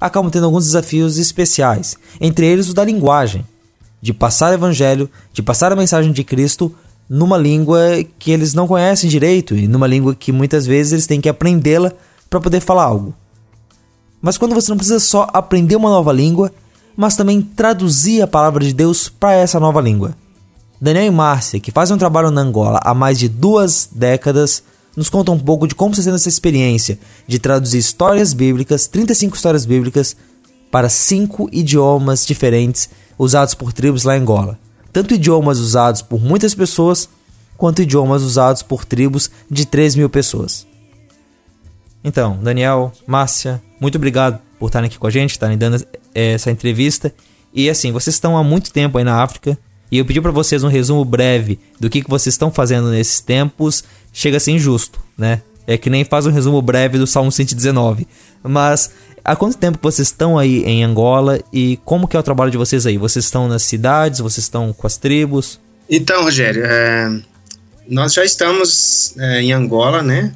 acabam 0.00 0.30
tendo 0.30 0.44
alguns 0.44 0.66
desafios 0.66 1.18
especiais, 1.18 1.96
entre 2.20 2.46
eles 2.46 2.68
o 2.68 2.74
da 2.74 2.84
linguagem, 2.84 3.44
de 4.00 4.12
passar 4.12 4.50
o 4.50 4.54
evangelho, 4.54 5.10
de 5.32 5.42
passar 5.42 5.72
a 5.72 5.76
mensagem 5.76 6.12
de 6.12 6.22
Cristo 6.22 6.74
numa 7.08 7.38
língua 7.38 7.80
que 8.18 8.30
eles 8.30 8.54
não 8.54 8.68
conhecem 8.68 9.08
direito 9.08 9.56
e 9.56 9.66
numa 9.66 9.86
língua 9.86 10.14
que 10.14 10.30
muitas 10.30 10.66
vezes 10.66 10.92
eles 10.92 11.06
têm 11.06 11.20
que 11.20 11.28
aprendê-la 11.28 11.92
para 12.28 12.40
poder 12.40 12.60
falar 12.60 12.84
algo. 12.84 13.14
Mas 14.20 14.36
quando 14.36 14.54
você 14.54 14.70
não 14.70 14.76
precisa 14.76 15.00
só 15.00 15.26
aprender 15.32 15.76
uma 15.76 15.90
nova 15.90 16.12
língua, 16.12 16.52
mas 16.96 17.16
também 17.16 17.40
traduzir 17.40 18.20
a 18.20 18.26
palavra 18.26 18.64
de 18.64 18.74
Deus 18.74 19.08
para 19.08 19.32
essa 19.32 19.58
nova 19.58 19.80
língua. 19.80 20.14
Daniel 20.80 21.06
e 21.06 21.10
Márcia, 21.10 21.58
que 21.58 21.72
fazem 21.72 21.94
um 21.94 21.98
trabalho 21.98 22.30
na 22.30 22.40
Angola 22.40 22.80
há 22.82 22.94
mais 22.94 23.18
de 23.18 23.28
duas 23.28 23.88
décadas, 23.90 24.62
nos 24.96 25.10
contam 25.10 25.34
um 25.34 25.38
pouco 25.38 25.66
de 25.66 25.74
como 25.74 25.92
está 25.92 26.02
sendo 26.02 26.16
essa 26.16 26.28
experiência 26.28 26.98
de 27.26 27.38
traduzir 27.38 27.78
histórias 27.78 28.32
bíblicas, 28.32 28.86
35 28.86 29.36
histórias 29.36 29.64
bíblicas, 29.64 30.16
para 30.70 30.88
cinco 30.88 31.48
idiomas 31.52 32.26
diferentes 32.26 32.90
usados 33.18 33.54
por 33.54 33.72
tribos 33.72 34.04
lá 34.04 34.16
em 34.16 34.20
Angola. 34.20 34.58
Tanto 34.92 35.14
idiomas 35.14 35.58
usados 35.58 36.02
por 36.02 36.20
muitas 36.20 36.54
pessoas, 36.54 37.08
quanto 37.56 37.82
idiomas 37.82 38.22
usados 38.22 38.62
por 38.62 38.84
tribos 38.84 39.30
de 39.50 39.66
3 39.66 39.96
mil 39.96 40.08
pessoas. 40.08 40.66
Então, 42.02 42.38
Daniel, 42.42 42.92
Márcia, 43.06 43.62
muito 43.80 43.96
obrigado 43.96 44.40
por 44.58 44.66
estarem 44.66 44.86
aqui 44.86 44.98
com 44.98 45.06
a 45.06 45.10
gente, 45.10 45.30
estarem 45.30 45.58
dando 45.58 45.84
essa 46.14 46.50
entrevista 46.50 47.12
E 47.52 47.68
assim, 47.70 47.92
vocês 47.92 48.14
estão 48.14 48.36
há 48.36 48.44
muito 48.44 48.72
tempo 48.72 48.98
aí 48.98 49.04
na 49.04 49.22
África. 49.22 49.58
E 49.90 49.98
eu 49.98 50.04
pedi 50.04 50.20
para 50.20 50.30
vocês 50.30 50.62
um 50.62 50.68
resumo 50.68 51.04
breve 51.04 51.58
do 51.80 51.88
que, 51.88 52.02
que 52.02 52.10
vocês 52.10 52.34
estão 52.34 52.50
fazendo 52.50 52.90
nesses 52.90 53.20
tempos. 53.20 53.82
Chega 54.12 54.36
a 54.36 54.40
ser 54.40 54.52
injusto, 54.52 55.00
né? 55.16 55.42
É 55.66 55.76
que 55.76 55.90
nem 55.90 56.04
faz 56.04 56.26
um 56.26 56.30
resumo 56.30 56.60
breve 56.60 56.98
do 56.98 57.06
Salmo 57.06 57.32
119. 57.32 58.06
Mas 58.42 58.90
há 59.24 59.36
quanto 59.36 59.56
tempo 59.56 59.78
vocês 59.80 60.08
estão 60.08 60.38
aí 60.38 60.62
em 60.64 60.84
Angola 60.84 61.40
e 61.52 61.78
como 61.84 62.08
que 62.08 62.16
é 62.16 62.20
o 62.20 62.22
trabalho 62.22 62.50
de 62.50 62.56
vocês 62.56 62.86
aí? 62.86 62.98
Vocês 62.98 63.24
estão 63.24 63.48
nas 63.48 63.62
cidades? 63.62 64.20
Vocês 64.20 64.44
estão 64.44 64.72
com 64.72 64.86
as 64.86 64.96
tribos? 64.96 65.60
Então, 65.88 66.22
Rogério, 66.22 66.64
é, 66.64 67.20
nós 67.88 68.12
já 68.12 68.24
estamos 68.24 69.14
é, 69.18 69.40
em 69.40 69.52
Angola, 69.52 70.02
né? 70.02 70.32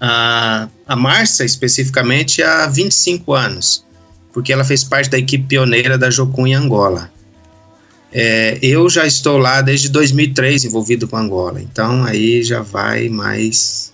A, 0.00 0.68
a 0.86 0.96
Márcia, 0.96 1.44
especificamente, 1.44 2.42
há 2.42 2.66
25 2.66 3.32
anos, 3.32 3.84
porque 4.32 4.52
ela 4.52 4.64
fez 4.64 4.84
parte 4.84 5.08
da 5.10 5.18
equipe 5.18 5.44
pioneira 5.46 5.96
da 5.96 6.10
Jocum 6.10 6.46
em 6.46 6.54
Angola. 6.54 7.10
É, 8.16 8.56
eu 8.62 8.88
já 8.88 9.04
estou 9.04 9.38
lá 9.38 9.60
desde 9.60 9.88
2003 9.88 10.66
envolvido 10.66 11.08
com 11.08 11.16
Angola, 11.16 11.60
então 11.60 12.04
aí 12.04 12.44
já 12.44 12.62
vai 12.62 13.08
mais 13.08 13.92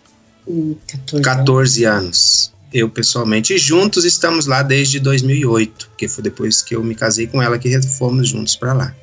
14, 0.86 1.24
14 1.24 1.84
anos. 1.84 2.52
Eu 2.72 2.90
pessoalmente, 2.90 3.54
e 3.54 3.58
juntos 3.58 4.04
estamos 4.04 4.44
lá 4.44 4.62
desde 4.62 5.00
2008, 5.00 5.90
que 5.96 6.06
foi 6.06 6.22
depois 6.22 6.60
que 6.60 6.76
eu 6.76 6.84
me 6.84 6.94
casei 6.94 7.26
com 7.26 7.42
ela 7.42 7.58
que 7.58 7.80
fomos 7.82 8.28
juntos 8.28 8.54
para 8.54 8.74
lá. 8.74 8.94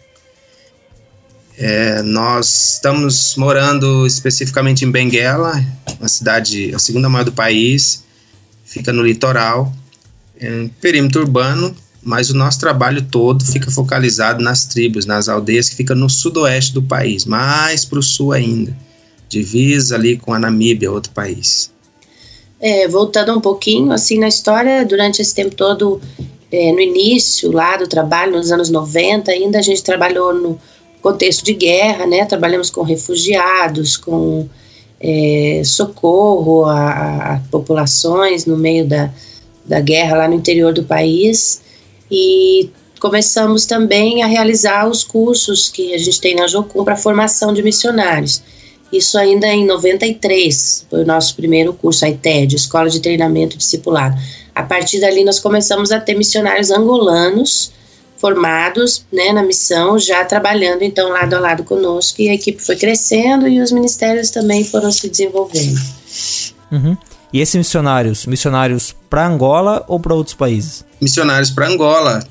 É, 1.58 2.04
nós 2.04 2.76
estamos 2.76 3.36
morando 3.36 4.06
especificamente 4.06 4.86
em 4.86 4.92
Benguela, 4.92 5.60
uma 6.00 6.08
cidade, 6.08 6.74
a 6.76 6.78
segunda 6.78 7.10
maior 7.10 7.26
do 7.26 7.32
país, 7.32 8.04
fica 8.64 8.94
no 8.94 9.02
litoral, 9.02 9.74
em 10.40 10.68
perímetro 10.80 11.22
urbano, 11.22 11.76
mas 12.08 12.30
o 12.30 12.38
nosso 12.38 12.58
trabalho 12.58 13.02
todo 13.02 13.44
fica 13.46 13.70
focalizado 13.70 14.42
nas 14.42 14.64
tribos, 14.64 15.06
nas 15.06 15.28
aldeias 15.28 15.68
que 15.68 15.76
ficam 15.76 15.94
no 15.94 16.10
sudoeste 16.10 16.74
do 16.74 16.82
país, 16.82 17.26
mais 17.26 17.84
para 17.84 18.00
o 18.00 18.02
sul 18.02 18.32
ainda, 18.32 18.74
divisa 19.28 19.96
ali 19.96 20.16
com 20.16 20.34
a 20.34 20.40
Namíbia, 20.40 20.90
outro 20.90 21.12
país. 21.12 21.70
É, 22.62 22.88
voltando 22.88 23.38
um 23.38 23.42
pouquinho 23.42 23.92
assim 23.92 24.18
na 24.18 24.30
história, 24.30 24.86
durante 24.86 25.22
esse 25.22 25.36
tempo 25.36 25.54
todo, 25.54 26.00
é, 26.50 26.72
no 26.72 26.80
início 26.80 27.52
lá 27.52 27.76
do 27.76 27.88
trabalho, 27.88 28.38
nos 28.38 28.54
anos 28.54 28.70
90, 28.70 29.30
ainda 29.30 29.60
a 29.60 29.62
gente 29.62 29.84
trabalhou 29.84 30.34
no 30.34 30.58
contexto 31.02 31.44
de 31.44 31.54
guerra, 31.54 32.08
né? 32.08 32.24
Trabalhamos 32.26 32.70
com 32.70 32.84
refugiados, 32.84 33.98
com 33.98 34.48
é, 34.98 35.62
socorro 35.66 36.64
a, 36.64 37.34
a, 37.34 37.40
populações 37.52 38.46
no 38.46 38.56
meio 38.56 38.88
da, 38.88 39.12
da 39.66 39.82
guerra 39.82 40.20
lá 40.20 40.28
no 40.30 40.36
interior 40.36 40.74
do 40.74 40.84
país 40.84 41.67
e 42.10 42.70
começamos 43.00 43.66
também 43.66 44.24
a 44.24 44.28
realizar 44.28 44.88
os 44.88 45.04
cursos 45.04 45.70
que 45.70 45.94
a 45.94 45.98
gente 45.98 46.20
tem 46.20 46.36
na 46.36 46.48
Jocum 46.48 46.84
para 46.84 46.96
formação 46.96 47.54
de 47.54 47.62
missionários. 47.62 48.42
Isso 48.92 49.18
ainda 49.18 49.48
em 49.48 49.66
93 49.66 50.86
foi 50.90 51.04
o 51.04 51.06
nosso 51.06 51.36
primeiro 51.36 51.74
curso, 51.74 52.06
a 52.06 52.10
ITED, 52.10 52.56
Escola 52.56 52.90
de 52.90 53.02
Treinamento 53.02 53.58
Discipulado. 53.58 54.20
A 54.56 54.64
partir 54.64 55.00
dali 55.00 55.24
nós 55.24 55.40
começamos 55.40 55.92
a 55.92 56.00
ter 56.00 56.16
missionários 56.16 56.72
angolanos 56.72 57.72
formados 58.18 59.06
né, 59.12 59.32
na 59.32 59.44
missão, 59.44 60.00
já 60.00 60.26
trabalhando 60.26 60.82
então 60.82 61.10
lado 61.10 61.36
a 61.36 61.40
lado 61.40 61.64
conosco, 61.64 62.22
e 62.22 62.30
a 62.30 62.34
equipe 62.34 62.60
foi 62.60 62.76
crescendo 62.76 63.48
e 63.48 63.62
os 63.62 63.72
ministérios 63.72 64.32
também 64.32 64.64
foram 64.64 64.92
se 64.92 65.08
desenvolvendo. 65.08 65.80
Uhum. 66.72 66.98
E 67.32 67.42
esses 67.42 67.56
missionários, 67.56 68.26
missionários 68.26 68.96
para 69.10 69.28
Angola 69.28 69.86
ou 69.88 70.00
para 70.00 70.16
outros 70.16 70.36
países? 70.36 70.87
Missionários 71.02 71.50
para 71.50 71.68
Angola, 71.68 72.24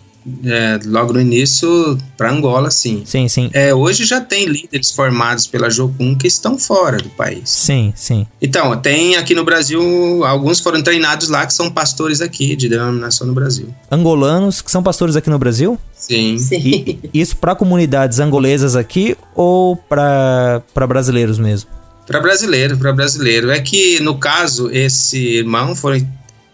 é, 0.45 0.81
logo 0.85 1.13
no 1.13 1.21
início, 1.21 1.97
para 2.17 2.33
Angola, 2.33 2.71
sim. 2.71 3.03
Sim, 3.05 3.29
sim. 3.29 3.49
É, 3.53 3.73
hoje 3.73 4.05
já 4.05 4.21
tem 4.21 4.47
líderes 4.47 4.91
formados 4.91 5.47
pela 5.47 5.71
Jocum 5.71 6.17
que 6.17 6.27
estão 6.27 6.59
fora 6.59 6.97
do 6.97 7.09
país. 7.11 7.49
Sim, 7.49 7.93
sim. 7.95 8.27
Então, 8.43 8.77
tem 8.77 9.17
aqui 9.17 9.35
no 9.35 9.45
Brasil, 9.45 10.25
alguns 10.25 10.61
foram 10.61 10.83
treinados 10.83 11.29
lá 11.29 11.47
que 11.47 11.55
são 11.55 11.71
pastores 11.71 12.21
aqui, 12.21 12.57
de 12.57 12.69
denominação 12.69 13.27
no 13.27 13.35
Brasil. 13.35 13.73
Angolanos 13.91 14.61
que 14.61 14.71
são 14.71 14.83
pastores 14.83 15.15
aqui 15.15 15.31
no 15.31 15.39
Brasil? 15.39 15.79
Sim. 15.97 16.39
sim. 16.39 16.57
E, 16.59 17.11
isso 17.21 17.37
para 17.37 17.55
comunidades 17.55 18.19
angolesas 18.19 18.75
aqui 18.75 19.17
ou 19.35 19.77
para 19.77 20.63
brasileiros 20.89 21.39
mesmo? 21.39 21.71
Para 22.05 22.21
brasileiro, 22.21 22.77
para 22.79 22.93
brasileiro. 22.93 23.51
É 23.51 23.61
que, 23.61 24.01
no 24.01 24.19
caso, 24.19 24.71
esse 24.71 25.19
irmão 25.39 25.75
foi 25.75 26.07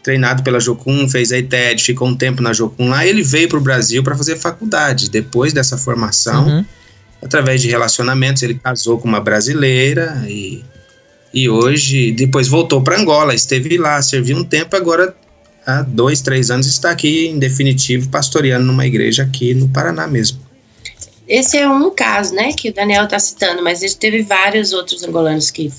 treinado 0.03 0.43
pela 0.43 0.59
Jocum, 0.59 1.09
fez 1.09 1.33
a 1.33 1.39
ITED, 1.39 1.83
ficou 1.83 2.09
um 2.09 2.17
tempo 2.17 2.43
na 2.43 2.53
Jocum 2.53 2.89
lá, 2.89 3.07
ele 3.07 3.23
veio 3.23 3.49
para 3.49 3.59
o 3.59 3.63
Brasil 3.63 4.03
para 4.03 4.17
fazer 4.17 4.37
faculdade. 4.37 5.09
Depois 5.09 5.53
dessa 5.53 5.79
formação, 5.79 6.47
uhum. 6.47 6.65
através 7.23 7.63
de 7.63 7.69
relacionamentos, 7.69 8.43
ele 8.43 8.55
casou 8.55 8.99
com 8.99 9.07
uma 9.07 9.21
brasileira 9.21 10.25
e, 10.27 10.65
e 11.33 11.49
hoje, 11.49 12.13
depois 12.13 12.49
voltou 12.49 12.83
para 12.83 12.99
Angola, 12.99 13.35
esteve 13.35 13.79
lá, 13.79 14.03
serviu 14.03 14.37
um 14.37 14.45
tempo, 14.45 14.75
agora 14.77 15.15
há 15.65 15.83
dois, 15.83 16.21
três 16.21 16.51
anos 16.51 16.67
está 16.67 16.91
aqui, 16.91 17.29
em 17.29 17.39
definitivo, 17.39 18.09
pastoreando 18.09 18.67
numa 18.67 18.87
igreja 18.87 19.23
aqui 19.23 19.55
no 19.55 19.69
Paraná 19.69 20.07
mesmo. 20.07 20.41
Esse 21.29 21.57
é 21.57 21.69
um 21.69 21.89
caso, 21.91 22.35
né, 22.35 22.53
que 22.53 22.69
o 22.69 22.75
Daniel 22.75 23.05
está 23.05 23.19
citando, 23.19 23.63
mas 23.63 23.83
ele 23.83 23.95
teve 23.95 24.23
vários 24.23 24.73
outros 24.73 25.05
angolanos 25.05 25.51
que 25.51 25.73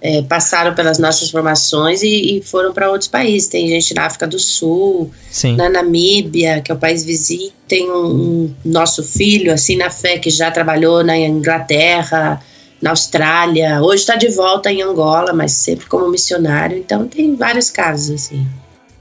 é, 0.00 0.22
passaram 0.22 0.74
pelas 0.74 0.98
nossas 0.98 1.30
formações 1.30 2.02
e, 2.02 2.38
e 2.38 2.42
foram 2.42 2.72
para 2.72 2.90
outros 2.90 3.08
países. 3.08 3.48
Tem 3.48 3.68
gente 3.68 3.94
na 3.94 4.06
África 4.06 4.26
do 4.26 4.38
Sul, 4.38 5.10
Sim. 5.30 5.56
na 5.56 5.68
Namíbia, 5.68 6.60
que 6.60 6.70
é 6.70 6.74
o 6.74 6.78
país 6.78 7.04
vizinho. 7.04 7.50
Tem 7.66 7.90
um, 7.90 8.06
um, 8.06 8.54
nosso 8.64 9.02
filho, 9.02 9.52
assim, 9.52 9.76
na 9.76 9.90
fé, 9.90 10.18
que 10.18 10.30
já 10.30 10.50
trabalhou 10.50 11.02
na 11.02 11.18
Inglaterra, 11.18 12.40
na 12.80 12.90
Austrália. 12.90 13.82
Hoje 13.82 14.02
está 14.02 14.14
de 14.14 14.28
volta 14.28 14.70
em 14.70 14.82
Angola, 14.82 15.32
mas 15.32 15.52
sempre 15.52 15.86
como 15.86 16.08
missionário. 16.08 16.78
Então 16.78 17.06
tem 17.06 17.34
vários 17.34 17.70
casos, 17.70 18.10
assim. 18.10 18.46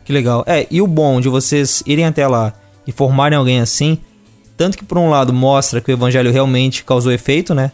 Que 0.03 0.11
legal. 0.11 0.43
É, 0.47 0.65
e 0.71 0.81
o 0.81 0.87
bom 0.87 1.21
de 1.21 1.29
vocês 1.29 1.83
irem 1.85 2.05
até 2.05 2.27
lá 2.27 2.53
e 2.87 2.91
formarem 2.91 3.37
alguém 3.37 3.59
assim, 3.59 3.99
tanto 4.55 4.77
que 4.77 4.85
por 4.85 4.97
um 4.97 5.09
lado 5.09 5.31
mostra 5.31 5.79
que 5.79 5.91
o 5.91 5.93
evangelho 5.93 6.31
realmente 6.31 6.83
causou 6.83 7.11
efeito, 7.11 7.53
né? 7.53 7.71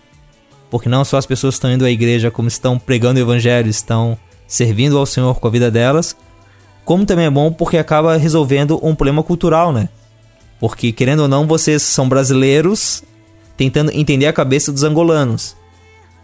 Porque 0.74 0.90
não 0.90 1.06
só 1.06 1.18
as 1.18 1.28
pessoas 1.28 1.54
estão 1.54 1.72
indo 1.72 1.86
à 1.86 1.92
igreja 1.92 2.32
como 2.32 2.48
estão 2.48 2.80
pregando 2.80 3.20
o 3.20 3.22
evangelho, 3.22 3.70
estão 3.70 4.18
servindo 4.48 4.98
ao 4.98 5.06
Senhor 5.06 5.40
com 5.40 5.48
a 5.48 5.52
vida 5.52 5.70
delas, 5.70 6.16
como 6.84 7.06
também 7.06 7.28
é 7.28 7.30
bom 7.30 7.54
porque 7.54 7.78
acaba 7.78 8.18
resolvendo 8.18 8.80
um 8.82 8.96
problema 8.96 9.22
cultural, 9.22 9.72
né? 9.72 9.88
Porque 10.60 10.92
querendo 10.92 11.20
ou 11.20 11.28
não, 11.28 11.46
vocês 11.46 11.84
são 11.84 12.10
brasileiros 12.10 13.04
tentando 13.56 13.92
entender 13.92 14.26
a 14.26 14.34
cabeça 14.34 14.72
dos 14.72 14.82
angolanos. 14.82 15.56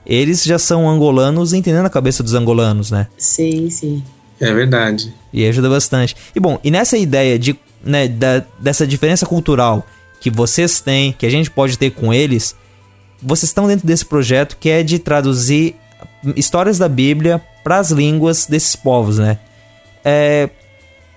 Eles 0.03 0.43
já 0.43 0.57
são 0.57 0.89
angolanos 0.89 1.53
entendendo 1.53 1.85
a 1.85 1.89
cabeça 1.91 2.23
dos 2.23 2.33
angolanos, 2.33 2.89
né? 2.89 3.05
Sim, 3.19 3.69
sim. 3.69 4.03
É 4.39 4.51
verdade. 4.51 5.13
E 5.31 5.45
ajuda 5.45 5.69
bastante. 5.69 6.15
E 6.35 6.39
bom, 6.39 6.57
e 6.63 6.71
nessa 6.71 6.97
ideia 6.97 7.37
de, 7.37 7.55
né, 7.83 8.07
da, 8.07 8.43
dessa 8.59 8.87
diferença 8.87 9.27
cultural 9.27 9.85
que 10.19 10.31
vocês 10.31 10.81
têm, 10.81 11.13
que 11.13 11.27
a 11.27 11.29
gente 11.29 11.51
pode 11.51 11.77
ter 11.77 11.91
com 11.91 12.11
eles, 12.11 12.55
vocês 13.21 13.49
estão 13.49 13.67
dentro 13.67 13.85
desse 13.85 14.05
projeto 14.05 14.57
que 14.59 14.69
é 14.69 14.83
de 14.83 14.99
traduzir 14.99 15.75
histórias 16.35 16.77
da 16.77 16.87
Bíblia 16.87 17.41
para 17.63 17.77
as 17.77 17.91
línguas 17.91 18.45
desses 18.45 18.75
povos, 18.75 19.17
né? 19.17 19.37
É, 20.03 20.49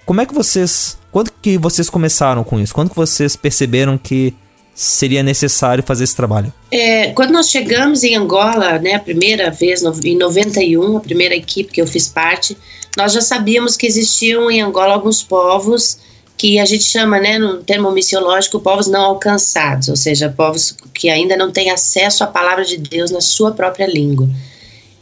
como 0.04 0.20
é 0.20 0.26
que 0.26 0.34
vocês, 0.34 0.98
quando 1.10 1.30
que 1.40 1.56
vocês 1.56 1.88
começaram 1.88 2.42
com 2.44 2.58
isso? 2.58 2.74
Quando 2.74 2.90
que 2.90 2.96
vocês 2.96 3.36
perceberam 3.36 3.96
que 3.96 4.34
seria 4.74 5.22
necessário 5.22 5.84
fazer 5.84 6.04
esse 6.04 6.16
trabalho? 6.16 6.52
É, 6.70 7.12
quando 7.12 7.30
nós 7.30 7.50
chegamos 7.50 8.02
em 8.02 8.16
Angola, 8.16 8.78
né, 8.78 8.94
a 8.94 9.00
primeira 9.00 9.50
vez, 9.50 9.82
em 10.04 10.16
91, 10.16 10.96
a 10.96 11.00
primeira 11.00 11.34
equipe 11.34 11.72
que 11.72 11.80
eu 11.80 11.86
fiz 11.86 12.08
parte, 12.08 12.56
nós 12.96 13.12
já 13.12 13.20
sabíamos 13.20 13.76
que 13.76 13.86
existiam 13.86 14.50
em 14.50 14.60
Angola 14.60 14.94
alguns 14.94 15.22
povos 15.22 15.98
que 16.42 16.58
a 16.58 16.64
gente 16.64 16.82
chama, 16.82 17.20
né, 17.20 17.38
no 17.38 17.62
termo 17.62 17.88
missiológico, 17.92 18.58
povos 18.58 18.88
não 18.88 19.02
alcançados, 19.02 19.86
ou 19.86 19.94
seja, 19.94 20.28
povos 20.28 20.74
que 20.92 21.08
ainda 21.08 21.36
não 21.36 21.52
têm 21.52 21.70
acesso 21.70 22.24
à 22.24 22.26
palavra 22.26 22.64
de 22.64 22.78
Deus 22.78 23.12
na 23.12 23.20
sua 23.20 23.52
própria 23.52 23.86
língua. 23.86 24.28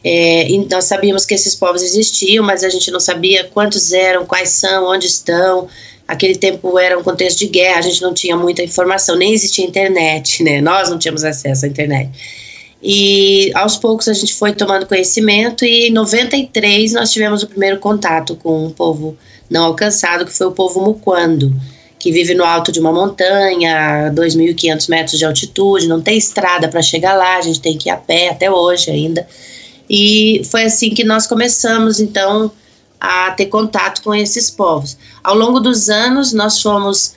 É, 0.03 0.45
nós 0.69 0.85
sabíamos 0.85 1.25
que 1.25 1.33
esses 1.33 1.55
povos 1.55 1.81
existiam, 1.81 2.45
mas 2.45 2.63
a 2.63 2.69
gente 2.69 2.91
não 2.91 2.99
sabia 2.99 3.45
quantos 3.45 3.91
eram, 3.91 4.23
quais 4.23 4.49
são, 4.49 4.85
onde 4.85 5.07
estão. 5.07 5.67
Aquele 6.07 6.35
tempo 6.35 6.77
era 6.77 6.95
um 6.95 7.01
contexto 7.01 7.39
de 7.39 7.47
guerra, 7.47 7.79
a 7.79 7.81
gente 7.81 8.03
não 8.03 8.13
tinha 8.13 8.37
muita 8.37 8.61
informação, 8.61 9.15
nem 9.15 9.33
existia 9.33 9.65
internet, 9.65 10.43
né? 10.43 10.61
Nós 10.61 10.91
não 10.91 10.99
tínhamos 10.99 11.23
acesso 11.23 11.65
à 11.65 11.67
internet. 11.67 12.11
E 12.83 13.51
aos 13.53 13.77
poucos 13.77 14.07
a 14.07 14.13
gente 14.13 14.33
foi 14.33 14.53
tomando 14.53 14.87
conhecimento 14.87 15.63
e 15.63 15.87
em 15.87 15.91
93 15.91 16.93
nós 16.93 17.11
tivemos 17.11 17.43
o 17.43 17.47
primeiro 17.47 17.77
contato 17.77 18.35
com 18.35 18.65
um 18.65 18.71
povo 18.71 19.15
não 19.49 19.65
alcançado, 19.65 20.25
que 20.25 20.33
foi 20.33 20.47
o 20.47 20.51
povo 20.51 20.81
muquando, 20.81 21.53
que 21.99 22.11
vive 22.11 22.33
no 22.33 22.43
alto 22.43 22.71
de 22.71 22.79
uma 22.79 22.91
montanha, 22.91 24.11
2.500 24.15 24.89
metros 24.89 25.19
de 25.19 25.25
altitude, 25.25 25.87
não 25.87 26.01
tem 26.01 26.17
estrada 26.17 26.67
para 26.67 26.81
chegar 26.81 27.13
lá, 27.13 27.37
a 27.37 27.41
gente 27.41 27.61
tem 27.61 27.77
que 27.77 27.89
ir 27.89 27.91
a 27.91 27.97
pé 27.97 28.29
até 28.29 28.49
hoje 28.49 28.89
ainda. 28.89 29.27
E 29.87 30.41
foi 30.49 30.63
assim 30.63 30.91
que 30.91 31.03
nós 31.03 31.27
começamos, 31.27 31.99
então, 31.99 32.51
a 32.99 33.31
ter 33.31 33.47
contato 33.47 34.01
com 34.01 34.15
esses 34.15 34.49
povos. 34.49 34.97
Ao 35.23 35.35
longo 35.35 35.59
dos 35.59 35.89
anos, 35.89 36.33
nós 36.33 36.61
fomos 36.61 37.13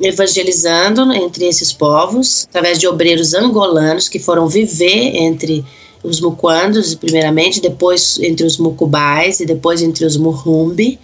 evangelizando 0.00 1.12
entre 1.12 1.46
esses 1.46 1.72
povos, 1.72 2.46
através 2.48 2.78
de 2.78 2.86
obreiros 2.86 3.34
angolanos 3.34 4.08
que 4.08 4.18
foram 4.18 4.48
viver 4.48 5.16
entre 5.16 5.64
os 6.02 6.20
muquandos, 6.20 6.94
primeiramente, 6.94 7.60
depois 7.60 8.18
entre 8.20 8.46
os 8.46 8.56
mucubais 8.58 9.40
e 9.40 9.46
depois 9.46 9.82
entre 9.82 10.04
os 10.04 10.16
murrumbi, 10.16 10.98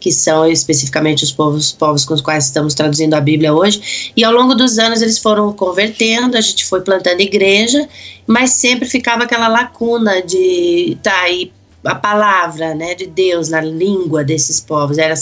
que 0.00 0.10
são 0.10 0.50
especificamente 0.50 1.22
os 1.22 1.30
povos, 1.30 1.70
povos 1.70 2.04
com 2.04 2.12
os 2.12 2.20
quais 2.20 2.46
estamos 2.46 2.74
traduzindo 2.74 3.14
a 3.14 3.20
Bíblia 3.20 3.54
hoje. 3.54 4.12
E 4.16 4.24
ao 4.24 4.32
longo 4.32 4.52
dos 4.52 4.76
anos 4.78 5.00
eles 5.00 5.18
foram 5.18 5.52
convertendo, 5.52 6.36
a 6.36 6.40
gente 6.40 6.64
foi 6.64 6.80
plantando 6.80 7.20
igreja, 7.20 7.88
mas 8.26 8.50
sempre 8.50 8.88
ficava 8.88 9.22
aquela 9.22 9.46
lacuna 9.46 10.20
de 10.20 10.98
tá 11.02 11.20
aí 11.22 11.52
a 11.84 11.94
palavra 11.94 12.74
né, 12.74 12.94
de 12.94 13.06
Deus 13.06 13.48
na 13.48 13.60
língua 13.60 14.22
desses 14.22 14.60
povos. 14.60 14.98
Era, 14.98 15.14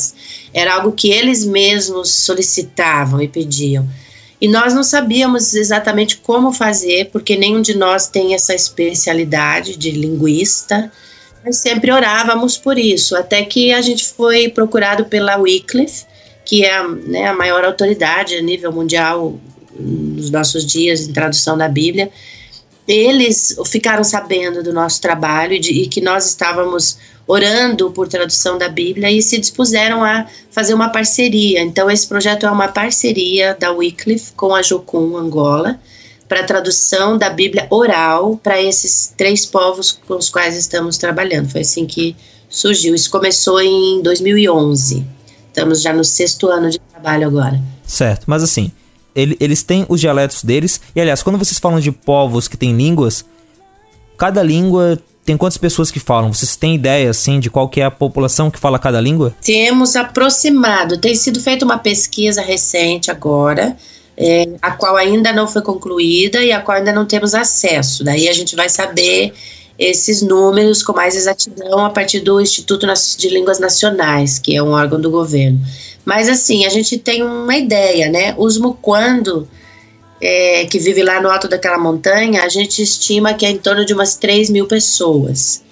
era 0.53 0.75
algo 0.75 0.93
que 0.93 1.11
eles 1.11 1.45
mesmos 1.45 2.11
solicitavam 2.11 3.21
e 3.21 3.29
pediam. 3.29 3.89
E 4.41 4.49
nós 4.49 4.73
não 4.73 4.83
sabíamos 4.83 5.55
exatamente 5.55 6.17
como 6.17 6.53
fazer, 6.53 7.11
porque 7.11 7.37
nenhum 7.37 7.61
de 7.61 7.77
nós 7.77 8.09
tem 8.09 8.35
essa 8.35 8.55
especialidade 8.55 9.77
de 9.77 9.91
linguista, 9.91 10.91
mas 11.45 11.57
sempre 11.57 11.93
orávamos 11.93 12.57
por 12.57 12.79
isso, 12.79 13.15
até 13.17 13.45
que 13.45 13.73
a 13.73 13.83
gente 13.83 14.07
foi 14.07 14.49
procurado 14.49 15.05
pela 15.05 15.37
Wycliffe, 15.37 16.07
que 16.45 16.65
é 16.65 16.87
né, 16.89 17.27
a 17.27 17.35
maior 17.35 17.65
autoridade 17.65 18.35
a 18.35 18.43
nível 18.43 18.73
mundial 18.73 19.39
nos 19.79 20.31
nossos 20.31 20.65
dias 20.65 21.07
em 21.07 21.13
tradução 21.13 21.57
da 21.57 21.69
Bíblia, 21.69 22.11
eles 22.91 23.57
ficaram 23.67 24.03
sabendo 24.03 24.63
do 24.63 24.73
nosso 24.73 25.01
trabalho 25.01 25.55
e, 25.55 25.59
de, 25.59 25.71
e 25.71 25.87
que 25.87 26.01
nós 26.01 26.27
estávamos 26.27 26.99
orando 27.27 27.91
por 27.93 28.09
tradução 28.09 28.59
da 28.59 28.69
Bíblia 28.69 29.11
e 29.11 29.23
se 29.23 29.39
dispuseram 29.39 30.03
a 30.03 30.27
fazer 30.51 30.75
uma 30.75 30.89
parceria. 30.89 31.61
Então, 31.61 31.89
esse 31.91 32.07
projeto 32.07 32.45
é 32.45 32.51
uma 32.51 32.69
parceria 32.69 33.57
da 33.59 33.71
Wycliffe 33.71 34.33
com 34.33 34.55
a 34.55 34.63
Jocum 34.63 35.17
Angola 35.17 35.79
para 36.29 36.43
tradução 36.43 37.17
da 37.17 37.31
Bíblia 37.31 37.67
oral 37.71 38.37
para 38.37 38.61
esses 38.61 39.13
três 39.17 39.47
povos 39.47 39.93
com 39.93 40.15
os 40.15 40.29
quais 40.29 40.57
estamos 40.57 40.99
trabalhando. 40.99 41.51
Foi 41.51 41.61
assim 41.61 41.87
que 41.87 42.17
surgiu. 42.49 42.95
Isso 42.95 43.11
começou 43.11 43.61
em 43.61 44.03
2011. 44.03 45.07
Estamos 45.49 45.81
já 45.81 45.93
no 45.93 46.05
sexto 46.05 46.49
ano 46.49 46.71
de 46.71 46.79
trabalho 46.79 47.27
agora. 47.27 47.61
Certo, 47.87 48.25
mas 48.27 48.43
assim, 48.43 48.73
ele, 49.15 49.37
eles 49.41 49.63
têm 49.63 49.87
os 49.89 50.01
dialetos 50.01 50.43
deles. 50.45 50.81
E 50.95 51.01
aliás, 51.01 51.23
quando 51.23 51.39
vocês 51.39 51.59
falam 51.59 51.81
de 51.81 51.93
povos 51.93 52.49
que 52.49 52.57
têm 52.57 52.77
línguas, 52.77 53.25
cada 54.17 54.43
língua 54.43 54.99
tem 55.25 55.37
quantas 55.37 55.59
pessoas 55.59 55.91
que 55.91 56.01
falam? 56.01 56.33
Vocês 56.33 56.57
têm 56.57 56.75
ideia, 56.75 57.11
assim, 57.11 57.39
de 57.39 57.51
qual 57.51 57.69
que 57.69 57.81
é 57.81 57.85
a 57.85 57.91
população 57.91 58.51
que 58.51 58.59
fala 58.59 58.79
cada 58.79 59.01
língua? 59.01 59.35
Temos 59.41 59.95
aproximado. 59.95 60.99
Tem 60.99 61.15
sido 61.15 61.41
feita 61.41 61.65
uma 61.65 61.79
pesquisa 61.79 62.43
recente 62.43 63.11
agora, 63.11 63.77
é, 64.17 64.49
a 64.61 64.73
qual 64.73 64.97
ainda 64.97 65.33
não 65.33 65.47
foi 65.47 65.63
concluída 65.63 66.43
e 66.43 66.53
a 66.53 66.61
qual 66.61 66.79
ainda 66.79 66.93
não 66.93 67.07
temos 67.07 67.35
acesso. 67.35 68.03
Daí 68.03 68.29
a 68.29 68.33
gente 68.33 68.57
vai 68.57 68.69
saber 68.69 69.33
esses 69.79 70.21
números 70.21 70.83
com 70.83 70.93
mais 70.93 71.17
exatidão 71.17 71.85
a 71.85 71.91
partir 71.91 72.21
do 72.21 72.41
Instituto 72.41 72.87
de 73.17 73.29
Línguas 73.31 73.59
Nacionais, 73.59 74.39
que 74.39 74.55
é 74.55 74.63
um 74.63 74.73
órgão 74.73 75.01
do 75.01 75.11
governo. 75.11 75.59
Mas 76.05 76.29
assim, 76.29 76.65
a 76.65 76.69
gente 76.69 76.99
tem 76.99 77.23
uma 77.23 77.57
ideia, 77.57 78.09
né? 78.09 78.35
Os 78.37 78.59
muquando, 78.59 79.49
é, 80.21 80.67
que 80.67 80.79
vive 80.79 81.03
lá 81.03 81.21
no 81.21 81.31
alto 81.31 81.49
daquela 81.49 81.79
montanha, 81.79 82.43
a 82.43 82.49
gente 82.49 82.83
estima 82.83 83.35
que 83.35 83.47
é 83.47 83.51
em 83.51 83.59
torno 83.59 83.85
de 83.85 83.95
umas 83.95 84.17
3 84.17 84.51
mil 84.51 84.67
pessoas. 84.67 85.63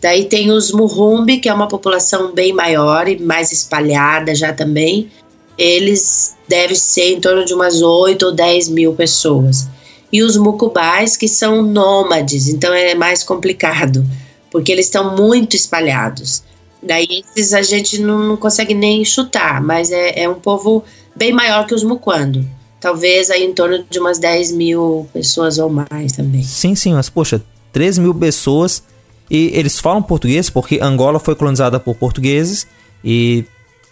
Daí 0.00 0.24
tem 0.24 0.50
os 0.50 0.72
Murrumbi, 0.72 1.38
que 1.38 1.48
é 1.48 1.52
uma 1.52 1.68
população 1.68 2.32
bem 2.32 2.52
maior 2.52 3.06
e 3.08 3.18
mais 3.18 3.52
espalhada 3.52 4.34
já 4.34 4.52
também. 4.52 5.10
Eles 5.58 6.36
devem 6.48 6.76
ser 6.76 7.12
em 7.12 7.20
torno 7.20 7.44
de 7.44 7.52
umas 7.52 7.82
8 7.82 8.26
ou 8.26 8.32
10 8.32 8.68
mil 8.70 8.94
pessoas. 8.94 9.68
E 10.12 10.22
os 10.22 10.36
Mucubais, 10.36 11.16
que 11.16 11.28
são 11.28 11.62
nômades, 11.62 12.48
então 12.48 12.72
é 12.72 12.94
mais 12.94 13.22
complicado, 13.22 14.04
porque 14.50 14.72
eles 14.72 14.86
estão 14.86 15.14
muito 15.14 15.54
espalhados. 15.54 16.42
Daí 16.82 17.22
esses 17.36 17.52
a 17.52 17.62
gente 17.62 18.00
não, 18.00 18.18
não 18.20 18.36
consegue 18.36 18.74
nem 18.74 19.04
chutar, 19.04 19.62
mas 19.62 19.90
é, 19.90 20.22
é, 20.22 20.28
um 20.28 20.34
povo 20.34 20.82
bem 21.14 21.32
maior 21.32 21.66
que 21.66 21.74
os 21.74 21.82
Muquando. 21.82 22.44
Talvez 22.80 23.30
aí 23.30 23.44
em 23.44 23.52
torno 23.52 23.84
de 23.88 23.98
umas 23.98 24.18
10 24.18 24.52
mil 24.52 25.06
pessoas 25.12 25.58
ou 25.58 25.68
mais 25.68 26.12
também. 26.12 26.42
Sim, 26.42 26.74
sim, 26.74 26.94
mas 26.94 27.10
poxa, 27.10 27.42
3 27.72 27.98
mil 27.98 28.14
pessoas 28.14 28.82
e 29.30 29.50
eles 29.54 29.78
falam 29.78 30.02
português 30.02 30.48
porque 30.48 30.80
Angola 30.82 31.20
foi 31.20 31.34
colonizada 31.34 31.78
por 31.78 31.94
portugueses 31.94 32.66
e 33.04 33.44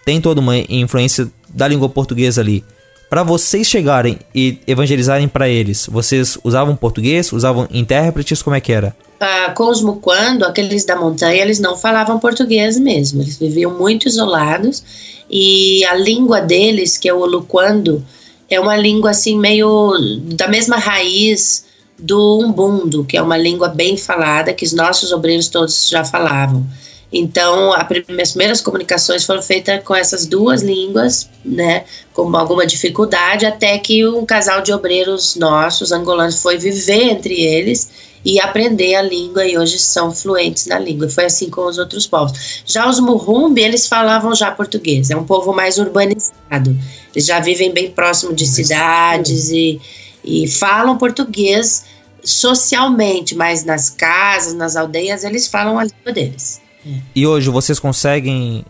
tem 0.05 0.20
toda 0.20 0.40
uma 0.40 0.56
influência 0.56 1.31
da 1.48 1.69
língua 1.69 1.89
portuguesa 1.89 2.40
ali. 2.40 2.65
Para 3.09 3.22
vocês 3.22 3.66
chegarem 3.66 4.18
e 4.35 4.59
evangelizarem 4.66 5.28
para 5.28 5.48
eles, 5.48 5.89
vocês 5.90 6.36
usavam 6.44 6.76
português, 6.76 7.32
usavam 7.32 7.66
intérpretes, 7.70 8.43
como 8.43 8.55
é 8.55 8.60
que 8.60 8.72
era? 8.72 8.94
ah, 9.20 9.55
muquando, 9.82 10.44
aqueles 10.44 10.85
da 10.85 10.97
montanha, 10.97 11.43
eles 11.43 11.59
não 11.59 11.76
falavam 11.76 12.18
português 12.18 12.78
mesmo, 12.78 13.22
eles 13.22 13.36
viviam 13.36 13.76
muito 13.76 14.06
isolados 14.06 14.82
e 15.28 15.85
a 15.86 15.94
língua 15.94 16.40
deles, 16.40 16.97
que 16.97 17.09
é 17.09 17.14
o 17.14 17.24
luquando, 17.26 18.05
é 18.48 18.59
uma 18.60 18.76
língua 18.76 19.10
assim 19.10 19.39
meio 19.39 19.93
da 20.35 20.48
mesma 20.48 20.76
raiz 20.76 21.66
do 21.98 22.39
umbundo, 22.39 23.05
que 23.05 23.16
é 23.16 23.22
uma 23.22 23.36
língua 23.36 23.68
bem 23.68 23.97
falada 23.97 24.52
que 24.52 24.64
os 24.64 24.72
nossos 24.72 25.12
obreiros 25.12 25.48
todos 25.48 25.89
já 25.89 26.05
falavam. 26.05 26.64
Então, 27.12 27.72
as 27.72 27.86
primeiras 27.86 28.60
comunicações 28.60 29.24
foram 29.24 29.40
feitas 29.40 29.82
com 29.82 29.94
essas 29.94 30.26
duas 30.26 30.62
línguas, 30.62 31.28
né, 31.43 31.85
com 32.12 32.36
alguma 32.36 32.66
dificuldade, 32.66 33.47
até 33.47 33.78
que 33.78 34.06
um 34.06 34.26
casal 34.26 34.60
de 34.60 34.72
obreiros 34.72 35.35
nossos, 35.36 35.90
angolanos, 35.90 36.43
foi 36.43 36.59
viver 36.59 37.05
entre 37.05 37.35
eles 37.35 37.90
e 38.24 38.39
aprender 38.39 38.94
a 38.94 39.02
língua 39.02 39.47
e 39.47 39.56
hoje 39.56 39.78
são 39.78 40.14
fluentes 40.14 40.66
na 40.66 40.78
língua. 40.78 41.09
Foi 41.09 41.24
assim 41.24 41.48
com 41.48 41.62
os 41.66 41.78
outros 41.78 42.06
povos. 42.06 42.62
Já 42.66 42.89
os 42.89 43.01
Murrumbi, 43.01 43.62
eles 43.62 43.86
falavam 43.86 44.35
já 44.35 44.51
português, 44.51 45.10
é 45.10 45.16
um 45.16 45.24
povo 45.24 45.55
mais 45.55 45.78
urbanizado. 45.78 46.76
Eles 47.14 47.24
já 47.24 47.40
vivem 47.40 47.72
bem 47.72 47.90
próximo 47.90 48.35
de 48.35 48.47
cidades 48.47 49.48
e, 49.48 49.80
e 50.22 50.47
falam 50.47 50.98
português 50.98 51.85
socialmente, 52.22 53.35
mas 53.35 53.64
nas 53.64 53.89
casas, 53.89 54.52
nas 54.52 54.76
aldeias, 54.76 55.24
eles 55.24 55.47
falam 55.47 55.78
a 55.78 55.85
língua 55.85 56.12
deles. 56.12 56.68
E 57.15 57.27
hoje 57.27 57.51
vocês 57.51 57.79
conseguem 57.79 58.65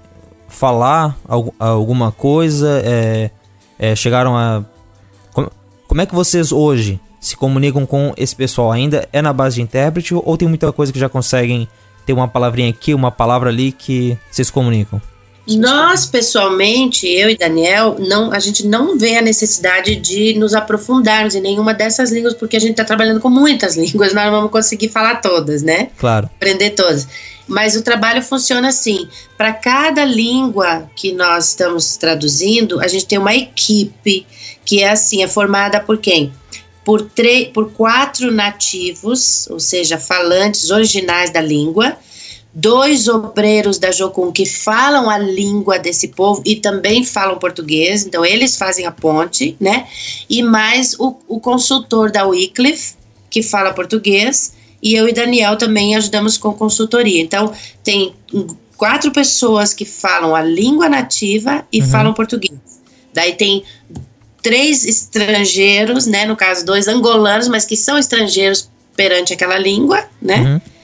falar 0.49 1.17
alguma 1.59 2.11
coisa? 2.11 2.83
É, 2.85 3.31
é, 3.79 3.95
chegaram 3.95 4.37
a. 4.37 4.65
Como 5.87 6.01
é 6.01 6.07
que 6.07 6.15
vocês 6.15 6.53
hoje 6.53 7.01
se 7.21 7.37
comunicam 7.37 7.87
com 7.87 8.13
esse 8.17 8.35
pessoal? 8.35 8.73
Ainda 8.73 9.09
é 9.13 9.23
na 9.23 9.33
base 9.33 9.57
de 9.57 9.63
intérprete 9.63 10.15
ou 10.15 10.37
tem 10.37 10.49
muita 10.49 10.71
coisa 10.73 10.93
que 10.93 10.99
já 10.99 11.09
conseguem 11.09 11.69
ter 12.05 12.13
uma 12.13 12.29
palavrinha 12.29 12.71
aqui, 12.71 12.95
uma 12.95 13.11
palavra 13.11 13.51
ali 13.51 13.73
que 13.73 14.19
vocês 14.31 14.51
comunicam? 14.51 15.01
Nós, 15.57 16.05
pessoalmente, 16.05 17.07
eu 17.07 17.31
e 17.31 17.37
Daniel, 17.37 17.97
não, 17.99 18.33
a 18.33 18.39
gente 18.39 18.67
não 18.67 18.99
vê 18.99 19.17
a 19.17 19.23
necessidade 19.23 19.97
de 19.97 20.35
nos 20.35 20.55
aprofundarmos 20.55 21.35
em 21.35 21.41
nenhuma 21.41 21.73
dessas 21.73 22.11
línguas, 22.11 22.35
porque 22.35 22.57
a 22.57 22.61
gente 22.61 22.73
está 22.73 22.85
trabalhando 22.85 23.21
com 23.21 23.31
muitas 23.31 23.75
línguas, 23.79 24.13
nós 24.13 24.25
não 24.25 24.33
vamos 24.33 24.51
conseguir 24.51 24.89
falar 24.89 25.17
todas, 25.17 25.63
né? 25.63 25.89
Claro. 25.97 26.27
Aprender 26.37 26.71
todas. 26.71 27.09
Mas 27.47 27.77
o 27.77 27.83
trabalho 27.83 28.23
funciona 28.23 28.69
assim: 28.69 29.09
para 29.37 29.53
cada 29.53 30.05
língua 30.05 30.91
que 30.95 31.13
nós 31.13 31.49
estamos 31.49 31.97
traduzindo, 31.97 32.81
a 32.81 32.89
gente 32.89 33.07
tem 33.07 33.19
uma 33.19 33.35
equipe 33.35 34.27
que 34.65 34.83
é 34.83 34.91
assim, 34.91 35.23
é 35.23 35.29
formada 35.29 35.81
por 35.81 35.97
quem? 35.97 36.31
por, 36.89 37.07
por 37.53 37.71
quatro 37.73 38.33
nativos, 38.33 39.47
ou 39.51 39.61
seja, 39.61 39.99
falantes 39.99 40.71
originais 40.71 41.31
da 41.31 41.39
língua, 41.39 41.95
dois 42.61 43.07
obreiros 43.07 43.79
da 43.79 43.93
Jocum 43.93 44.33
que 44.33 44.45
falam 44.45 45.09
a 45.09 45.17
língua 45.17 45.79
desse 45.79 46.09
povo 46.09 46.43
e 46.45 46.57
também 46.57 47.05
falam 47.05 47.39
português, 47.39 48.05
então 48.05 48.25
eles 48.25 48.57
fazem 48.57 48.85
a 48.85 48.91
ponte, 48.91 49.57
né? 49.61 49.87
E 50.29 50.43
mais 50.43 50.95
o, 50.99 51.17
o 51.29 51.39
consultor 51.39 52.11
da 52.11 52.27
Wycliffe, 52.27 52.95
que 53.31 53.45
fala 53.45 53.73
português, 53.73 54.55
e 54.83 54.95
eu 54.95 55.09
e 55.09 55.13
Daniel 55.13 55.57
também 55.57 55.95
ajudamos 55.95 56.37
com 56.37 56.53
consultoria. 56.53 57.21
Então, 57.21 57.53
tem 57.85 58.15
quatro 58.77 59.13
pessoas 59.13 59.73
que 59.73 59.85
falam 59.85 60.35
a 60.35 60.43
língua 60.43 60.89
nativa 60.89 61.65
e 61.73 61.81
uhum. 61.81 61.89
falam 61.89 62.13
português. 62.13 62.59
Daí 63.15 63.35
tem 63.35 63.63
três 64.43 64.85
estrangeiros, 64.85 66.07
né, 66.07 66.25
no 66.25 66.37
caso 66.37 66.65
dois 66.65 66.89
angolanos, 66.89 67.47
mas 67.47 67.65
que 67.65 67.77
são 67.77 67.97
estrangeiros 67.97 68.69
perante 68.97 69.33
aquela 69.33 69.59
língua, 69.59 70.05
né? 70.21 70.39
Uhum. 70.39 70.78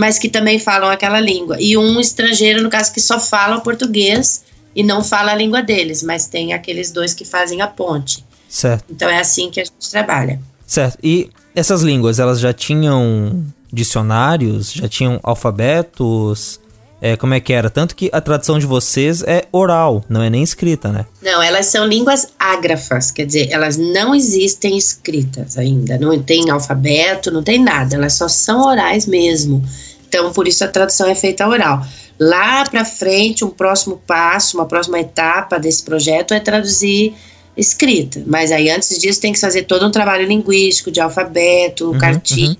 Mas 0.00 0.18
que 0.18 0.30
também 0.30 0.58
falam 0.58 0.88
aquela 0.88 1.20
língua. 1.20 1.58
E 1.60 1.76
um 1.76 2.00
estrangeiro, 2.00 2.62
no 2.62 2.70
caso, 2.70 2.90
que 2.90 3.02
só 3.02 3.20
fala 3.20 3.60
português 3.60 4.44
e 4.74 4.82
não 4.82 5.04
fala 5.04 5.32
a 5.32 5.34
língua 5.34 5.62
deles, 5.62 6.02
mas 6.02 6.26
tem 6.26 6.54
aqueles 6.54 6.90
dois 6.90 7.12
que 7.12 7.22
fazem 7.22 7.60
a 7.60 7.66
ponte. 7.66 8.24
Certo. 8.48 8.86
Então 8.88 9.10
é 9.10 9.20
assim 9.20 9.50
que 9.50 9.60
a 9.60 9.64
gente 9.64 9.90
trabalha. 9.90 10.40
Certo. 10.66 10.96
E 11.02 11.28
essas 11.54 11.82
línguas, 11.82 12.18
elas 12.18 12.40
já 12.40 12.50
tinham 12.50 13.44
dicionários, 13.70 14.72
já 14.72 14.88
tinham 14.88 15.20
alfabetos? 15.22 16.58
é, 17.00 17.16
como 17.16 17.34
é 17.34 17.40
que 17.40 17.52
era. 17.52 17.70
Tanto 17.70 17.96
que 17.96 18.10
a 18.12 18.20
tradução 18.20 18.58
de 18.58 18.66
vocês 18.66 19.22
é 19.22 19.44
oral, 19.50 20.04
não 20.08 20.22
é 20.22 20.28
nem 20.28 20.42
escrita, 20.42 20.92
né? 20.92 21.06
Não, 21.22 21.42
elas 21.42 21.66
são 21.66 21.86
línguas 21.86 22.28
ágrafas, 22.38 23.10
quer 23.10 23.26
dizer, 23.26 23.48
elas 23.50 23.76
não 23.76 24.14
existem 24.14 24.76
escritas 24.76 25.56
ainda, 25.56 25.98
não 25.98 26.20
tem 26.22 26.50
alfabeto, 26.50 27.30
não 27.30 27.42
tem 27.42 27.62
nada, 27.62 27.96
elas 27.96 28.12
só 28.12 28.28
são 28.28 28.66
orais 28.66 29.06
mesmo. 29.06 29.64
Então, 30.10 30.32
por 30.32 30.48
isso 30.48 30.64
a 30.64 30.68
tradução 30.68 31.08
é 31.08 31.14
feita 31.14 31.46
oral. 31.46 31.86
Lá 32.18 32.64
para 32.64 32.84
frente, 32.84 33.44
um 33.44 33.48
próximo 33.48 34.02
passo, 34.04 34.56
uma 34.58 34.66
próxima 34.66 34.98
etapa 34.98 35.56
desse 35.58 35.84
projeto 35.84 36.34
é 36.34 36.40
traduzir 36.40 37.14
escrita. 37.56 38.20
Mas 38.26 38.50
aí 38.50 38.68
antes 38.68 38.98
disso 38.98 39.20
tem 39.20 39.32
que 39.32 39.38
fazer 39.38 39.62
todo 39.62 39.86
um 39.86 39.90
trabalho 39.90 40.26
linguístico, 40.26 40.90
de 40.90 41.00
alfabeto, 41.00 41.92
Uhum, 41.92 41.98
cartilha. 41.98 42.50
uhum. 42.50 42.56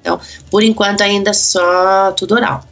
Então, 0.00 0.20
por 0.50 0.62
enquanto 0.62 1.02
ainda 1.02 1.34
só 1.34 2.12
tudo 2.12 2.34
oral. 2.34 2.64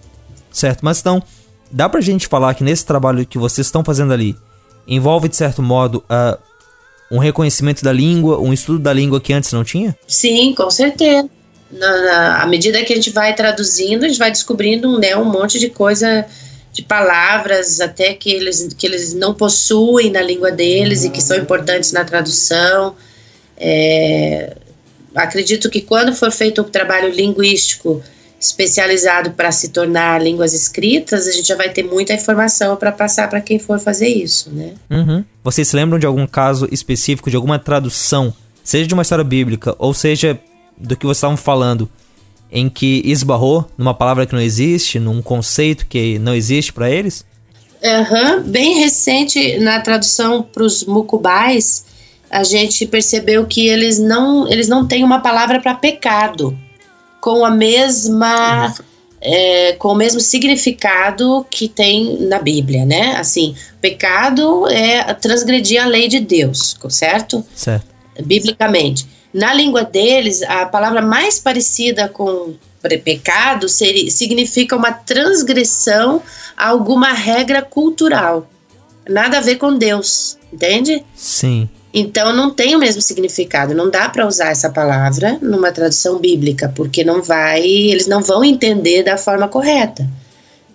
Certo, 0.51 0.81
mas 0.83 1.01
então, 1.01 1.23
dá 1.71 1.87
pra 1.89 2.01
gente 2.01 2.27
falar 2.27 2.55
que 2.55 2.65
nesse 2.65 2.87
trabalho 2.87 3.27
que 3.27 3.37
vocês 3.37 3.67
estão 3.67 3.85
fazendo 3.85 4.13
ali, 4.13 4.35
envolve 4.89 5.29
de 5.29 5.37
certo 5.37 5.63
modo 5.63 6.03
ah, 6.09 6.39
um 7.11 7.19
reconhecimento 7.19 7.85
da 7.85 7.93
língua, 7.93 8.39
um 8.41 8.53
estudo 8.53 8.79
da 8.79 8.93
língua 8.93 9.21
que 9.21 9.33
antes 9.33 9.53
não 9.53 9.63
tinha? 9.65 9.95
Sim, 10.07 10.55
com 10.55 10.71
certeza. 10.71 11.29
Na, 11.79 12.03
na- 12.03 12.43
à 12.43 12.47
medida 12.47 12.83
que 12.85 12.93
a 12.93 12.97
gente 12.97 13.11
vai 13.11 13.35
traduzindo, 13.35 14.05
a 14.05 14.09
gente 14.09 14.19
vai 14.19 14.31
descobrindo 14.31 14.99
né, 14.99 15.17
um 15.17 15.25
monte 15.25 15.59
de 15.59 15.69
coisa, 15.71 16.25
de 16.73 16.83
palavras 16.83 17.81
até 17.81 18.15
que 18.15 18.31
eles, 18.33 18.69
que 18.77 18.87
eles 18.87 19.13
não 19.15 19.35
possuem 19.35 20.11
na 20.11 20.23
língua 20.23 20.51
deles 20.53 21.05
e 21.05 21.11
que 21.11 21.21
são 21.23 21.37
importantes 21.37 21.93
na 21.93 22.05
tradução. 22.05 22.95
É, 23.57 24.57
acredito 25.15 25.71
que 25.71 25.81
quando 25.81 26.15
for 26.15 26.31
feito 26.31 26.61
o 26.61 26.65
trabalho 26.65 27.11
linguístico 27.13 28.03
especializado 28.41 29.31
para 29.31 29.51
se 29.51 29.71
tornar 29.71 30.21
línguas 30.23 30.53
escritas, 30.53 31.27
a 31.27 31.33
gente 31.33 31.49
já 31.49 31.57
vai 31.57 31.71
ter 31.71 31.83
muita 31.83 32.13
informação 32.13 32.77
para 32.77 32.93
passar 32.93 33.29
para 33.31 33.41
quem 33.41 33.59
for 33.59 33.79
fazer 33.79 34.09
isso, 34.09 34.51
né? 34.51 34.75
Uhum. 34.91 35.25
Vocês 35.43 35.67
se 35.69 35.75
lembram 35.77 35.99
de 35.99 36.05
algum 36.07 36.27
caso 36.27 36.69
específico, 36.71 37.31
de 37.31 37.37
alguma 37.37 37.59
tradução, 37.59 38.35
seja 38.63 38.87
de 38.87 38.93
uma 38.93 39.03
história 39.03 39.25
bíblica, 39.25 39.75
ou 39.79 39.95
seja 39.95 40.39
do 40.77 40.97
que 40.97 41.07
vocês 41.07 41.19
estavam 41.19 41.37
falando, 41.37 41.89
em 42.51 42.69
que 42.69 43.03
esbarrou 43.05 43.69
numa 43.77 43.95
palavra 43.95 44.27
que 44.27 44.33
não 44.33 44.41
existe, 44.41 44.99
num 44.99 45.21
conceito 45.21 45.87
que 45.87 46.19
não 46.19 46.35
existe 46.35 46.73
pra 46.73 46.91
eles? 46.91 47.25
Aham, 47.85 48.43
Bem 48.43 48.81
recente, 48.81 49.59
na 49.59 49.81
tradução 49.81 50.43
para 50.43 50.63
os 50.63 50.85
mucubais, 50.85 51.85
a 52.31 52.43
gente 52.43 52.87
percebeu 52.87 53.47
que 53.47 53.69
eles 53.69 53.99
não, 53.99 54.49
eles 54.49 54.69
não 54.69 54.87
têm 54.87 55.05
uma 55.05 55.21
palavra 55.21 55.61
para 55.61 55.75
pecado 55.75 56.57
com 57.21 57.45
a 57.45 57.51
mesma. 57.51 58.75
é, 59.21 59.73
com 59.75 59.89
o 59.89 59.95
mesmo 59.95 60.21
significado 60.21 61.47
que 61.51 61.67
tem 61.67 62.21
na 62.27 62.39
Bíblia, 62.39 62.85
né? 62.85 63.17
Assim, 63.17 63.55
pecado 63.81 64.69
é 64.69 65.15
transgredir 65.15 65.83
a 65.83 65.87
lei 65.87 66.09
de 66.09 66.21
Deus, 66.21 66.77
certo? 66.91 67.43
Certo. 67.55 67.87
biblicamente. 68.23 69.07
Na 69.35 69.53
língua 69.53 69.83
deles, 69.85 70.43
a 70.43 70.65
palavra 70.65 71.03
mais 71.03 71.39
parecida 71.41 72.09
com 72.09 72.55
pecado 73.03 73.69
seria, 73.69 74.11
significa 74.11 74.77
uma 74.77 74.93
transgressão 74.93 76.23
a 76.57 76.69
alguma 76.69 77.13
regra 77.13 77.61
cultural. 77.63 78.49
Nada 79.09 79.39
a 79.39 79.41
ver 79.41 79.57
com 79.57 79.77
Deus, 79.77 80.39
entende? 80.53 81.05
Sim. 81.17 81.69
Então 81.93 82.33
não 82.33 82.51
tem 82.51 82.75
o 82.75 82.79
mesmo 82.79 83.01
significado. 83.03 83.75
Não 83.75 83.91
dá 83.91 84.09
para 84.09 84.27
usar 84.27 84.51
essa 84.51 84.69
palavra 84.71 85.39
numa 85.43 85.73
tradução 85.73 86.19
bíblica, 86.19 86.73
porque 86.75 87.03
não 87.05 87.23
vai, 87.23 87.63
eles 87.65 88.07
não 88.07 88.23
vão 88.23 88.45
entender 88.45 89.03
da 89.03 89.17
forma 89.17 89.49
correta. 89.49 90.07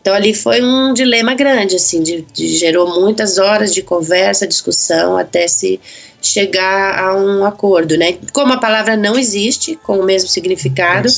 Então 0.01 0.13
ali 0.13 0.33
foi 0.33 0.61
um 0.63 0.93
dilema 0.93 1.33
grande, 1.35 1.75
assim, 1.75 2.01
de, 2.01 2.25
de- 2.33 2.47
gerou 2.57 3.01
muitas 3.01 3.37
horas 3.37 3.73
de 3.73 3.81
conversa, 3.81 4.47
discussão, 4.47 5.17
até 5.17 5.47
se 5.47 5.79
chegar 6.21 6.99
a 6.99 7.15
um 7.15 7.45
acordo, 7.45 7.97
né? 7.97 8.17
Como 8.33 8.53
a 8.53 8.57
palavra 8.57 8.95
não 8.97 9.17
existe 9.17 9.75
com 9.83 9.99
o 9.99 10.03
mesmo 10.03 10.29
significado, 10.29 11.09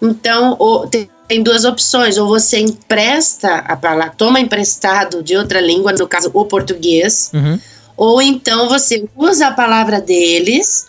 então 0.00 0.56
o- 0.58 0.86
tem, 0.86 1.08
tem 1.28 1.42
duas 1.42 1.64
opções: 1.64 2.16
ou 2.18 2.26
você 2.28 2.58
empresta 2.58 3.56
a 3.56 3.76
palavra, 3.76 4.14
toma 4.16 4.40
emprestado 4.40 5.22
de 5.22 5.36
outra 5.36 5.60
língua, 5.60 5.92
no 5.92 6.06
caso 6.08 6.30
o 6.32 6.44
português, 6.44 7.30
Uhum. 7.34 7.58
ou 7.96 8.22
então 8.22 8.68
você 8.68 9.04
usa 9.16 9.48
a 9.48 9.52
palavra 9.52 10.00
deles, 10.00 10.86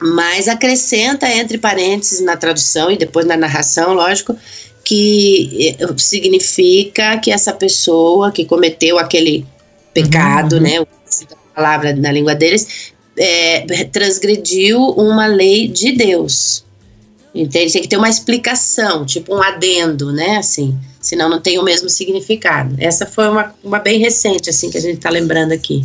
mas 0.00 0.48
acrescenta 0.48 1.28
entre 1.28 1.58
parênteses 1.58 2.20
na 2.20 2.36
tradução 2.36 2.90
e 2.90 2.96
depois 2.96 3.24
na 3.26 3.36
narração, 3.36 3.94
lógico, 3.94 4.36
que 4.84 5.76
eh, 5.80 5.86
significa 5.96 7.16
que 7.18 7.30
essa 7.30 7.52
pessoa 7.52 8.30
que 8.30 8.44
cometeu 8.44 8.98
aquele 8.98 9.46
pecado, 9.94 10.56
Uhum, 10.56 10.62
uhum. 10.62 10.68
né, 10.80 10.86
palavra 11.54 11.94
na 11.94 12.10
língua 12.10 12.34
deles, 12.34 12.92
é, 13.16 13.84
transgrediu 13.92 14.80
uma 14.80 15.26
lei 15.26 15.68
de 15.68 15.92
Deus. 15.92 16.64
Entende? 17.34 17.72
Tem 17.72 17.82
que 17.82 17.88
ter 17.88 17.96
uma 17.96 18.08
explicação, 18.08 19.04
tipo 19.04 19.34
um 19.34 19.42
adendo, 19.42 20.12
né? 20.12 20.36
Assim, 20.36 20.78
senão 21.00 21.28
não 21.28 21.40
tem 21.40 21.58
o 21.58 21.64
mesmo 21.64 21.88
significado. 21.88 22.76
Essa 22.78 23.06
foi 23.06 23.28
uma, 23.28 23.52
uma 23.62 23.78
bem 23.80 23.98
recente, 23.98 24.50
assim, 24.50 24.70
que 24.70 24.78
a 24.78 24.80
gente 24.80 25.00
tá 25.00 25.10
lembrando 25.10 25.52
aqui. 25.52 25.84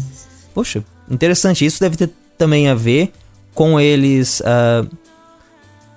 Poxa, 0.54 0.84
interessante. 1.10 1.66
Isso 1.66 1.80
deve 1.80 1.98
ter 1.98 2.12
também 2.38 2.68
a 2.68 2.76
ver 2.76 3.12
com 3.56 3.80
eles. 3.80 4.44
ah, 4.46 4.86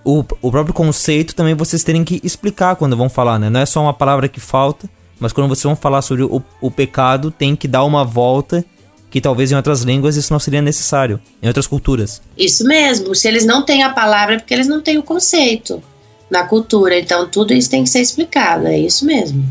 o, 0.04 0.24
o 0.40 0.50
próprio 0.50 0.74
conceito 0.74 1.34
também 1.34 1.54
vocês 1.54 1.84
terem 1.84 2.02
que 2.02 2.20
explicar 2.24 2.74
quando 2.76 2.96
vão 2.96 3.08
falar, 3.08 3.38
né? 3.38 3.48
Não 3.48 3.60
é 3.60 3.66
só 3.66 3.80
uma 3.80 3.94
palavra 3.94 4.28
que 4.28 4.40
falta, 4.40 4.88
mas 5.20 5.32
quando 5.32 5.48
vocês 5.48 5.62
vão 5.62 5.76
falar 5.76 6.02
sobre 6.02 6.24
o, 6.24 6.42
o 6.60 6.70
pecado, 6.70 7.30
tem 7.30 7.54
que 7.54 7.68
dar 7.68 7.84
uma 7.84 8.04
volta 8.04 8.64
que 9.12 9.20
talvez 9.20 9.52
em 9.52 9.55
outras 9.55 9.82
línguas 9.82 10.16
isso 10.16 10.32
não 10.32 10.40
seria 10.40 10.62
necessário, 10.62 11.20
em 11.43 11.47
outras 11.47 11.66
culturas. 11.66 12.22
Isso 12.36 12.64
mesmo. 12.64 13.14
Se 13.14 13.28
eles 13.28 13.44
não 13.44 13.62
têm 13.62 13.82
a 13.82 13.90
palavra, 13.90 14.36
é 14.36 14.39
porque 14.39 14.55
eles 14.55 14.66
não 14.66 14.80
têm 14.80 14.97
o 14.97 15.02
conceito 15.02 15.82
na 16.30 16.44
cultura. 16.44 16.98
Então, 16.98 17.28
tudo 17.28 17.52
isso 17.52 17.68
tem 17.68 17.84
que 17.84 17.90
ser 17.90 18.01
explicado. 18.01 18.66
É 18.66 18.78
isso 18.78 19.05
mesmo. 19.05 19.44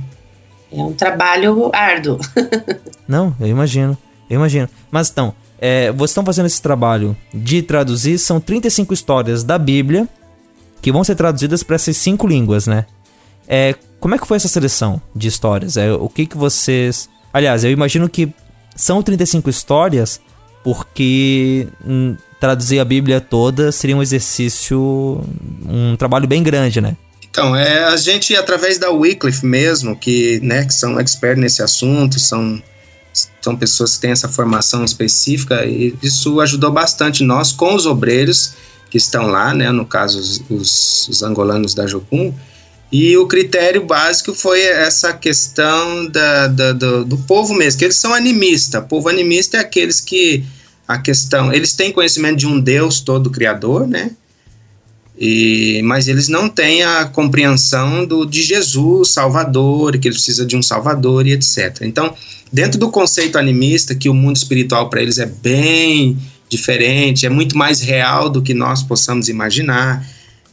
É 0.71 0.81
um 0.81 0.93
trabalho 0.93 1.69
árduo. 1.73 2.17
Não, 3.07 3.35
eu 3.39 3.47
imagino, 3.47 3.95
eu 4.29 4.37
imagino. 4.37 4.67
Mas 4.89 5.09
então, 5.09 5.33
é, 5.59 5.91
vocês 5.91 6.11
estão 6.11 6.25
fazendo 6.25 6.45
esse 6.45 6.61
trabalho 6.61 7.15
de 7.33 7.61
traduzir, 7.61 8.17
são 8.17 8.39
35 8.39 8.93
histórias 8.93 9.43
da 9.43 9.59
Bíblia 9.59 10.07
que 10.81 10.91
vão 10.91 11.03
ser 11.03 11.15
traduzidas 11.15 11.61
para 11.61 11.75
essas 11.75 11.97
cinco 11.97 12.25
línguas, 12.25 12.65
né? 12.65 12.85
É, 13.47 13.75
como 13.99 14.15
é 14.15 14.17
que 14.17 14.25
foi 14.25 14.37
essa 14.37 14.47
seleção 14.47 14.99
de 15.13 15.27
histórias? 15.27 15.77
É, 15.77 15.91
o 15.91 16.09
que 16.09 16.25
que 16.25 16.37
vocês... 16.37 17.09
Aliás, 17.33 17.63
eu 17.63 17.69
imagino 17.69 18.09
que 18.09 18.33
são 18.75 19.01
35 19.01 19.49
histórias 19.49 20.21
porque 20.63 21.67
hum, 21.85 22.15
traduzir 22.39 22.79
a 22.79 22.85
Bíblia 22.85 23.19
toda 23.21 23.71
seria 23.71 23.95
um 23.95 24.01
exercício, 24.01 25.23
um 25.67 25.95
trabalho 25.95 26.27
bem 26.27 26.43
grande, 26.43 26.81
né? 26.81 26.95
Então, 27.29 27.55
é, 27.55 27.85
a 27.85 27.95
gente, 27.95 28.35
através 28.35 28.77
da 28.77 28.91
Wycliffe 28.91 29.45
mesmo, 29.45 29.95
que, 29.95 30.39
né, 30.43 30.65
que 30.65 30.73
são 30.73 30.99
experts 30.99 31.41
nesse 31.41 31.63
assunto, 31.63 32.19
são, 32.19 32.61
são 33.41 33.55
pessoas 33.55 33.95
que 33.95 34.01
têm 34.01 34.11
essa 34.11 34.27
formação 34.27 34.83
específica, 34.83 35.65
e 35.65 35.95
isso 36.03 36.41
ajudou 36.41 36.71
bastante 36.71 37.23
nós 37.23 37.53
com 37.53 37.73
os 37.73 37.85
obreiros 37.85 38.53
que 38.89 38.97
estão 38.97 39.27
lá, 39.27 39.53
né, 39.53 39.71
no 39.71 39.85
caso 39.85 40.19
os, 40.49 41.07
os 41.07 41.23
angolanos 41.23 41.73
da 41.73 41.87
Jocum, 41.87 42.33
e 42.91 43.15
o 43.17 43.25
critério 43.27 43.85
básico 43.85 44.33
foi 44.33 44.61
essa 44.61 45.13
questão 45.13 46.07
da, 46.07 46.47
da- 46.47 46.73
do, 46.73 47.05
do 47.05 47.17
povo 47.19 47.53
mesmo, 47.53 47.79
que 47.79 47.85
eles 47.85 47.95
são 47.97 48.13
animistas. 48.13 48.83
Povo 48.87 49.07
animista 49.09 49.57
é 49.57 49.59
aqueles 49.61 50.01
que 50.01 50.43
a 50.87 50.97
questão, 50.97 51.53
eles 51.53 51.73
têm 51.73 51.91
conhecimento 51.91 52.37
de 52.39 52.47
um 52.47 52.59
Deus 52.59 52.99
todo 52.99 53.29
criador, 53.29 53.87
né? 53.87 54.11
E, 55.17 55.81
mas 55.83 56.07
eles 56.07 56.27
não 56.27 56.49
têm 56.49 56.83
a 56.83 57.05
compreensão 57.05 58.05
do, 58.05 58.25
de 58.25 58.41
Jesus, 58.41 59.09
Salvador, 59.11 59.97
que 59.97 60.07
ele 60.07 60.15
precisa 60.15 60.45
de 60.45 60.57
um 60.57 60.63
Salvador 60.63 61.27
e 61.27 61.31
etc. 61.33 61.79
Então, 61.83 62.13
dentro 62.51 62.79
do 62.79 62.89
conceito 62.89 63.37
animista, 63.37 63.93
que 63.93 64.09
o 64.09 64.13
mundo 64.13 64.35
espiritual 64.35 64.89
para 64.89 65.01
eles 65.01 65.17
é 65.19 65.25
bem 65.27 66.17
diferente, 66.49 67.25
é 67.25 67.29
muito 67.29 67.55
mais 67.55 67.81
real 67.81 68.29
do 68.29 68.41
que 68.41 68.53
nós 68.53 68.81
possamos 68.83 69.29
imaginar. 69.29 70.05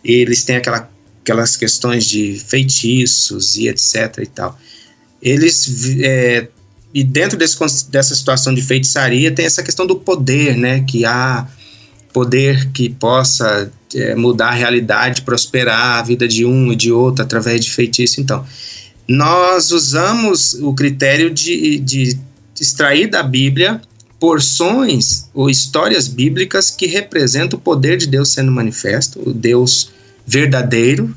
Eles 0.04 0.44
têm 0.44 0.56
aquela, 0.56 0.88
aquelas 1.28 1.56
questões 1.56 2.06
de 2.06 2.42
feitiços 2.46 3.56
e 3.56 3.68
etc. 3.68 4.18
e 4.22 4.26
tal. 4.26 4.58
Eles 5.20 5.98
é, 6.00 6.48
e 6.94 7.04
dentro 7.04 7.36
desse, 7.36 7.58
dessa 7.90 8.14
situação 8.14 8.54
de 8.54 8.62
feitiçaria 8.62 9.30
tem 9.30 9.44
essa 9.44 9.62
questão 9.62 9.86
do 9.86 9.96
poder, 9.96 10.56
né? 10.56 10.80
Que 10.80 11.04
há 11.04 11.46
poder 12.14 12.70
que 12.72 12.88
possa 12.88 13.70
é, 13.94 14.14
mudar 14.14 14.48
a 14.48 14.54
realidade, 14.54 15.22
prosperar 15.22 15.98
a 15.98 16.02
vida 16.02 16.26
de 16.26 16.46
um 16.46 16.72
e 16.72 16.76
de 16.76 16.90
outro 16.90 17.22
através 17.22 17.62
de 17.62 17.70
feitiço. 17.70 18.20
Então, 18.20 18.44
nós 19.06 19.70
usamos 19.70 20.54
o 20.54 20.72
critério 20.72 21.30
de, 21.30 21.78
de 21.78 22.18
extrair 22.58 23.06
da 23.06 23.22
Bíblia 23.22 23.80
porções 24.18 25.28
ou 25.32 25.48
histórias 25.48 26.08
bíblicas 26.08 26.70
que 26.70 26.86
representam 26.86 27.58
o 27.58 27.62
poder 27.62 27.98
de 27.98 28.06
Deus 28.06 28.30
sendo 28.30 28.50
manifesto, 28.50 29.20
o 29.24 29.32
Deus 29.32 29.92
verdadeiro, 30.28 31.16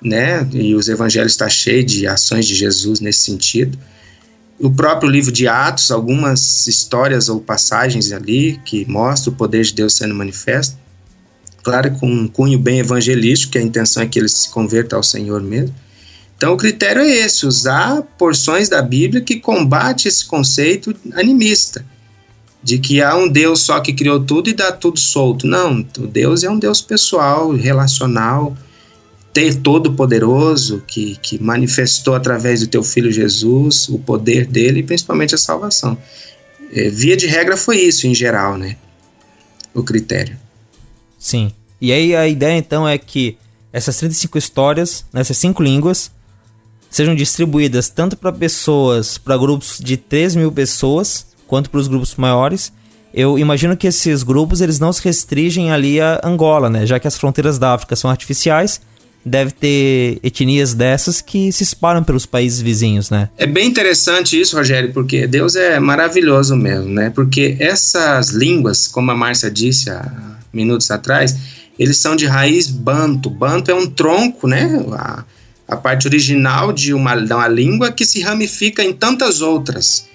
né? 0.00 0.46
E 0.52 0.74
os 0.74 0.88
evangelhos 0.88 1.32
está 1.32 1.48
cheio 1.48 1.82
de 1.82 2.06
ações 2.06 2.46
de 2.46 2.54
Jesus 2.54 3.00
nesse 3.00 3.20
sentido. 3.20 3.78
O 4.60 4.70
próprio 4.70 5.10
livro 5.10 5.32
de 5.32 5.48
Atos, 5.48 5.90
algumas 5.90 6.66
histórias 6.66 7.30
ou 7.30 7.40
passagens 7.40 8.12
ali 8.12 8.60
que 8.62 8.84
mostram 8.84 9.32
o 9.32 9.36
poder 9.36 9.64
de 9.64 9.72
Deus 9.72 9.94
sendo 9.94 10.14
manifesto. 10.14 10.76
Claro, 11.62 11.92
com 11.92 12.06
um 12.06 12.28
cunho 12.28 12.58
bem 12.58 12.78
evangelístico, 12.78 13.52
que 13.52 13.58
a 13.58 13.62
intenção 13.62 14.02
é 14.02 14.06
que 14.06 14.18
eles 14.18 14.32
se 14.32 14.50
convertam 14.50 14.98
ao 14.98 15.02
Senhor 15.02 15.42
mesmo. 15.42 15.74
Então, 16.36 16.52
o 16.52 16.58
critério 16.58 17.00
é 17.00 17.08
esse: 17.08 17.46
usar 17.46 18.02
porções 18.18 18.68
da 18.68 18.82
Bíblia 18.82 19.22
que 19.22 19.40
combate 19.40 20.08
esse 20.08 20.26
conceito 20.26 20.94
animista, 21.14 21.84
de 22.64 22.78
que 22.78 23.02
há 23.02 23.14
um 23.14 23.28
Deus 23.28 23.60
só 23.60 23.78
que 23.78 23.92
criou 23.92 24.18
tudo 24.18 24.48
e 24.48 24.54
dá 24.54 24.72
tudo 24.72 24.98
solto. 24.98 25.46
Não, 25.46 25.86
o 25.98 26.06
Deus 26.06 26.42
é 26.42 26.50
um 26.50 26.58
Deus 26.58 26.80
pessoal, 26.80 27.52
relacional, 27.52 28.56
ter 29.34 29.56
todo-poderoso, 29.56 30.82
que, 30.86 31.16
que 31.16 31.40
manifestou 31.42 32.14
através 32.14 32.60
do 32.60 32.66
teu 32.66 32.82
filho 32.82 33.12
Jesus 33.12 33.86
o 33.90 33.98
poder 33.98 34.46
dele 34.46 34.80
e 34.80 34.82
principalmente 34.82 35.34
a 35.34 35.38
salvação. 35.38 35.98
É, 36.72 36.88
via 36.88 37.14
de 37.16 37.26
regra 37.26 37.54
foi 37.54 37.76
isso, 37.82 38.06
em 38.06 38.14
geral, 38.14 38.56
né? 38.56 38.76
O 39.74 39.82
critério. 39.82 40.36
Sim. 41.18 41.52
E 41.78 41.92
aí 41.92 42.16
a 42.16 42.26
ideia 42.26 42.56
então 42.56 42.88
é 42.88 42.96
que 42.96 43.36
essas 43.70 43.98
35 43.98 44.38
histórias, 44.38 45.04
nessas 45.12 45.36
cinco 45.36 45.62
línguas, 45.62 46.10
sejam 46.88 47.14
distribuídas 47.14 47.90
tanto 47.90 48.16
para 48.16 48.32
pessoas, 48.32 49.18
para 49.18 49.36
grupos 49.36 49.80
de 49.82 49.98
3 49.98 50.36
mil 50.36 50.50
pessoas, 50.50 51.26
quanto 51.46 51.70
para 51.70 51.80
os 51.80 51.88
grupos 51.88 52.14
maiores. 52.16 52.72
Eu 53.12 53.38
imagino 53.38 53.76
que 53.76 53.86
esses 53.86 54.22
grupos 54.22 54.60
eles 54.60 54.80
não 54.80 54.92
se 54.92 55.02
restringem 55.02 55.70
ali 55.70 56.00
a 56.00 56.20
Angola, 56.24 56.68
né? 56.68 56.84
Já 56.84 56.98
que 56.98 57.06
as 57.06 57.16
fronteiras 57.16 57.58
da 57.58 57.72
África 57.72 57.94
são 57.94 58.10
artificiais, 58.10 58.80
deve 59.24 59.52
ter 59.52 60.18
etnias 60.22 60.74
dessas 60.74 61.20
que 61.20 61.50
se 61.50 61.62
espalham 61.62 62.04
pelos 62.04 62.26
países 62.26 62.60
vizinhos, 62.60 63.10
né? 63.10 63.30
É 63.38 63.46
bem 63.46 63.68
interessante 63.68 64.38
isso, 64.38 64.56
Rogério, 64.56 64.92
porque 64.92 65.26
Deus 65.26 65.54
é 65.56 65.80
maravilhoso 65.80 66.54
mesmo, 66.56 66.90
né? 66.90 67.10
Porque 67.10 67.56
essas 67.58 68.30
línguas, 68.30 68.86
como 68.86 69.10
a 69.10 69.14
Márcia 69.14 69.50
disse 69.50 69.90
há 69.90 70.38
minutos 70.52 70.90
atrás, 70.90 71.36
eles 71.78 71.96
são 71.96 72.14
de 72.14 72.26
raiz 72.26 72.68
banto. 72.68 73.30
Banto 73.30 73.70
é 73.70 73.74
um 73.74 73.86
tronco, 73.86 74.46
né? 74.46 74.84
A, 74.92 75.24
a 75.66 75.76
parte 75.76 76.06
original 76.06 76.72
de 76.72 76.92
uma, 76.92 77.14
de 77.16 77.32
uma 77.32 77.48
língua 77.48 77.90
que 77.90 78.04
se 78.04 78.20
ramifica 78.20 78.82
em 78.82 78.92
tantas 78.92 79.40
outras. 79.40 80.06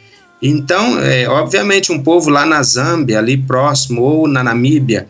Então, 0.41 0.99
é, 0.99 1.28
obviamente, 1.28 1.91
um 1.91 2.02
povo 2.02 2.30
lá 2.30 2.45
na 2.45 2.64
Zâmbia, 2.64 3.20
ali 3.20 3.38
próximo, 3.38 4.02
ou 4.02 4.28
na 4.28 4.44
Namíbia, 4.44 5.07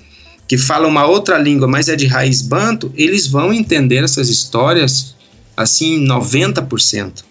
que 0.47 0.57
fala 0.57 0.87
uma 0.87 1.05
outra 1.05 1.37
língua, 1.37 1.67
mas 1.67 1.87
é 1.87 1.95
de 1.95 2.07
raiz 2.07 2.41
banto, 2.41 2.91
eles 2.95 3.27
vão 3.27 3.53
entender 3.53 4.03
essas 4.03 4.29
histórias 4.29 5.15
assim 5.55 6.03
90% 6.03 7.23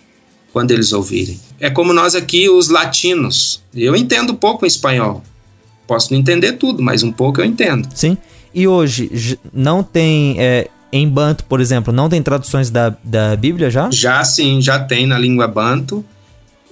quando 0.52 0.70
eles 0.70 0.92
ouvirem. 0.92 1.40
É 1.58 1.68
como 1.68 1.92
nós 1.92 2.14
aqui, 2.14 2.48
os 2.48 2.68
latinos. 2.68 3.60
Eu 3.74 3.96
entendo 3.96 4.34
pouco 4.34 4.64
espanhol. 4.64 5.22
Posso 5.86 6.12
não 6.12 6.20
entender 6.20 6.52
tudo, 6.52 6.82
mas 6.82 7.02
um 7.02 7.10
pouco 7.10 7.40
eu 7.40 7.44
entendo. 7.44 7.88
Sim. 7.94 8.16
E 8.54 8.68
hoje 8.68 9.38
não 9.52 9.82
tem. 9.82 10.36
É, 10.38 10.68
em 10.92 11.08
Banto, 11.08 11.44
por 11.44 11.60
exemplo, 11.60 11.92
não 11.92 12.08
tem 12.08 12.22
traduções 12.22 12.70
da, 12.70 12.94
da 13.02 13.36
Bíblia 13.36 13.70
já? 13.70 13.90
Já 13.90 14.24
sim, 14.24 14.60
já 14.60 14.78
tem 14.78 15.06
na 15.06 15.18
língua 15.18 15.46
Banto 15.48 16.04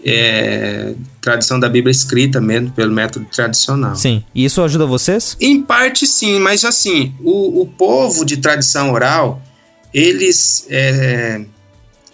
é, 0.08 0.94
tradição 1.20 1.58
da 1.58 1.68
Bíblia 1.68 1.90
escrita 1.90 2.40
mesmo, 2.40 2.70
pelo 2.70 2.92
método 2.92 3.26
tradicional. 3.26 3.96
Sim. 3.96 4.22
E 4.32 4.44
isso 4.44 4.62
ajuda 4.62 4.86
vocês? 4.86 5.36
Em 5.40 5.60
parte 5.60 6.06
sim, 6.06 6.38
mas 6.38 6.64
assim, 6.64 7.12
o, 7.24 7.62
o 7.62 7.66
povo 7.66 8.24
de 8.24 8.36
tradição 8.36 8.92
oral, 8.92 9.42
eles. 9.92 10.66
É, 10.70 11.44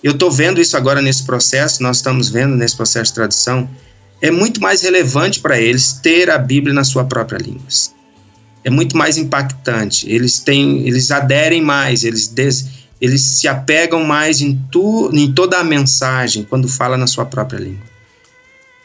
eu 0.03 0.13
estou 0.13 0.31
vendo 0.31 0.61
isso 0.61 0.77
agora 0.77 1.03
nesse 1.03 1.25
processo, 1.25 1.83
nós 1.83 1.99
estamos 1.99 2.31
vendo 2.31 2.57
nesse 2.57 2.75
processo 2.75 3.11
de 3.11 3.15
tradução, 3.15 3.69
é 4.23 4.31
muito 4.31 4.61
mais 4.61 4.83
relevante 4.83 5.39
para 5.39 5.61
eles 5.61 5.93
ter 5.93 6.31
a 6.31 6.39
Bíblia 6.39 6.75
na 6.75 6.85
sua 6.85 7.05
própria 7.05 7.37
língua. 7.37 7.63
É 8.65 8.71
muito 8.71 8.97
mais 8.97 9.19
impactante. 9.19 10.11
Eles 10.11 10.39
têm, 10.39 10.87
eles 10.89 11.11
aderem 11.11 11.61
mais, 11.61 12.05
eles 12.05 12.27
des, 12.27 12.65
eles 13.03 13.21
se 13.21 13.49
apegam 13.49 14.05
mais 14.05 14.41
em, 14.41 14.57
tu, 14.71 15.11
em 15.13 15.33
toda 15.33 15.59
a 15.59 15.65
mensagem 15.65 16.47
quando 16.49 16.69
fala 16.69 16.97
na 16.97 17.09
sua 17.09 17.27
própria 17.27 17.59
língua. 17.59 17.83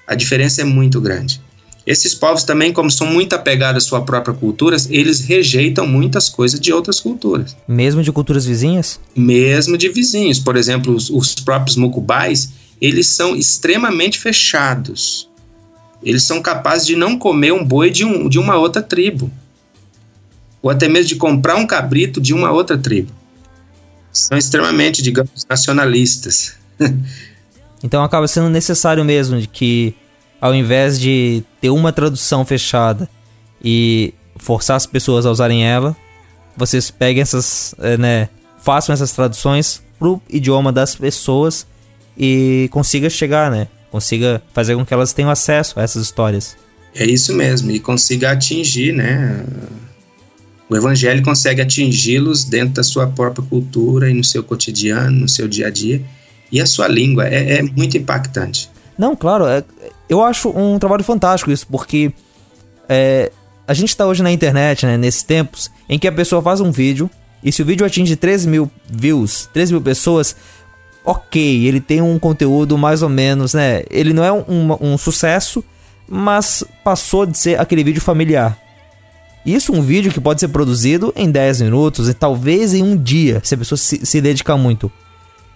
A 0.07 0.15
diferença 0.15 0.61
é 0.61 0.63
muito 0.63 0.99
grande. 0.99 1.39
Esses 1.85 2.15
povos 2.15 2.43
também, 2.43 2.73
como 2.73 2.89
são 2.89 3.05
muito 3.05 3.33
apegados 3.33 3.83
à 3.83 3.87
sua 3.87 4.01
própria 4.01 4.33
cultura, 4.33 4.75
eles 4.89 5.19
rejeitam 5.19 5.85
muitas 5.85 6.29
coisas 6.29 6.59
de 6.59 6.73
outras 6.73 6.99
culturas. 6.99 7.55
Mesmo 7.67 8.01
de 8.01 8.11
culturas 8.11 8.43
vizinhas? 8.43 8.99
Mesmo 9.15 9.77
de 9.77 9.87
vizinhos. 9.87 10.39
Por 10.39 10.57
exemplo, 10.57 10.95
os, 10.95 11.11
os 11.11 11.35
próprios 11.35 11.77
mucubais, 11.77 12.49
eles 12.81 13.05
são 13.07 13.35
extremamente 13.35 14.17
fechados. 14.17 15.29
Eles 16.03 16.23
são 16.23 16.41
capazes 16.41 16.87
de 16.87 16.95
não 16.95 17.19
comer 17.19 17.53
um 17.53 17.63
boi 17.63 17.91
de, 17.91 18.03
um, 18.03 18.27
de 18.27 18.39
uma 18.39 18.57
outra 18.57 18.81
tribo. 18.81 19.31
Ou 20.59 20.71
até 20.71 20.89
mesmo 20.89 21.09
de 21.09 21.15
comprar 21.17 21.55
um 21.55 21.67
cabrito 21.67 22.19
de 22.19 22.33
uma 22.33 22.51
outra 22.51 22.77
tribo 22.79 23.16
são 24.11 24.37
extremamente, 24.37 25.01
digamos, 25.01 25.45
nacionalistas. 25.49 26.55
então 27.83 28.03
acaba 28.03 28.27
sendo 28.27 28.49
necessário 28.49 29.03
mesmo 29.03 29.39
de 29.39 29.47
que, 29.47 29.95
ao 30.39 30.53
invés 30.53 30.99
de 30.99 31.43
ter 31.61 31.69
uma 31.69 31.91
tradução 31.91 32.45
fechada 32.45 33.09
e 33.63 34.13
forçar 34.37 34.77
as 34.77 34.85
pessoas 34.85 35.25
a 35.25 35.31
usarem 35.31 35.65
ela, 35.65 35.95
vocês 36.55 36.89
peguem 36.89 37.21
essas, 37.21 37.75
eh, 37.79 37.97
né, 37.97 38.29
façam 38.63 38.93
essas 38.93 39.11
traduções 39.11 39.81
pro 39.99 40.21
idioma 40.29 40.71
das 40.71 40.95
pessoas 40.95 41.65
e 42.17 42.67
consiga 42.71 43.09
chegar, 43.09 43.51
né? 43.51 43.67
Consiga 43.91 44.41
fazer 44.53 44.75
com 44.75 44.85
que 44.85 44.93
elas 44.93 45.13
tenham 45.13 45.29
acesso 45.29 45.79
a 45.79 45.83
essas 45.83 46.03
histórias. 46.03 46.57
É 46.95 47.05
isso 47.05 47.33
mesmo, 47.33 47.71
e 47.71 47.79
consiga 47.79 48.31
atingir, 48.31 48.91
né, 48.91 49.43
o 50.69 50.75
evangelho 50.75 51.23
consegue 51.23 51.61
atingi-los 51.61 52.43
dentro 52.43 52.75
da 52.75 52.83
sua 52.83 53.07
própria 53.07 53.45
cultura 53.47 54.09
e 54.09 54.13
no 54.13 54.23
seu 54.23 54.43
cotidiano, 54.43 55.21
no 55.21 55.29
seu 55.29 55.47
dia 55.47 55.67
a 55.67 55.69
dia. 55.69 56.01
E 56.51 56.61
a 56.61 56.65
sua 56.65 56.87
língua 56.87 57.27
é, 57.27 57.59
é 57.59 57.61
muito 57.61 57.97
impactante. 57.97 58.69
Não, 58.97 59.15
claro, 59.15 59.45
é, 59.45 59.63
eu 60.09 60.23
acho 60.23 60.49
um 60.49 60.79
trabalho 60.79 61.03
fantástico 61.03 61.51
isso, 61.51 61.67
porque 61.67 62.11
é, 62.89 63.31
a 63.67 63.73
gente 63.73 63.89
está 63.89 64.05
hoje 64.05 64.23
na 64.23 64.31
internet, 64.31 64.85
né, 64.85 64.97
nesses 64.97 65.23
tempos, 65.23 65.69
em 65.89 65.99
que 65.99 66.07
a 66.07 66.11
pessoa 66.11 66.41
faz 66.41 66.61
um 66.61 66.71
vídeo, 66.71 67.09
e 67.43 67.51
se 67.51 67.61
o 67.61 67.65
vídeo 67.65 67.85
atinge 67.85 68.15
3 68.15 68.45
mil 68.45 68.71
views, 68.89 69.49
3 69.53 69.71
mil 69.71 69.81
pessoas, 69.81 70.35
ok, 71.05 71.67
ele 71.67 71.79
tem 71.79 72.01
um 72.01 72.17
conteúdo 72.17 72.77
mais 72.77 73.01
ou 73.01 73.09
menos, 73.09 73.53
né? 73.53 73.83
Ele 73.89 74.13
não 74.13 74.23
é 74.23 74.31
um, 74.31 74.43
um, 74.47 74.77
um 74.93 74.97
sucesso, 74.97 75.63
mas 76.09 76.63
passou 76.83 77.25
de 77.25 77.37
ser 77.37 77.59
aquele 77.59 77.83
vídeo 77.83 78.01
familiar. 78.01 78.57
Isso 79.47 79.71
um 79.71 79.81
vídeo 79.81 80.11
que 80.11 80.19
pode 80.19 80.41
ser 80.41 80.49
produzido 80.49 81.13
em 81.15 81.31
10 81.31 81.61
minutos 81.61 82.09
e 82.09 82.13
talvez 82.13 82.73
em 82.73 82.83
um 82.83 82.97
dia, 82.97 83.39
se 83.45 83.55
a 83.55 83.57
pessoa 83.57 83.77
se, 83.77 84.05
se 84.05 84.19
dedicar 84.19 84.57
muito. 84.57 84.91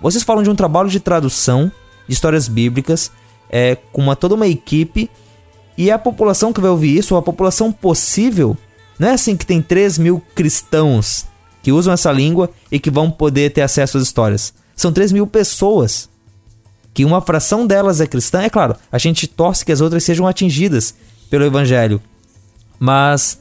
Vocês 0.02 0.24
falam 0.24 0.42
de 0.42 0.50
um 0.50 0.56
trabalho 0.56 0.88
de 0.88 0.98
tradução 0.98 1.70
de 2.08 2.14
histórias 2.14 2.48
bíblicas 2.48 3.12
é, 3.50 3.76
com 3.92 4.02
uma, 4.02 4.16
toda 4.16 4.36
uma 4.36 4.48
equipe 4.48 5.12
e 5.78 5.92
a 5.92 6.00
população 6.00 6.54
que 6.54 6.62
vai 6.62 6.72
ouvir 6.72 6.98
isso, 6.98 7.18
a 7.18 7.22
população 7.22 7.70
possível, 7.70 8.56
não 8.98 9.10
é 9.10 9.12
assim 9.12 9.36
que 9.36 9.46
tem 9.46 9.62
3 9.62 9.98
mil 9.98 10.22
cristãos 10.34 11.26
que 11.62 11.74
usam 11.74 11.94
essa 11.94 12.14
língua 12.14 12.50
e 12.72 12.80
que 12.80 12.90
vão 12.90 13.12
poder 13.12 13.52
ter 13.52 13.62
acesso 13.62 13.98
às 13.98 14.04
histórias. 14.04 14.54
São 14.74 14.94
3 14.94 15.12
mil 15.12 15.28
pessoas. 15.28 16.10
Que 16.94 17.04
uma 17.04 17.20
fração 17.20 17.68
delas 17.68 18.00
é 18.00 18.08
cristã, 18.08 18.42
é 18.42 18.50
claro, 18.50 18.78
a 18.90 18.98
gente 18.98 19.28
torce 19.28 19.66
que 19.66 19.72
as 19.72 19.82
outras 19.82 20.06
sejam 20.06 20.26
atingidas 20.26 20.96
pelo 21.30 21.44
evangelho. 21.44 22.02
Mas 22.80 23.41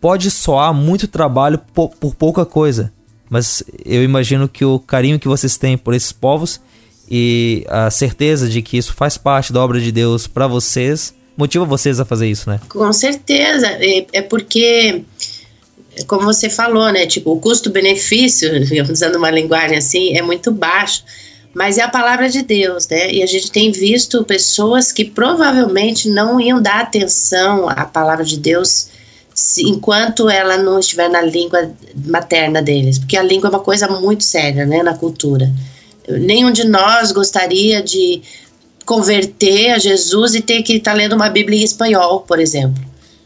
pode 0.00 0.30
soar 0.30 0.72
muito 0.72 1.08
trabalho 1.08 1.58
por, 1.74 1.90
por 1.90 2.14
pouca 2.14 2.44
coisa, 2.44 2.92
mas 3.28 3.62
eu 3.84 4.02
imagino 4.02 4.48
que 4.48 4.64
o 4.64 4.78
carinho 4.78 5.18
que 5.18 5.28
vocês 5.28 5.56
têm 5.56 5.76
por 5.76 5.94
esses 5.94 6.12
povos 6.12 6.60
e 7.10 7.64
a 7.68 7.90
certeza 7.90 8.48
de 8.48 8.62
que 8.62 8.76
isso 8.76 8.94
faz 8.94 9.16
parte 9.18 9.52
da 9.52 9.62
obra 9.62 9.80
de 9.80 9.90
Deus 9.90 10.26
para 10.26 10.46
vocês 10.46 11.14
motiva 11.38 11.64
vocês 11.64 12.00
a 12.00 12.04
fazer 12.04 12.28
isso, 12.28 12.50
né? 12.50 12.60
Com 12.68 12.92
certeza, 12.92 13.68
é, 13.68 14.04
é 14.12 14.22
porque 14.22 15.04
como 16.06 16.24
você 16.24 16.50
falou, 16.50 16.90
né? 16.92 17.06
Tipo, 17.06 17.32
o 17.32 17.40
custo-benefício, 17.40 18.50
usando 18.90 19.16
uma 19.16 19.30
linguagem 19.30 19.78
assim, 19.78 20.16
é 20.16 20.22
muito 20.22 20.50
baixo. 20.50 21.04
Mas 21.54 21.78
é 21.78 21.82
a 21.82 21.88
palavra 21.88 22.28
de 22.28 22.42
Deus, 22.42 22.86
né? 22.88 23.10
E 23.10 23.22
a 23.22 23.26
gente 23.26 23.50
tem 23.50 23.72
visto 23.72 24.22
pessoas 24.24 24.92
que 24.92 25.04
provavelmente 25.04 26.08
não 26.08 26.40
iam 26.40 26.60
dar 26.60 26.80
atenção 26.80 27.68
à 27.68 27.84
palavra 27.84 28.24
de 28.24 28.36
Deus 28.38 28.88
se, 29.38 29.62
enquanto 29.62 30.28
ela 30.28 30.56
não 30.56 30.80
estiver 30.80 31.08
na 31.08 31.22
língua 31.22 31.70
materna 32.06 32.60
deles, 32.60 32.98
porque 32.98 33.16
a 33.16 33.22
língua 33.22 33.46
é 33.46 33.50
uma 33.50 33.60
coisa 33.60 33.86
muito 33.86 34.24
séria, 34.24 34.66
né, 34.66 34.82
na 34.82 34.94
cultura. 34.94 35.48
Nenhum 36.08 36.50
de 36.50 36.64
nós 36.64 37.12
gostaria 37.12 37.80
de 37.80 38.20
converter 38.84 39.70
a 39.70 39.78
Jesus 39.78 40.34
e 40.34 40.40
ter 40.40 40.62
que 40.62 40.74
estar 40.74 40.90
tá 40.90 40.96
lendo 40.96 41.14
uma 41.14 41.28
Bíblia 41.28 41.60
em 41.60 41.62
espanhol, 41.62 42.22
por 42.22 42.40
exemplo, 42.40 42.82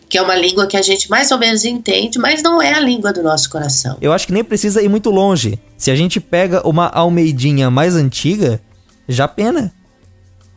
que 0.06 0.18
é 0.18 0.22
uma 0.22 0.36
língua 0.36 0.66
que 0.66 0.76
a 0.76 0.82
gente 0.82 1.08
mais 1.08 1.30
ou 1.30 1.38
menos 1.38 1.64
entende, 1.64 2.18
mas 2.18 2.42
não 2.42 2.60
é 2.60 2.74
a 2.74 2.80
língua 2.80 3.10
do 3.10 3.22
nosso 3.22 3.48
coração. 3.48 3.96
Eu 3.98 4.12
acho 4.12 4.26
que 4.26 4.34
nem 4.34 4.44
precisa 4.44 4.82
ir 4.82 4.90
muito 4.90 5.08
longe. 5.08 5.58
Se 5.78 5.90
a 5.90 5.96
gente 5.96 6.20
pega 6.20 6.60
uma 6.68 6.88
Almeidinha 6.88 7.70
mais 7.70 7.96
antiga, 7.96 8.60
já 9.08 9.26
pena. 9.26 9.72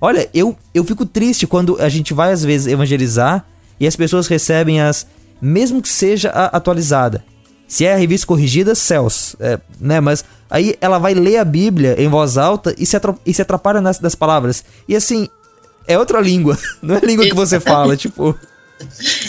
Olha, 0.02 0.28
eu, 0.34 0.54
eu 0.74 0.84
fico 0.84 1.06
triste 1.06 1.48
quando 1.48 1.78
a 1.80 1.88
gente 1.88 2.14
vai 2.14 2.34
às 2.34 2.44
vezes 2.44 2.68
evangelizar 2.68 3.46
e 3.80 3.88
as 3.88 3.96
pessoas 3.96 4.28
recebem 4.28 4.82
as, 4.82 5.08
mesmo 5.42 5.82
que 5.82 5.90
seja 5.90 6.30
a 6.30 6.46
atualizada. 6.46 7.24
Se 7.68 7.86
é 7.86 7.94
a 7.94 7.98
revista 7.98 8.28
corrigida, 8.28 8.76
céus, 8.76 9.36
é, 9.40 9.60
né? 9.80 10.00
Mas 10.00 10.24
aí 10.50 10.76
ela 10.80 11.00
vai 11.00 11.14
ler 11.14 11.38
a 11.38 11.46
Bíblia 11.46 11.96
em 12.02 12.08
voz 12.08 12.38
alta 12.38 12.76
e 12.78 12.86
se, 12.86 12.96
atrapalha, 12.96 13.22
e 13.26 13.34
se 13.34 13.42
atrapalha 13.42 13.82
nas, 13.82 13.98
das 13.98 14.14
palavras. 14.14 14.64
E 14.88 14.96
assim, 14.96 15.28
é 15.88 15.98
outra 15.98 16.22
língua, 16.22 16.58
não 16.82 16.96
é 16.96 17.00
a 17.00 17.06
língua 17.06 17.26
que 17.26 17.36
você 17.36 17.60
fala, 17.60 17.98
tipo. 17.98 18.38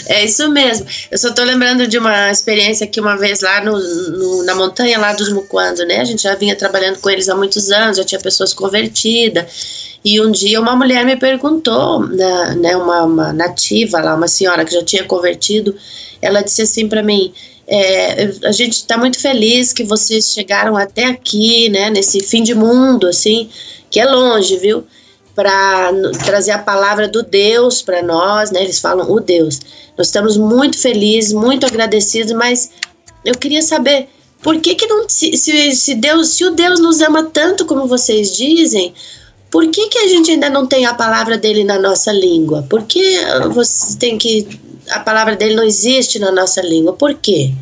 É 0.07 0.25
isso 0.25 0.49
mesmo. 0.49 0.85
Eu 1.09 1.17
só 1.17 1.33
tô 1.33 1.43
lembrando 1.43 1.87
de 1.87 1.97
uma 1.97 2.31
experiência 2.31 2.87
que 2.87 2.99
uma 2.99 3.17
vez 3.17 3.41
lá 3.41 3.63
no, 3.63 3.77
no, 3.77 4.43
na 4.43 4.55
montanha 4.55 4.97
lá 4.99 5.13
dos 5.13 5.31
Muquando, 5.31 5.85
né? 5.85 6.01
A 6.01 6.05
gente 6.05 6.23
já 6.23 6.35
vinha 6.35 6.55
trabalhando 6.55 6.99
com 6.99 7.09
eles 7.09 7.29
há 7.29 7.35
muitos 7.35 7.71
anos, 7.71 7.97
já 7.97 8.03
tinha 8.03 8.19
pessoas 8.19 8.53
convertidas. 8.53 9.97
E 10.03 10.21
um 10.21 10.31
dia 10.31 10.59
uma 10.59 10.75
mulher 10.75 11.05
me 11.05 11.15
perguntou, 11.15 12.07
né, 12.07 12.55
né 12.55 12.77
uma, 12.77 13.03
uma 13.03 13.33
nativa 13.33 13.99
lá, 13.99 14.15
uma 14.15 14.27
senhora 14.27 14.63
que 14.63 14.73
já 14.73 14.83
tinha 14.83 15.03
convertido, 15.03 15.75
ela 16.21 16.41
disse 16.41 16.61
assim 16.61 16.87
para 16.87 17.03
mim: 17.03 17.33
é, 17.67 18.31
a 18.45 18.51
gente 18.51 18.73
está 18.73 18.97
muito 18.97 19.19
feliz 19.19 19.73
que 19.73 19.83
vocês 19.83 20.31
chegaram 20.31 20.77
até 20.77 21.05
aqui, 21.05 21.69
né? 21.69 21.89
Nesse 21.89 22.21
fim 22.21 22.43
de 22.43 22.55
mundo, 22.55 23.07
assim, 23.07 23.49
que 23.89 23.99
é 23.99 24.05
longe, 24.05 24.57
viu? 24.57 24.85
Para 25.37 25.91
trazer 26.25 26.49
a 26.49 26.57
palavra 26.57 27.07
do 27.07 27.21
Deus 27.21 27.83
para 27.83 28.01
nós, 28.01 28.49
né? 28.49 28.63
Eles 28.63 28.79
falam 28.79 29.11
o 29.11 29.19
Deus. 29.19 29.61
Nós 29.95 30.07
estamos 30.07 30.35
muito 30.35 30.79
felizes, 30.79 31.31
muito 31.31 31.63
agradecidos, 31.63 32.33
mas 32.33 32.71
eu 33.23 33.35
queria 33.35 33.61
saber 33.61 34.09
por 34.41 34.59
que 34.59 34.73
que 34.73 34.87
não 34.87 35.07
se, 35.07 35.37
se 35.37 35.93
Deus, 35.93 36.29
se 36.29 36.43
o 36.43 36.49
Deus 36.49 36.79
nos 36.79 37.01
ama 37.01 37.25
tanto 37.25 37.65
como 37.65 37.85
vocês 37.85 38.35
dizem, 38.35 38.95
por 39.51 39.67
que 39.67 39.89
que 39.89 39.99
a 39.99 40.07
gente 40.07 40.31
ainda 40.31 40.49
não 40.49 40.65
tem 40.65 40.87
a 40.87 40.95
palavra 40.95 41.37
dele 41.37 41.63
na 41.63 41.77
nossa 41.77 42.11
língua? 42.11 42.65
Por 42.67 42.81
que 42.85 43.19
você 43.53 43.95
tem 43.95 44.17
que 44.17 44.59
a 44.89 45.01
palavra 45.01 45.35
dele 45.35 45.53
não 45.53 45.63
existe 45.63 46.17
na 46.17 46.31
nossa 46.31 46.63
língua? 46.63 46.93
Por 46.93 47.13
quê? 47.13 47.53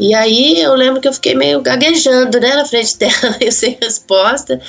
E 0.00 0.12
aí 0.14 0.60
eu 0.60 0.74
lembro 0.74 1.00
que 1.00 1.06
eu 1.06 1.12
fiquei 1.12 1.36
meio 1.36 1.60
gaguejando, 1.60 2.40
né, 2.40 2.56
na 2.56 2.64
frente 2.64 2.98
dela, 2.98 3.36
eu 3.40 3.52
sem 3.52 3.78
resposta, 3.80 4.60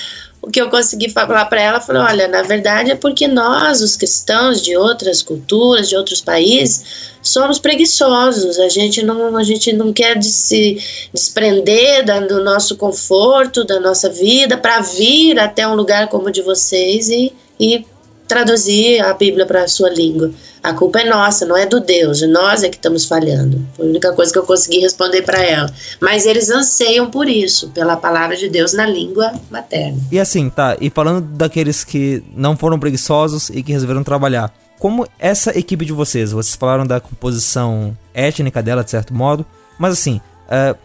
o 0.41 0.49
que 0.49 0.61
eu 0.61 0.69
consegui 0.69 1.09
falar 1.09 1.45
para 1.45 1.61
ela 1.61 1.81
foi: 1.81 1.95
olha, 1.97 2.27
na 2.27 2.41
verdade 2.41 2.91
é 2.91 2.95
porque 2.95 3.27
nós, 3.27 3.81
os 3.81 3.95
cristãos 3.95 4.61
de 4.61 4.75
outras 4.75 5.21
culturas, 5.21 5.89
de 5.89 5.95
outros 5.95 6.21
países, 6.21 7.17
somos 7.21 7.59
preguiçosos. 7.59 8.57
A 8.59 8.69
gente 8.69 9.03
não, 9.03 9.35
a 9.35 9.43
gente 9.43 9.73
não 9.73 9.91
quer 9.91 10.21
se 10.23 10.81
desprender 11.13 12.05
do 12.27 12.43
nosso 12.43 12.77
conforto, 12.77 13.65
da 13.65 13.79
nossa 13.79 14.09
vida, 14.09 14.57
para 14.57 14.79
vir 14.79 15.39
até 15.39 15.67
um 15.67 15.75
lugar 15.75 16.07
como 16.07 16.27
o 16.27 16.31
de 16.31 16.41
vocês 16.41 17.09
e, 17.09 17.33
e 17.59 17.85
traduzir 18.29 19.01
a 19.01 19.11
Bíblia 19.13 19.45
para 19.45 19.63
a 19.63 19.67
sua 19.67 19.89
língua. 19.89 20.31
A 20.61 20.73
culpa 20.73 20.99
é 20.99 21.09
nossa, 21.09 21.45
não 21.45 21.57
é 21.57 21.65
do 21.65 21.79
Deus, 21.79 22.21
nós 22.21 22.63
é 22.63 22.69
que 22.69 22.75
estamos 22.75 23.05
falhando. 23.05 23.65
Foi 23.75 23.87
a 23.87 23.89
única 23.89 24.13
coisa 24.13 24.31
que 24.31 24.37
eu 24.37 24.43
consegui 24.43 24.79
responder 24.79 25.23
para 25.23 25.41
ela. 25.41 25.73
Mas 25.99 26.25
eles 26.25 26.49
anseiam 26.49 27.09
por 27.09 27.27
isso, 27.27 27.69
pela 27.69 27.97
palavra 27.97 28.37
de 28.37 28.47
Deus 28.47 28.73
na 28.73 28.85
língua 28.85 29.33
materna. 29.49 29.97
E 30.11 30.19
assim, 30.19 30.49
tá, 30.49 30.77
e 30.79 30.89
falando 30.89 31.21
daqueles 31.21 31.83
que 31.83 32.23
não 32.35 32.55
foram 32.55 32.79
preguiçosos 32.79 33.49
e 33.49 33.63
que 33.63 33.71
resolveram 33.71 34.03
trabalhar. 34.03 34.53
Como 34.77 35.07
essa 35.17 35.57
equipe 35.57 35.83
de 35.83 35.91
vocês, 35.91 36.31
vocês 36.31 36.55
falaram 36.55 36.85
da 36.85 36.99
composição 36.99 37.97
étnica 38.13 38.61
dela, 38.61 38.83
de 38.83 38.91
certo 38.91 39.13
modo, 39.13 39.45
mas 39.77 39.93
assim, 39.93 40.21
uh, 40.47 40.77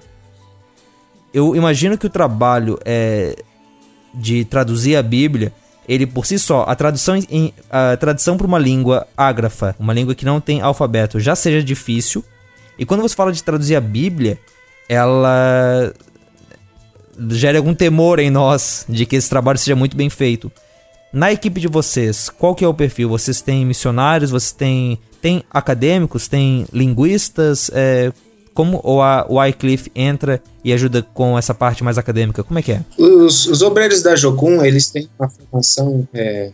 eu 1.32 1.54
imagino 1.54 1.98
que 1.98 2.06
o 2.06 2.10
trabalho 2.10 2.78
é, 2.84 3.36
de 4.14 4.44
traduzir 4.44 4.96
a 4.96 5.02
Bíblia 5.02 5.52
ele 5.88 6.06
por 6.06 6.26
si 6.26 6.38
só, 6.38 6.64
a 6.66 6.74
tradução 6.74 7.16
em 7.30 7.52
a 7.70 7.96
tradução 7.96 8.36
para 8.36 8.46
uma 8.46 8.58
língua 8.58 9.06
ágrafa, 9.16 9.74
uma 9.78 9.92
língua 9.92 10.14
que 10.14 10.24
não 10.24 10.40
tem 10.40 10.60
alfabeto, 10.60 11.20
já 11.20 11.34
seja 11.34 11.62
difícil. 11.62 12.24
E 12.78 12.84
quando 12.84 13.02
você 13.02 13.14
fala 13.14 13.32
de 13.32 13.42
traduzir 13.42 13.76
a 13.76 13.80
Bíblia, 13.80 14.38
ela 14.88 15.92
gera 17.30 17.58
algum 17.58 17.74
temor 17.74 18.18
em 18.18 18.30
nós 18.30 18.84
de 18.88 19.06
que 19.06 19.16
esse 19.16 19.30
trabalho 19.30 19.58
seja 19.58 19.76
muito 19.76 19.96
bem 19.96 20.10
feito. 20.10 20.50
Na 21.12 21.32
equipe 21.32 21.60
de 21.60 21.68
vocês, 21.68 22.28
qual 22.28 22.54
que 22.54 22.64
é 22.64 22.68
o 22.68 22.74
perfil? 22.74 23.08
Vocês 23.08 23.40
têm 23.40 23.64
missionários? 23.64 24.32
Vocês 24.32 24.50
têm, 24.50 24.98
têm 25.22 25.44
acadêmicos? 25.48 26.26
Têm 26.26 26.66
linguistas? 26.72 27.70
É, 27.72 28.12
como 28.54 28.80
o, 28.84 29.02
a, 29.02 29.26
o 29.28 29.34
Wycliffe 29.34 29.90
entra 29.94 30.40
e 30.62 30.72
ajuda 30.72 31.02
com 31.02 31.36
essa 31.36 31.52
parte 31.52 31.82
mais 31.82 31.98
acadêmica? 31.98 32.44
Como 32.44 32.58
é 32.58 32.62
que 32.62 32.72
é? 32.72 32.80
Os, 32.96 33.46
os 33.46 33.60
obreiros 33.60 34.00
da 34.02 34.14
Jocum, 34.14 34.64
eles 34.64 34.88
têm 34.88 35.08
uma 35.18 35.28
formação... 35.28 36.08
É... 36.14 36.50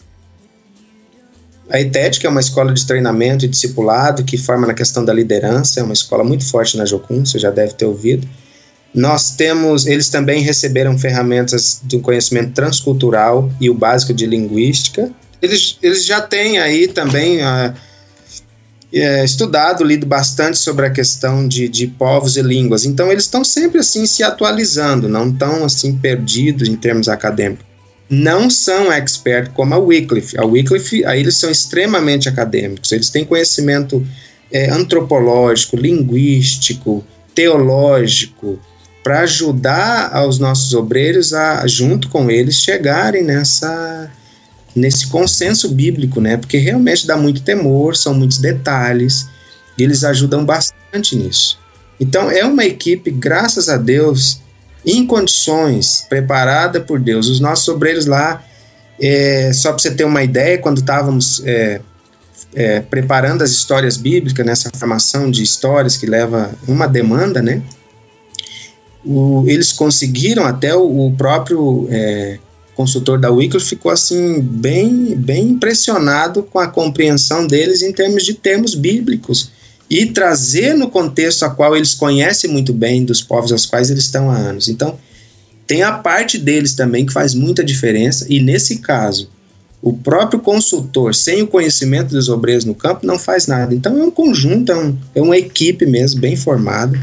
A 1.72 1.78
que 2.10 2.26
é 2.26 2.28
uma 2.28 2.40
escola 2.40 2.72
de 2.72 2.84
treinamento 2.84 3.44
e 3.44 3.48
discipulado 3.48 4.24
que 4.24 4.36
forma 4.36 4.66
na 4.66 4.74
questão 4.74 5.04
da 5.04 5.12
liderança, 5.12 5.78
é 5.78 5.82
uma 5.84 5.92
escola 5.92 6.24
muito 6.24 6.44
forte 6.44 6.76
na 6.76 6.84
Jocum, 6.84 7.24
você 7.24 7.38
já 7.38 7.50
deve 7.50 7.74
ter 7.74 7.84
ouvido. 7.84 8.26
Nós 8.92 9.36
temos, 9.36 9.86
eles 9.86 10.08
também 10.08 10.42
receberam 10.42 10.98
ferramentas 10.98 11.80
do 11.84 12.00
conhecimento 12.00 12.54
transcultural 12.54 13.48
e 13.60 13.70
o 13.70 13.74
básico 13.74 14.12
de 14.12 14.26
linguística. 14.26 15.12
Eles, 15.40 15.78
eles 15.80 16.04
já 16.04 16.20
têm 16.20 16.58
aí 16.58 16.88
também 16.88 17.40
a, 17.40 17.72
é, 18.92 19.24
estudado, 19.24 19.84
lido 19.84 20.06
bastante 20.06 20.58
sobre 20.58 20.86
a 20.86 20.90
questão 20.90 21.46
de, 21.46 21.68
de 21.68 21.86
povos 21.86 22.36
e 22.36 22.42
línguas. 22.42 22.84
Então 22.84 23.10
eles 23.10 23.24
estão 23.24 23.44
sempre 23.44 23.80
assim 23.80 24.04
se 24.06 24.22
atualizando, 24.22 25.08
não 25.08 25.28
estão 25.28 25.64
assim 25.64 25.96
perdidos 25.96 26.68
em 26.68 26.76
termos 26.76 27.08
acadêmicos. 27.08 27.66
Não 28.08 28.50
são 28.50 28.92
expert 28.92 29.50
como 29.52 29.72
a 29.72 29.78
Wycliffe. 29.78 30.36
A 30.36 30.44
Wycliffe, 30.44 31.04
aí 31.04 31.20
eles 31.20 31.36
são 31.36 31.48
extremamente 31.48 32.28
acadêmicos. 32.28 32.90
Eles 32.90 33.08
têm 33.08 33.24
conhecimento 33.24 34.04
é, 34.50 34.68
antropológico, 34.68 35.76
linguístico, 35.76 37.04
teológico, 37.32 38.58
para 39.04 39.20
ajudar 39.20 40.10
aos 40.12 40.40
nossos 40.40 40.74
obreiros 40.74 41.32
a, 41.32 41.64
junto 41.68 42.08
com 42.08 42.28
eles, 42.28 42.56
chegarem 42.56 43.22
nessa 43.22 44.10
nesse 44.74 45.06
consenso 45.08 45.68
bíblico, 45.68 46.20
né? 46.20 46.36
Porque 46.36 46.58
realmente 46.58 47.06
dá 47.06 47.16
muito 47.16 47.42
temor, 47.42 47.96
são 47.96 48.14
muitos 48.14 48.38
detalhes, 48.38 49.28
e 49.76 49.82
eles 49.82 50.04
ajudam 50.04 50.44
bastante 50.44 51.16
nisso. 51.16 51.58
Então 51.98 52.30
é 52.30 52.44
uma 52.44 52.64
equipe, 52.64 53.10
graças 53.10 53.68
a 53.68 53.76
Deus, 53.76 54.40
em 54.84 55.06
condições, 55.06 56.06
preparada 56.08 56.80
por 56.80 56.98
Deus. 56.98 57.28
Os 57.28 57.40
nossos 57.40 57.68
obreiros 57.68 58.06
lá, 58.06 58.42
é, 59.00 59.52
só 59.52 59.70
para 59.70 59.78
você 59.78 59.90
ter 59.90 60.04
uma 60.04 60.22
ideia, 60.22 60.58
quando 60.58 60.78
estávamos 60.78 61.42
é, 61.44 61.80
é, 62.54 62.80
preparando 62.80 63.42
as 63.42 63.50
histórias 63.50 63.96
bíblicas, 63.96 64.44
nessa 64.44 64.70
formação 64.74 65.30
de 65.30 65.42
histórias 65.42 65.96
que 65.96 66.06
leva 66.06 66.50
uma 66.66 66.86
demanda, 66.86 67.42
né? 67.42 67.62
O, 69.04 69.44
eles 69.46 69.72
conseguiram 69.72 70.44
até 70.44 70.74
o, 70.74 71.06
o 71.06 71.12
próprio 71.12 71.88
é, 71.90 72.38
consultor 72.80 73.18
da 73.18 73.30
Wycliffe 73.30 73.68
ficou 73.68 73.92
assim 73.92 74.40
bem, 74.40 75.14
bem 75.14 75.50
impressionado 75.50 76.42
com 76.42 76.58
a 76.58 76.66
compreensão 76.66 77.46
deles 77.46 77.82
em 77.82 77.92
termos 77.92 78.24
de 78.24 78.32
termos 78.32 78.74
bíblicos 78.74 79.50
e 79.90 80.06
trazer 80.06 80.74
no 80.74 80.88
contexto 80.88 81.42
a 81.42 81.50
qual 81.50 81.76
eles 81.76 81.92
conhecem 81.92 82.50
muito 82.50 82.72
bem 82.72 83.04
dos 83.04 83.20
povos 83.20 83.52
aos 83.52 83.66
quais 83.66 83.90
eles 83.90 84.04
estão 84.04 84.30
há 84.30 84.34
anos. 84.34 84.66
Então, 84.68 84.98
tem 85.66 85.82
a 85.82 85.92
parte 85.92 86.38
deles 86.38 86.72
também 86.72 87.04
que 87.04 87.12
faz 87.12 87.34
muita 87.34 87.62
diferença 87.62 88.24
e 88.30 88.40
nesse 88.40 88.78
caso, 88.78 89.28
o 89.82 89.92
próprio 89.92 90.40
consultor, 90.40 91.14
sem 91.14 91.42
o 91.42 91.46
conhecimento 91.46 92.14
dos 92.14 92.30
obreiros 92.30 92.64
no 92.64 92.74
campo, 92.74 93.06
não 93.06 93.18
faz 93.18 93.46
nada. 93.46 93.74
Então 93.74 94.00
é 94.00 94.02
um 94.02 94.10
conjunto, 94.10 94.72
é, 94.72 94.76
um, 94.76 94.96
é 95.16 95.20
uma 95.20 95.36
equipe 95.36 95.84
mesmo, 95.84 96.18
bem 96.18 96.34
formada. 96.34 96.98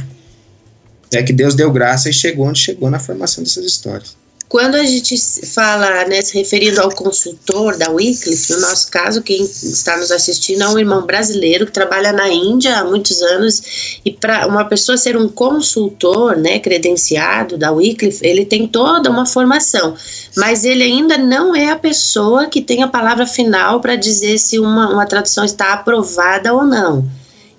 É 1.13 1.21
que 1.21 1.31
Deus 1.31 1.53
deu 1.53 1.71
graça 1.71 2.09
e 2.09 2.13
chegou 2.13 2.47
onde 2.47 2.59
chegou 2.59 2.89
na 2.89 2.97
formação 2.97 3.43
dessas 3.43 3.63
histórias. 3.63 4.15
Quando 4.49 4.75
a 4.75 4.83
gente 4.85 5.13
fala, 5.45 6.05
né, 6.05 6.21
se 6.21 6.37
referindo 6.37 6.79
ao 6.79 6.89
consultor 6.89 7.77
da 7.77 7.91
Wycliffe, 7.91 8.53
no 8.53 8.61
nosso 8.61 8.89
caso, 8.89 9.21
quem 9.21 9.43
está 9.43 9.97
nos 9.97 10.09
assistindo 10.09 10.63
é 10.63 10.69
um 10.69 10.79
irmão 10.79 11.05
brasileiro 11.05 11.65
que 11.65 11.71
trabalha 11.73 12.13
na 12.13 12.29
Índia 12.29 12.77
há 12.77 12.85
muitos 12.85 13.21
anos. 13.21 13.99
E 14.05 14.11
para 14.11 14.47
uma 14.47 14.63
pessoa 14.63 14.97
ser 14.97 15.17
um 15.17 15.27
consultor, 15.27 16.37
né, 16.37 16.59
credenciado 16.59 17.57
da 17.57 17.73
Wycliffe, 17.73 18.25
ele 18.25 18.45
tem 18.45 18.65
toda 18.65 19.09
uma 19.09 19.25
formação, 19.25 19.95
mas 20.37 20.63
ele 20.63 20.83
ainda 20.83 21.17
não 21.17 21.53
é 21.53 21.69
a 21.69 21.75
pessoa 21.75 22.45
que 22.45 22.61
tem 22.61 22.83
a 22.83 22.87
palavra 22.87 23.27
final 23.27 23.81
para 23.81 23.97
dizer 23.97 24.37
se 24.37 24.59
uma, 24.59 24.89
uma 24.93 25.05
tradução 25.05 25.43
está 25.43 25.73
aprovada 25.73 26.53
ou 26.53 26.63
não. 26.63 27.05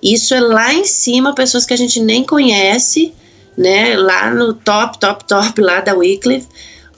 Isso 0.01 0.33
é 0.33 0.39
lá 0.39 0.73
em 0.73 0.85
cima, 0.85 1.35
pessoas 1.35 1.67
que 1.67 1.73
a 1.73 1.77
gente 1.77 1.99
nem 1.99 2.23
conhece, 2.23 3.13
né, 3.55 3.95
lá 3.95 4.33
no 4.33 4.55
top, 4.55 4.97
top, 4.97 5.25
top 5.25 5.61
lá 5.61 5.81
da 5.81 5.93
Wycliffe, 5.93 6.47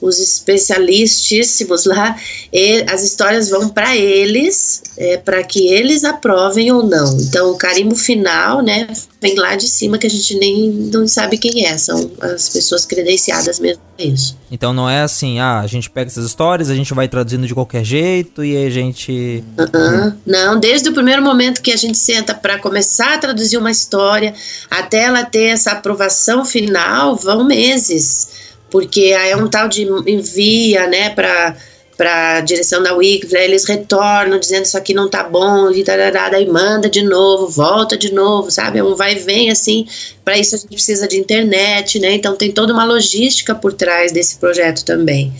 os 0.02 0.18
especialistíssimos 0.18 1.86
lá, 1.86 2.16
e, 2.52 2.84
as 2.88 3.02
histórias 3.02 3.48
vão 3.48 3.68
para 3.68 3.96
eles, 3.96 4.82
é, 4.98 5.16
para 5.16 5.42
que 5.44 5.68
eles 5.68 6.04
aprovem 6.04 6.70
ou 6.72 6.82
não. 6.82 7.18
Então, 7.20 7.52
o 7.52 7.56
carimbo 7.56 7.94
final, 7.94 8.60
né, 8.60 8.88
vem 9.20 9.36
lá 9.36 9.54
de 9.54 9.68
cima 9.68 9.96
que 9.96 10.06
a 10.06 10.10
gente 10.10 10.36
nem 10.36 10.70
não 10.92 11.06
sabe 11.06 11.38
quem 11.38 11.64
é, 11.64 11.78
são 11.78 12.10
as 12.20 12.48
pessoas 12.48 12.84
credenciadas 12.84 13.60
mesmo 13.60 13.80
isso. 13.98 14.36
Então 14.50 14.72
não 14.72 14.88
é 14.88 15.02
assim, 15.02 15.38
ah, 15.38 15.60
a 15.60 15.66
gente 15.66 15.88
pega 15.88 16.10
essas 16.10 16.26
histórias, 16.26 16.68
a 16.68 16.74
gente 16.74 16.92
vai 16.92 17.08
traduzindo 17.08 17.46
de 17.46 17.54
qualquer 17.54 17.84
jeito 17.84 18.44
e 18.44 18.66
a 18.66 18.70
gente. 18.70 19.44
Uh-uh. 19.58 20.12
Não, 20.26 20.58
desde 20.58 20.88
o 20.88 20.92
primeiro 20.92 21.22
momento 21.22 21.62
que 21.62 21.72
a 21.72 21.76
gente 21.76 21.96
senta 21.96 22.34
para 22.34 22.58
começar 22.58 23.14
a 23.14 23.18
traduzir 23.18 23.56
uma 23.56 23.70
história, 23.70 24.34
até 24.70 25.04
ela 25.04 25.24
ter 25.24 25.44
essa 25.44 25.72
aprovação 25.72 26.44
final, 26.44 27.16
vão 27.16 27.44
meses 27.44 28.41
porque 28.72 29.14
é 29.16 29.36
um 29.36 29.46
tal 29.46 29.68
de 29.68 29.82
envia, 30.06 30.88
né, 30.88 31.10
para 31.10 31.54
para 31.94 32.38
a 32.38 32.40
direção 32.40 32.82
da 32.82 32.94
Wiki, 32.94 33.28
eles 33.36 33.64
retornam 33.64 34.38
dizendo 34.40 34.64
isso 34.64 34.78
aqui 34.78 34.92
não 34.94 35.08
tá 35.08 35.22
bom, 35.22 35.70
e 35.70 35.84
tarará, 35.84 36.30
daí 36.30 36.46
manda 36.48 36.88
de 36.88 37.02
novo, 37.02 37.46
volta 37.46 37.96
de 37.96 38.12
novo, 38.12 38.50
sabe? 38.50 38.78
É 38.78 38.82
um 38.82 38.96
vai 38.96 39.12
e 39.12 39.18
vem 39.20 39.50
assim. 39.52 39.86
Para 40.24 40.36
isso 40.36 40.56
a 40.56 40.58
gente 40.58 40.70
precisa 40.70 41.06
de 41.06 41.16
internet, 41.18 42.00
né? 42.00 42.14
Então 42.14 42.34
tem 42.34 42.50
toda 42.50 42.72
uma 42.72 42.84
logística 42.84 43.54
por 43.54 43.74
trás 43.74 44.10
desse 44.10 44.38
projeto 44.38 44.84
também. 44.84 45.32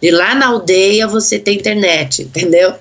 De 0.00 0.10
lá 0.10 0.34
na 0.34 0.48
aldeia 0.48 1.06
você 1.06 1.38
tem 1.38 1.58
internet, 1.58 2.22
entendeu? 2.34 2.74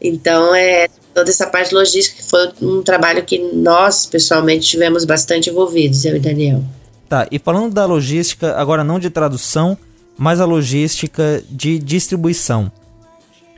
Então 0.00 0.54
é 0.54 0.86
toda 1.14 1.30
essa 1.30 1.46
parte 1.46 1.74
logística 1.74 2.22
que 2.22 2.28
foi 2.28 2.50
um 2.60 2.82
trabalho 2.82 3.24
que 3.24 3.38
nós 3.38 4.06
pessoalmente 4.06 4.68
tivemos 4.68 5.04
bastante 5.04 5.50
envolvidos, 5.50 6.04
eu 6.04 6.14
e 6.14 6.20
Daniel. 6.20 6.62
Tá, 7.08 7.26
e 7.30 7.38
falando 7.38 7.72
da 7.72 7.86
logística, 7.86 8.56
agora 8.56 8.82
não 8.82 8.98
de 8.98 9.10
tradução, 9.10 9.78
mas 10.18 10.40
a 10.40 10.44
logística 10.44 11.42
de 11.48 11.78
distribuição. 11.78 12.70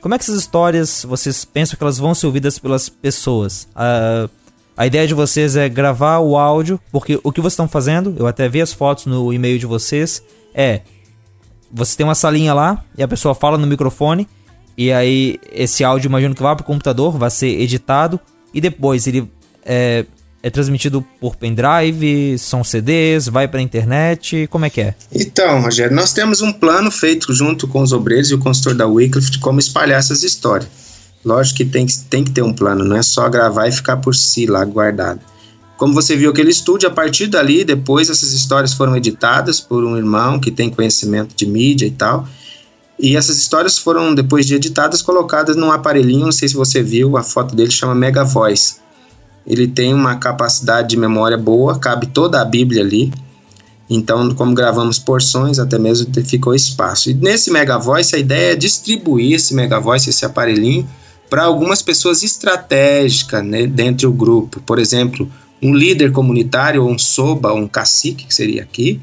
Como 0.01 0.13
é 0.13 0.17
que 0.17 0.23
essas 0.23 0.39
histórias 0.39 1.03
vocês 1.03 1.43
pensam 1.43 1.77
que 1.77 1.83
elas 1.83 1.97
vão 1.97 2.13
ser 2.13 2.27
ouvidas 2.27 2.59
pelas 2.59 2.87
pessoas? 2.87 3.67
A, 3.75 4.29
a 4.77 4.87
ideia 4.87 5.07
de 5.07 5.13
vocês 5.13 5.55
é 5.55 5.67
gravar 5.67 6.19
o 6.19 6.37
áudio, 6.37 6.79
porque 6.91 7.19
o 7.23 7.31
que 7.31 7.41
vocês 7.41 7.53
estão 7.53 7.67
fazendo, 7.67 8.15
eu 8.17 8.27
até 8.27 8.47
vi 8.47 8.61
as 8.61 8.71
fotos 8.71 9.07
no 9.07 9.33
e-mail 9.33 9.57
de 9.57 9.65
vocês, 9.65 10.23
é. 10.53 10.81
Você 11.71 11.97
tem 11.97 12.05
uma 12.05 12.15
salinha 12.15 12.53
lá 12.53 12.83
e 12.97 13.03
a 13.03 13.07
pessoa 13.07 13.35
fala 13.35 13.57
no 13.57 13.67
microfone, 13.67 14.27
e 14.77 14.91
aí 14.91 15.39
esse 15.51 15.83
áudio, 15.83 16.07
imagino 16.07 16.35
que 16.35 16.41
vai 16.41 16.55
para 16.55 16.63
o 16.63 16.65
computador, 16.65 17.17
vai 17.17 17.29
ser 17.29 17.59
editado, 17.59 18.19
e 18.53 18.61
depois 18.61 19.05
ele 19.07 19.29
é, 19.65 20.05
é 20.41 20.49
transmitido 20.49 21.05
por 21.19 21.35
pendrive, 21.35 22.37
são 22.37 22.63
CDs, 22.63 23.27
vai 23.27 23.47
para 23.47 23.59
a 23.59 23.63
internet, 23.63 24.47
como 24.49 24.65
é 24.65 24.69
que 24.69 24.81
é? 24.81 24.95
Então, 25.13 25.61
Rogério, 25.61 25.95
nós 25.95 26.13
temos 26.13 26.41
um 26.41 26.51
plano 26.51 26.89
feito 26.89 27.33
junto 27.33 27.67
com 27.67 27.81
os 27.81 27.91
obreiros 27.91 28.31
e 28.31 28.33
o 28.33 28.39
consultor 28.39 28.73
da 28.73 28.87
Wycliffe 28.87 29.31
de 29.31 29.39
como 29.39 29.59
espalhar 29.59 29.99
essas 29.99 30.23
histórias. 30.23 30.69
Lógico 31.23 31.57
que 31.57 31.65
tem, 31.65 31.85
tem 32.09 32.23
que 32.23 32.31
ter 32.31 32.41
um 32.41 32.53
plano, 32.53 32.85
não 32.85 32.95
é 32.95 33.03
só 33.03 33.27
gravar 33.27 33.67
e 33.67 33.71
ficar 33.71 33.97
por 33.97 34.15
si 34.15 34.45
lá 34.45 34.63
guardado. 34.63 35.19
Como 35.77 35.93
você 35.93 36.15
viu 36.15 36.29
aquele 36.29 36.51
estúdio, 36.51 36.89
a 36.89 36.91
partir 36.91 37.27
dali, 37.27 37.63
depois 37.63 38.09
essas 38.09 38.33
histórias 38.33 38.73
foram 38.73 38.95
editadas 38.95 39.61
por 39.61 39.83
um 39.83 39.97
irmão 39.97 40.39
que 40.39 40.51
tem 40.51 40.69
conhecimento 40.69 41.35
de 41.35 41.45
mídia 41.45 41.85
e 41.85 41.91
tal. 41.91 42.27
E 42.97 43.15
essas 43.15 43.37
histórias 43.37 43.77
foram, 43.77 44.13
depois 44.13 44.45
de 44.45 44.55
editadas, 44.55 45.01
colocadas 45.01 45.55
num 45.55 45.71
aparelhinho, 45.71 46.25
não 46.25 46.31
sei 46.33 46.49
se 46.49 46.55
você 46.55 46.83
viu, 46.83 47.15
a 47.15 47.23
foto 47.23 47.55
dele 47.55 47.71
chama 47.71 47.95
Mega 47.95 48.25
Voice 48.25 48.75
ele 49.49 49.67
tem 49.67 49.93
uma 49.95 50.15
capacidade 50.15 50.89
de 50.89 50.97
memória 50.97 51.37
boa, 51.37 51.79
cabe 51.79 52.05
toda 52.05 52.39
a 52.39 52.45
Bíblia 52.45 52.83
ali. 52.83 53.11
Então, 53.89 54.29
como 54.35 54.53
gravamos 54.53 54.99
porções, 54.99 55.57
até 55.57 55.79
mesmo 55.79 56.07
ficou 56.23 56.53
espaço. 56.53 57.09
E 57.09 57.15
nesse 57.15 57.49
Mega 57.49 57.79
Voice, 57.79 58.15
a 58.15 58.19
ideia 58.19 58.53
é 58.53 58.55
distribuir 58.55 59.33
esse 59.33 59.55
Mega 59.55 59.79
Voice, 59.79 60.11
esse 60.11 60.23
aparelhinho, 60.23 60.87
para 61.27 61.43
algumas 61.43 61.81
pessoas 61.81 62.21
estratégicas 62.21 63.43
né, 63.43 63.65
dentro 63.65 64.11
do 64.11 64.15
grupo. 64.15 64.61
Por 64.61 64.77
exemplo, 64.77 65.27
um 65.61 65.73
líder 65.73 66.11
comunitário, 66.11 66.83
ou 66.83 66.91
um 66.91 66.99
soba, 66.99 67.51
ou 67.51 67.57
um 67.57 67.67
cacique, 67.67 68.25
que 68.25 68.35
seria 68.35 68.61
aqui, 68.61 69.01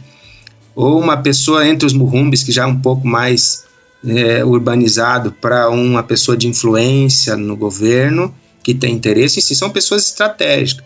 ou 0.77 1.01
uma 1.01 1.17
pessoa 1.17 1.67
entre 1.67 1.87
os 1.87 1.93
murrumbis, 1.93 2.45
que 2.45 2.53
já 2.53 2.63
é 2.63 2.67
um 2.67 2.81
pouco 2.81 3.05
mais 3.05 3.65
é, 4.07 4.45
urbanizado, 4.45 5.33
para 5.33 5.69
uma 5.71 6.05
pessoa 6.05 6.37
de 6.37 6.47
influência 6.47 7.37
no 7.37 7.57
governo, 7.57 8.33
que 8.67 8.75
tem 8.75 8.95
interesse 8.95 9.39
em 9.39 9.43
si, 9.43 9.55
são 9.55 9.71
pessoas 9.71 10.07
estratégicas. 10.07 10.85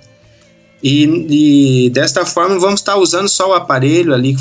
E, 0.82 1.86
e, 1.86 1.90
desta 1.90 2.26
forma 2.26 2.58
vamos 2.58 2.80
estar 2.80 2.96
usando 2.96 3.26
só 3.26 3.48
o 3.48 3.54
aparelho 3.54 4.12
ali, 4.12 4.36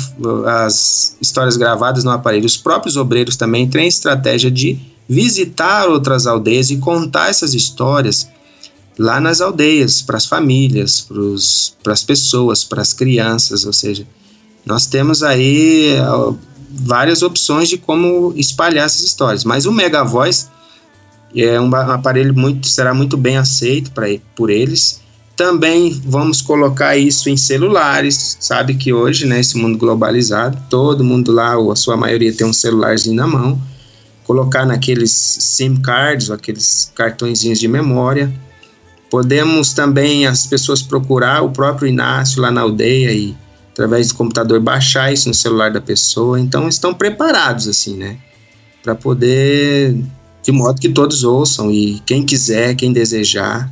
as 0.46 1.16
histórias 1.22 1.56
gravadas 1.56 2.04
no 2.04 2.10
aparelho. 2.10 2.44
Os 2.44 2.58
próprios 2.58 2.98
obreiros 2.98 3.36
também 3.36 3.66
têm 3.66 3.88
estratégia 3.88 4.50
de 4.50 4.78
visitar 5.08 5.88
outras 5.88 6.26
aldeias 6.26 6.70
e 6.70 6.76
contar 6.76 7.30
essas 7.30 7.54
histórias 7.54 8.28
lá 8.98 9.18
nas 9.18 9.40
aldeias, 9.40 10.02
para 10.02 10.18
as 10.18 10.26
famílias, 10.26 11.08
para 11.82 11.94
as 11.94 12.04
pessoas, 12.04 12.62
para 12.62 12.82
as 12.82 12.92
crianças, 12.92 13.64
ou 13.64 13.72
seja, 13.72 14.06
nós 14.66 14.84
temos 14.84 15.22
aí 15.22 15.94
várias 16.70 17.22
opções 17.22 17.70
de 17.70 17.78
como 17.78 18.34
espalhar 18.36 18.84
essas 18.84 19.00
histórias. 19.00 19.44
Mas 19.44 19.64
o 19.64 19.72
Mega 19.72 20.04
Voice 20.04 20.46
é 21.34 21.60
um 21.60 21.74
aparelho 21.74 22.34
muito 22.34 22.66
será 22.66 22.92
muito 22.92 23.16
bem 23.16 23.36
aceito 23.36 23.92
pra, 23.92 24.06
por 24.34 24.50
eles. 24.50 25.00
Também 25.36 25.98
vamos 26.04 26.42
colocar 26.42 26.96
isso 26.96 27.30
em 27.30 27.36
celulares, 27.36 28.36
sabe 28.40 28.74
que 28.74 28.92
hoje, 28.92 29.24
né, 29.24 29.40
esse 29.40 29.56
mundo 29.56 29.78
globalizado, 29.78 30.58
todo 30.68 31.02
mundo 31.02 31.32
lá, 31.32 31.56
ou 31.56 31.72
a 31.72 31.76
sua 31.76 31.96
maioria 31.96 32.32
tem 32.32 32.46
um 32.46 32.52
celularzinho 32.52 33.16
na 33.16 33.26
mão, 33.26 33.58
colocar 34.24 34.66
naqueles 34.66 35.10
SIM 35.10 35.76
cards, 35.76 36.30
aqueles 36.30 36.92
cartõezinhos 36.94 37.58
de 37.58 37.66
memória. 37.68 38.30
Podemos 39.10 39.72
também 39.72 40.26
as 40.26 40.46
pessoas 40.46 40.82
procurar 40.82 41.42
o 41.42 41.50
próprio 41.50 41.88
Inácio 41.88 42.42
lá 42.42 42.50
na 42.50 42.60
aldeia 42.60 43.12
e 43.12 43.34
através 43.72 44.08
do 44.08 44.16
computador 44.16 44.60
baixar 44.60 45.10
isso 45.10 45.26
no 45.26 45.34
celular 45.34 45.72
da 45.72 45.80
pessoa. 45.80 46.38
Então 46.38 46.68
estão 46.68 46.92
preparados 46.92 47.66
assim, 47.66 47.96
né, 47.96 48.18
para 48.82 48.94
poder 48.94 49.96
de 50.42 50.52
modo 50.52 50.80
que 50.80 50.88
todos 50.88 51.24
ouçam 51.24 51.70
e 51.70 52.00
quem 52.06 52.24
quiser, 52.24 52.74
quem 52.74 52.92
desejar. 52.92 53.70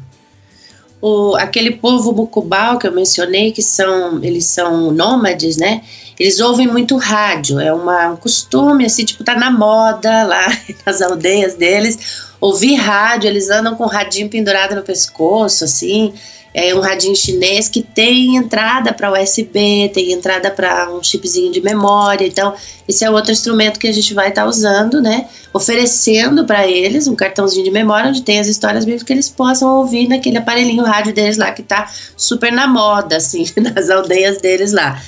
O, 1.00 1.36
aquele 1.36 1.72
povo 1.72 2.12
bucubal 2.12 2.78
que 2.78 2.86
eu 2.86 2.92
mencionei, 2.92 3.52
que 3.52 3.62
são, 3.62 4.22
eles 4.22 4.46
são 4.46 4.90
nômades, 4.90 5.56
né? 5.56 5.82
Eles 6.18 6.40
ouvem 6.40 6.66
muito 6.66 6.96
rádio, 6.96 7.60
é 7.60 7.72
uma, 7.72 8.08
um 8.08 8.16
costume, 8.16 8.84
assim, 8.84 9.04
tipo, 9.04 9.22
tá 9.22 9.36
na 9.36 9.50
moda 9.50 10.24
lá 10.24 10.46
nas 10.84 11.00
aldeias 11.00 11.54
deles, 11.54 12.26
ouvir 12.40 12.74
rádio, 12.74 13.28
eles 13.28 13.48
andam 13.48 13.76
com 13.76 13.84
o 13.84 13.88
radinho 13.88 14.28
pendurado 14.28 14.74
no 14.74 14.82
pescoço, 14.82 15.64
assim, 15.64 16.12
é 16.54 16.74
um 16.74 16.80
radinho 16.80 17.14
chinês 17.14 17.68
que 17.68 17.82
tem 17.82 18.36
entrada 18.36 18.92
para 18.92 19.12
USB, 19.12 19.90
tem 19.92 20.12
entrada 20.12 20.50
para 20.50 20.92
um 20.92 21.02
chipzinho 21.02 21.52
de 21.52 21.60
memória. 21.60 22.26
Então, 22.26 22.54
esse 22.88 23.04
é 23.04 23.10
outro 23.10 23.32
instrumento 23.32 23.78
que 23.78 23.86
a 23.86 23.92
gente 23.92 24.14
vai 24.14 24.30
estar 24.30 24.42
tá 24.42 24.48
usando, 24.48 25.00
né? 25.00 25.28
Oferecendo 25.52 26.44
para 26.44 26.66
eles 26.66 27.06
um 27.06 27.14
cartãozinho 27.14 27.64
de 27.64 27.70
memória 27.70 28.10
onde 28.10 28.22
tem 28.22 28.38
as 28.38 28.46
histórias 28.46 28.84
bíblicas 28.84 29.06
que 29.06 29.12
eles 29.12 29.28
possam 29.28 29.78
ouvir 29.78 30.08
naquele 30.08 30.38
aparelhinho 30.38 30.84
rádio 30.84 31.12
deles 31.12 31.36
lá 31.36 31.52
que 31.52 31.62
está 31.62 31.90
super 32.16 32.50
na 32.50 32.66
moda, 32.66 33.16
assim, 33.16 33.44
nas 33.74 33.90
aldeias 33.90 34.40
deles 34.40 34.72
lá. 34.72 35.00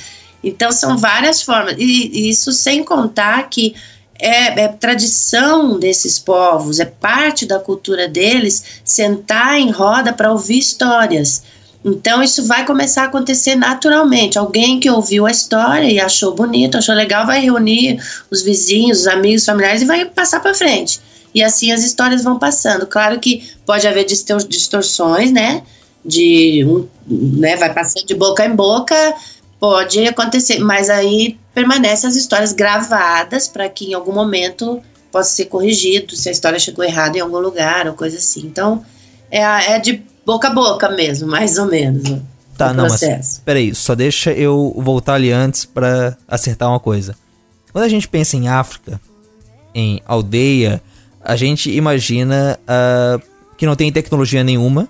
Então, 0.44 0.70
são 0.72 0.96
várias 0.96 1.42
formas. 1.42 1.74
E, 1.78 2.10
e 2.12 2.30
isso 2.30 2.52
sem 2.52 2.84
contar 2.84 3.48
que 3.48 3.74
é, 4.20 4.60
é, 4.60 4.68
tradição 4.68 5.78
desses 5.78 6.18
povos, 6.18 6.78
é 6.78 6.84
parte 6.84 7.46
da 7.46 7.58
cultura 7.58 8.06
deles 8.06 8.62
sentar 8.84 9.58
em 9.58 9.70
roda 9.70 10.12
para 10.12 10.30
ouvir 10.30 10.58
histórias. 10.58 11.42
Então 11.82 12.22
isso 12.22 12.46
vai 12.46 12.66
começar 12.66 13.02
a 13.02 13.06
acontecer 13.06 13.56
naturalmente. 13.56 14.38
Alguém 14.38 14.78
que 14.78 14.90
ouviu 14.90 15.26
a 15.26 15.30
história 15.30 15.90
e 15.90 15.98
achou 15.98 16.34
bonito, 16.34 16.76
achou 16.76 16.94
legal, 16.94 17.26
vai 17.26 17.40
reunir 17.40 17.98
os 18.30 18.42
vizinhos, 18.42 19.00
os 19.00 19.06
amigos, 19.06 19.42
os 19.42 19.46
familiares 19.46 19.80
e 19.80 19.86
vai 19.86 20.04
passar 20.04 20.40
para 20.40 20.52
frente. 20.52 21.00
E 21.34 21.42
assim 21.42 21.72
as 21.72 21.82
histórias 21.82 22.22
vão 22.22 22.38
passando. 22.38 22.86
Claro 22.86 23.18
que 23.18 23.48
pode 23.64 23.86
haver 23.86 24.04
distorções, 24.04 25.32
né? 25.32 25.62
De 26.04 26.64
um, 26.64 26.86
né, 27.06 27.56
vai 27.56 27.72
passando 27.72 28.06
de 28.06 28.14
boca 28.14 28.44
em 28.44 28.54
boca, 28.54 29.14
pode 29.60 30.04
acontecer, 30.06 30.58
mas 30.58 30.88
aí 30.88 31.38
permanecem 31.54 32.08
as 32.08 32.16
histórias 32.16 32.52
gravadas 32.52 33.46
para 33.46 33.68
que 33.68 33.90
em 33.90 33.94
algum 33.94 34.12
momento 34.12 34.80
possa 35.12 35.30
ser 35.30 35.44
corrigido 35.44 36.16
se 36.16 36.30
a 36.30 36.32
história 36.32 36.58
chegou 36.58 36.82
errada 36.84 37.18
em 37.18 37.20
algum 37.20 37.38
lugar 37.38 37.86
ou 37.86 37.92
coisa 37.92 38.16
assim. 38.16 38.40
Então, 38.46 38.82
é, 39.30 39.42
é 39.74 39.78
de 39.78 40.02
boca 40.24 40.48
a 40.48 40.54
boca 40.54 40.88
mesmo, 40.88 41.28
mais 41.30 41.58
ou 41.58 41.66
menos. 41.66 42.18
Tá, 42.56 42.72
não, 42.72 42.86
processo. 42.86 43.14
mas 43.14 43.42
peraí, 43.44 43.74
só 43.74 43.94
deixa 43.94 44.32
eu 44.32 44.74
voltar 44.76 45.14
ali 45.14 45.30
antes 45.30 45.64
para 45.64 46.16
acertar 46.26 46.68
uma 46.68 46.80
coisa. 46.80 47.14
Quando 47.72 47.84
a 47.84 47.88
gente 47.88 48.08
pensa 48.08 48.36
em 48.36 48.48
África, 48.48 49.00
em 49.74 50.02
aldeia, 50.04 50.82
a 51.22 51.36
gente 51.36 51.70
imagina 51.70 52.58
uh, 52.62 53.22
que 53.56 53.64
não 53.64 53.76
tem 53.76 53.90
tecnologia 53.92 54.44
nenhuma, 54.44 54.88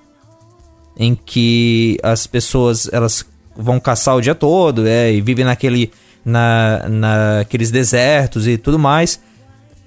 em 0.97 1.15
que 1.15 1.99
as 2.03 2.27
pessoas 2.27 2.89
elas 2.93 3.25
vão 3.57 3.81
caçar 3.81 4.17
o 4.17 4.21
dia 4.21 4.35
todo, 4.35 4.87
é, 4.87 5.13
e 5.13 5.21
vivem 5.21 5.45
naquele 5.45 5.91
na, 6.25 6.87
naqueles 6.89 7.71
desertos 7.71 8.47
e 8.47 8.57
tudo 8.57 8.79
mais. 8.79 9.21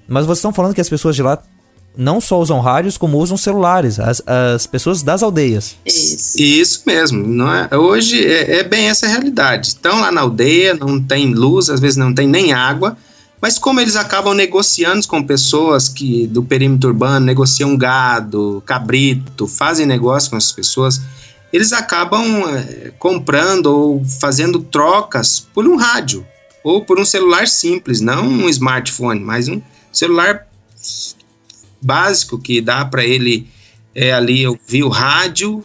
Mas 0.06 0.26
vocês 0.26 0.38
estão 0.38 0.52
falando 0.52 0.74
que 0.74 0.80
as 0.80 0.88
pessoas 0.88 1.16
de 1.16 1.22
lá 1.22 1.42
não 1.96 2.20
só 2.20 2.40
usam 2.40 2.60
rádios, 2.60 2.98
como 2.98 3.18
usam 3.18 3.36
celulares, 3.36 4.00
as, 4.00 4.20
as 4.26 4.66
pessoas 4.66 5.02
das 5.02 5.22
aldeias. 5.22 5.76
Isso, 5.86 6.82
mesmo. 6.86 7.24
Não 7.26 7.52
é, 7.52 7.76
hoje 7.76 8.24
é, 8.24 8.58
é 8.58 8.64
bem 8.64 8.88
essa 8.88 9.06
a 9.06 9.08
realidade. 9.08 9.68
Estão 9.68 10.00
lá 10.00 10.10
na 10.10 10.22
aldeia, 10.22 10.74
não 10.74 11.00
tem 11.00 11.32
luz, 11.32 11.70
às 11.70 11.80
vezes 11.80 11.96
não 11.96 12.12
tem 12.12 12.26
nem 12.26 12.52
água, 12.52 12.96
mas 13.40 13.58
como 13.58 13.80
eles 13.80 13.94
acabam 13.94 14.34
negociando 14.34 15.06
com 15.06 15.22
pessoas 15.22 15.88
que 15.88 16.26
do 16.26 16.42
perímetro 16.42 16.90
urbano, 16.90 17.24
negociam 17.24 17.76
gado, 17.76 18.62
cabrito, 18.66 19.46
fazem 19.46 19.86
negócio 19.86 20.30
com 20.30 20.36
essas 20.36 20.52
pessoas, 20.52 21.00
eles 21.54 21.72
acabam 21.72 22.42
é, 22.48 22.90
comprando 22.98 23.66
ou 23.66 24.04
fazendo 24.04 24.58
trocas 24.58 25.46
por 25.54 25.64
um 25.68 25.76
rádio 25.76 26.26
ou 26.64 26.84
por 26.84 26.98
um 26.98 27.04
celular 27.04 27.46
simples, 27.46 28.00
não 28.00 28.26
um 28.26 28.48
smartphone, 28.48 29.20
mas 29.20 29.46
um 29.46 29.62
celular 29.92 30.48
básico 31.80 32.40
que 32.40 32.60
dá 32.60 32.84
para 32.84 33.04
ele 33.04 33.46
é, 33.94 34.12
ali 34.12 34.44
ouvir 34.44 34.82
o 34.82 34.88
rádio 34.88 35.62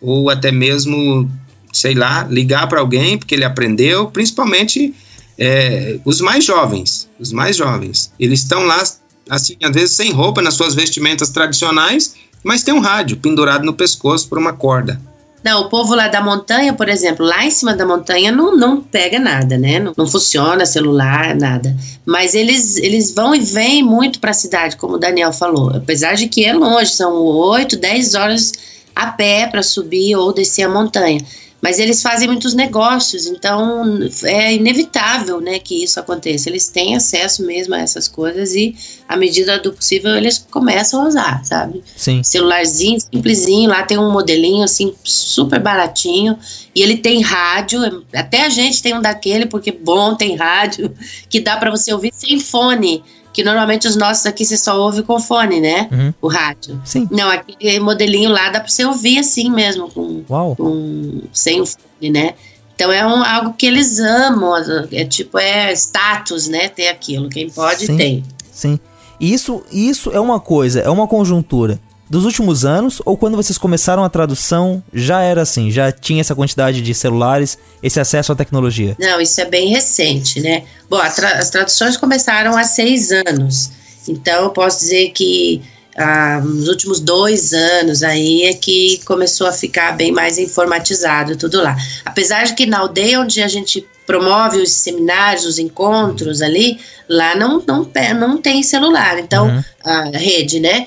ou 0.00 0.28
até 0.28 0.50
mesmo, 0.50 1.30
sei 1.72 1.94
lá, 1.94 2.24
ligar 2.24 2.68
para 2.68 2.80
alguém 2.80 3.16
porque 3.16 3.36
ele 3.36 3.44
aprendeu, 3.44 4.10
principalmente 4.10 4.92
é, 5.38 6.00
os 6.04 6.20
mais 6.20 6.44
jovens, 6.44 7.08
os 7.20 7.30
mais 7.30 7.56
jovens. 7.56 8.12
Eles 8.18 8.40
estão 8.40 8.64
lá, 8.64 8.82
assim, 9.28 9.56
às 9.62 9.72
vezes 9.72 9.94
sem 9.94 10.10
roupa, 10.10 10.42
nas 10.42 10.54
suas 10.54 10.74
vestimentas 10.74 11.28
tradicionais, 11.28 12.16
mas 12.42 12.64
tem 12.64 12.74
um 12.74 12.80
rádio 12.80 13.16
pendurado 13.18 13.64
no 13.64 13.74
pescoço 13.74 14.28
por 14.28 14.36
uma 14.36 14.52
corda. 14.52 15.00
Não, 15.42 15.62
o 15.62 15.68
povo 15.68 15.94
lá 15.94 16.08
da 16.08 16.20
montanha, 16.20 16.74
por 16.74 16.88
exemplo, 16.88 17.24
lá 17.24 17.44
em 17.44 17.50
cima 17.50 17.74
da 17.74 17.86
montanha 17.86 18.30
não, 18.30 18.54
não 18.56 18.80
pega 18.80 19.18
nada, 19.18 19.56
né? 19.56 19.78
Não, 19.78 19.94
não 19.96 20.06
funciona 20.06 20.66
celular, 20.66 21.34
nada. 21.34 21.74
Mas 22.04 22.34
eles, 22.34 22.76
eles 22.76 23.12
vão 23.14 23.34
e 23.34 23.40
vêm 23.40 23.82
muito 23.82 24.20
para 24.20 24.32
a 24.32 24.34
cidade, 24.34 24.76
como 24.76 24.96
o 24.96 24.98
Daniel 24.98 25.32
falou. 25.32 25.70
Apesar 25.74 26.14
de 26.14 26.28
que 26.28 26.44
é 26.44 26.52
longe, 26.52 26.92
são 26.92 27.14
8, 27.14 27.76
10 27.76 28.14
horas 28.14 28.52
a 28.94 29.06
pé 29.06 29.46
para 29.46 29.62
subir 29.62 30.14
ou 30.14 30.32
descer 30.32 30.64
a 30.64 30.68
montanha. 30.68 31.20
Mas 31.60 31.78
eles 31.78 32.02
fazem 32.02 32.26
muitos 32.26 32.54
negócios, 32.54 33.26
então 33.26 33.98
é 34.24 34.54
inevitável 34.54 35.40
né, 35.40 35.58
que 35.58 35.84
isso 35.84 36.00
aconteça. 36.00 36.48
Eles 36.48 36.68
têm 36.68 36.96
acesso 36.96 37.44
mesmo 37.44 37.74
a 37.74 37.78
essas 37.78 38.08
coisas 38.08 38.54
e, 38.54 38.74
à 39.06 39.16
medida 39.16 39.58
do 39.58 39.72
possível, 39.72 40.16
eles 40.16 40.38
começam 40.50 41.02
a 41.02 41.08
usar, 41.08 41.44
sabe? 41.44 41.82
Sim. 41.96 42.22
Celularzinho, 42.22 42.98
simplesinho, 43.00 43.68
lá 43.68 43.82
tem 43.82 43.98
um 43.98 44.10
modelinho 44.10 44.64
assim, 44.64 44.94
super 45.04 45.60
baratinho. 45.60 46.38
E 46.74 46.82
ele 46.82 46.96
tem 46.96 47.20
rádio, 47.20 48.04
até 48.14 48.46
a 48.46 48.48
gente 48.48 48.82
tem 48.82 48.94
um 48.94 49.02
daquele, 49.02 49.44
porque 49.44 49.70
bom, 49.70 50.14
tem 50.14 50.36
rádio, 50.36 50.94
que 51.28 51.40
dá 51.40 51.56
para 51.56 51.70
você 51.70 51.92
ouvir 51.92 52.12
sem 52.14 52.40
fone 52.40 53.02
que 53.32 53.44
normalmente 53.44 53.86
os 53.86 53.96
nossos 53.96 54.26
aqui 54.26 54.44
você 54.44 54.56
só 54.56 54.78
ouve 54.80 55.02
com 55.02 55.20
fone, 55.20 55.60
né? 55.60 55.88
Uhum. 55.90 56.14
O 56.20 56.28
rádio. 56.28 56.80
Sim. 56.84 57.08
Não, 57.10 57.30
aquele 57.30 57.80
modelinho 57.80 58.30
lá 58.30 58.50
dá 58.50 58.60
pra 58.60 58.68
você 58.68 58.84
ouvir 58.84 59.18
assim 59.18 59.50
mesmo, 59.50 59.90
com, 59.90 60.24
Uau. 60.28 60.56
com 60.56 61.22
sem 61.32 61.60
o 61.60 61.66
fone, 61.66 62.10
né? 62.10 62.34
Então 62.74 62.90
é 62.90 63.06
um, 63.06 63.22
algo 63.22 63.52
que 63.52 63.66
eles 63.66 63.98
amam, 63.98 64.54
é 64.90 65.04
tipo, 65.04 65.38
é 65.38 65.72
status, 65.72 66.48
né? 66.48 66.68
Ter 66.68 66.88
aquilo. 66.88 67.28
Quem 67.28 67.50
pode, 67.50 67.86
Sim. 67.86 67.96
tem. 67.96 68.24
Sim. 68.50 68.80
E 69.20 69.32
isso, 69.34 69.62
isso 69.70 70.10
é 70.10 70.18
uma 70.18 70.40
coisa, 70.40 70.80
é 70.80 70.88
uma 70.88 71.06
conjuntura 71.06 71.78
dos 72.10 72.24
últimos 72.24 72.64
anos 72.64 73.00
ou 73.06 73.16
quando 73.16 73.36
vocês 73.36 73.56
começaram 73.56 74.02
a 74.02 74.08
tradução 74.08 74.82
já 74.92 75.22
era 75.22 75.42
assim, 75.42 75.70
já 75.70 75.92
tinha 75.92 76.20
essa 76.20 76.34
quantidade 76.34 76.82
de 76.82 76.92
celulares, 76.92 77.56
esse 77.80 78.00
acesso 78.00 78.32
à 78.32 78.34
tecnologia? 78.34 78.96
Não, 78.98 79.20
isso 79.20 79.40
é 79.40 79.44
bem 79.44 79.68
recente, 79.68 80.40
né? 80.40 80.64
Bom, 80.88 80.98
tra 81.14 81.38
as 81.38 81.50
traduções 81.50 81.96
começaram 81.96 82.56
há 82.58 82.64
seis 82.64 83.12
anos. 83.12 83.70
Então 84.08 84.42
eu 84.44 84.50
posso 84.50 84.80
dizer 84.80 85.10
que 85.10 85.62
ah, 85.96 86.40
nos 86.40 86.66
últimos 86.66 86.98
dois 86.98 87.52
anos 87.52 88.02
aí 88.02 88.42
é 88.42 88.54
que 88.54 89.00
começou 89.04 89.46
a 89.46 89.52
ficar 89.52 89.96
bem 89.96 90.10
mais 90.10 90.36
informatizado 90.36 91.36
tudo 91.36 91.62
lá. 91.62 91.76
Apesar 92.04 92.42
de 92.44 92.54
que 92.54 92.66
na 92.66 92.80
aldeia 92.80 93.20
onde 93.20 93.40
a 93.40 93.48
gente 93.48 93.86
promove 94.04 94.58
os 94.58 94.72
seminários, 94.72 95.44
os 95.46 95.58
encontros 95.60 96.42
ali, 96.42 96.80
lá 97.08 97.36
não, 97.36 97.62
não, 97.64 97.88
não 98.18 98.38
tem 98.38 98.60
celular. 98.60 99.20
Então, 99.20 99.46
Uhum. 99.46 99.62
a 99.84 100.18
rede, 100.18 100.58
né? 100.58 100.86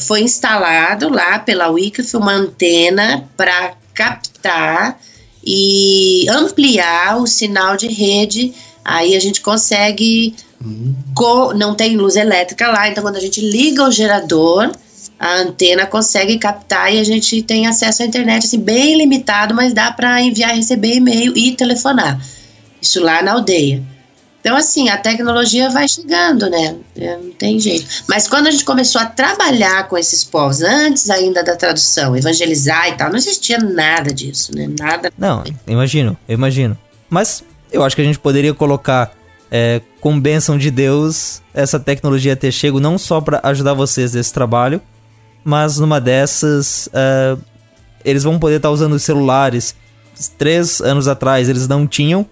Foi 0.00 0.20
instalado 0.20 1.08
lá 1.08 1.38
pela 1.38 1.68
Wycliffe 1.70 2.16
uma 2.16 2.32
antena 2.32 3.28
para 3.36 3.74
captar 3.94 4.98
e 5.44 6.26
ampliar 6.28 7.18
o 7.18 7.26
sinal 7.26 7.76
de 7.76 7.88
rede. 7.88 8.52
Aí 8.84 9.16
a 9.16 9.20
gente 9.20 9.40
consegue. 9.40 10.34
co- 11.14 11.52
não 11.54 11.74
tem 11.74 11.96
luz 11.96 12.16
elétrica 12.16 12.68
lá, 12.68 12.88
então 12.88 13.02
quando 13.02 13.16
a 13.16 13.20
gente 13.20 13.40
liga 13.40 13.84
o 13.84 13.90
gerador, 13.90 14.72
a 15.18 15.34
antena 15.40 15.84
consegue 15.86 16.38
captar 16.38 16.92
e 16.94 16.98
a 16.98 17.04
gente 17.04 17.42
tem 17.42 17.66
acesso 17.66 18.02
à 18.02 18.06
internet 18.06 18.46
assim, 18.46 18.58
bem 18.58 18.96
limitado, 18.96 19.54
mas 19.54 19.72
dá 19.74 19.90
para 19.92 20.20
enviar 20.22 20.54
receber 20.54 20.94
e-mail 20.94 21.36
e 21.36 21.52
telefonar. 21.54 22.18
Isso 22.80 23.02
lá 23.02 23.22
na 23.22 23.32
aldeia. 23.32 23.82
Então, 24.46 24.56
assim, 24.56 24.88
a 24.88 24.96
tecnologia 24.96 25.68
vai 25.70 25.88
chegando, 25.88 26.48
né? 26.48 26.76
É, 26.96 27.16
Não 27.16 27.32
tem 27.32 27.58
jeito. 27.58 27.84
Mas 28.08 28.28
quando 28.28 28.46
a 28.46 28.50
gente 28.52 28.64
começou 28.64 29.00
a 29.00 29.06
trabalhar 29.06 29.88
com 29.88 29.98
esses 29.98 30.22
povos, 30.22 30.62
antes 30.62 31.10
ainda 31.10 31.42
da 31.42 31.56
tradução, 31.56 32.16
evangelizar 32.16 32.90
e 32.90 32.92
tal, 32.92 33.10
não 33.10 33.16
existia 33.16 33.58
nada 33.58 34.14
disso, 34.14 34.54
né? 34.54 34.70
Nada. 34.78 35.12
Não, 35.18 35.42
imagino, 35.66 36.16
imagino. 36.28 36.78
Mas 37.10 37.42
eu 37.72 37.82
acho 37.82 37.96
que 37.96 38.02
a 38.02 38.04
gente 38.04 38.20
poderia 38.20 38.54
colocar, 38.54 39.12
é, 39.50 39.82
com 40.00 40.20
bênção 40.20 40.56
de 40.56 40.70
Deus, 40.70 41.42
essa 41.52 41.80
tecnologia 41.80 42.36
ter 42.36 42.52
chego 42.52 42.78
não 42.78 42.96
só 42.98 43.20
para 43.20 43.40
ajudar 43.42 43.74
vocês 43.74 44.14
nesse 44.14 44.32
trabalho, 44.32 44.80
mas 45.42 45.80
numa 45.80 46.00
dessas, 46.00 46.88
é, 46.92 47.36
eles 48.04 48.22
vão 48.22 48.38
poder 48.38 48.58
estar 48.58 48.70
usando 48.70 48.92
os 48.92 49.02
celulares. 49.02 49.74
Três 50.38 50.80
anos 50.80 51.08
atrás 51.08 51.48
eles 51.48 51.66
não 51.66 51.84
tinham, 51.84 52.24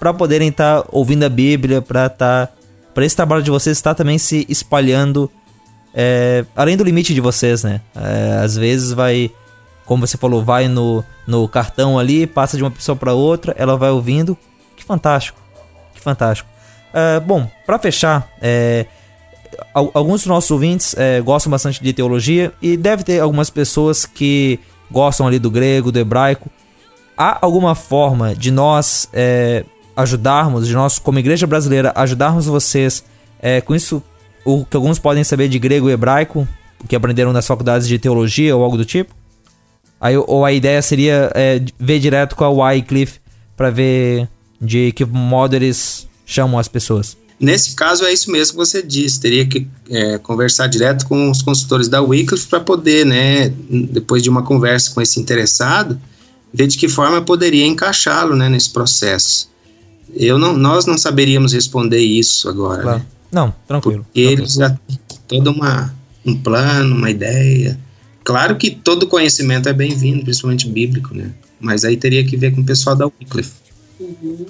para 0.00 0.12
poderem 0.12 0.48
estar 0.48 0.82
ouvindo 0.90 1.22
a 1.24 1.28
Bíblia, 1.28 1.80
para 1.80 2.06
estar. 2.06 2.50
para 2.92 3.04
esse 3.04 3.14
trabalho 3.14 3.42
de 3.42 3.50
vocês 3.50 3.76
estar 3.76 3.94
também 3.94 4.18
se 4.18 4.44
espalhando 4.48 5.30
é, 5.94 6.44
além 6.56 6.76
do 6.76 6.82
limite 6.84 7.12
de 7.14 7.20
vocês, 7.20 7.62
né? 7.62 7.80
É, 7.94 8.40
às 8.42 8.56
vezes 8.56 8.92
vai, 8.92 9.30
como 9.84 10.06
você 10.06 10.16
falou, 10.16 10.42
vai 10.42 10.68
no, 10.68 11.04
no 11.26 11.46
cartão 11.48 11.98
ali, 11.98 12.26
passa 12.26 12.56
de 12.56 12.62
uma 12.62 12.70
pessoa 12.70 12.96
para 12.96 13.12
outra, 13.12 13.54
ela 13.58 13.76
vai 13.76 13.90
ouvindo. 13.90 14.36
Que 14.76 14.82
fantástico, 14.84 15.38
que 15.94 16.00
fantástico. 16.00 16.48
É, 16.94 17.20
bom, 17.20 17.48
para 17.66 17.78
fechar, 17.78 18.28
é, 18.40 18.86
al- 19.74 19.90
alguns 19.92 20.22
dos 20.22 20.26
nossos 20.26 20.50
ouvintes 20.50 20.94
é, 20.96 21.20
gostam 21.20 21.50
bastante 21.50 21.82
de 21.82 21.92
teologia 21.92 22.52
e 22.62 22.76
deve 22.76 23.04
ter 23.04 23.20
algumas 23.20 23.50
pessoas 23.50 24.06
que 24.06 24.58
gostam 24.90 25.26
ali 25.26 25.38
do 25.38 25.50
grego, 25.50 25.92
do 25.92 25.98
hebraico. 25.98 26.48
Há 27.18 27.38
alguma 27.44 27.74
forma 27.74 28.34
de 28.34 28.50
nós 28.50 29.08
é, 29.12 29.64
ajudarmos, 30.00 30.66
de 30.66 30.74
nós 30.74 30.98
como 30.98 31.18
igreja 31.18 31.46
brasileira 31.46 31.92
ajudarmos 31.94 32.46
vocês 32.46 33.04
é, 33.40 33.60
com 33.60 33.74
isso, 33.74 34.02
o 34.44 34.64
que 34.64 34.76
alguns 34.76 34.98
podem 34.98 35.24
saber 35.24 35.48
de 35.48 35.58
grego 35.58 35.88
e 35.88 35.92
hebraico, 35.92 36.46
que 36.88 36.96
aprenderam 36.96 37.32
nas 37.32 37.46
faculdades 37.46 37.86
de 37.86 37.98
teologia 37.98 38.56
ou 38.56 38.62
algo 38.62 38.76
do 38.76 38.84
tipo? 38.84 39.14
Aí, 40.00 40.16
ou 40.16 40.44
a 40.44 40.52
ideia 40.52 40.80
seria 40.80 41.30
é, 41.34 41.60
ver 41.78 41.98
direto 41.98 42.34
com 42.34 42.44
a 42.44 42.48
Wycliffe 42.48 43.20
para 43.56 43.70
ver 43.70 44.28
de 44.60 44.92
que 44.92 45.04
modo 45.04 45.54
eles 45.54 46.08
chamam 46.24 46.58
as 46.58 46.68
pessoas. 46.68 47.16
Nesse 47.38 47.74
caso, 47.74 48.04
é 48.04 48.12
isso 48.12 48.30
mesmo 48.30 48.52
que 48.52 48.56
você 48.56 48.82
disse. 48.82 49.20
Teria 49.20 49.46
que 49.46 49.66
é, 49.90 50.18
conversar 50.18 50.66
direto 50.68 51.06
com 51.06 51.30
os 51.30 51.42
consultores 51.42 51.88
da 51.88 52.00
Wycliffe 52.00 52.46
para 52.46 52.60
poder, 52.60 53.04
né, 53.04 53.52
depois 53.90 54.22
de 54.22 54.30
uma 54.30 54.42
conversa 54.42 54.90
com 54.92 55.00
esse 55.00 55.20
interessado, 55.20 56.00
ver 56.52 56.66
de 56.66 56.78
que 56.78 56.88
forma 56.88 57.20
poderia 57.22 57.66
encaixá-lo 57.66 58.34
né, 58.34 58.48
nesse 58.48 58.70
processo. 58.70 59.49
Eu 60.14 60.38
não, 60.38 60.52
nós 60.52 60.86
não 60.86 60.98
saberíamos 60.98 61.52
responder 61.52 62.00
isso 62.00 62.48
agora. 62.48 62.82
Claro. 62.82 62.98
Né? 62.98 63.06
Não, 63.30 63.54
tranquilo. 63.66 64.04
Porque 64.04 64.20
eles 64.20 64.54
já 64.54 64.70
têm 64.70 64.98
todo 65.28 65.50
uma, 65.50 65.94
um 66.24 66.36
plano, 66.36 66.94
uma 66.94 67.10
ideia. 67.10 67.78
Claro 68.24 68.56
que 68.56 68.70
todo 68.70 69.06
conhecimento 69.06 69.68
é 69.68 69.72
bem-vindo, 69.72 70.24
principalmente 70.24 70.68
bíblico, 70.68 71.14
né? 71.14 71.30
Mas 71.60 71.84
aí 71.84 71.96
teria 71.96 72.24
que 72.24 72.36
ver 72.36 72.54
com 72.54 72.60
o 72.60 72.64
pessoal 72.64 72.96
da 72.96 73.06
Wycliffe. 73.06 73.52
Uhum. 73.98 74.46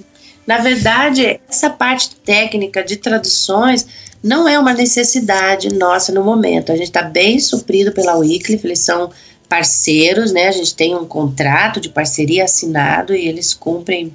Na 0.46 0.58
verdade, 0.58 1.40
essa 1.48 1.70
parte 1.70 2.16
técnica 2.16 2.82
de 2.82 2.96
traduções 2.96 3.86
não 4.22 4.48
é 4.48 4.58
uma 4.58 4.72
necessidade 4.72 5.72
nossa 5.74 6.12
no 6.12 6.24
momento. 6.24 6.72
A 6.72 6.76
gente 6.76 6.88
está 6.88 7.02
bem 7.02 7.38
suprido 7.38 7.92
pela 7.92 8.16
Wycliffe, 8.16 8.66
eles 8.66 8.80
são 8.80 9.10
parceiros, 9.48 10.32
né? 10.32 10.48
A 10.48 10.52
gente 10.52 10.74
tem 10.74 10.94
um 10.94 11.04
contrato 11.04 11.80
de 11.80 11.88
parceria 11.88 12.44
assinado 12.44 13.14
e 13.14 13.26
eles 13.26 13.52
cumprem, 13.52 14.12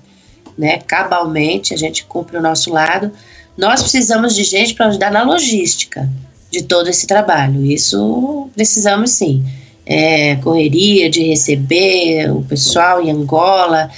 né, 0.58 0.80
cabalmente, 0.80 1.74
a 1.74 1.78
gente 1.78 2.06
cumpre 2.06 2.38
o 2.38 2.42
nosso 2.42 2.72
lado. 2.72 3.12
Nós 3.58 3.82
precisamos 3.82 4.36
de 4.36 4.44
gente 4.44 4.74
para 4.74 4.88
ajudar 4.88 5.12
na 5.12 5.24
logística 5.24 6.10
de 6.52 6.64
todo 6.64 6.90
esse 6.90 7.08
trabalho. 7.08 7.66
Isso 7.66 8.50
precisamos 8.54 9.12
sim. 9.12 9.44
É, 9.86 10.36
correria 10.38 11.10
de 11.10 11.24
receber 11.24 12.32
o 12.32 12.42
pessoal 12.42 13.04
em 13.04 13.12
Angola, 13.12 13.90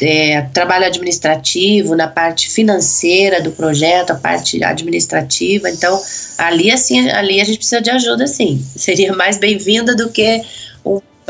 é, 0.00 0.40
trabalho 0.54 0.86
administrativo, 0.86 1.94
na 1.94 2.08
parte 2.08 2.48
financeira 2.50 3.42
do 3.42 3.50
projeto, 3.52 4.10
a 4.10 4.14
parte 4.14 4.62
administrativa. 4.64 5.68
Então, 5.68 6.00
ali 6.38 6.70
assim, 6.70 7.10
ali 7.10 7.40
a 7.40 7.44
gente 7.44 7.58
precisa 7.58 7.82
de 7.82 7.90
ajuda, 7.90 8.26
sim. 8.26 8.64
Seria 8.76 9.12
mais 9.12 9.38
bem-vinda 9.38 9.94
do 9.94 10.08
que 10.08 10.42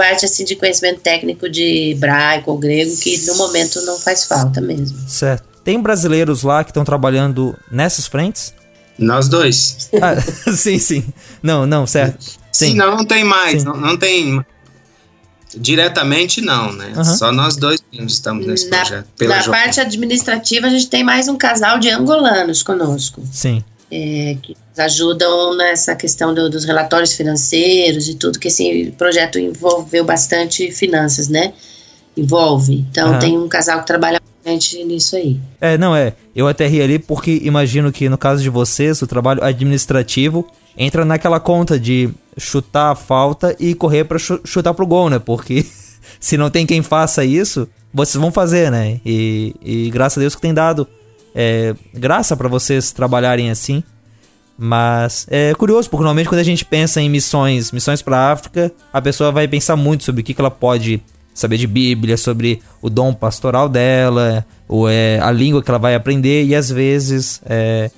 parte 0.01 0.25
assim 0.25 0.47
de 0.47 0.57
conhecimento 0.57 1.01
técnico 1.01 1.47
de 1.47 1.91
hebraico 1.91 2.51
ou 2.51 2.59
grego, 2.59 2.97
que 2.97 3.19
no 3.27 3.35
momento 3.35 3.83
não 3.83 3.99
faz 3.99 4.25
falta 4.25 4.59
mesmo. 4.59 4.99
Certo. 5.07 5.45
Tem 5.63 5.79
brasileiros 5.79 6.43
lá 6.43 6.65
que 6.65 6.71
estão 6.71 6.85
trabalhando 6.85 7.55
nessas 7.71 8.07
frentes? 8.07 8.55
Nós 8.99 9.29
dois. 9.29 9.91
Ah, 10.01 10.19
sim, 10.57 10.79
sim. 10.79 11.05
Não, 11.43 11.67
não, 11.67 11.87
certo. 11.87 12.25
Sim. 12.51 12.75
Não, 12.75 12.97
não 12.97 13.05
tem 13.05 13.23
mais. 13.25 13.63
Não, 13.63 13.77
não 13.77 13.97
tem. 13.97 14.43
Diretamente 15.55 16.41
não, 16.41 16.73
né? 16.73 16.93
Aham. 16.95 17.05
Só 17.05 17.31
nós 17.31 17.57
dois 17.57 17.81
estamos 17.93 18.47
nesse 18.47 18.71
Na, 18.71 18.79
projeto. 18.79 19.07
Pela 19.19 19.37
na 19.37 19.45
parte 19.45 19.81
administrativa, 19.81 20.67
a 20.67 20.71
gente 20.71 20.89
tem 20.89 21.05
mais 21.05 21.29
um 21.29 21.37
casal 21.37 21.79
de 21.79 21.91
angolanos 21.91 22.63
conosco. 22.63 23.23
Sim. 23.31 23.63
É, 23.91 24.37
que 24.43 24.57
nos 24.71 24.79
ajudam 24.79 25.57
nessa 25.57 25.95
questão 25.97 26.33
do- 26.33 26.49
dos 26.49 26.65
relatórios 26.65 27.13
financeiros 27.15 28.09
e 28.09 28.15
tudo, 28.15 28.39
que 28.39 28.49
esse 28.49 28.93
projeto 28.97 29.39
envolveu 29.39 30.05
bastante 30.05 30.71
finanças, 30.71 31.29
né? 31.29 31.53
Envolve. 32.17 32.85
Então 32.91 33.09
Aham. 33.11 33.19
tem 33.19 33.39
um 33.39 33.49
casal 33.49 33.81
que 33.81 33.87
trabalha 33.87 34.21
bastante 34.45 34.83
nisso 34.85 35.17
aí. 35.17 35.39
É, 35.61 35.79
não 35.79 35.95
é. 35.95 36.15
Eu 36.35 36.47
até 36.49 36.67
ri 36.67 36.81
ali 36.83 36.99
porque 36.99 37.41
imagino 37.43 37.93
que 37.93 38.09
no 38.09 38.19
caso 38.19 38.43
de 38.43 38.49
vocês, 38.51 39.01
o 39.03 39.07
trabalho 39.07 39.43
administrativo 39.43 40.47
entra 40.77 41.05
naquela 41.05 41.39
conta 41.41 41.79
de 41.79 42.11
chutar 42.39 42.91
a 42.93 42.95
falta 42.95 43.55
e 43.59 43.75
correr 43.75 44.05
pra 44.05 44.19
chu- 44.19 44.41
chutar 44.45 44.73
pro 44.75 44.87
gol, 44.87 45.11
né? 45.11 45.19
Porque 45.19 45.65
se 46.19 46.37
não 46.37 46.51
tem 46.51 46.67
quem 46.67 46.83
faça 46.83 47.25
isso, 47.25 47.69
vocês 47.93 48.21
vão 48.21 48.31
fazer, 48.33 48.71
né? 48.71 49.01
E, 49.05 49.55
e 49.63 49.91
graças 49.91 50.19
a 50.19 50.21
Deus 50.21 50.35
que 50.35 50.41
tem 50.41 50.55
dado 50.55 50.87
é, 51.35 51.75
graça 51.95 52.37
pra 52.37 52.49
vocês 52.49 52.93
trabalharem 52.93 53.51
assim. 53.51 53.83
Mas 54.63 55.27
é 55.31 55.55
curioso, 55.55 55.89
porque 55.89 56.03
normalmente 56.03 56.29
quando 56.29 56.41
a 56.41 56.45
gente 56.45 56.65
pensa 56.67 57.01
em 57.01 57.09
missões, 57.09 57.73
missões 57.73 58.03
pra 58.03 58.31
África, 58.31 58.71
a 58.93 59.01
pessoa 59.01 59.33
vai 59.33 59.49
pensar 59.49 59.75
muito 59.75 60.05
sobre 60.05 60.21
o 60.21 60.25
que, 60.25 60.35
que 60.35 60.41
ela 60.41 60.51
pode 60.51 61.03
saber 61.33 61.57
de 61.57 61.67
Bíblia, 61.67 62.19
sobre 62.19 62.61
o 62.83 62.91
dom 62.91 63.15
pastoral 63.15 63.71
dela, 63.71 64.45
ou 64.69 64.87
é 64.87 65.19
a 65.21 65.31
língua 65.31 65.63
que 65.63 65.71
ela 65.71 65.79
vai 65.79 65.95
aprender, 65.95 66.45
e 66.45 66.55
às 66.55 66.71
vezes 66.71 67.41
é, 67.47 67.91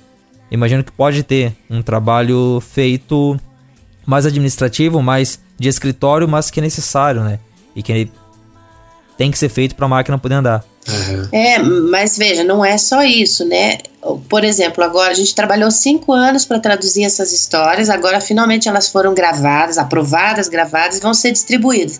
imagino 0.49 0.83
que 0.85 0.91
pode 0.91 1.23
ter 1.23 1.53
um 1.69 1.81
trabalho 1.81 2.61
feito 2.61 3.37
mais 4.05 4.25
administrativo, 4.25 5.01
mais 5.01 5.41
de 5.59 5.67
escritório, 5.67 6.29
mas 6.29 6.49
que 6.49 6.61
é 6.61 6.63
necessário, 6.63 7.23
né? 7.23 7.39
E 7.75 7.83
que 7.83 8.09
tem 9.17 9.31
que 9.31 9.37
ser 9.37 9.49
feito 9.49 9.75
para 9.75 9.85
a 9.85 9.89
máquina 9.89 10.17
poder 10.17 10.35
andar. 10.35 10.63
É, 11.31 11.59
mas 11.59 12.17
veja, 12.17 12.43
não 12.43 12.63
é 12.63 12.77
só 12.77 13.03
isso, 13.03 13.45
né? 13.45 13.77
Por 14.27 14.43
exemplo, 14.43 14.83
agora 14.83 15.11
a 15.11 15.15
gente 15.15 15.33
trabalhou 15.33 15.71
cinco 15.71 16.11
anos 16.11 16.43
para 16.43 16.59
traduzir 16.59 17.05
essas 17.05 17.31
histórias, 17.31 17.89
agora 17.89 18.19
finalmente 18.19 18.67
elas 18.67 18.89
foram 18.89 19.13
gravadas, 19.13 19.77
aprovadas, 19.77 20.49
gravadas 20.49 20.97
e 20.97 21.01
vão 21.01 21.13
ser 21.13 21.31
distribuídas. 21.31 21.99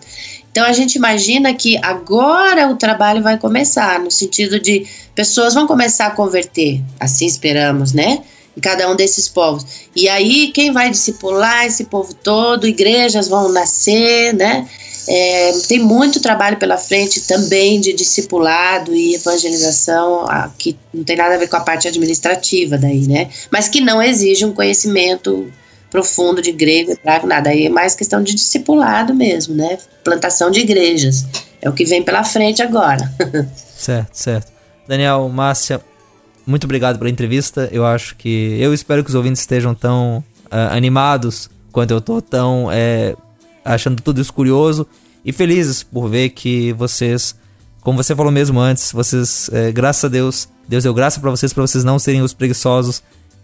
Então 0.50 0.64
a 0.64 0.72
gente 0.72 0.96
imagina 0.96 1.52
que 1.54 1.78
agora 1.82 2.68
o 2.68 2.76
trabalho 2.76 3.22
vai 3.22 3.38
começar, 3.38 3.98
no 3.98 4.10
sentido 4.10 4.60
de 4.60 4.86
pessoas 5.14 5.54
vão 5.54 5.66
começar 5.66 6.06
a 6.06 6.10
converter, 6.10 6.82
assim 7.00 7.26
esperamos, 7.26 7.92
né? 7.92 8.22
Em 8.56 8.60
cada 8.60 8.88
um 8.88 8.94
desses 8.94 9.28
povos. 9.28 9.66
E 9.96 10.08
aí, 10.08 10.52
quem 10.52 10.70
vai 10.70 10.88
discipular 10.88 11.66
esse 11.66 11.86
povo 11.86 12.14
todo, 12.14 12.68
igrejas 12.68 13.26
vão 13.26 13.50
nascer, 13.50 14.32
né? 14.32 14.68
É, 15.06 15.52
tem 15.68 15.78
muito 15.78 16.20
trabalho 16.20 16.56
pela 16.56 16.76
frente 16.76 17.20
também 17.22 17.80
de 17.80 17.92
discipulado 17.92 18.94
e 18.94 19.14
evangelização, 19.14 20.26
que 20.58 20.76
não 20.92 21.04
tem 21.04 21.16
nada 21.16 21.34
a 21.34 21.38
ver 21.38 21.48
com 21.48 21.56
a 21.56 21.60
parte 21.60 21.86
administrativa 21.88 22.78
daí, 22.78 23.06
né? 23.06 23.28
Mas 23.50 23.68
que 23.68 23.80
não 23.80 24.02
exige 24.02 24.44
um 24.44 24.52
conhecimento 24.52 25.50
profundo 25.90 26.42
de 26.42 26.50
grego, 26.50 26.98
nada. 27.24 27.50
Aí 27.50 27.66
é 27.66 27.68
mais 27.68 27.94
questão 27.94 28.22
de 28.22 28.34
discipulado 28.34 29.14
mesmo, 29.14 29.54
né? 29.54 29.78
Plantação 30.02 30.50
de 30.50 30.60
igrejas. 30.60 31.24
É 31.62 31.68
o 31.68 31.72
que 31.72 31.84
vem 31.84 32.02
pela 32.02 32.24
frente 32.24 32.62
agora. 32.62 33.10
Certo, 33.76 34.14
certo. 34.14 34.50
Daniel, 34.88 35.28
Márcia, 35.28 35.78
muito 36.46 36.64
obrigado 36.64 36.96
pela 36.96 37.10
entrevista. 37.10 37.68
Eu 37.70 37.84
acho 37.84 38.16
que. 38.16 38.56
Eu 38.58 38.72
espero 38.72 39.04
que 39.04 39.10
os 39.10 39.14
ouvintes 39.14 39.42
estejam 39.42 39.74
tão 39.74 40.24
ah, 40.50 40.74
animados 40.74 41.50
quanto 41.70 41.90
eu 41.90 42.00
tô, 42.00 42.22
tão 42.22 42.70
é, 42.72 43.14
achando 43.64 44.02
tudo 44.02 44.20
isso 44.20 44.32
curioso 44.32 44.86
e 45.24 45.32
felizes 45.32 45.82
por 45.82 46.08
ver 46.08 46.30
que 46.30 46.72
vocês, 46.74 47.34
como 47.80 48.02
você 48.02 48.14
falou 48.14 48.30
mesmo 48.30 48.60
antes, 48.60 48.92
vocês, 48.92 49.48
é, 49.52 49.72
graças 49.72 50.04
a 50.04 50.08
Deus, 50.08 50.48
Deus 50.68 50.84
deu 50.84 50.92
graça 50.92 51.20
para 51.20 51.30
vocês, 51.30 51.52
para 51.52 51.62
vocês 51.62 51.82
não 51.84 51.98
serem 51.98 52.22
os 52.22 52.34
preguiçosos 52.34 53.02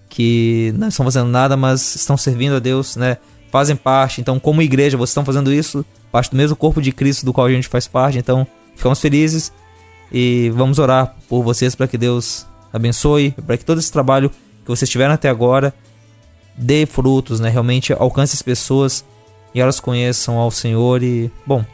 que 0.09 0.75
não 0.77 0.89
estão 0.89 1.05
fazendo 1.05 1.29
nada, 1.29 1.57
mas 1.57 1.95
estão 1.95 2.17
servindo 2.17 2.57
a 2.57 2.59
Deus, 2.59 2.97
né? 2.97 3.17
Fazem 3.51 3.77
parte. 3.77 4.21
Então, 4.21 4.39
como 4.39 4.61
igreja, 4.61 4.97
vocês 4.97 5.11
estão 5.11 5.25
fazendo 5.25 5.53
isso, 5.53 5.85
parte 6.11 6.31
do 6.31 6.37
mesmo 6.37 6.57
corpo 6.57 6.83
de 6.83 6.93
Cristo 6.93 7.25
do 7.25 7.33
qual 7.33 7.47
a 7.47 7.51
gente 7.51 7.69
faz 7.69 7.87
parte. 7.87 8.19
Então, 8.19 8.47
ficamos 8.75 9.01
felizes 9.01 9.53
e 10.13 10.51
vamos 10.55 10.79
orar 10.79 11.15
por 11.29 11.43
vocês 11.43 11.75
para 11.75 11.87
que 11.87 11.97
Deus 11.97 12.47
abençoe, 12.73 13.33
para 13.47 13.57
que 13.57 13.65
todo 13.65 13.79
esse 13.79 13.91
trabalho 13.91 14.31
que 14.65 14.69
vocês 14.69 14.91
tiveram 14.91 15.15
até 15.15 15.29
agora 15.29 15.73
dê 16.57 16.87
frutos, 16.87 17.41
né? 17.41 17.49
Realmente 17.49 17.93
alcance 17.93 18.35
as 18.35 18.43
pessoas 18.43 19.05
e 19.55 19.61
elas 19.61 19.81
conheçam 19.81 20.37
ao 20.39 20.51
Senhor 20.51 21.03
e, 21.03 21.31
bom, 21.47 21.65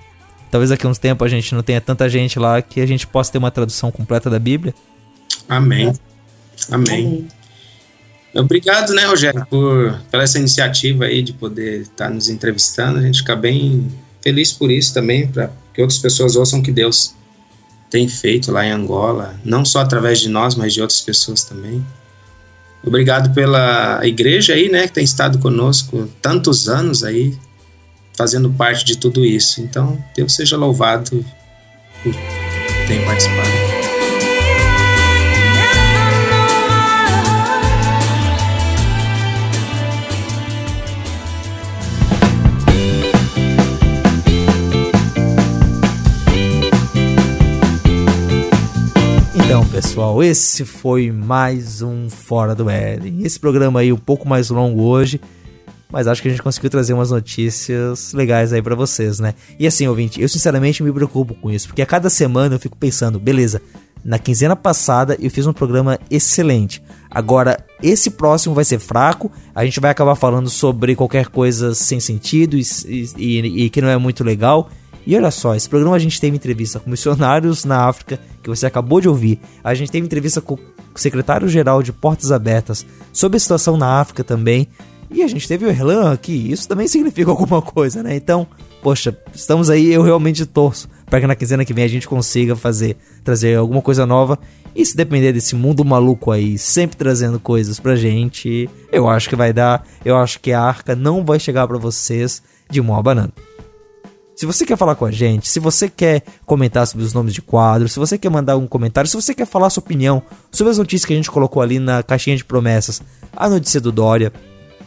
talvez 0.50 0.70
daqui 0.70 0.86
a 0.86 0.90
uns 0.90 0.98
tempos 0.98 1.26
a 1.26 1.28
gente 1.28 1.54
não 1.54 1.62
tenha 1.62 1.80
tanta 1.80 2.08
gente 2.08 2.38
lá 2.38 2.60
que 2.62 2.80
a 2.80 2.86
gente 2.86 3.06
possa 3.06 3.32
ter 3.32 3.38
uma 3.38 3.50
tradução 3.50 3.90
completa 3.90 4.30
da 4.30 4.38
Bíblia. 4.38 4.74
Amém. 5.48 5.92
Amém. 6.70 7.28
Obrigado, 8.34 8.92
né, 8.92 9.04
Rogério, 9.06 9.46
por, 9.48 9.98
pela 10.10 10.22
essa 10.22 10.38
iniciativa 10.38 11.04
aí 11.04 11.22
de 11.22 11.32
poder 11.32 11.82
estar 11.82 12.10
nos 12.10 12.28
entrevistando. 12.28 12.98
A 12.98 13.02
gente 13.02 13.18
fica 13.18 13.34
bem 13.34 13.88
feliz 14.22 14.52
por 14.52 14.70
isso 14.70 14.92
também, 14.92 15.26
para 15.26 15.50
que 15.72 15.80
outras 15.80 15.98
pessoas 15.98 16.36
ouçam 16.36 16.60
o 16.60 16.62
que 16.62 16.72
Deus 16.72 17.14
tem 17.88 18.08
feito 18.08 18.50
lá 18.50 18.66
em 18.66 18.72
Angola, 18.72 19.34
não 19.44 19.64
só 19.64 19.80
através 19.80 20.20
de 20.20 20.28
nós, 20.28 20.54
mas 20.54 20.74
de 20.74 20.80
outras 20.80 21.00
pessoas 21.00 21.44
também. 21.44 21.84
Obrigado 22.84 23.32
pela 23.32 24.00
igreja 24.04 24.54
aí, 24.54 24.68
né, 24.68 24.86
que 24.86 24.94
tem 24.94 25.04
estado 25.04 25.38
conosco 25.38 26.08
tantos 26.20 26.68
anos 26.68 27.02
aí, 27.04 27.36
fazendo 28.16 28.50
parte 28.50 28.84
de 28.84 28.96
tudo 28.96 29.24
isso. 29.24 29.60
Então, 29.60 30.02
Deus 30.14 30.34
seja 30.34 30.56
louvado 30.56 31.24
por 32.02 32.14
ter 32.88 33.04
participado. 33.04 33.50
Então, 49.34 49.64
pessoal, 49.68 50.22
esse 50.24 50.64
foi 50.64 51.12
mais 51.12 51.80
um 51.80 52.10
Fora 52.10 52.54
do 52.54 52.68
Éden. 52.68 53.22
Esse 53.22 53.38
programa 53.38 53.80
aí 53.80 53.92
um 53.92 53.96
pouco 53.96 54.28
mais 54.28 54.50
longo 54.50 54.82
hoje, 54.82 55.20
mas 55.96 56.06
acho 56.06 56.20
que 56.20 56.28
a 56.28 56.30
gente 56.30 56.42
conseguiu 56.42 56.68
trazer 56.68 56.92
umas 56.92 57.10
notícias 57.10 58.12
legais 58.12 58.52
aí 58.52 58.60
pra 58.60 58.74
vocês, 58.74 59.18
né? 59.18 59.32
E 59.58 59.66
assim, 59.66 59.86
ouvinte, 59.88 60.20
eu 60.20 60.28
sinceramente 60.28 60.82
me 60.82 60.92
preocupo 60.92 61.34
com 61.34 61.50
isso, 61.50 61.68
porque 61.68 61.80
a 61.80 61.86
cada 61.86 62.10
semana 62.10 62.54
eu 62.54 62.58
fico 62.58 62.76
pensando, 62.76 63.18
beleza, 63.18 63.62
na 64.04 64.18
quinzena 64.18 64.54
passada 64.54 65.16
eu 65.18 65.30
fiz 65.30 65.46
um 65.46 65.54
programa 65.54 65.98
excelente. 66.10 66.82
Agora, 67.10 67.64
esse 67.82 68.10
próximo 68.10 68.54
vai 68.54 68.62
ser 68.62 68.78
fraco, 68.78 69.32
a 69.54 69.64
gente 69.64 69.80
vai 69.80 69.90
acabar 69.90 70.14
falando 70.16 70.50
sobre 70.50 70.94
qualquer 70.94 71.28
coisa 71.28 71.74
sem 71.74 71.98
sentido 71.98 72.58
e, 72.58 72.62
e- 73.16 73.64
e 73.64 73.70
que 73.70 73.80
não 73.80 73.88
é 73.88 73.96
muito 73.96 74.22
legal. 74.22 74.68
E 75.06 75.16
olha 75.16 75.30
só, 75.30 75.54
esse 75.54 75.66
programa 75.66 75.96
a 75.96 75.98
gente 75.98 76.20
teve 76.20 76.36
entrevista 76.36 76.78
com 76.78 76.90
missionários 76.90 77.64
na 77.64 77.86
África, 77.88 78.20
que 78.42 78.50
você 78.50 78.66
acabou 78.66 79.00
de 79.00 79.08
ouvir. 79.08 79.40
A 79.64 79.72
gente 79.72 79.90
teve 79.90 80.04
entrevista 80.04 80.42
com 80.42 80.56
o 80.56 80.58
secretário-geral 80.94 81.82
de 81.82 81.90
Portas 81.90 82.30
Abertas 82.30 82.84
sobre 83.14 83.38
a 83.38 83.40
situação 83.40 83.78
na 83.78 83.98
África 83.98 84.22
também. 84.22 84.68
E 85.10 85.22
a 85.22 85.28
gente 85.28 85.46
teve 85.46 85.64
o 85.64 85.68
Erlan 85.68 86.12
aqui, 86.12 86.50
isso 86.50 86.68
também 86.68 86.86
significa 86.88 87.30
alguma 87.30 87.62
coisa, 87.62 88.02
né? 88.02 88.16
Então, 88.16 88.46
poxa, 88.82 89.16
estamos 89.34 89.70
aí, 89.70 89.92
eu 89.92 90.02
realmente 90.02 90.44
torço 90.46 90.88
para 91.06 91.20
que 91.20 91.26
na 91.26 91.34
quinzena 91.34 91.64
que 91.64 91.72
vem 91.72 91.84
a 91.84 91.88
gente 91.88 92.08
consiga 92.08 92.56
fazer, 92.56 92.96
trazer 93.24 93.56
alguma 93.56 93.80
coisa 93.80 94.04
nova. 94.04 94.38
E 94.74 94.84
se 94.84 94.94
depender 94.94 95.32
desse 95.32 95.54
mundo 95.54 95.82
maluco 95.84 96.30
aí, 96.30 96.58
sempre 96.58 96.96
trazendo 96.98 97.40
coisas 97.40 97.80
pra 97.80 97.96
gente, 97.96 98.68
eu 98.92 99.08
acho 99.08 99.28
que 99.28 99.36
vai 99.36 99.50
dar. 99.50 99.86
Eu 100.04 100.16
acho 100.16 100.38
que 100.38 100.52
a 100.52 100.60
arca 100.60 100.94
não 100.94 101.24
vai 101.24 101.40
chegar 101.40 101.66
para 101.66 101.78
vocês 101.78 102.42
de 102.68 102.82
mão 102.82 102.96
abanando. 102.96 103.32
Se 104.34 104.44
você 104.44 104.66
quer 104.66 104.76
falar 104.76 104.94
com 104.94 105.06
a 105.06 105.10
gente, 105.10 105.48
se 105.48 105.58
você 105.58 105.88
quer 105.88 106.22
comentar 106.44 106.86
sobre 106.86 107.06
os 107.06 107.14
nomes 107.14 107.32
de 107.32 107.40
quadros, 107.40 107.92
se 107.92 107.98
você 107.98 108.18
quer 108.18 108.28
mandar 108.28 108.58
um 108.58 108.66
comentário, 108.66 109.08
se 109.08 109.16
você 109.16 109.34
quer 109.34 109.46
falar 109.46 109.70
sua 109.70 109.82
opinião 109.82 110.22
sobre 110.50 110.70
as 110.70 110.76
notícias 110.76 111.06
que 111.06 111.14
a 111.14 111.16
gente 111.16 111.30
colocou 111.30 111.62
ali 111.62 111.78
na 111.78 112.02
caixinha 112.02 112.36
de 112.36 112.44
promessas, 112.44 113.00
a 113.34 113.48
notícia 113.48 113.80
do 113.80 113.90
Dória 113.90 114.30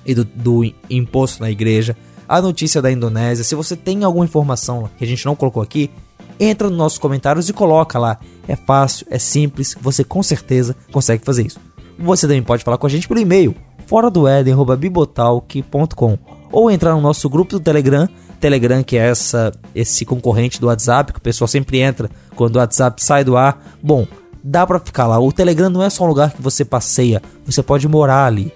e 0.10 0.16
do, 0.16 0.26
do 0.26 0.74
imposto 0.90 1.44
na 1.44 1.52
igreja, 1.52 1.96
a 2.28 2.42
notícia 2.42 2.82
da 2.82 2.92
Indonésia, 2.92 3.44
se 3.44 3.54
você 3.54 3.76
tem 3.76 4.04
alguma 4.04 4.26
informação 4.26 4.90
que 4.98 5.04
a 5.04 5.08
gente 5.08 5.24
não 5.24 5.36
colocou 5.36 5.62
aqui, 5.62 5.92
entra 6.40 6.68
nos 6.68 6.78
nossos 6.78 6.98
comentários 6.98 7.48
e 7.48 7.54
coloca 7.54 8.00
lá. 8.00 8.18
É 8.48 8.56
fácil, 8.56 9.06
é 9.10 9.20
simples, 9.20 9.76
você 9.80 10.04
com 10.04 10.24
certeza 10.24 10.76
consegue 10.92 11.24
fazer 11.24 11.46
isso. 11.46 11.60
Você 12.00 12.26
também 12.26 12.42
pode 12.42 12.64
falar 12.64 12.80
com 12.80 12.88
a 12.88 12.90
gente 12.90 13.08
pelo 13.08 13.20
e-mail 13.20 13.56
fora 13.86 14.10
do 14.10 14.28
eden@bibotalk.com 14.28 16.18
ou 16.52 16.72
entrar 16.72 16.96
no 16.96 17.02
nosso 17.02 17.30
grupo 17.30 17.52
do 17.52 17.60
Telegram, 17.60 18.10
Telegram 18.40 18.82
que 18.82 18.98
é 18.98 19.10
essa 19.10 19.52
esse 19.76 20.06
concorrente 20.06 20.60
do 20.60 20.68
WhatsApp 20.68 21.14
que 21.14 21.20
o 21.20 21.22
pessoal 21.22 21.48
sempre 21.48 21.80
entra 21.80 22.10
quando 22.36 22.56
o 22.56 22.60
WhatsApp 22.60 23.04
sai 23.04 23.24
do 23.24 23.38
ar. 23.38 23.64
Bom, 23.82 24.08
dá 24.44 24.66
para 24.66 24.80
ficar 24.80 25.06
lá. 25.06 25.20
O 25.20 25.32
Telegram 25.32 25.70
não 25.70 25.84
é 25.84 25.90
só 25.90 26.04
um 26.04 26.08
lugar 26.08 26.32
que 26.32 26.42
você 26.42 26.66
passeia, 26.66 27.22
você 27.46 27.62
pode 27.62 27.88
morar 27.88 28.26
ali. 28.26 28.52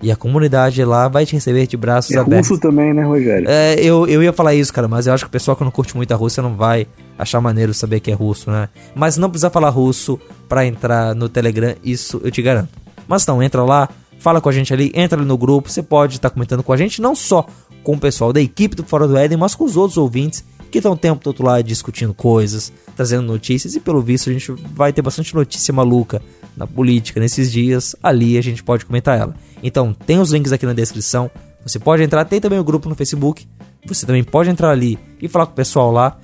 E 0.00 0.12
a 0.12 0.16
comunidade 0.16 0.84
lá 0.84 1.08
vai 1.08 1.26
te 1.26 1.32
receber 1.34 1.66
de 1.66 1.76
braços 1.76 2.12
É 2.14 2.18
abertos. 2.18 2.48
russo 2.50 2.60
também, 2.60 2.94
né, 2.94 3.02
Rogério? 3.02 3.48
É, 3.48 3.74
eu, 3.80 4.06
eu 4.06 4.22
ia 4.22 4.32
falar 4.32 4.54
isso, 4.54 4.72
cara, 4.72 4.86
mas 4.86 5.06
eu 5.08 5.12
acho 5.12 5.24
que 5.24 5.28
o 5.28 5.32
pessoal 5.32 5.56
que 5.56 5.64
não 5.64 5.70
curte 5.72 5.96
muito 5.96 6.12
a 6.12 6.16
Rússia 6.16 6.40
não 6.42 6.54
vai 6.54 6.86
achar 7.18 7.40
maneiro 7.40 7.74
saber 7.74 7.98
que 7.98 8.10
é 8.10 8.14
russo, 8.14 8.48
né? 8.50 8.68
Mas 8.94 9.16
não 9.16 9.28
precisa 9.28 9.50
falar 9.50 9.70
russo 9.70 10.18
pra 10.48 10.64
entrar 10.64 11.14
no 11.16 11.28
Telegram, 11.28 11.74
isso 11.82 12.20
eu 12.22 12.30
te 12.30 12.40
garanto. 12.40 12.68
Mas 13.08 13.26
não, 13.26 13.42
entra 13.42 13.64
lá, 13.64 13.88
fala 14.20 14.40
com 14.40 14.48
a 14.48 14.52
gente 14.52 14.72
ali, 14.72 14.92
entra 14.94 15.18
ali 15.18 15.26
no 15.26 15.36
grupo, 15.36 15.68
você 15.68 15.82
pode 15.82 16.16
estar 16.16 16.30
comentando 16.30 16.62
com 16.62 16.72
a 16.72 16.76
gente, 16.76 17.02
não 17.02 17.16
só 17.16 17.44
com 17.82 17.94
o 17.94 17.98
pessoal 17.98 18.32
da 18.32 18.40
equipe 18.40 18.76
do 18.76 18.84
Fora 18.84 19.08
do 19.08 19.16
Éden, 19.16 19.36
mas 19.36 19.56
com 19.56 19.64
os 19.64 19.76
outros 19.76 19.96
ouvintes 19.96 20.44
que 20.70 20.78
estão 20.78 20.92
o 20.92 20.96
tempo 20.96 21.20
todo 21.24 21.42
lá 21.42 21.60
discutindo 21.62 22.12
coisas, 22.14 22.70
trazendo 22.94 23.22
notícias, 23.22 23.74
e 23.74 23.80
pelo 23.80 24.00
visto 24.02 24.28
a 24.30 24.32
gente 24.32 24.52
vai 24.74 24.92
ter 24.92 25.00
bastante 25.02 25.34
notícia 25.34 25.72
maluca 25.74 26.20
na 26.56 26.66
política 26.66 27.20
nesses 27.20 27.50
dias, 27.50 27.94
ali 28.02 28.36
a 28.36 28.42
gente 28.42 28.62
pode 28.62 28.84
comentar 28.84 29.18
ela. 29.18 29.34
Então, 29.62 29.92
tem 29.92 30.18
os 30.18 30.32
links 30.32 30.52
aqui 30.52 30.66
na 30.66 30.72
descrição, 30.72 31.30
você 31.64 31.78
pode 31.78 32.02
entrar, 32.02 32.24
tem 32.24 32.40
também 32.40 32.58
o 32.58 32.64
grupo 32.64 32.88
no 32.88 32.94
Facebook, 32.94 33.46
você 33.86 34.06
também 34.06 34.24
pode 34.24 34.50
entrar 34.50 34.70
ali 34.70 34.98
e 35.20 35.28
falar 35.28 35.46
com 35.46 35.52
o 35.52 35.56
pessoal 35.56 35.90
lá. 35.90 36.18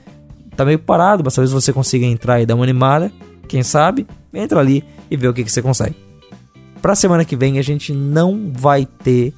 Tá 0.56 0.64
meio 0.64 0.78
parado, 0.78 1.22
mas 1.24 1.34
talvez 1.34 1.52
você 1.52 1.72
consiga 1.72 2.06
entrar 2.06 2.40
e 2.40 2.46
dar 2.46 2.54
uma 2.54 2.64
animada, 2.64 3.10
quem 3.48 3.62
sabe, 3.62 4.06
entra 4.32 4.60
ali 4.60 4.84
e 5.10 5.16
vê 5.16 5.26
o 5.28 5.34
que, 5.34 5.44
que 5.44 5.50
você 5.50 5.60
consegue. 5.60 5.96
Pra 6.80 6.94
semana 6.94 7.24
que 7.24 7.36
vem 7.36 7.58
a 7.58 7.62
gente 7.62 7.92
não 7.92 8.52
vai 8.52 8.86
ter 8.86 9.34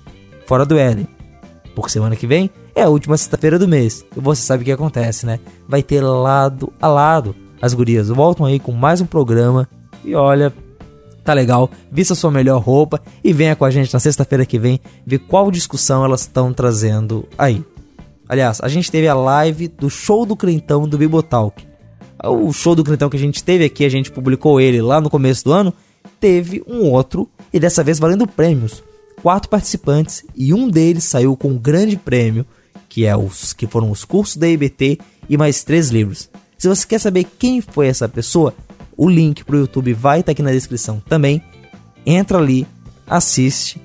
Fora 0.46 0.64
do 0.64 0.78
Éden. 0.78 1.08
Porque 1.74 1.90
semana 1.90 2.14
que 2.14 2.26
vem 2.26 2.48
é 2.74 2.82
a 2.82 2.88
última 2.88 3.16
sexta-feira 3.16 3.58
do 3.58 3.66
mês. 3.66 4.06
E 4.16 4.20
você 4.20 4.42
sabe 4.42 4.62
o 4.62 4.64
que 4.64 4.70
acontece, 4.70 5.26
né? 5.26 5.40
Vai 5.68 5.82
ter 5.82 6.00
lado 6.00 6.72
a 6.80 6.86
lado. 6.86 7.34
As 7.60 7.74
gurias 7.74 8.08
voltam 8.08 8.46
aí 8.46 8.60
com 8.60 8.70
mais 8.70 9.00
um 9.00 9.06
programa. 9.06 9.68
E 10.04 10.14
olha, 10.14 10.54
tá 11.26 11.34
legal. 11.34 11.70
Vista 11.90 12.14
sua 12.14 12.30
melhor 12.30 12.60
roupa 12.60 13.02
e 13.22 13.32
venha 13.32 13.56
com 13.56 13.64
a 13.64 13.70
gente 13.70 13.92
na 13.92 14.00
sexta-feira 14.00 14.46
que 14.46 14.58
vem 14.58 14.80
ver 15.04 15.18
qual 15.18 15.50
discussão 15.50 16.04
elas 16.04 16.22
estão 16.22 16.52
trazendo 16.52 17.28
aí. 17.36 17.64
Aliás, 18.28 18.60
a 18.60 18.68
gente 18.68 18.90
teve 18.90 19.06
a 19.06 19.14
live 19.14 19.68
do 19.68 19.88
show 19.88 20.26
do 20.26 20.34
Crentão 20.34 20.88
do 20.88 20.98
Bibotalk. 20.98 21.64
O 22.24 22.52
show 22.52 22.74
do 22.74 22.82
Crentão 22.82 23.08
que 23.08 23.16
a 23.16 23.20
gente 23.20 23.44
teve 23.44 23.64
aqui, 23.64 23.84
a 23.84 23.88
gente 23.88 24.10
publicou 24.10 24.60
ele 24.60 24.80
lá 24.80 25.00
no 25.00 25.10
começo 25.10 25.44
do 25.44 25.52
ano. 25.52 25.72
Teve 26.18 26.62
um 26.66 26.90
outro, 26.90 27.28
e 27.52 27.60
dessa 27.60 27.84
vez 27.84 27.98
valendo 27.98 28.26
prêmios. 28.26 28.82
Quatro 29.22 29.48
participantes, 29.48 30.24
e 30.34 30.52
um 30.52 30.68
deles 30.68 31.04
saiu 31.04 31.36
com 31.36 31.48
um 31.48 31.58
grande 31.58 31.96
prêmio, 31.96 32.44
que, 32.88 33.04
é 33.04 33.16
os, 33.16 33.52
que 33.52 33.66
foram 33.66 33.90
os 33.90 34.04
cursos 34.04 34.36
da 34.36 34.48
IBT 34.48 34.98
e 35.28 35.36
mais 35.36 35.62
três 35.62 35.90
livros. 35.90 36.28
Se 36.58 36.68
você 36.68 36.86
quer 36.86 36.98
saber 36.98 37.26
quem 37.38 37.60
foi 37.60 37.86
essa 37.86 38.08
pessoa, 38.08 38.54
o 38.96 39.08
link 39.08 39.44
pro 39.44 39.58
YouTube 39.58 39.92
vai 39.92 40.20
estar 40.20 40.32
aqui 40.32 40.42
na 40.42 40.52
descrição 40.52 41.02
também. 41.08 41.42
Entra 42.04 42.38
ali, 42.38 42.66
assiste 43.06 43.80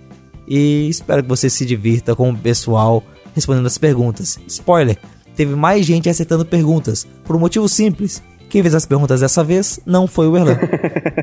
e 0.47 0.87
espero 0.89 1.23
que 1.23 1.29
você 1.29 1.49
se 1.49 1.65
divirta 1.65 2.15
com 2.15 2.29
o 2.29 2.37
pessoal 2.37 3.03
respondendo 3.33 3.65
as 3.65 3.77
perguntas. 3.77 4.39
Spoiler: 4.47 4.97
teve 5.35 5.55
mais 5.55 5.85
gente 5.85 6.09
acertando 6.09 6.45
perguntas 6.45 7.07
por 7.23 7.35
um 7.35 7.39
motivo 7.39 7.67
simples. 7.67 8.21
Quem 8.49 8.61
fez 8.61 8.75
as 8.75 8.85
perguntas 8.85 9.21
dessa 9.21 9.43
vez 9.43 9.79
não 9.85 10.07
foi 10.07 10.27
o 10.27 10.35
Erlan. 10.35 10.57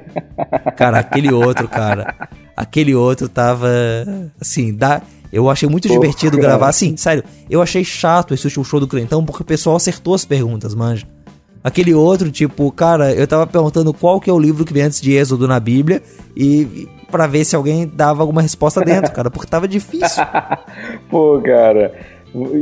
cara, 0.77 0.99
aquele 0.99 1.31
outro, 1.31 1.69
cara. 1.69 2.29
Aquele 2.57 2.95
outro 2.95 3.29
tava. 3.29 3.69
Assim, 4.41 4.75
dá. 4.75 5.03
Eu 5.31 5.51
achei 5.51 5.69
muito 5.69 5.89
Pô, 5.89 5.95
divertido 5.95 6.39
gravar. 6.39 6.69
Assim, 6.69 6.97
sério, 6.97 7.23
eu 7.51 7.61
achei 7.61 7.85
chato 7.85 8.33
esse 8.33 8.47
último 8.47 8.65
show 8.65 8.81
do 8.81 8.89
Crentão 8.89 9.23
porque 9.25 9.43
o 9.43 9.45
pessoal 9.45 9.77
acertou 9.77 10.15
as 10.15 10.25
perguntas, 10.25 10.75
manja. 10.75 11.07
Aquele 11.63 11.93
outro, 11.95 12.31
tipo, 12.31 12.71
cara, 12.73 13.13
eu 13.13 13.27
tava 13.27 13.47
perguntando 13.47 13.93
qual 13.93 14.21
que 14.21 14.31
é 14.31 14.33
o 14.33 14.39
livro 14.39 14.65
que 14.65 14.73
vem 14.73 14.85
antes 14.85 15.01
de 15.01 15.13
Êxodo 15.13 15.49
na 15.49 15.59
Bíblia 15.59 16.03
e 16.37 16.89
para 17.11 17.27
ver 17.27 17.45
se 17.45 17.57
alguém 17.57 17.91
dava 17.93 18.23
alguma 18.23 18.43
resposta 18.43 18.81
dentro, 18.85 19.13
cara, 19.13 19.31
porque 19.31 19.47
tava 19.49 19.67
difícil. 19.67 20.23
Pô, 21.11 21.41
cara. 21.45 21.93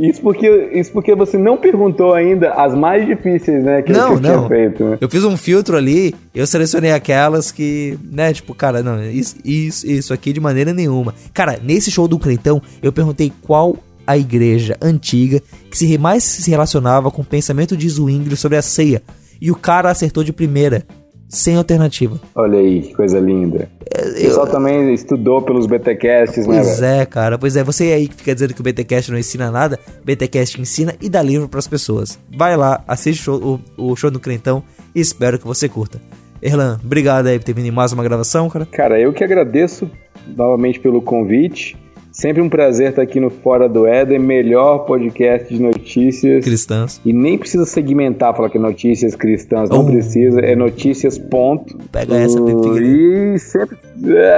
Isso 0.01 0.21
porque, 0.21 0.47
isso 0.73 0.91
porque 0.93 1.13
você 1.13 1.37
não 1.37 1.57
perguntou 1.57 2.13
ainda 2.13 2.51
as 2.53 2.73
mais 2.73 3.05
difíceis, 3.05 3.61
né? 3.63 3.81
Que 3.81 3.91
Não, 3.91 4.13
eu 4.13 4.19
tinha 4.21 4.37
não. 4.37 4.47
feito. 4.47 4.83
né? 4.83 4.97
Eu 5.01 5.09
fiz 5.09 5.23
um 5.25 5.35
filtro 5.35 5.75
ali, 5.75 6.15
eu 6.33 6.47
selecionei 6.47 6.91
aquelas 6.93 7.51
que, 7.51 7.99
né, 8.01 8.31
tipo, 8.31 8.55
cara, 8.55 8.81
não, 8.81 9.03
isso, 9.03 9.35
isso, 9.43 9.85
isso 9.85 10.13
aqui 10.13 10.31
de 10.31 10.39
maneira 10.39 10.73
nenhuma. 10.73 11.13
Cara, 11.33 11.59
nesse 11.61 11.91
show 11.91 12.07
do 12.07 12.17
Crentão, 12.17 12.61
eu 12.81 12.93
perguntei 12.93 13.31
qual 13.41 13.75
a 14.07 14.17
igreja 14.17 14.77
antiga 14.81 15.41
que 15.69 15.77
se 15.77 15.97
mais 15.97 16.23
se 16.23 16.49
relacionava 16.49 17.11
com 17.11 17.21
o 17.21 17.25
pensamento 17.25 17.75
de 17.75 17.87
Zwingli 17.89 18.35
sobre 18.35 18.57
a 18.57 18.61
ceia. 18.61 19.03
E 19.39 19.51
o 19.51 19.55
cara 19.55 19.91
acertou 19.91 20.23
de 20.23 20.33
primeira, 20.33 20.83
sem 21.27 21.55
alternativa. 21.55 22.19
Olha 22.33 22.57
aí, 22.57 22.81
que 22.81 22.93
coisa 22.93 23.19
linda. 23.19 23.69
O 23.81 24.13
pessoal 24.13 24.47
também 24.47 24.93
estudou 24.93 25.41
pelos 25.41 25.65
BTcasts, 25.65 26.47
né, 26.47 26.61
Pois 26.61 26.81
é, 26.81 27.05
cara. 27.05 27.37
Pois 27.37 27.55
é, 27.55 27.63
você 27.63 27.91
aí 27.91 28.07
que 28.07 28.15
fica 28.15 28.33
dizendo 28.33 28.53
que 28.53 28.61
o 28.61 28.63
BTcast 28.63 29.11
não 29.11 29.19
ensina 29.19 29.51
nada, 29.51 29.79
BTcast 30.03 30.59
ensina 30.59 30.95
e 31.01 31.09
dá 31.09 31.21
livro 31.21 31.47
pras 31.47 31.67
pessoas. 31.67 32.19
Vai 32.35 32.55
lá, 32.55 32.83
assiste 32.87 33.21
o 33.21 33.23
show, 33.23 33.61
o, 33.77 33.91
o 33.91 33.95
show 33.95 34.09
do 34.09 34.19
Crentão 34.19 34.63
e 34.95 34.99
espero 34.99 35.37
que 35.37 35.45
você 35.45 35.67
curta. 35.67 36.01
Erlan, 36.41 36.79
obrigado 36.83 37.27
aí 37.27 37.39
por 37.39 37.45
ter 37.45 37.53
vindo 37.53 37.67
em 37.67 37.71
mais 37.71 37.91
uma 37.91 38.03
gravação, 38.03 38.49
cara. 38.49 38.65
Cara, 38.67 38.99
eu 38.99 39.11
que 39.11 39.23
agradeço 39.23 39.89
novamente 40.35 40.79
pelo 40.79 41.01
convite. 41.01 41.75
Sempre 42.19 42.41
um 42.41 42.49
prazer 42.49 42.89
estar 42.89 43.03
aqui 43.03 43.19
no 43.19 43.29
Fora 43.29 43.69
do 43.69 43.85
Éden, 43.85 44.17
melhor 44.17 44.79
podcast 44.87 45.53
de 45.53 45.61
notícias. 45.61 46.43
Cristãs. 46.43 46.99
E 47.05 47.13
nem 47.13 47.37
precisa 47.37 47.63
segmentar, 47.63 48.35
falar 48.35 48.49
que 48.49 48.57
é 48.57 48.59
notícias 48.59 49.13
cristãs, 49.15 49.69
não 49.69 49.81
Oh. 49.81 49.85
precisa, 49.85 50.39
é 50.41 50.55
notícias, 50.55 51.19
ponto. 51.19 51.77
Pega 51.91 52.15
essa, 52.15 52.41
Uh, 52.41 52.63
Felipe 52.73 53.35
E 53.35 53.37
sempre, 53.37 53.77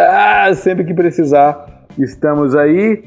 ah, 0.09 0.53
sempre 0.55 0.83
que 0.83 0.93
precisar, 0.93 1.85
estamos 1.97 2.53
aí. 2.53 3.01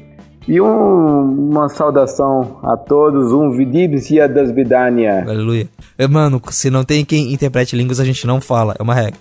E 0.47 0.59
um- 0.59 1.49
uma 1.51 1.69
saudação 1.69 2.57
a 2.63 2.75
todos, 2.75 3.31
um 3.31 3.51
Vidibsia 3.51 4.27
das 4.27 4.49
Vidania. 4.49 5.21
Aleluia. 5.21 5.69
Mano, 6.09 6.41
se 6.49 6.71
não 6.71 6.83
tem 6.83 7.05
quem 7.05 7.31
interprete 7.31 7.75
línguas, 7.75 7.99
a 7.99 8.03
gente 8.05 8.25
não 8.25 8.41
fala. 8.41 8.75
É 8.79 8.81
uma 8.81 8.95
regra. 8.95 9.19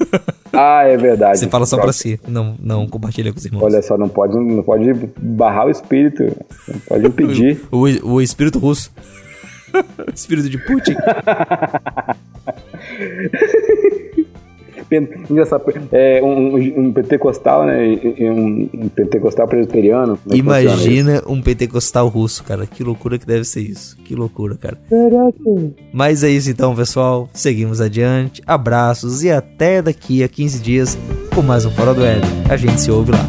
Ah, 0.52 0.82
é 0.84 0.96
verdade. 0.96 1.38
Você 1.38 1.48
fala 1.48 1.64
só 1.64 1.78
pra 1.78 1.92
si, 1.92 2.20
não, 2.28 2.56
não 2.60 2.86
compartilha 2.86 3.32
com 3.32 3.38
os 3.38 3.44
irmãos. 3.44 3.62
Olha 3.62 3.82
só, 3.82 3.96
não 3.96 4.08
pode, 4.08 4.36
não 4.36 4.62
pode 4.62 4.92
barrar 5.18 5.66
o 5.66 5.70
espírito, 5.70 6.24
não 6.68 6.78
pode 6.80 7.06
impedir. 7.06 7.62
O, 7.72 8.14
o 8.14 8.20
espírito 8.20 8.58
russo. 8.58 8.92
espírito 10.14 10.50
de 10.50 10.58
Putin. 10.58 10.94
Engraçado, 15.30 15.64
é, 15.92 16.20
um, 16.22 16.56
um 16.80 16.92
pentecostal, 16.92 17.66
né? 17.66 17.98
Um, 18.20 18.68
um 18.74 18.88
pentecostal 18.88 19.48
presbiteriano. 19.48 20.18
é 20.30 20.34
isso? 20.34 20.38
Imagina 20.38 21.22
um 21.26 21.40
pentecostal 21.40 22.08
russo, 22.08 22.44
cara. 22.44 22.66
Que 22.66 22.82
loucura 22.82 23.18
que 23.18 23.26
deve 23.26 23.44
ser 23.44 23.60
isso. 23.60 23.96
Que 24.04 24.14
loucura, 24.14 24.56
cara. 24.56 24.78
Mas 25.92 26.22
é 26.22 26.28
isso 26.28 26.50
então, 26.50 26.74
pessoal. 26.74 27.28
Seguimos 27.32 27.80
adiante. 27.80 28.42
Abraços 28.46 29.22
e 29.22 29.30
até 29.30 29.80
daqui 29.82 30.22
a 30.22 30.28
15 30.28 30.60
dias 30.60 30.98
com 31.34 31.42
mais 31.42 31.64
um 31.64 31.70
Fora 31.70 31.94
do 31.94 32.04
Éden. 32.04 32.30
A 32.48 32.56
gente 32.56 32.80
se 32.80 32.90
ouve 32.90 33.12
lá. 33.12 33.28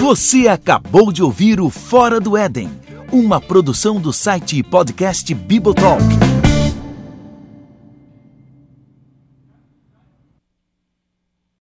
Você 0.00 0.48
acabou 0.48 1.12
de 1.12 1.22
ouvir 1.22 1.60
o 1.60 1.70
Fora 1.70 2.18
do 2.18 2.36
Éden, 2.36 2.68
uma 3.12 3.40
produção 3.40 4.00
do 4.00 4.12
site 4.12 4.58
e 4.58 4.62
podcast 4.62 5.32
Bibotalk. 5.32 6.29